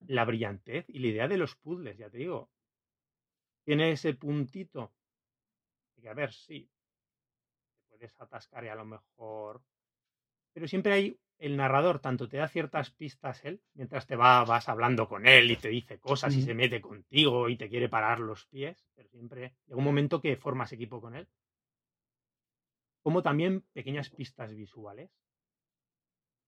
la 0.00 0.24
brillantez 0.24 0.84
y 0.88 0.98
la 0.98 1.06
idea 1.06 1.28
de 1.28 1.38
los 1.38 1.54
puzzles, 1.56 1.96
ya 1.96 2.10
te 2.10 2.18
digo. 2.18 2.50
Tiene 3.64 3.92
ese 3.92 4.14
puntito 4.14 4.92
de 5.94 6.02
que, 6.02 6.08
a 6.08 6.14
ver, 6.14 6.32
sí, 6.32 6.68
te 7.78 7.86
puedes 7.88 8.20
atascar 8.20 8.64
y 8.64 8.68
a 8.68 8.74
lo 8.74 8.84
mejor... 8.84 9.62
Pero 10.56 10.68
siempre 10.68 10.94
hay 10.94 11.20
el 11.36 11.54
narrador 11.58 11.98
tanto 11.98 12.30
te 12.30 12.38
da 12.38 12.48
ciertas 12.48 12.90
pistas 12.90 13.44
él, 13.44 13.60
mientras 13.74 14.06
te 14.06 14.16
va, 14.16 14.42
vas 14.46 14.70
hablando 14.70 15.06
con 15.06 15.26
él 15.26 15.50
y 15.50 15.56
te 15.56 15.68
dice 15.68 15.98
cosas 15.98 16.34
y 16.34 16.40
se 16.40 16.54
mete 16.54 16.80
contigo 16.80 17.50
y 17.50 17.58
te 17.58 17.68
quiere 17.68 17.90
parar 17.90 18.20
los 18.20 18.46
pies, 18.46 18.82
pero 18.94 19.06
siempre 19.10 19.54
llega 19.66 19.76
un 19.76 19.84
momento 19.84 20.18
que 20.22 20.34
formas 20.38 20.72
equipo 20.72 20.98
con 20.98 21.14
él. 21.14 21.28
Como 23.02 23.22
también 23.22 23.66
pequeñas 23.74 24.08
pistas 24.08 24.54
visuales, 24.54 25.10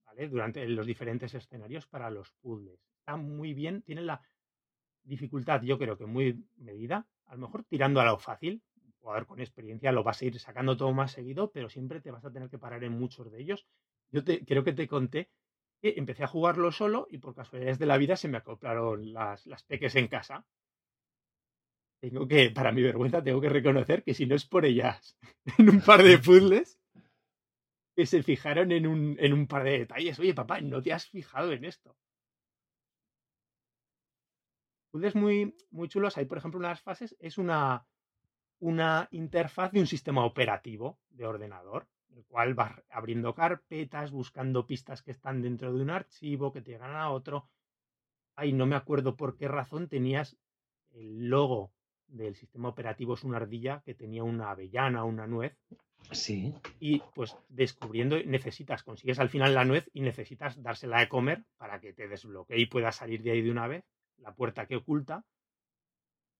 ¿vale? 0.06 0.26
Durante 0.26 0.66
los 0.66 0.86
diferentes 0.86 1.35
escenarios 1.35 1.86
para 1.86 2.09
los 2.09 2.32
puzzles. 2.40 2.80
Está 3.01 3.18
muy 3.18 3.52
bien, 3.52 3.82
tiene 3.82 4.01
la 4.01 4.22
dificultad, 5.02 5.60
yo 5.60 5.78
creo 5.78 5.98
que 5.98 6.06
muy 6.06 6.47
medida, 6.56 7.06
a 7.26 7.35
lo 7.35 7.43
mejor 7.43 7.64
tirando 7.64 8.01
a 8.01 8.06
lo 8.06 8.18
fácil, 8.18 8.62
un 8.82 8.93
jugador 8.93 9.26
con 9.26 9.40
experiencia 9.40 9.93
lo 9.93 10.02
vas 10.02 10.22
a 10.22 10.24
ir 10.24 10.40
sacando 10.40 10.78
todo 10.78 10.94
más 10.94 11.12
seguido, 11.12 11.51
pero 11.51 11.68
siempre 11.68 12.01
te 12.01 12.10
vas 12.10 12.24
a 12.24 12.32
tener 12.32 12.48
que 12.48 12.59
parar 12.59 12.82
en 12.85 12.93
muchos 12.93 13.30
de 13.30 13.43
ellos 13.43 13.66
yo 14.10 14.24
te, 14.24 14.44
creo 14.44 14.64
que 14.64 14.72
te 14.72 14.89
conté 14.89 15.30
que 15.80 15.94
empecé 15.97 16.24
a 16.24 16.28
jugarlo 16.28 16.72
solo 16.72 17.06
y 17.10 17.18
por 17.18 17.35
casualidades 17.35 17.78
de 17.78 17.86
la 17.86 17.98
vida 17.98 18.16
se 18.16 18.28
me 18.28 18.39
acoplaron 18.39 19.12
las, 19.12 19.47
las 19.47 19.62
peques 19.62 19.94
en 19.94 20.09
casa. 20.09 20.44
Tengo 22.01 22.26
que, 22.26 22.51
para 22.51 22.72
mi 22.72 22.82
vergüenza, 22.82 23.22
tengo 23.22 23.40
que 23.40 23.48
reconocer 23.48 24.05
que 24.05 24.14
si 24.14 24.26
no 24.26 24.35
es 24.35 24.47
por 24.47 24.64
ellas 24.64 25.16
en 25.59 25.70
un 25.70 25.80
par 25.80 26.02
de 26.02 26.18
puzzles, 26.24 26.80
que 27.97 28.06
se 28.06 28.22
fijaron 28.22 28.70
en 28.70 28.86
un, 28.86 29.16
en 29.18 29.32
un 29.32 29.47
par 29.47 29.64
de 29.64 29.80
detalles. 29.80 30.18
Oye, 30.20 30.35
papá, 30.35 30.60
¿no 30.60 30.80
te 30.80 30.93
has 30.93 31.09
fijado 31.09 31.52
en 31.52 31.64
esto? 31.64 31.97
Puzzles 34.93 35.16
muy, 35.16 35.55
muy 35.70 35.89
chulos. 35.89 36.16
Hay, 36.16 36.24
por 36.24 36.39
ejemplo, 36.39 36.59
unas 36.59 36.80
fases, 36.80 37.16
es 37.18 37.39
una, 37.39 37.86
una 38.60 39.09
interfaz 39.10 39.72
de 39.72 39.80
un 39.80 39.86
sistema 39.86 40.24
operativo 40.24 40.98
de 41.10 41.26
ordenador 41.26 41.89
el 42.19 42.24
cual 42.24 42.55
vas 42.55 42.82
abriendo 42.90 43.32
carpetas, 43.32 44.11
buscando 44.11 44.66
pistas 44.66 45.03
que 45.03 45.12
están 45.12 45.40
dentro 45.40 45.73
de 45.73 45.81
un 45.81 45.90
archivo, 45.90 46.53
que 46.53 46.61
te 46.61 46.73
llegan 46.73 46.97
a 46.97 47.11
otro. 47.11 47.49
Ay, 48.35 48.53
no 48.53 48.66
me 48.66 48.74
acuerdo 48.74 49.16
por 49.16 49.36
qué 49.36 49.47
razón 49.47 49.89
tenías 49.89 50.36
el 50.90 51.28
logo 51.28 51.73
del 52.09 52.35
sistema 52.35 52.69
operativo 52.69 53.15
es 53.15 53.23
una 53.23 53.36
ardilla 53.36 53.82
que 53.85 53.95
tenía 53.95 54.24
una 54.24 54.51
avellana, 54.51 55.05
una 55.05 55.27
nuez. 55.27 55.57
Sí. 56.11 56.55
Y 56.81 57.01
pues 57.15 57.36
descubriendo, 57.49 58.16
necesitas, 58.24 58.82
consigues 58.82 59.20
al 59.20 59.28
final 59.28 59.55
la 59.55 59.65
nuez 59.65 59.89
y 59.93 60.01
necesitas 60.01 60.61
dársela 60.61 61.01
de 61.01 61.09
comer 61.09 61.45
para 61.57 61.81
que 61.81 61.93
te 61.93 62.09
desbloquee 62.09 62.59
y 62.59 62.66
puedas 62.66 62.97
salir 62.97 63.23
de 63.23 63.32
ahí 63.32 63.43
de 63.43 63.51
una 63.51 63.69
vez, 63.69 63.85
la 64.16 64.35
puerta 64.35 64.66
que 64.66 64.77
oculta, 64.77 65.24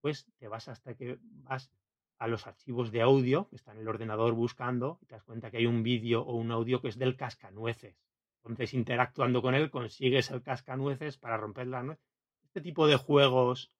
pues 0.01 0.27
te 0.39 0.49
vas 0.49 0.69
hasta 0.69 0.95
que 0.95 1.19
vas 1.21 1.71
a 2.19 2.27
los 2.27 2.47
archivos 2.47 2.91
de 2.91 3.03
audio 3.03 3.49
que 3.49 3.57
está 3.57 3.73
en 3.73 3.79
el 3.79 3.89
ordenador 3.89 4.35
buscando 4.35 4.99
y 5.03 5.07
te 5.07 5.15
das 5.15 5.25
cuenta 5.25 5.51
que 5.51 5.59
hay 5.59 5.67
un 5.67 5.83
vídeo 5.83 6.23
o 6.23 6.35
un 6.35 6.51
audio 6.51 6.81
que 6.81 6.89
es 6.89 6.99
del 6.99 7.17
cascanueces. 7.17 7.97
Entonces, 8.39 8.75
interactuando 8.75 9.43
con 9.43 9.55
él, 9.55 9.71
consigues 9.71 10.31
el 10.31 10.43
cascanueces 10.43 11.19
para 11.19 11.37
romper 11.37 11.67
la 11.67 11.83
nuez. 11.83 11.99
Este 12.43 12.61
tipo 12.61 12.87
de 12.87 12.97
juegos, 12.97 13.73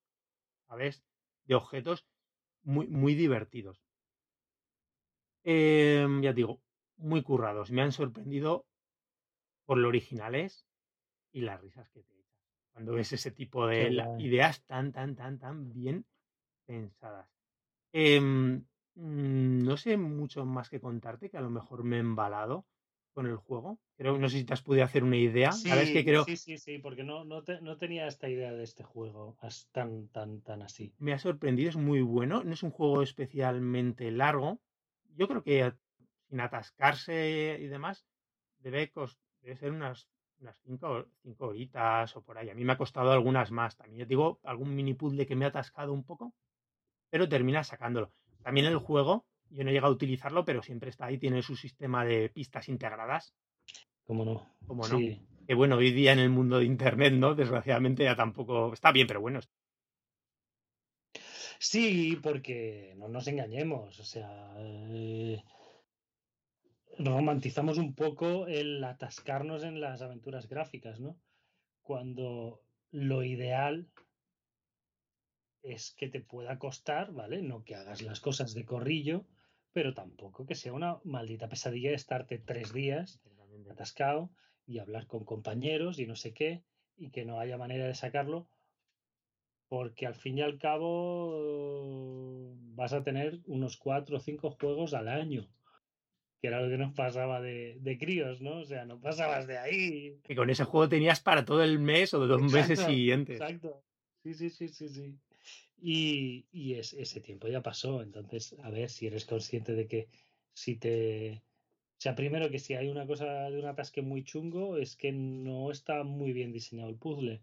¿sabes? 0.67 1.03
De 1.45 1.55
objetos 1.55 2.05
muy, 2.63 2.87
muy 2.87 3.15
divertidos. 3.15 3.81
Em, 5.43 6.21
ya 6.21 6.33
digo, 6.33 6.61
muy 6.97 7.23
currados. 7.23 7.71
Me 7.71 7.81
han 7.81 7.91
sorprendido 7.91 8.67
por 9.65 9.77
lo 9.77 9.87
originales 9.87 10.67
y 11.31 11.41
las 11.41 11.59
risas 11.61 11.89
que 11.89 12.03
te 12.03 12.13
echas. 12.13 12.29
Cuando 12.71 12.93
ves 12.93 13.11
ese 13.11 13.31
tipo 13.31 13.67
de 13.67 13.89
ideas 14.19 14.63
tan, 14.65 14.91
tan, 14.91 15.15
tan, 15.15 15.39
tan 15.39 15.73
bien 15.73 16.05
pensadas. 16.65 17.38
Em, 17.91 18.63
mm, 18.95 19.63
no 19.63 19.77
sé 19.77 19.97
mucho 19.97 20.45
más 20.45 20.69
que 20.69 20.79
contarte, 20.79 21.29
que 21.29 21.37
a 21.37 21.41
lo 21.41 21.49
mejor 21.49 21.83
me 21.83 21.97
he 21.97 21.99
embalado 21.99 22.65
con 23.13 23.25
el 23.25 23.35
juego. 23.35 23.79
Creo, 23.97 24.17
no 24.17 24.29
sé 24.29 24.37
si 24.37 24.45
te 24.45 24.53
has 24.53 24.61
podido 24.61 24.85
hacer 24.85 25.03
una 25.03 25.17
idea. 25.17 25.51
Sí, 25.51 25.69
que 25.91 26.05
creo... 26.05 26.23
sí, 26.23 26.37
sí, 26.37 26.57
sí, 26.57 26.77
porque 26.77 27.03
no, 27.03 27.25
no, 27.25 27.43
no, 27.61 27.77
tenía 27.77 28.07
esta 28.07 28.29
idea 28.29 28.53
de 28.53 28.63
este 28.63 28.83
juego 28.83 29.35
tan, 29.71 30.07
tan, 30.09 30.41
tan 30.41 30.61
así. 30.61 30.93
Me 30.99 31.13
ha 31.13 31.19
sorprendido, 31.19 31.69
es 31.69 31.75
muy 31.75 32.01
bueno. 32.01 32.43
No 32.43 32.53
es 32.53 32.63
un 32.63 32.71
juego 32.71 33.01
especialmente 33.01 34.11
largo. 34.11 34.61
Yo 35.15 35.27
creo 35.27 35.43
que 35.43 35.73
sin 36.29 36.39
atascarse 36.39 37.57
y 37.59 37.67
demás, 37.67 38.05
debe, 38.59 38.91
debe 39.41 39.55
ser 39.57 39.71
unas, 39.71 40.07
unas 40.39 40.57
cinco, 40.61 41.05
cinco, 41.21 41.47
horitas 41.47 42.15
o 42.15 42.21
por 42.21 42.37
ahí. 42.37 42.49
A 42.49 42.55
mí 42.55 42.63
me 42.63 42.73
ha 42.73 42.77
costado 42.77 43.11
algunas 43.11 43.51
más. 43.51 43.75
También 43.75 44.07
digo, 44.07 44.39
algún 44.43 44.75
mini 44.75 44.93
puzzle 44.93 45.25
que 45.25 45.35
me 45.35 45.45
ha 45.45 45.49
atascado 45.49 45.91
un 45.91 46.03
poco, 46.03 46.33
pero 47.09 47.29
termina 47.29 47.63
sacándolo. 47.63 48.11
También 48.43 48.67
el 48.67 48.77
juego, 48.77 49.25
yo 49.49 49.63
no 49.63 49.69
he 49.69 49.73
llegado 49.73 49.91
a 49.91 49.95
utilizarlo, 49.95 50.45
pero 50.45 50.61
siempre 50.61 50.89
está 50.89 51.05
ahí, 51.05 51.17
tiene 51.17 51.41
su 51.41 51.55
sistema 51.55 52.05
de 52.05 52.29
pistas 52.29 52.69
integradas. 52.69 53.33
¿Cómo 54.03 54.25
no? 54.25 54.55
¿Cómo 54.65 54.87
no? 54.87 54.97
Que 55.47 55.55
bueno, 55.55 55.77
hoy 55.77 55.91
día 55.91 56.13
en 56.13 56.19
el 56.19 56.29
mundo 56.29 56.59
de 56.59 56.65
Internet, 56.65 57.13
¿no? 57.13 57.33
Desgraciadamente 57.33 58.03
ya 58.03 58.15
tampoco 58.15 58.73
está 58.73 58.91
bien, 58.91 59.07
pero 59.07 59.21
bueno. 59.21 59.39
Sí, 61.59 62.17
porque 62.21 62.93
no 62.97 63.09
nos 63.09 63.27
engañemos, 63.27 63.99
o 63.99 64.03
sea, 64.03 64.53
eh, 64.59 65.43
romantizamos 66.97 67.77
un 67.77 67.95
poco 67.95 68.47
el 68.47 68.81
atascarnos 68.83 69.63
en 69.63 69.81
las 69.81 70.01
aventuras 70.01 70.47
gráficas, 70.47 70.99
¿no? 70.99 71.17
Cuando 71.81 72.61
lo 72.91 73.23
ideal 73.23 73.89
es 75.63 75.93
que 75.97 76.07
te 76.09 76.21
pueda 76.21 76.57
costar, 76.57 77.11
¿vale? 77.11 77.41
No 77.41 77.63
que 77.63 77.75
hagas 77.75 78.01
las 78.01 78.19
cosas 78.19 78.53
de 78.53 78.65
corrillo, 78.65 79.25
pero 79.73 79.93
tampoco 79.93 80.45
que 80.45 80.55
sea 80.55 80.73
una 80.73 80.99
maldita 81.03 81.49
pesadilla 81.49 81.89
de 81.89 81.95
estarte 81.95 82.39
tres 82.39 82.73
días 82.73 83.19
atascado 83.69 84.29
y 84.65 84.79
hablar 84.79 85.07
con 85.07 85.23
compañeros 85.25 85.99
y 85.99 86.05
no 86.05 86.15
sé 86.15 86.33
qué, 86.33 86.63
y 86.97 87.11
que 87.11 87.23
no 87.25 87.39
haya 87.39 87.57
manera 87.57 87.85
de 87.85 87.95
sacarlo, 87.95 88.47
porque 89.67 90.05
al 90.07 90.15
fin 90.15 90.39
y 90.39 90.41
al 90.41 90.57
cabo 90.57 92.55
vas 92.75 92.93
a 92.93 93.03
tener 93.03 93.39
unos 93.45 93.77
cuatro 93.77 94.17
o 94.17 94.19
cinco 94.19 94.51
juegos 94.51 94.93
al 94.93 95.07
año, 95.07 95.47
que 96.41 96.47
era 96.47 96.61
lo 96.61 96.69
que 96.69 96.77
nos 96.77 96.93
pasaba 96.93 97.41
de, 97.41 97.77
de 97.79 97.97
críos, 97.97 98.41
¿no? 98.41 98.59
O 98.59 98.65
sea, 98.65 98.85
no 98.85 98.99
pasabas 98.99 99.47
de 99.47 99.57
ahí. 99.57 100.19
Y 100.27 100.35
con 100.35 100.49
ese 100.49 100.63
juego 100.63 100.89
tenías 100.89 101.19
para 101.19 101.45
todo 101.45 101.63
el 101.63 101.79
mes 101.79 102.13
o 102.13 102.21
de 102.21 102.27
dos 102.27 102.41
meses 102.51 102.79
siguientes. 102.79 103.39
Exacto. 103.39 103.83
Sí, 104.23 104.33
sí, 104.33 104.49
sí, 104.49 104.67
sí, 104.67 104.89
sí. 104.89 105.17
Y, 105.81 106.47
y 106.51 106.75
es, 106.75 106.93
ese 106.93 107.21
tiempo 107.21 107.47
ya 107.47 107.61
pasó. 107.61 108.01
Entonces, 108.01 108.55
a 108.63 108.69
ver 108.69 108.89
si 108.89 109.07
eres 109.07 109.25
consciente 109.25 109.73
de 109.73 109.87
que 109.87 110.09
si 110.53 110.75
te. 110.75 111.43
O 111.97 112.01
sea, 112.01 112.15
primero 112.15 112.49
que 112.49 112.59
si 112.59 112.75
hay 112.75 112.87
una 112.87 113.05
cosa 113.05 113.49
de 113.49 113.59
un 113.59 113.65
atasque 113.65 114.01
muy 114.01 114.23
chungo, 114.23 114.77
es 114.77 114.95
que 114.95 115.11
no 115.11 115.71
está 115.71 116.03
muy 116.03 116.31
bien 116.31 116.53
diseñado 116.53 116.89
el 116.89 116.97
puzzle, 116.97 117.41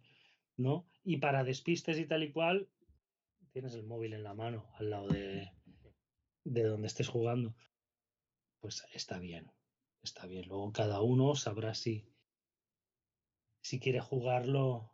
¿no? 0.57 0.87
Y 1.05 1.19
para 1.19 1.45
despistes 1.45 1.99
y 1.99 2.07
tal 2.07 2.23
y 2.23 2.33
cual, 2.33 2.69
tienes 3.53 3.75
el 3.75 3.85
móvil 3.85 4.15
en 4.15 4.23
la 4.23 4.35
mano, 4.35 4.67
al 4.75 4.91
lado 4.91 5.09
de, 5.09 5.51
de 6.45 6.63
donde 6.63 6.87
estés 6.87 7.09
jugando. 7.09 7.55
Pues 8.61 8.87
está 8.93 9.19
bien, 9.19 9.53
está 10.03 10.27
bien. 10.27 10.49
Luego 10.49 10.73
cada 10.73 11.03
uno 11.03 11.35
sabrá 11.35 11.75
si, 11.75 12.09
si 13.61 13.79
quiere 13.79 14.01
jugarlo 14.01 14.91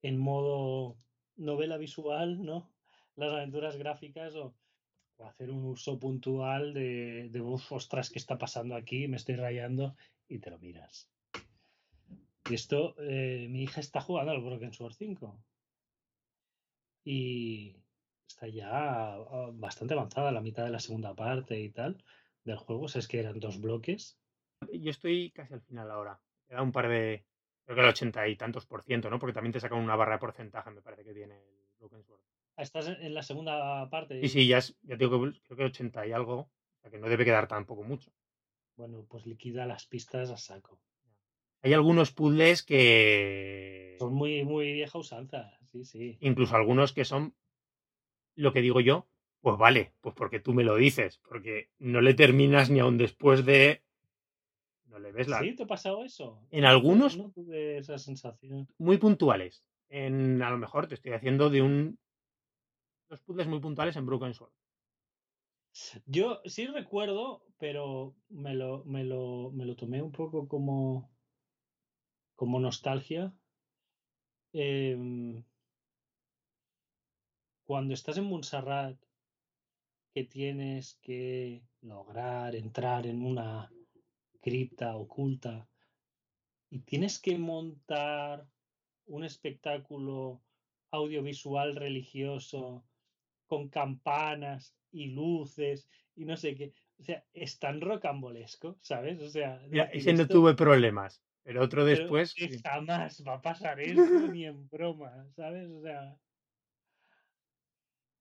en 0.00 0.18
modo 0.18 1.03
novela 1.36 1.76
visual, 1.76 2.44
¿no? 2.44 2.70
Las 3.16 3.32
aventuras 3.32 3.76
gráficas 3.76 4.34
o, 4.36 4.54
hacer 5.18 5.50
un 5.50 5.64
uso 5.64 5.98
puntual 5.98 6.74
de, 6.74 7.28
de 7.30 7.40
ostras, 7.40 8.10
¿qué 8.10 8.18
está 8.18 8.36
pasando 8.36 8.74
aquí? 8.74 9.06
Me 9.06 9.16
estoy 9.16 9.36
rayando 9.36 9.96
y 10.28 10.40
te 10.40 10.50
lo 10.50 10.58
miras. 10.58 11.08
Y 12.50 12.54
esto, 12.54 12.94
eh, 12.98 13.46
mi 13.48 13.62
hija 13.62 13.80
está 13.80 14.00
jugando 14.00 14.32
al 14.32 14.42
Broken 14.42 14.72
Sword 14.72 14.94
5. 14.94 15.42
Y 17.04 17.76
está 18.26 18.48
ya 18.48 19.14
ah, 19.14 19.50
bastante 19.52 19.94
avanzada, 19.94 20.32
la 20.32 20.40
mitad 20.40 20.64
de 20.64 20.70
la 20.70 20.80
segunda 20.80 21.14
parte 21.14 21.58
y 21.60 21.70
tal 21.70 22.02
del 22.44 22.58
juego. 22.58 22.82
O 22.82 22.88
sea, 22.88 22.98
es 22.98 23.08
que 23.08 23.20
eran 23.20 23.40
dos 23.40 23.60
bloques. 23.60 24.18
Yo 24.72 24.90
estoy 24.90 25.30
casi 25.30 25.54
al 25.54 25.62
final 25.62 25.90
ahora. 25.90 26.20
Queda 26.48 26.62
un 26.62 26.72
par 26.72 26.88
de, 26.88 27.24
creo 27.64 27.76
que 27.76 27.82
el 27.82 27.88
ochenta 27.88 28.26
y 28.28 28.36
tantos 28.36 28.66
por 28.66 28.82
ciento, 28.82 29.10
¿no? 29.10 29.18
Porque 29.18 29.32
también 29.32 29.52
te 29.52 29.60
sacan 29.60 29.78
una 29.78 29.96
barra 29.96 30.14
de 30.14 30.18
porcentaje, 30.20 30.70
me 30.70 30.82
parece 30.82 31.04
que 31.04 31.14
tiene 31.14 31.34
el 31.34 31.76
Broken 31.78 32.02
Sword. 32.04 32.20
Ah, 32.56 32.62
estás 32.62 32.88
en 32.88 33.14
la 33.14 33.22
segunda 33.22 33.88
parte. 33.90 34.20
Sí, 34.20 34.28
sí, 34.28 34.46
ya 34.46 34.58
es, 34.58 34.76
ya 34.82 34.96
digo 34.96 35.10
que 35.24 35.38
creo 35.42 35.56
que 35.56 35.64
80 35.64 36.06
y 36.06 36.12
algo, 36.12 36.38
o 36.38 36.80
sea 36.80 36.90
que 36.90 36.98
no 36.98 37.08
debe 37.08 37.24
quedar 37.24 37.48
tampoco 37.48 37.82
mucho. 37.82 38.12
Bueno, 38.76 39.04
pues 39.08 39.26
liquida 39.26 39.66
las 39.66 39.86
pistas 39.86 40.30
a 40.30 40.36
saco. 40.36 40.80
Hay 41.62 41.72
algunos 41.72 42.12
puzzles 42.12 42.62
que. 42.62 43.96
Son 43.98 44.14
muy, 44.14 44.44
muy 44.44 44.72
vieja 44.72 44.98
usanza, 44.98 45.58
sí, 45.72 45.84
sí. 45.84 46.18
Incluso 46.20 46.54
algunos 46.56 46.92
que 46.92 47.04
son 47.04 47.34
lo 48.36 48.52
que 48.52 48.60
digo 48.60 48.80
yo, 48.80 49.08
pues 49.40 49.56
vale, 49.56 49.94
pues 50.00 50.14
porque 50.14 50.40
tú 50.40 50.52
me 50.54 50.64
lo 50.64 50.76
dices, 50.76 51.18
porque 51.18 51.70
no 51.78 52.00
le 52.00 52.14
terminas 52.14 52.70
ni 52.70 52.80
aún 52.80 52.98
después 52.98 53.44
de 53.44 53.82
le 54.98 55.12
ves 55.12 55.28
la. 55.28 55.40
¿Sí? 55.40 55.54
¿Te 55.54 55.64
ha 55.64 55.66
pasado 55.66 56.04
eso? 56.04 56.46
En 56.50 56.64
algunos. 56.64 57.16
No 57.16 57.30
tuve 57.30 57.78
esa 57.78 57.98
sensación. 57.98 58.68
Muy 58.78 58.98
puntuales. 58.98 59.64
En, 59.88 60.42
a 60.42 60.50
lo 60.50 60.58
mejor 60.58 60.86
te 60.86 60.94
estoy 60.94 61.12
haciendo 61.12 61.50
de 61.50 61.62
un. 61.62 61.98
Dos 63.08 63.20
puzzles 63.20 63.46
muy 63.46 63.60
puntuales 63.60 63.96
en 63.96 64.06
Broken 64.06 64.34
Sword. 64.34 64.52
Yo 66.06 66.40
sí 66.44 66.66
recuerdo, 66.66 67.44
pero 67.58 68.14
me 68.28 68.54
lo, 68.54 68.84
me 68.84 69.04
lo, 69.04 69.50
me 69.52 69.66
lo 69.66 69.76
tomé 69.76 70.02
un 70.02 70.12
poco 70.12 70.48
como. 70.48 71.10
como 72.36 72.60
nostalgia. 72.60 73.32
Em, 74.52 75.42
cuando 77.64 77.94
estás 77.94 78.18
en 78.18 78.24
Montserrat, 78.24 78.96
que 80.14 80.24
tienes 80.24 80.94
que 81.02 81.64
lograr 81.80 82.54
entrar 82.54 83.06
en 83.06 83.26
una 83.26 83.70
cripta 84.44 84.94
oculta 84.94 85.66
y 86.68 86.80
tienes 86.80 87.18
que 87.18 87.38
montar 87.38 88.46
un 89.06 89.24
espectáculo 89.24 90.42
audiovisual 90.90 91.74
religioso 91.74 92.84
con 93.46 93.70
campanas 93.70 94.76
y 94.92 95.06
luces 95.06 95.88
y 96.14 96.26
no 96.26 96.36
sé 96.36 96.54
qué. 96.54 96.74
O 96.98 97.02
sea, 97.02 97.24
es 97.32 97.58
tan 97.58 97.80
rocambolesco, 97.80 98.76
¿sabes? 98.82 99.18
O 99.22 99.30
sea, 99.30 99.64
ese 99.92 100.12
no 100.12 100.28
tuve 100.28 100.52
problemas, 100.54 101.24
pero 101.42 101.62
otro 101.62 101.86
después. 101.86 102.34
Jamás 102.62 103.24
va 103.26 103.34
a 103.36 103.42
pasar 103.42 103.80
eso 103.80 104.28
ni 104.28 104.44
en 104.44 104.68
broma, 104.68 105.26
¿sabes? 105.34 105.70
O 105.70 105.80
sea. 105.80 106.18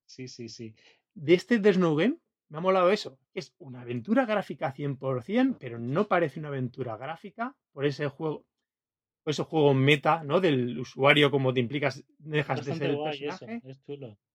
Sí, 0.05 0.29
sí, 0.29 0.47
sí. 0.47 0.73
De 1.13 1.33
este 1.33 1.59
Desnugen 1.59 2.22
me 2.53 2.59
ha 2.59 2.61
molado 2.61 2.91
eso. 2.91 3.17
Es 3.33 3.51
una 3.57 3.81
aventura 3.81 4.27
gráfica 4.27 4.75
100%, 4.75 5.57
pero 5.59 5.79
no 5.79 6.07
parece 6.07 6.39
una 6.39 6.49
aventura 6.49 6.95
gráfica 6.97 7.57
por 7.71 7.83
ese 7.83 8.07
juego, 8.09 8.45
por 9.23 9.31
ese 9.31 9.41
juego 9.41 9.73
meta, 9.73 10.23
¿no? 10.23 10.39
Del 10.39 10.77
usuario, 10.77 11.31
como 11.31 11.51
te 11.51 11.61
implicas, 11.61 12.03
dejas 12.19 12.63
de 12.63 12.75
ser 12.75 12.91
el 12.91 12.99
personaje. 13.01 13.59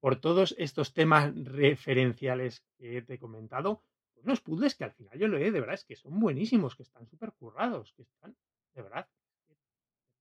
Por 0.01 0.17
todos 0.17 0.57
estos 0.59 0.95
temas 0.95 1.33
referenciales 1.45 2.65
que 2.77 3.03
te 3.03 3.15
he 3.15 3.19
comentado, 3.21 3.85
unos 4.25 4.41
puzzles 4.41 4.75
que 4.75 4.83
al 4.83 4.93
final 4.95 5.17
yo 5.17 5.29
lo 5.29 5.39
he, 5.39 5.53
de 5.53 5.61
verdad, 5.61 5.77
es 5.77 5.85
que 5.85 5.95
son 5.95 6.19
buenísimos, 6.19 6.75
que 6.75 6.83
están 6.83 7.07
súper 7.07 7.31
currados, 7.35 7.93
que 7.93 8.03
están, 8.03 8.35
de 8.75 8.83
verdad, 8.83 9.09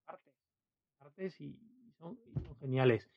partes, 0.06 0.36
partes 1.00 1.42
y 1.42 1.58
son, 1.98 2.20
geniales. 2.60 3.10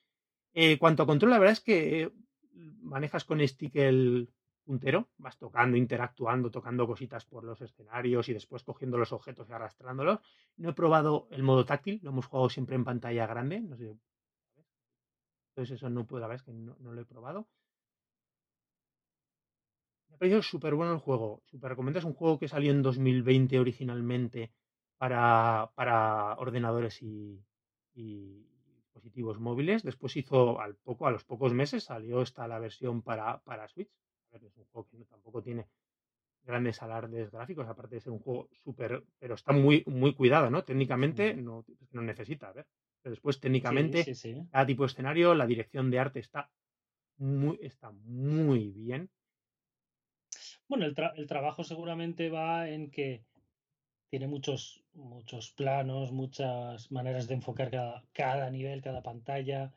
Eh, 0.54 0.78
cuanto 0.78 1.02
a 1.02 1.06
control, 1.06 1.32
la 1.32 1.38
verdad 1.38 1.52
es 1.52 1.60
que 1.60 2.10
manejas 2.54 3.24
con 3.26 3.46
stick 3.46 3.76
el 3.76 4.30
puntero, 4.70 5.08
vas 5.18 5.36
tocando, 5.36 5.76
interactuando, 5.76 6.48
tocando 6.48 6.86
cositas 6.86 7.24
por 7.24 7.42
los 7.42 7.60
escenarios 7.60 8.28
y 8.28 8.32
después 8.34 8.62
cogiendo 8.62 8.98
los 8.98 9.12
objetos 9.12 9.48
y 9.48 9.52
arrastrándolos. 9.52 10.20
No 10.58 10.70
he 10.70 10.74
probado 10.74 11.26
el 11.32 11.42
modo 11.42 11.64
táctil, 11.64 11.98
lo 12.04 12.10
hemos 12.10 12.26
jugado 12.26 12.48
siempre 12.48 12.76
en 12.76 12.84
pantalla 12.84 13.26
grande, 13.26 13.60
no 13.60 13.76
sé. 13.76 13.98
Entonces 15.48 15.74
eso 15.74 15.90
no 15.90 16.06
puedo, 16.06 16.20
la 16.20 16.28
verdad 16.28 16.42
es 16.42 16.46
que 16.46 16.52
no, 16.52 16.76
lo 16.78 17.00
he 17.00 17.04
probado. 17.04 17.48
Me 20.08 20.14
ha 20.14 20.18
parecido 20.18 20.42
súper 20.42 20.76
bueno 20.76 20.92
el 20.92 21.00
juego, 21.00 21.42
súper 21.46 21.70
recomendado. 21.70 21.98
Es 21.98 22.04
un 22.04 22.14
juego 22.14 22.38
que 22.38 22.46
salió 22.46 22.70
en 22.70 22.82
2020 22.82 23.58
originalmente 23.58 24.52
para, 24.98 25.72
para 25.74 26.34
ordenadores 26.34 27.02
y, 27.02 27.44
y 27.92 28.46
dispositivos 28.76 29.40
móviles. 29.40 29.82
Después 29.82 30.16
hizo 30.16 30.60
al 30.60 30.76
poco, 30.76 31.08
a 31.08 31.10
los 31.10 31.24
pocos 31.24 31.52
meses 31.54 31.82
salió 31.82 32.22
esta 32.22 32.46
la 32.46 32.60
versión 32.60 33.02
para, 33.02 33.40
para 33.42 33.66
Switch. 33.66 33.90
Ver, 34.32 34.44
es 34.44 34.56
un 34.56 34.64
juego 34.66 34.88
que 34.88 34.96
no- 34.98 35.04
tampoco 35.06 35.42
tiene 35.42 35.66
grandes 36.42 36.82
alardes 36.82 37.30
gráficos, 37.30 37.68
aparte 37.68 37.96
de 37.96 38.00
ser 38.02 38.12
un 38.12 38.20
juego 38.20 38.48
súper, 38.64 39.04
pero 39.18 39.34
está 39.34 39.52
muy, 39.52 39.84
muy 39.86 40.14
cuidado, 40.14 40.50
¿no? 40.50 40.64
Técnicamente 40.64 41.34
no, 41.34 41.64
no 41.92 42.02
necesita, 42.02 42.48
a 42.48 42.52
ver. 42.52 42.66
Pero 43.02 43.12
después 43.14 43.36
Sí, 43.36 43.42
técnicamente, 43.42 44.04
sí, 44.04 44.14
sí. 44.14 44.48
cada 44.50 44.66
tipo 44.66 44.82
de 44.84 44.88
escenario, 44.88 45.34
la 45.34 45.46
dirección 45.46 45.90
de 45.90 45.98
arte 46.00 46.20
está 46.20 46.50
muy, 47.18 47.58
está 47.62 47.92
muy 47.92 48.70
bien. 48.72 49.10
Bueno, 50.68 50.86
el, 50.86 50.94
tra- 50.94 51.12
el 51.16 51.26
trabajo 51.26 51.64
seguramente 51.64 52.30
va 52.30 52.68
en 52.68 52.90
que 52.90 53.24
tiene 54.10 54.28
muchos, 54.28 54.84
muchos 54.94 55.52
planos, 55.52 56.12
muchas 56.12 56.90
maneras 56.92 57.28
de 57.28 57.34
enfocar 57.34 57.70
cada, 57.70 58.04
cada 58.12 58.50
nivel, 58.50 58.82
cada 58.82 59.02
pantalla, 59.02 59.72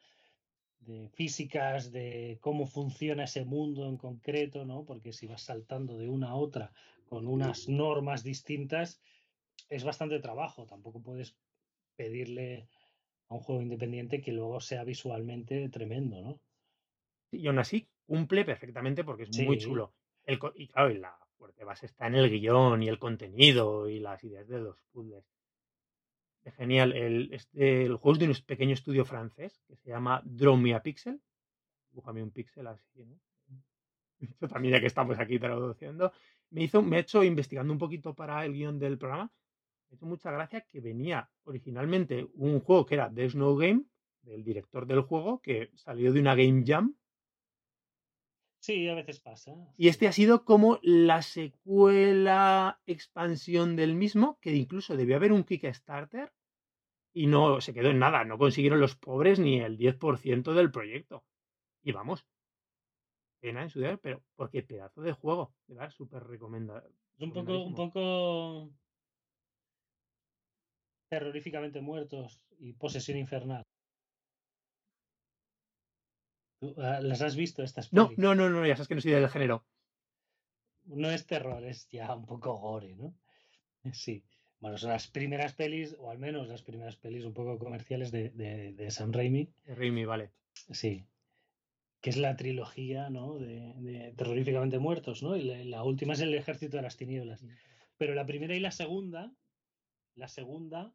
de 0.85 1.09
físicas, 1.09 1.91
de 1.91 2.37
cómo 2.41 2.67
funciona 2.67 3.25
ese 3.25 3.45
mundo 3.45 3.87
en 3.87 3.97
concreto, 3.97 4.65
¿no? 4.65 4.85
Porque 4.85 5.13
si 5.13 5.27
vas 5.27 5.43
saltando 5.43 5.97
de 5.97 6.09
una 6.09 6.29
a 6.29 6.35
otra 6.35 6.71
con 7.07 7.27
unas 7.27 7.69
normas 7.69 8.23
distintas, 8.23 9.01
es 9.69 9.83
bastante 9.83 10.19
trabajo. 10.19 10.65
Tampoco 10.65 11.01
puedes 11.01 11.35
pedirle 11.95 12.67
a 13.29 13.35
un 13.35 13.41
juego 13.41 13.61
independiente 13.61 14.21
que 14.21 14.31
luego 14.31 14.59
sea 14.59 14.83
visualmente 14.83 15.69
tremendo, 15.69 16.21
¿no? 16.21 16.39
Y 17.31 17.47
aún 17.47 17.59
así 17.59 17.87
cumple 18.05 18.45
perfectamente 18.45 19.03
porque 19.03 19.23
es 19.23 19.37
muy 19.45 19.57
chulo. 19.57 19.93
El, 20.25 20.39
y 20.55 20.67
claro, 20.67 20.91
y 20.91 20.97
la 20.97 21.17
fuerte 21.37 21.63
base 21.63 21.87
está 21.87 22.07
en 22.07 22.15
el 22.15 22.29
guion 22.29 22.83
y 22.83 22.87
el 22.87 22.99
contenido 22.99 23.89
y 23.89 23.99
las 23.99 24.23
ideas 24.23 24.47
de 24.47 24.59
los 24.59 24.81
puzzles. 24.91 25.25
Genial. 26.51 26.93
El, 26.93 27.33
este, 27.33 27.85
el 27.85 27.95
juego 27.95 28.13
es 28.13 28.19
de 28.19 28.27
un 28.27 28.45
pequeño 28.45 28.73
estudio 28.73 29.05
francés 29.05 29.61
que 29.67 29.75
se 29.75 29.89
llama 29.89 30.21
Draw 30.25 30.57
Me 30.57 30.73
a 30.73 30.81
Pixel. 30.81 31.21
Dibújame 31.89 32.23
un 32.23 32.31
pixel 32.31 32.67
así, 32.67 33.05
¿no? 33.05 33.19
También 34.49 34.73
ya 34.73 34.79
que 34.79 34.87
estamos 34.87 35.19
aquí 35.19 35.39
traduciendo. 35.39 36.11
Me 36.49 36.63
hizo, 36.63 36.81
me 36.81 36.97
he 36.97 36.99
hecho 37.01 37.23
investigando 37.23 37.71
un 37.71 37.79
poquito 37.79 38.13
para 38.13 38.45
el 38.45 38.53
guion 38.53 38.79
del 38.79 38.97
programa. 38.97 39.31
Me 39.89 39.95
hizo 39.95 40.05
mucha 40.05 40.31
gracia 40.31 40.61
que 40.61 40.81
venía 40.81 41.29
originalmente 41.43 42.27
un 42.35 42.59
juego 42.59 42.85
que 42.85 42.95
era 42.95 43.13
The 43.13 43.29
Snow 43.29 43.55
Game, 43.55 43.83
del 44.23 44.43
director 44.43 44.87
del 44.87 45.01
juego, 45.01 45.41
que 45.41 45.71
salió 45.75 46.11
de 46.13 46.19
una 46.19 46.35
Game 46.35 46.63
Jam 46.65 46.95
sí, 48.63 48.87
a 48.87 48.95
veces 48.95 49.19
pasa. 49.19 49.53
Y 49.77 49.89
este 49.89 50.07
ha 50.07 50.13
sido 50.13 50.45
como 50.45 50.79
la 50.81 51.21
secuela 51.21 52.79
expansión 52.85 53.75
del 53.75 53.93
mismo, 53.93 54.39
que 54.39 54.55
incluso 54.55 54.95
debió 54.95 55.17
haber 55.17 55.33
un 55.33 55.43
Kickstarter 55.43 56.31
y 57.13 57.27
no 57.27 57.59
se 57.59 57.73
quedó 57.73 57.89
en 57.89 57.99
nada. 57.99 58.23
No 58.23 58.37
consiguieron 58.37 58.79
los 58.79 58.95
pobres 58.95 59.37
ni 59.39 59.59
el 59.59 59.77
10% 59.77 60.53
del 60.53 60.71
proyecto. 60.71 61.25
Y 61.83 61.91
vamos, 61.91 62.25
pena 63.41 63.63
en 63.63 63.69
su 63.69 63.79
día, 63.79 63.97
pero 63.97 64.23
porque 64.35 64.63
pedazo 64.63 65.01
de 65.01 65.11
juego. 65.11 65.53
Verdad, 65.67 65.91
súper 65.91 66.23
recomendado. 66.23 66.87
Es 67.15 67.21
un 67.21 67.33
poco, 67.33 67.63
un 67.63 67.75
poco 67.75 68.71
terroríficamente 71.09 71.81
muertos 71.81 72.41
y 72.57 72.73
posesión 72.73 73.17
infernal. 73.17 73.63
¿Tú, 76.63 76.73
ah, 76.81 77.01
¿Las 77.01 77.21
has 77.21 77.35
visto 77.35 77.61
estas 77.61 77.91
No, 77.91 78.05
pelis? 78.07 78.19
no, 78.19 78.35
no, 78.35 78.49
no, 78.49 78.65
ya 78.65 78.77
sabes 78.77 78.87
que 78.87 78.95
no 78.95 79.01
soy 79.01 79.11
del 79.11 79.27
género. 79.27 79.65
No 80.85 81.09
es 81.09 81.25
terror, 81.27 81.61
es 81.65 81.89
ya 81.89 82.15
un 82.15 82.25
poco 82.25 82.57
gore, 82.57 82.95
¿no? 82.95 83.13
Sí. 83.91 84.23
Bueno, 84.61 84.77
son 84.77 84.91
las 84.91 85.07
primeras 85.09 85.51
pelis, 85.53 85.93
o 85.99 86.09
al 86.09 86.19
menos 86.19 86.47
las 86.47 86.61
primeras 86.61 86.95
pelis 86.95 87.25
un 87.25 87.33
poco 87.33 87.59
comerciales 87.59 88.11
de, 88.11 88.29
de, 88.29 88.71
de 88.71 88.91
Sam 88.91 89.11
Raimi. 89.11 89.49
Raimi, 89.65 90.05
vale. 90.05 90.31
Sí. 90.71 91.05
Que 91.99 92.11
es 92.11 92.15
la 92.17 92.37
trilogía, 92.37 93.09
¿no? 93.09 93.37
De, 93.39 93.73
de 93.79 94.13
terroríficamente 94.15 94.79
muertos, 94.79 95.21
¿no? 95.21 95.35
Y 95.35 95.43
la, 95.43 95.57
la 95.65 95.83
última 95.83 96.13
es 96.13 96.21
el 96.21 96.33
ejército 96.33 96.77
de 96.77 96.83
las 96.83 96.95
tinieblas. 96.95 97.43
Pero 97.97 98.15
la 98.15 98.25
primera 98.25 98.55
y 98.55 98.61
la 98.61 98.71
segunda, 98.71 99.33
la 100.15 100.29
segunda 100.29 100.93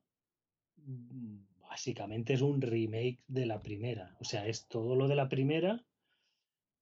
mm, 0.76 1.40
básicamente 1.78 2.32
es 2.32 2.40
un 2.40 2.60
remake 2.60 3.20
de 3.28 3.46
la 3.46 3.62
primera. 3.62 4.16
O 4.18 4.24
sea, 4.24 4.48
es 4.48 4.66
todo 4.66 4.96
lo 4.96 5.06
de 5.06 5.14
la 5.14 5.28
primera, 5.28 5.80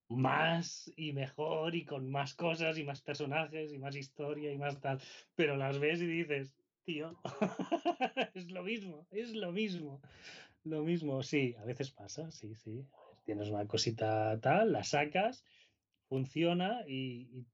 más 0.09 0.91
y 0.97 1.13
mejor 1.13 1.75
y 1.75 1.85
con 1.85 2.11
más 2.11 2.33
cosas 2.33 2.79
y 2.79 2.85
más 2.85 3.03
personajes 3.03 3.75
y 3.75 3.79
más 3.79 3.95
historia 3.95 4.51
y 4.51 4.57
más 4.57 4.81
tal. 4.81 4.99
Pero 5.35 5.59
las 5.59 5.79
ves 5.79 6.01
y 6.01 6.07
dices, 6.07 6.57
tío, 6.87 7.15
es 8.35 8.51
lo 8.51 8.63
mismo, 8.63 9.07
es 9.11 9.35
lo 9.35 9.53
mismo. 9.53 10.01
Lo 10.65 10.83
mismo, 10.83 11.23
sí, 11.23 11.55
a 11.59 11.67
veces 11.67 11.91
pasa, 11.91 12.31
sí, 12.31 12.55
sí. 12.55 12.83
Tienes 13.27 13.51
una 13.51 13.67
cosita 13.67 14.41
tal, 14.41 14.73
la 14.73 14.83
sacas, 14.83 15.45
funciona 16.09 16.89
y, 16.89 17.45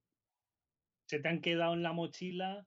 se 1.06 1.18
te 1.18 1.28
han 1.28 1.40
quedado 1.40 1.74
en 1.74 1.82
la 1.82 1.92
mochila 1.92 2.64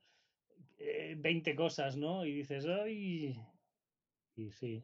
eh, 0.77 1.15
20 1.18 1.56
cosas, 1.56 1.95
¿no? 1.95 2.26
Y 2.26 2.34
dices, 2.34 2.65
¡ay! 2.65 3.39
Y 4.36 4.52
sí, 4.52 4.84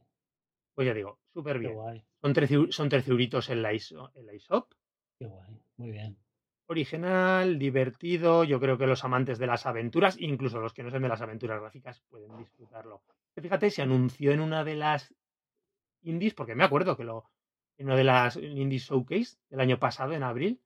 Pues 0.74 0.88
ya 0.88 0.94
digo, 0.94 1.20
súper 1.34 1.56
qué 1.56 1.60
bien. 1.60 1.74
guay, 1.74 2.06
Son 2.22 2.34
13, 2.34 2.72
son 2.72 2.90
13 2.90 3.12
euritos 3.12 3.50
en 3.50 3.62
la, 3.62 3.74
ISO, 3.74 4.12
en 4.16 4.26
la 4.26 4.34
ISOP. 4.34 4.74
qué 5.20 5.26
guay, 5.26 5.62
muy 5.78 5.92
bien. 5.92 6.18
original, 6.68 7.60
divertido. 7.60 8.44
Yo 8.46 8.60
creo 8.60 8.78
que 8.78 8.88
los 8.88 9.04
amantes 9.04 9.38
de 9.40 9.48
las 9.48 9.66
aventuras, 9.66 10.16
incluso 10.20 10.60
los 10.62 10.74
que 10.74 10.84
no 10.84 10.90
sean 10.90 11.02
de 11.04 11.10
las 11.10 11.22
aventuras 11.22 11.60
gráficas, 11.60 12.00
pueden 12.10 12.38
disfrutarlo. 12.38 13.04
Fíjate, 13.36 13.70
se 13.70 13.82
anunció 13.82 14.32
en 14.32 14.40
una 14.40 14.64
de 14.64 14.76
las 14.76 15.14
indies, 16.02 16.34
porque 16.34 16.56
me 16.56 16.64
acuerdo 16.64 16.96
que 16.96 17.04
lo 17.04 17.30
en 17.78 17.88
una 17.88 17.96
de 17.96 18.04
las 18.04 18.36
indies 18.38 18.84
showcase 18.86 19.38
del 19.50 19.60
año 19.60 19.80
pasado, 19.80 20.14
en 20.14 20.24
abril, 20.24 20.62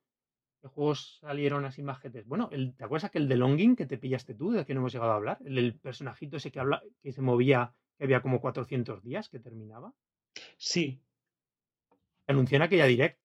¿qué 0.61 0.67
juegos 0.67 1.17
salieron 1.21 1.63
así 1.65 1.81
majetes? 1.81 2.25
Bueno, 2.27 2.49
el, 2.51 2.75
¿te 2.75 2.83
acuerdas 2.83 3.05
aquel 3.05 3.27
de 3.29 3.37
Longing 3.37 3.75
que 3.75 3.85
te 3.85 3.97
pillaste 3.97 4.35
tú, 4.35 4.51
del 4.51 4.65
que 4.65 4.73
no 4.73 4.81
hemos 4.81 4.91
llegado 4.93 5.11
a 5.11 5.15
hablar? 5.15 5.37
El 5.45 5.55
del 5.55 5.75
personajito 5.79 6.37
ese 6.37 6.51
que, 6.51 6.59
habla, 6.59 6.83
que 7.01 7.13
se 7.13 7.21
movía, 7.21 7.73
que 7.97 8.03
había 8.05 8.21
como 8.21 8.41
400 8.41 9.03
días, 9.03 9.29
que 9.29 9.39
terminaba. 9.39 9.93
Sí, 10.57 11.01
anunció 12.27 12.57
en 12.57 12.61
aquella 12.63 12.85
direct. 12.85 13.19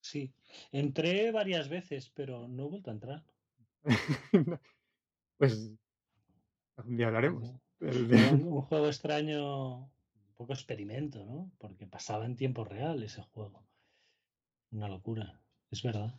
sí. 0.00 0.32
Entré 0.70 1.32
varias 1.32 1.68
veces, 1.70 2.10
pero 2.10 2.46
no 2.46 2.64
he 2.64 2.68
vuelto 2.68 2.90
a 2.90 2.94
entrar. 2.94 3.24
pues 5.38 5.72
algún 6.76 6.96
día 6.96 7.06
hablaremos. 7.06 7.50
Un, 7.80 8.46
un 8.46 8.62
juego 8.62 8.86
extraño, 8.86 9.78
un 9.86 10.34
poco 10.36 10.52
experimento, 10.52 11.24
¿no? 11.24 11.50
Porque 11.58 11.86
pasaba 11.88 12.26
en 12.26 12.36
tiempo 12.36 12.64
real 12.64 13.02
ese 13.02 13.22
juego. 13.22 13.66
Una 14.70 14.88
locura, 14.88 15.42
es 15.70 15.82
verdad. 15.82 16.14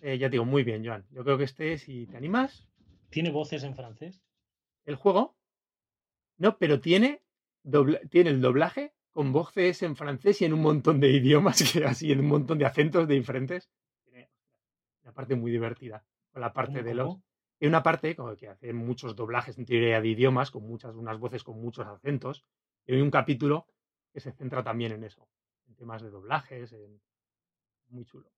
Eh, 0.00 0.16
ya 0.18 0.28
te 0.28 0.32
digo, 0.32 0.46
muy 0.46 0.64
bien, 0.64 0.84
Joan. 0.86 1.06
Yo 1.10 1.24
creo 1.24 1.36
que 1.36 1.44
este, 1.44 1.76
si 1.78 2.06
te 2.06 2.16
animas, 2.16 2.68
¿Tiene 3.10 3.30
voces 3.30 3.64
en 3.64 3.74
francés? 3.74 4.22
el 4.86 4.96
juego. 4.96 5.37
No, 6.38 6.56
pero 6.58 6.80
tiene, 6.80 7.22
tiene 8.10 8.30
el 8.30 8.40
doblaje 8.40 8.94
con 9.10 9.32
voces 9.32 9.82
en 9.82 9.96
francés 9.96 10.40
y 10.40 10.44
en 10.44 10.52
un 10.52 10.62
montón 10.62 11.00
de 11.00 11.10
idiomas, 11.12 11.72
que 11.72 11.84
así, 11.84 12.12
en 12.12 12.20
un 12.20 12.28
montón 12.28 12.58
de 12.58 12.66
acentos 12.66 13.06
de 13.06 13.14
diferentes. 13.14 13.68
Tiene 14.04 14.30
una 15.02 15.12
parte 15.12 15.34
muy 15.34 15.50
divertida. 15.50 16.04
Con 16.30 16.40
la 16.40 16.52
parte 16.52 16.78
¿Cómo, 16.78 16.88
de 16.88 16.94
los. 16.94 17.16
Y 17.60 17.66
una 17.66 17.82
parte 17.82 18.14
como 18.14 18.36
que 18.36 18.48
hace 18.48 18.72
muchos 18.72 19.16
doblajes 19.16 19.58
en 19.58 19.66
teoría 19.66 20.00
de 20.00 20.08
idiomas, 20.08 20.52
con 20.52 20.62
muchas, 20.62 20.94
unas 20.94 21.18
voces 21.18 21.42
con 21.42 21.60
muchos 21.60 21.86
acentos. 21.86 22.44
Y 22.86 22.94
hay 22.94 23.00
un 23.00 23.10
capítulo 23.10 23.66
que 24.12 24.20
se 24.20 24.32
centra 24.32 24.62
también 24.62 24.92
en 24.92 25.02
eso. 25.02 25.28
En 25.66 25.74
temas 25.74 26.00
de 26.02 26.10
doblajes, 26.10 26.72
en... 26.72 27.00
muy 27.88 28.04
chulo. 28.04 28.30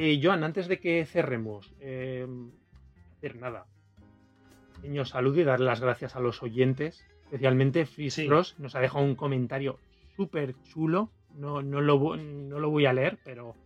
Eh, 0.00 0.20
Joan, 0.22 0.44
antes 0.44 0.68
de 0.68 0.78
que 0.78 1.04
cerremos, 1.06 1.74
eh, 1.80 2.24
hacer 3.16 3.34
nada. 3.34 3.66
Pequeño 4.76 5.04
saludo 5.04 5.40
y 5.40 5.44
darle 5.44 5.66
las 5.66 5.80
gracias 5.80 6.14
a 6.14 6.20
los 6.20 6.40
oyentes, 6.40 7.04
especialmente 7.24 7.84
Freeze 7.84 8.22
Sí. 8.22 8.28
Nos 8.58 8.76
ha 8.76 8.80
dejado 8.80 9.04
un 9.04 9.16
comentario 9.16 9.80
súper 10.14 10.54
chulo. 10.62 11.10
No, 11.34 11.62
no, 11.62 11.80
lo, 11.80 12.16
no 12.16 12.60
lo 12.60 12.70
voy 12.70 12.86
a 12.86 12.92
leer, 12.92 13.18
pero 13.24 13.56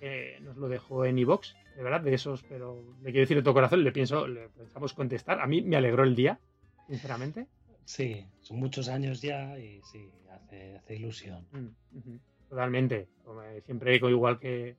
eh, 0.00 0.38
nos 0.40 0.56
lo 0.56 0.68
dejó 0.68 1.04
en 1.04 1.18
iVox, 1.18 1.56
de 1.76 1.82
verdad, 1.82 2.00
de 2.00 2.14
esos, 2.14 2.44
pero 2.44 2.80
le 3.02 3.10
quiero 3.10 3.22
decir 3.22 3.36
de 3.36 3.42
todo 3.42 3.54
corazón, 3.54 3.82
le 3.82 3.90
pienso, 3.90 4.28
le 4.28 4.48
pensamos 4.50 4.92
contestar. 4.92 5.40
A 5.40 5.48
mí 5.48 5.62
me 5.62 5.74
alegró 5.74 6.04
el 6.04 6.14
día, 6.14 6.38
sinceramente. 6.86 7.48
Sí, 7.84 8.24
son 8.40 8.58
muchos 8.58 8.88
años 8.88 9.20
ya 9.20 9.58
y 9.58 9.80
sí, 9.82 10.12
hace, 10.30 10.76
hace 10.76 10.94
ilusión. 10.94 11.44
Mm, 11.50 12.16
Totalmente. 12.50 13.08
Como, 13.24 13.42
eh, 13.42 13.62
Siempre 13.62 13.96
igual 13.96 14.38
que 14.38 14.76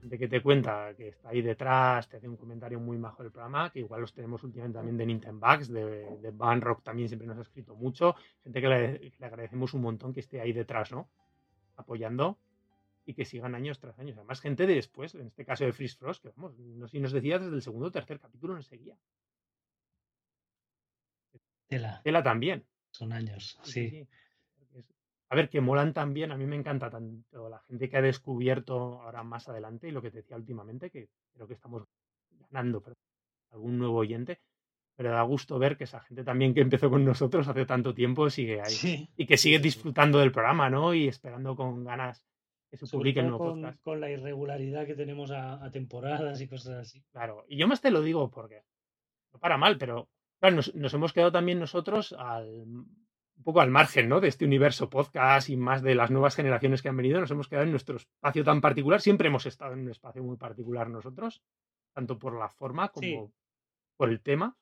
gente 0.00 0.18
que 0.18 0.28
te 0.28 0.42
cuenta 0.42 0.94
que 0.96 1.08
está 1.08 1.30
ahí 1.30 1.42
detrás, 1.42 2.08
te 2.08 2.16
hace 2.16 2.28
un 2.28 2.36
comentario 2.36 2.78
muy 2.78 2.98
majo 2.98 3.22
del 3.22 3.32
programa, 3.32 3.70
que 3.70 3.80
igual 3.80 4.00
los 4.00 4.12
tenemos 4.12 4.42
últimamente 4.44 4.78
también 4.78 4.96
de 4.96 5.06
Nintendo 5.06 5.46
Bugs, 5.46 5.68
de, 5.68 6.18
de 6.18 6.30
Van 6.30 6.60
Rock 6.60 6.82
también 6.82 7.08
siempre 7.08 7.26
nos 7.26 7.38
ha 7.38 7.42
escrito 7.42 7.74
mucho. 7.74 8.14
Gente 8.42 8.60
que 8.60 8.68
le, 8.68 9.00
que 9.10 9.16
le 9.18 9.26
agradecemos 9.26 9.74
un 9.74 9.82
montón 9.82 10.12
que 10.12 10.20
esté 10.20 10.40
ahí 10.40 10.52
detrás, 10.52 10.92
¿no? 10.92 11.08
Apoyando 11.76 12.38
y 13.06 13.14
que 13.14 13.24
sigan 13.24 13.54
años 13.54 13.78
tras 13.78 13.98
años. 13.98 14.16
Además, 14.16 14.40
gente 14.40 14.66
de 14.66 14.74
después, 14.74 15.14
en 15.14 15.28
este 15.28 15.44
caso 15.44 15.64
de 15.64 15.72
Freeze 15.72 15.96
Frost, 15.96 16.22
que 16.22 16.32
vamos, 16.36 16.58
no 16.58 16.88
sé 16.88 16.92
si 16.92 17.00
nos 17.00 17.12
decía 17.12 17.38
desde 17.38 17.54
el 17.54 17.62
segundo 17.62 17.86
o 17.86 17.92
tercer 17.92 18.18
capítulo 18.18 18.54
nos 18.54 18.66
seguía. 18.66 18.96
Tela, 21.68 22.00
Tela 22.02 22.22
también. 22.22 22.64
son 22.90 23.12
años, 23.12 23.58
Sí, 23.62 23.90
sí. 23.90 24.08
A 25.28 25.34
ver, 25.34 25.48
que 25.48 25.60
molan 25.60 25.92
también, 25.92 26.30
a 26.30 26.36
mí 26.36 26.46
me 26.46 26.56
encanta 26.56 26.88
tanto 26.88 27.48
la 27.48 27.58
gente 27.60 27.88
que 27.88 27.96
ha 27.96 28.02
descubierto 28.02 29.02
ahora 29.02 29.24
más 29.24 29.48
adelante 29.48 29.88
y 29.88 29.90
lo 29.90 30.00
que 30.00 30.10
te 30.10 30.18
decía 30.18 30.36
últimamente, 30.36 30.90
que 30.90 31.08
creo 31.32 31.48
que 31.48 31.54
estamos 31.54 31.84
ganando 32.30 32.80
perdón, 32.80 33.02
algún 33.50 33.78
nuevo 33.78 33.96
oyente, 33.98 34.40
pero 34.94 35.10
da 35.10 35.22
gusto 35.22 35.58
ver 35.58 35.76
que 35.76 35.84
esa 35.84 36.00
gente 36.00 36.22
también 36.22 36.54
que 36.54 36.60
empezó 36.60 36.88
con 36.90 37.04
nosotros 37.04 37.48
hace 37.48 37.66
tanto 37.66 37.92
tiempo 37.92 38.30
sigue 38.30 38.60
ahí 38.60 38.70
Sí, 38.72 39.10
y 39.16 39.26
que 39.26 39.36
sigue 39.36 39.58
disfrutando 39.58 40.18
del 40.18 40.32
programa, 40.32 40.70
¿no? 40.70 40.94
Y 40.94 41.08
esperando 41.08 41.56
con 41.56 41.84
ganas 41.84 42.24
que 42.70 42.76
se 42.76 42.86
Sobre 42.86 43.00
publique 43.00 43.20
el 43.20 43.28
nuevo 43.28 43.44
con, 43.50 43.62
podcast. 43.62 43.82
con 43.82 44.00
la 44.00 44.10
irregularidad 44.10 44.86
que 44.86 44.94
tenemos 44.94 45.30
a, 45.32 45.64
a 45.64 45.70
temporadas 45.70 46.40
y 46.40 46.48
cosas 46.48 46.78
así. 46.78 47.04
Claro, 47.10 47.44
y 47.48 47.56
yo 47.56 47.66
más 47.66 47.80
te 47.80 47.90
lo 47.90 48.00
digo 48.00 48.30
porque 48.30 48.62
no 49.32 49.38
para 49.38 49.58
mal, 49.58 49.76
pero 49.76 50.08
claro, 50.38 50.56
nos, 50.56 50.74
nos 50.74 50.94
hemos 50.94 51.12
quedado 51.12 51.32
también 51.32 51.58
nosotros 51.58 52.12
al, 52.12 52.64
un 53.36 53.44
poco 53.44 53.60
al 53.60 53.70
margen 53.70 54.08
¿no? 54.08 54.20
de 54.20 54.28
este 54.28 54.44
universo 54.44 54.88
podcast 54.88 55.48
y 55.50 55.56
más 55.56 55.82
de 55.82 55.94
las 55.94 56.10
nuevas 56.10 56.34
generaciones 56.34 56.82
que 56.82 56.88
han 56.88 56.96
venido. 56.96 57.20
Nos 57.20 57.30
hemos 57.30 57.48
quedado 57.48 57.64
en 57.64 57.70
nuestro 57.70 57.96
espacio 57.96 58.42
tan 58.44 58.60
particular. 58.60 59.00
Siempre 59.00 59.28
hemos 59.28 59.46
estado 59.46 59.72
en 59.74 59.80
un 59.80 59.90
espacio 59.90 60.22
muy 60.22 60.36
particular 60.36 60.88
nosotros, 60.88 61.42
tanto 61.92 62.18
por 62.18 62.36
la 62.38 62.48
forma 62.48 62.88
como 62.88 63.02
Sí. 63.06 63.32
por 63.96 64.08
el 64.10 64.20
tema. 64.20 64.56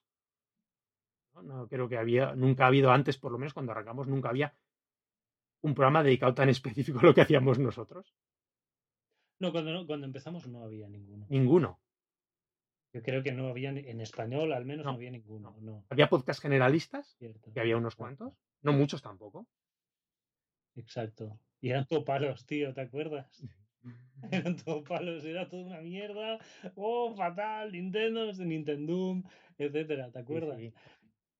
¿no? 1.34 1.42
No 1.42 1.68
creo 1.68 1.88
que 1.88 1.96
había, 1.98 2.34
nunca 2.34 2.64
ha 2.64 2.68
habido 2.68 2.90
antes, 2.90 3.16
por 3.18 3.32
lo 3.32 3.38
menos 3.38 3.54
cuando 3.54 3.72
arrancamos, 3.72 4.06
nunca 4.08 4.28
había 4.28 4.54
un 5.62 5.74
programa 5.74 6.02
dedicado 6.02 6.34
tan 6.34 6.48
específico 6.50 6.98
a 6.98 7.02
lo 7.02 7.14
que 7.14 7.22
hacíamos 7.22 7.58
nosotros. 7.58 8.14
No, 9.40 9.50
cuando, 9.52 9.86
cuando 9.86 10.06
empezamos 10.06 10.46
no 10.46 10.62
había 10.64 10.88
ninguno. 10.88 11.26
Ninguno. 11.28 11.80
Yo 12.92 13.02
creo 13.02 13.22
que 13.24 13.32
no 13.32 13.48
había, 13.48 13.70
en 13.70 14.00
español 14.00 14.52
al 14.52 14.64
menos 14.64 14.84
no, 14.84 14.92
No, 14.92 14.96
había 14.96 15.10
ninguno. 15.10 15.56
No, 15.60 15.84
Había 15.90 16.08
podcast 16.08 16.40
generalistas, 16.40 17.16
cierto. 17.18 17.52
que 17.52 17.58
había 17.60 17.76
unos 17.76 17.96
cuantos, 17.96 18.32
no 18.64 18.72
muchos 18.72 19.00
tampoco. 19.00 19.46
Exacto. 20.74 21.38
Y 21.60 21.70
eran 21.70 21.86
todo 21.86 22.04
palos, 22.04 22.44
tío, 22.44 22.74
¿te 22.74 22.80
acuerdas? 22.80 23.26
Eran 24.30 24.56
todo 24.56 24.82
palos, 24.82 25.24
era 25.24 25.48
toda 25.48 25.64
una 25.64 25.80
mierda. 25.80 26.38
Oh, 26.74 27.14
fatal, 27.14 27.72
Nintendo, 27.72 28.32
Nintendo, 28.32 29.22
etcétera, 29.58 30.10
¿te 30.10 30.18
acuerdas? 30.20 30.58
sí. 30.58 30.72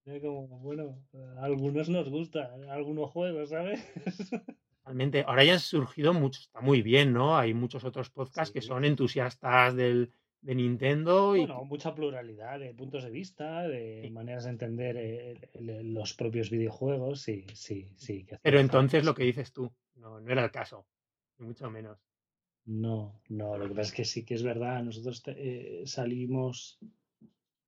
Era 0.07 0.21
como, 0.21 0.47
bueno, 0.59 1.03
a 1.39 1.45
algunos 1.45 1.89
nos 1.89 2.11
gusta, 2.11 2.53
algunos 2.69 3.11
juegos, 3.11 3.49
¿sabes? 3.49 3.81
Realmente, 4.85 5.25
ahora 5.27 5.45
ya 5.45 5.55
han 5.55 5.61
surgido 5.61 6.13
muchos, 6.13 6.43
está 6.43 6.61
muy 6.61 6.83
bien, 6.83 7.15
¿no? 7.15 7.39
Hay 7.39 7.55
muchos 7.55 7.85
otros 7.85 8.11
podcasts 8.11 8.53
que 8.53 8.61
son 8.61 8.85
entusiastas 8.85 9.75
del, 9.75 10.13
de 10.45 10.55
Nintendo 10.55 11.35
y 11.37 11.41
Bueno, 11.41 11.65
mucha 11.65 11.95
pluralidad 11.95 12.61
de 12.61 12.75
puntos 12.75 13.03
de 13.03 13.11
vista, 13.11 13.67
de 13.67 14.03
Sí. 14.05 14.11
maneras 14.11 14.45
de 14.45 14.51
entender 14.51 14.97
eh, 14.99 15.51
el- 15.55 15.71
el- 15.71 15.95
los 15.95 16.13
propios 16.13 16.51
videojuegos, 16.51 17.23
sí, 17.23 17.47
sí, 17.55 17.89
sí. 17.97 18.25
que 18.27 18.39
pero 18.43 18.61
entonces 18.61 19.05
lo 19.05 19.15
que 19.15 19.25
dices 19.25 19.53
tú, 19.53 19.73
no, 19.95 20.21
no 20.21 20.31
era 20.31 20.45
el 20.45 20.51
caso, 20.51 20.87
ni 21.39 21.47
mucho 21.47 21.71
menos. 21.71 21.99
No, 22.67 23.21
no, 23.29 23.57
lo 23.57 23.69
que 23.69 23.75
pasa 23.75 23.89
es 23.89 23.93
que 23.95 24.05
sí 24.05 24.25
que 24.25 24.35
es 24.35 24.43
verdad, 24.43 24.83
nosotros 24.83 25.23
te- 25.23 25.81
eh, 25.83 25.87
salimos 25.87 26.79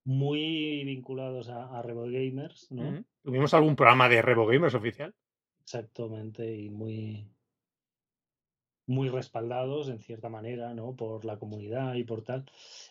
muy 0.05 0.85
vinculados 0.85 1.49
a, 1.49 1.79
a 1.79 1.83
Gamers, 1.83 2.71
¿no? 2.71 3.05
Tuvimos 3.23 3.55
algún 3.55 3.75
programa 3.75 4.09
de 4.09 4.23
Revo 4.23 4.47
Gamers 4.47 4.75
oficial. 4.75 5.15
Exactamente, 5.61 6.55
y 6.55 6.69
muy, 6.71 7.27
muy 8.87 9.09
respaldados 9.09 9.89
en 9.89 9.99
cierta 9.99 10.29
manera, 10.29 10.73
¿no? 10.75 10.95
Por 10.95 11.25
la 11.25 11.39
comunidad 11.39 11.95
y 11.95 12.05
por 12.05 12.23
tal. 12.23 12.51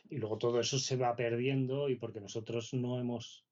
Y 0.09 0.17
luego 0.17 0.38
todo 0.38 0.59
eso 0.59 0.77
se 0.77 0.97
va 0.97 1.15
perdiendo 1.15 1.89
y 1.89 1.95
porque 1.95 2.19
nosotros 2.19 2.73
no 2.73 2.99
hemos 2.99 3.45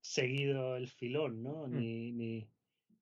seguido 0.00 0.76
el 0.76 0.88
filón, 0.88 1.42
¿no? 1.42 1.66
Mm. 1.66 1.76
Ni, 1.76 2.12
ni, 2.12 2.48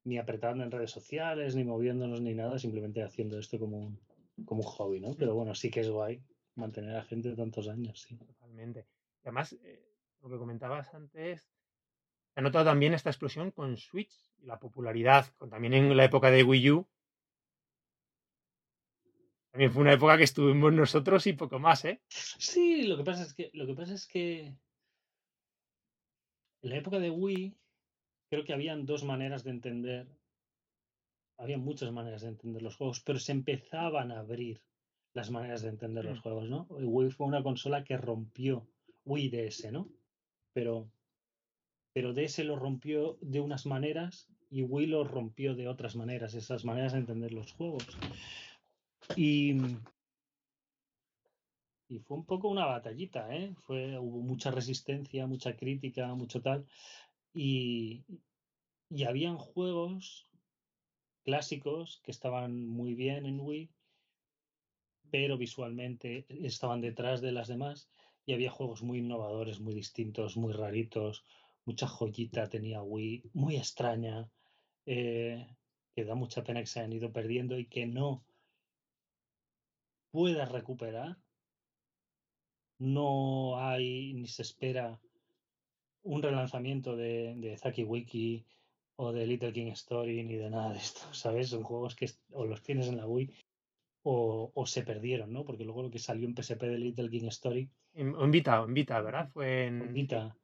ni 0.04 0.18
apretando 0.18 0.64
en 0.64 0.70
redes 0.70 0.90
sociales, 0.90 1.54
ni 1.54 1.64
moviéndonos, 1.64 2.20
ni 2.20 2.34
nada, 2.34 2.58
simplemente 2.58 3.02
haciendo 3.02 3.38
esto 3.38 3.58
como 3.58 3.78
un, 3.78 4.00
como 4.44 4.62
un 4.62 4.66
hobby, 4.66 5.00
¿no? 5.00 5.14
Pero 5.14 5.34
bueno, 5.34 5.54
sí 5.54 5.70
que 5.70 5.80
es 5.80 5.90
guay 5.90 6.20
mantener 6.54 6.96
a 6.96 7.04
gente 7.04 7.34
tantos 7.34 7.68
años, 7.68 8.00
sí. 8.02 8.16
Totalmente. 8.16 8.86
Y 9.24 9.28
además, 9.28 9.52
eh, 9.62 9.82
lo 10.20 10.28
que 10.28 10.38
comentabas 10.38 10.92
antes, 10.94 11.48
ha 12.34 12.40
notado 12.40 12.66
también 12.66 12.94
esta 12.94 13.10
explosión 13.10 13.50
con 13.50 13.76
Switch 13.76 14.12
y 14.38 14.46
la 14.46 14.58
popularidad, 14.58 15.26
con, 15.36 15.50
también 15.50 15.74
en 15.74 15.96
la 15.96 16.04
época 16.04 16.30
de 16.30 16.42
Wii 16.42 16.70
U. 16.70 16.86
También 19.50 19.72
fue 19.72 19.82
una 19.82 19.92
época 19.94 20.16
que 20.18 20.24
estuvimos 20.24 20.72
nosotros 20.72 21.26
y 21.26 21.32
poco 21.32 21.58
más, 21.58 21.84
¿eh? 21.84 22.00
Sí, 22.08 22.82
lo 22.82 22.96
que 22.96 23.04
pasa 23.04 23.22
es 23.22 23.32
que, 23.34 23.50
lo 23.54 23.66
que 23.66 23.74
pasa 23.74 23.94
es 23.94 24.06
que 24.06 24.46
en 26.62 26.70
la 26.70 26.76
época 26.76 26.98
de 26.98 27.10
Wii 27.10 27.56
creo 28.30 28.44
que 28.44 28.52
habían 28.52 28.84
dos 28.84 29.04
maneras 29.04 29.44
de 29.44 29.50
entender, 29.50 30.06
había 31.38 31.56
muchas 31.58 31.90
maneras 31.92 32.22
de 32.22 32.28
entender 32.28 32.62
los 32.62 32.76
juegos, 32.76 33.00
pero 33.00 33.18
se 33.18 33.32
empezaban 33.32 34.12
a 34.12 34.20
abrir 34.20 34.62
las 35.14 35.30
maneras 35.30 35.62
de 35.62 35.70
entender 35.70 36.04
los 36.04 36.18
Mm. 36.18 36.22
juegos, 36.22 36.48
¿no? 36.48 36.68
Y 36.78 36.84
Wii 36.84 37.10
fue 37.10 37.26
una 37.26 37.42
consola 37.42 37.84
que 37.84 37.96
rompió 37.96 38.68
Wii 39.06 39.30
DS, 39.30 39.72
¿no? 39.72 39.88
Pero, 40.52 40.90
pero 41.94 42.12
DS 42.12 42.44
lo 42.44 42.56
rompió 42.56 43.16
de 43.22 43.40
unas 43.40 43.64
maneras 43.66 44.28
y 44.50 44.62
Wii 44.62 44.86
lo 44.88 45.04
rompió 45.04 45.54
de 45.54 45.68
otras 45.68 45.96
maneras, 45.96 46.34
esas 46.34 46.64
maneras 46.64 46.92
de 46.92 46.98
entender 46.98 47.32
los 47.32 47.52
juegos. 47.52 47.86
Y, 49.16 49.56
y 51.88 51.98
fue 52.00 52.16
un 52.16 52.24
poco 52.24 52.48
una 52.48 52.66
batallita, 52.66 53.34
¿eh? 53.34 53.54
Fue, 53.62 53.98
hubo 53.98 54.20
mucha 54.20 54.50
resistencia, 54.50 55.26
mucha 55.26 55.56
crítica, 55.56 56.14
mucho 56.14 56.42
tal. 56.42 56.66
Y, 57.32 58.04
y 58.90 59.04
habían 59.04 59.38
juegos 59.38 60.28
clásicos 61.24 62.00
que 62.04 62.10
estaban 62.10 62.66
muy 62.66 62.94
bien 62.94 63.26
en 63.26 63.40
Wii, 63.40 63.70
pero 65.10 65.38
visualmente 65.38 66.26
estaban 66.28 66.80
detrás 66.80 67.20
de 67.20 67.32
las 67.32 67.48
demás. 67.48 67.90
Y 68.26 68.34
había 68.34 68.50
juegos 68.50 68.82
muy 68.82 68.98
innovadores, 68.98 69.58
muy 69.58 69.74
distintos, 69.74 70.36
muy 70.36 70.52
raritos. 70.52 71.24
Mucha 71.64 71.86
joyita 71.86 72.48
tenía 72.48 72.82
Wii, 72.82 73.30
muy 73.32 73.56
extraña, 73.56 74.30
eh, 74.84 75.46
que 75.94 76.04
da 76.04 76.14
mucha 76.14 76.44
pena 76.44 76.60
que 76.60 76.66
se 76.66 76.80
hayan 76.80 76.92
ido 76.92 77.10
perdiendo 77.12 77.58
y 77.58 77.66
que 77.66 77.86
no 77.86 78.24
puedas 80.10 80.50
recuperar. 80.50 81.16
No 82.78 83.58
hay 83.60 84.14
ni 84.14 84.28
se 84.28 84.42
espera 84.42 85.00
un 86.02 86.22
relanzamiento 86.22 86.96
de, 86.96 87.34
de 87.36 87.56
Zaki 87.58 87.84
Wiki 87.84 88.46
o 88.96 89.12
de 89.12 89.26
Little 89.26 89.52
King 89.52 89.72
Story 89.72 90.24
ni 90.24 90.36
de 90.36 90.50
nada 90.50 90.72
de 90.72 90.78
esto, 90.78 91.00
¿sabes? 91.12 91.48
Son 91.48 91.62
juegos 91.62 91.94
que 91.94 92.10
o 92.32 92.44
los 92.46 92.62
tienes 92.62 92.88
en 92.88 92.96
la 92.96 93.06
Wii 93.06 93.30
o, 94.02 94.50
o 94.54 94.66
se 94.66 94.82
perdieron, 94.82 95.32
¿no? 95.32 95.44
Porque 95.44 95.64
luego 95.64 95.82
lo 95.82 95.90
que 95.90 95.98
salió 95.98 96.26
en 96.26 96.34
PSP 96.34 96.62
de 96.62 96.78
Little 96.78 97.10
King 97.10 97.28
Story, 97.28 97.68
En, 97.94 98.30
Vita, 98.30 98.64
en 98.66 98.74
Vita, 98.74 99.00
¿verdad? 99.00 99.28
Fue 99.28 99.66
en 99.66 99.82
en... 99.82 99.94
Vita, 99.94 100.36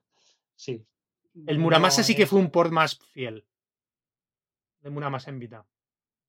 sí. 0.54 0.84
El 1.46 1.58
Muramasa 1.58 2.02
no 2.02 2.04
sí 2.04 2.14
que 2.14 2.26
fue 2.26 2.38
un 2.38 2.50
port 2.50 2.70
más 2.70 2.98
fiel. 3.12 3.44
De 4.80 4.90
Muramasa 4.90 5.30
en 5.30 5.38
Vita. 5.38 5.66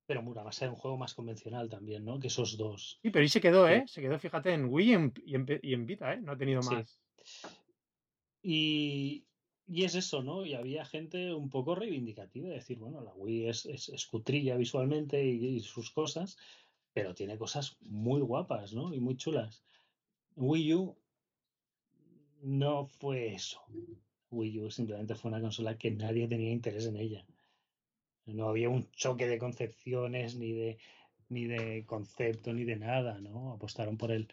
Pero 0.07 0.21
Muramasa 0.21 0.65
era 0.65 0.71
un 0.71 0.77
juego 0.77 0.97
más 0.97 1.13
convencional 1.15 1.69
también, 1.69 2.05
¿no? 2.05 2.19
Que 2.19 2.27
esos 2.27 2.57
dos. 2.57 2.99
Sí, 3.01 3.09
pero 3.09 3.23
ahí 3.23 3.29
se 3.29 3.41
quedó, 3.41 3.67
Sí. 3.67 3.73
¿eh? 3.73 3.83
Se 3.87 4.01
quedó, 4.01 4.19
fíjate, 4.19 4.53
en 4.53 4.65
Wii 4.65 4.89
y 4.89 4.93
en, 4.93 5.13
y 5.25 5.35
en, 5.35 5.45
y 5.63 5.73
en 5.73 5.85
Vita, 5.85 6.13
¿eh? 6.13 6.21
No 6.21 6.33
ha 6.33 6.37
tenido 6.37 6.61
Sí. 6.61 6.75
más. 6.75 6.99
Y, 8.41 9.25
y 9.67 9.83
es 9.83 9.95
eso, 9.95 10.21
¿no? 10.21 10.45
Y 10.45 10.53
había 10.53 10.85
gente 10.85 11.33
un 11.33 11.49
poco 11.49 11.73
reivindicativa, 11.75 12.49
de 12.49 12.55
decir, 12.55 12.77
bueno, 12.77 13.01
la 13.01 13.13
Wii 13.15 13.47
es, 13.47 13.65
es, 13.65 13.89
es 13.89 14.05
cutrilla 14.05 14.55
visualmente 14.57 15.25
y, 15.25 15.43
y 15.55 15.59
sus 15.61 15.89
cosas, 15.91 16.37
pero 16.93 17.15
tiene 17.15 17.37
cosas 17.37 17.77
muy 17.81 18.21
guapas, 18.21 18.73
¿no? 18.73 18.93
Y 18.93 18.99
muy 18.99 19.17
chulas. 19.17 19.65
Wii 20.35 20.73
U 20.75 20.97
no 22.41 22.85
fue 22.85 23.33
eso. 23.33 23.61
Wii 24.29 24.59
U 24.61 24.69
simplemente 24.69 25.15
fue 25.15 25.29
una 25.31 25.41
consola 25.41 25.77
que 25.77 25.89
nadie 25.91 26.27
tenía 26.27 26.51
interés 26.51 26.85
en 26.85 26.97
ella. 26.97 27.25
No 28.25 28.49
había 28.49 28.69
un 28.69 28.89
choque 28.91 29.27
de 29.27 29.37
concepciones, 29.37 30.35
ni 30.35 30.51
de, 30.51 30.77
ni 31.29 31.45
de 31.45 31.85
concepto, 31.85 32.53
ni 32.53 32.63
de 32.63 32.75
nada, 32.75 33.19
¿no? 33.19 33.53
Apostaron 33.53 33.97
por 33.97 34.11
el, 34.11 34.27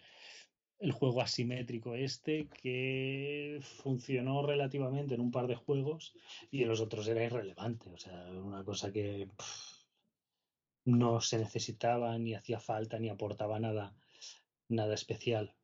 el 0.79 0.93
juego 0.93 1.21
asimétrico 1.21 1.95
este 1.95 2.49
que 2.49 3.61
funcionó 3.63 4.45
relativamente 4.45 5.15
en 5.15 5.21
un 5.21 5.31
par 5.31 5.47
de 5.47 5.55
juegos 5.55 6.15
y 6.51 6.63
en 6.63 6.69
los 6.69 6.81
otros 6.81 7.07
era 7.07 7.25
irrelevante. 7.25 7.91
O 7.91 7.99
sea, 7.99 8.31
una 8.33 8.65
cosa 8.65 8.93
que 8.93 9.29
no 10.85 11.21
se 11.21 11.39
necesitaba, 11.39 12.19
ni 12.19 12.35
hacía 12.35 12.59
falta, 12.59 12.99
ni 12.99 13.09
aportaba 13.09 13.61
nada, 13.61 13.95
nada 14.69 14.95
especial. 14.95 15.55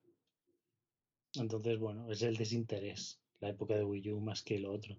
Entonces, 1.34 1.78
bueno, 1.78 2.10
es 2.10 2.22
el 2.22 2.36
desinterés, 2.36 3.20
la 3.40 3.48
época 3.48 3.74
de 3.74 3.84
Wii 3.84 4.12
U 4.12 4.20
más 4.20 4.42
que 4.42 4.58
lo 4.58 4.72
otro. 4.72 4.96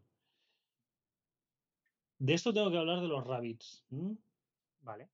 De 2.20 2.34
esto 2.34 2.54
tengo 2.54 2.70
que 2.70 2.78
hablar 2.78 3.00
de 3.00 3.08
los 3.08 3.26
Rabbits. 3.26 3.86
Vale. 4.82 5.08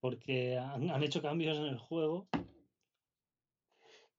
Porque 0.00 0.58
han, 0.58 1.02
hecho 1.02 1.22
cambios 1.22 1.56
en 1.56 1.64
el 1.64 1.78
juego 1.78 2.28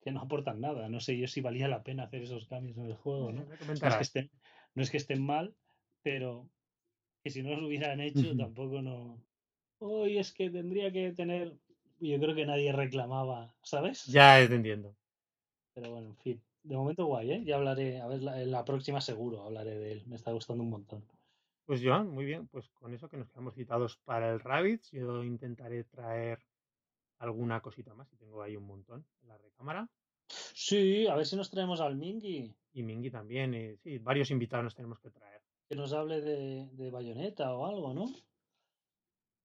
que 0.02 0.12
no 0.12 0.22
aportan 0.22 0.60
nada. 0.60 0.90
No 0.90 1.00
sé 1.00 1.18
yo 1.18 1.28
si 1.28 1.42
valía 1.42 1.68
la 1.68 1.84
pena 1.84 2.04
hacer 2.04 2.24
esos 2.24 2.48
cambios 2.48 2.78
en 2.78 2.86
el 2.86 2.96
juego, 2.96 3.32
¿no? 3.32 3.46
No 3.46 3.74
es, 3.74 3.80
que 3.80 4.02
estén, 4.02 4.32
no 4.74 4.82
es 4.82 4.90
que 4.90 4.98
estén 4.98 5.24
mal, 5.24 5.56
pero 6.02 6.50
que 7.24 7.30
si 7.30 7.44
no 7.44 7.52
los 7.52 7.64
hubieran 7.64 8.02
hecho 8.02 8.36
tampoco 8.36 8.82
no. 8.82 9.24
Hoy 9.78 10.18
es 10.18 10.34
que 10.34 10.50
tendría 10.50 10.92
que 10.92 11.12
tener. 11.12 11.56
Yo 12.00 12.20
creo 12.20 12.34
que 12.34 12.46
nadie 12.48 12.72
reclamaba, 12.72 13.54
¿sabes? 13.62 14.06
Ya 14.06 14.46
te 14.48 14.56
entiendo. 14.56 14.96
Pero 15.76 15.92
bueno, 15.92 16.08
en 16.08 16.18
fin. 16.18 16.42
De 16.64 16.76
momento 16.76 17.06
guay, 17.06 17.32
¿eh? 17.32 17.44
Ya 17.46 17.58
hablaré, 17.58 18.02
a 18.02 18.08
ver, 18.08 18.24
la, 18.24 18.38
la 18.38 18.66
próxima 18.66 19.00
seguro 19.00 19.44
hablaré 19.44 19.78
de 19.78 19.92
él. 19.92 20.04
Me 20.08 20.16
está 20.16 20.32
gustando 20.32 20.64
un 20.64 20.72
montón. 20.72 21.04
Pues 21.66 21.82
Joan, 21.84 22.10
muy 22.10 22.26
bien, 22.26 22.48
pues 22.48 22.70
con 22.70 22.94
eso 22.94 23.10
que 23.10 23.18
nos 23.18 23.30
quedamos 23.30 23.56
citados 23.56 23.98
para 24.06 24.32
el 24.32 24.40
Rabbits, 24.40 24.92
yo 24.92 25.24
intentaré 25.24 25.84
traer 25.86 26.40
alguna 27.18 27.62
cosita 27.62 27.96
más, 27.96 28.12
y 28.14 28.18
tengo 28.18 28.44
ahí 28.44 28.56
un 28.56 28.68
montón 28.68 29.06
en 29.24 29.30
la 29.30 29.38
recámara. 29.38 29.90
Sí, 30.28 31.08
a 31.08 31.16
ver 31.16 31.26
si 31.26 31.36
nos 31.36 31.50
traemos 31.50 31.82
al 31.82 31.96
Mingy. 31.96 32.54
Y 32.74 32.84
Mingy 32.84 33.10
también, 33.10 33.54
y, 33.54 33.78
sí, 33.78 33.98
varios 33.98 34.30
invitados 34.30 34.64
nos 34.64 34.76
tenemos 34.76 35.00
que 35.00 35.10
traer. 35.10 35.42
Que 35.68 35.76
nos 35.76 35.94
hable 35.94 36.22
de, 36.22 36.70
de 36.74 36.92
Bayonetta 36.92 37.56
o 37.56 37.66
algo, 37.66 37.94
¿no? 37.94 38.06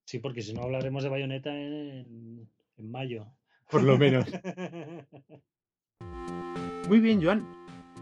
Sí, 0.04 0.18
porque 0.18 0.42
si 0.42 0.52
no 0.52 0.62
hablaremos 0.62 1.02
de 1.02 1.08
Bayonetta 1.08 1.54
en, 1.54 2.50
en 2.76 2.90
mayo. 2.90 3.26
Por 3.70 3.82
lo 3.82 3.96
menos. 3.96 4.26
Muy 6.88 7.00
bien, 7.00 7.22
Joan. 7.22 7.46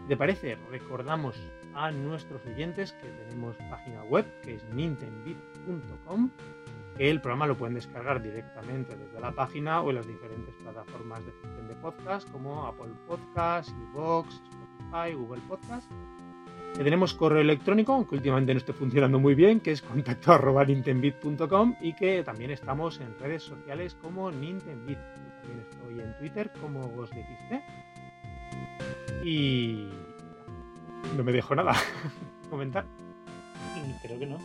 ¿Te 0.07 0.17
parece? 0.17 0.55
Recordamos 0.71 1.35
a 1.79 1.91
nuestros 1.91 2.45
oyentes 2.45 2.91
que 2.91 3.07
tenemos 3.07 3.55
página 3.69 4.03
web 4.03 4.25
que 4.41 4.55
es 4.55 4.63
nintendbit.com 4.73 6.29
que 6.97 7.09
el 7.09 7.21
programa 7.21 7.47
lo 7.47 7.57
pueden 7.57 7.75
descargar 7.75 8.21
directamente 8.21 8.97
desde 8.97 9.21
la 9.21 9.31
página 9.31 9.81
o 9.81 9.89
en 9.89 9.95
las 9.95 10.05
diferentes 10.05 10.53
plataformas 10.55 11.25
de 11.25 11.31
gestión 11.31 11.67
de 11.69 11.75
podcast 11.75 12.29
como 12.31 12.67
Apple 12.67 12.91
Podcasts, 13.07 13.73
Evox, 13.93 14.33
Spotify, 14.33 15.15
Google 15.15 15.41
Podcast. 15.47 15.89
Que 16.75 16.83
tenemos 16.83 17.13
correo 17.13 17.39
electrónico, 17.39 17.93
aunque 17.93 18.15
últimamente 18.15 18.53
no 18.53 18.57
esté 18.57 18.73
funcionando 18.73 19.17
muy 19.17 19.33
bien, 19.33 19.61
que 19.61 19.71
es 19.71 19.81
contacto 19.81 20.33
arroba 20.33 20.65
y 20.67 21.93
que 21.95 22.23
también 22.25 22.51
estamos 22.51 22.99
en 22.99 23.17
redes 23.19 23.43
sociales 23.43 23.95
como 23.95 24.29
Nintendbit. 24.29 24.99
También 25.41 25.59
estoy 25.61 26.01
en 26.01 26.17
Twitter 26.17 26.51
como 26.59 26.85
dijiste 27.03 27.63
Y 29.23 29.89
no 31.15 31.23
me 31.23 31.31
dejo 31.31 31.55
nada. 31.55 31.75
¿Comentar? 32.49 32.85
Creo 34.01 34.19
que 34.19 34.25
no. 34.25 34.37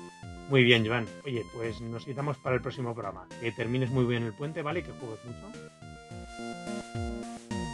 Muy 0.51 0.62
bien, 0.62 0.86
Joan. 0.86 1.06
Oye, 1.24 1.43
pues 1.55 1.81
nos 1.81 2.05
citamos 2.05 2.36
para 2.39 2.56
el 2.56 2.62
próximo 2.62 2.93
programa. 2.93 3.26
Que 3.40 3.51
termines 3.52 3.90
muy 3.90 4.05
bien 4.05 4.24
el 4.24 4.35
puente, 4.35 4.62
¿vale? 4.62 4.82
Que 4.82 4.93
juegues 4.93 5.24
mucho. 5.24 5.51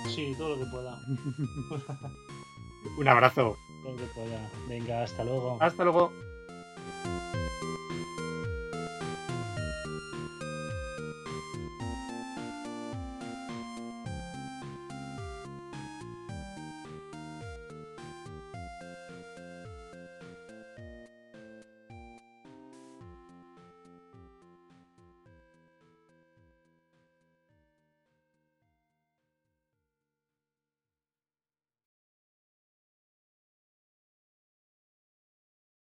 Sí, 0.08 0.34
todo 0.38 0.56
lo 0.56 0.64
que 0.64 0.70
pueda. 0.70 0.96
Un 2.98 3.08
abrazo. 3.08 3.56
Todo 3.82 3.92
lo 3.92 3.98
que 3.98 4.06
pueda. 4.14 4.50
Venga, 4.68 5.02
hasta 5.02 5.24
luego. 5.24 5.58
Hasta 5.60 5.84
luego. 5.84 6.12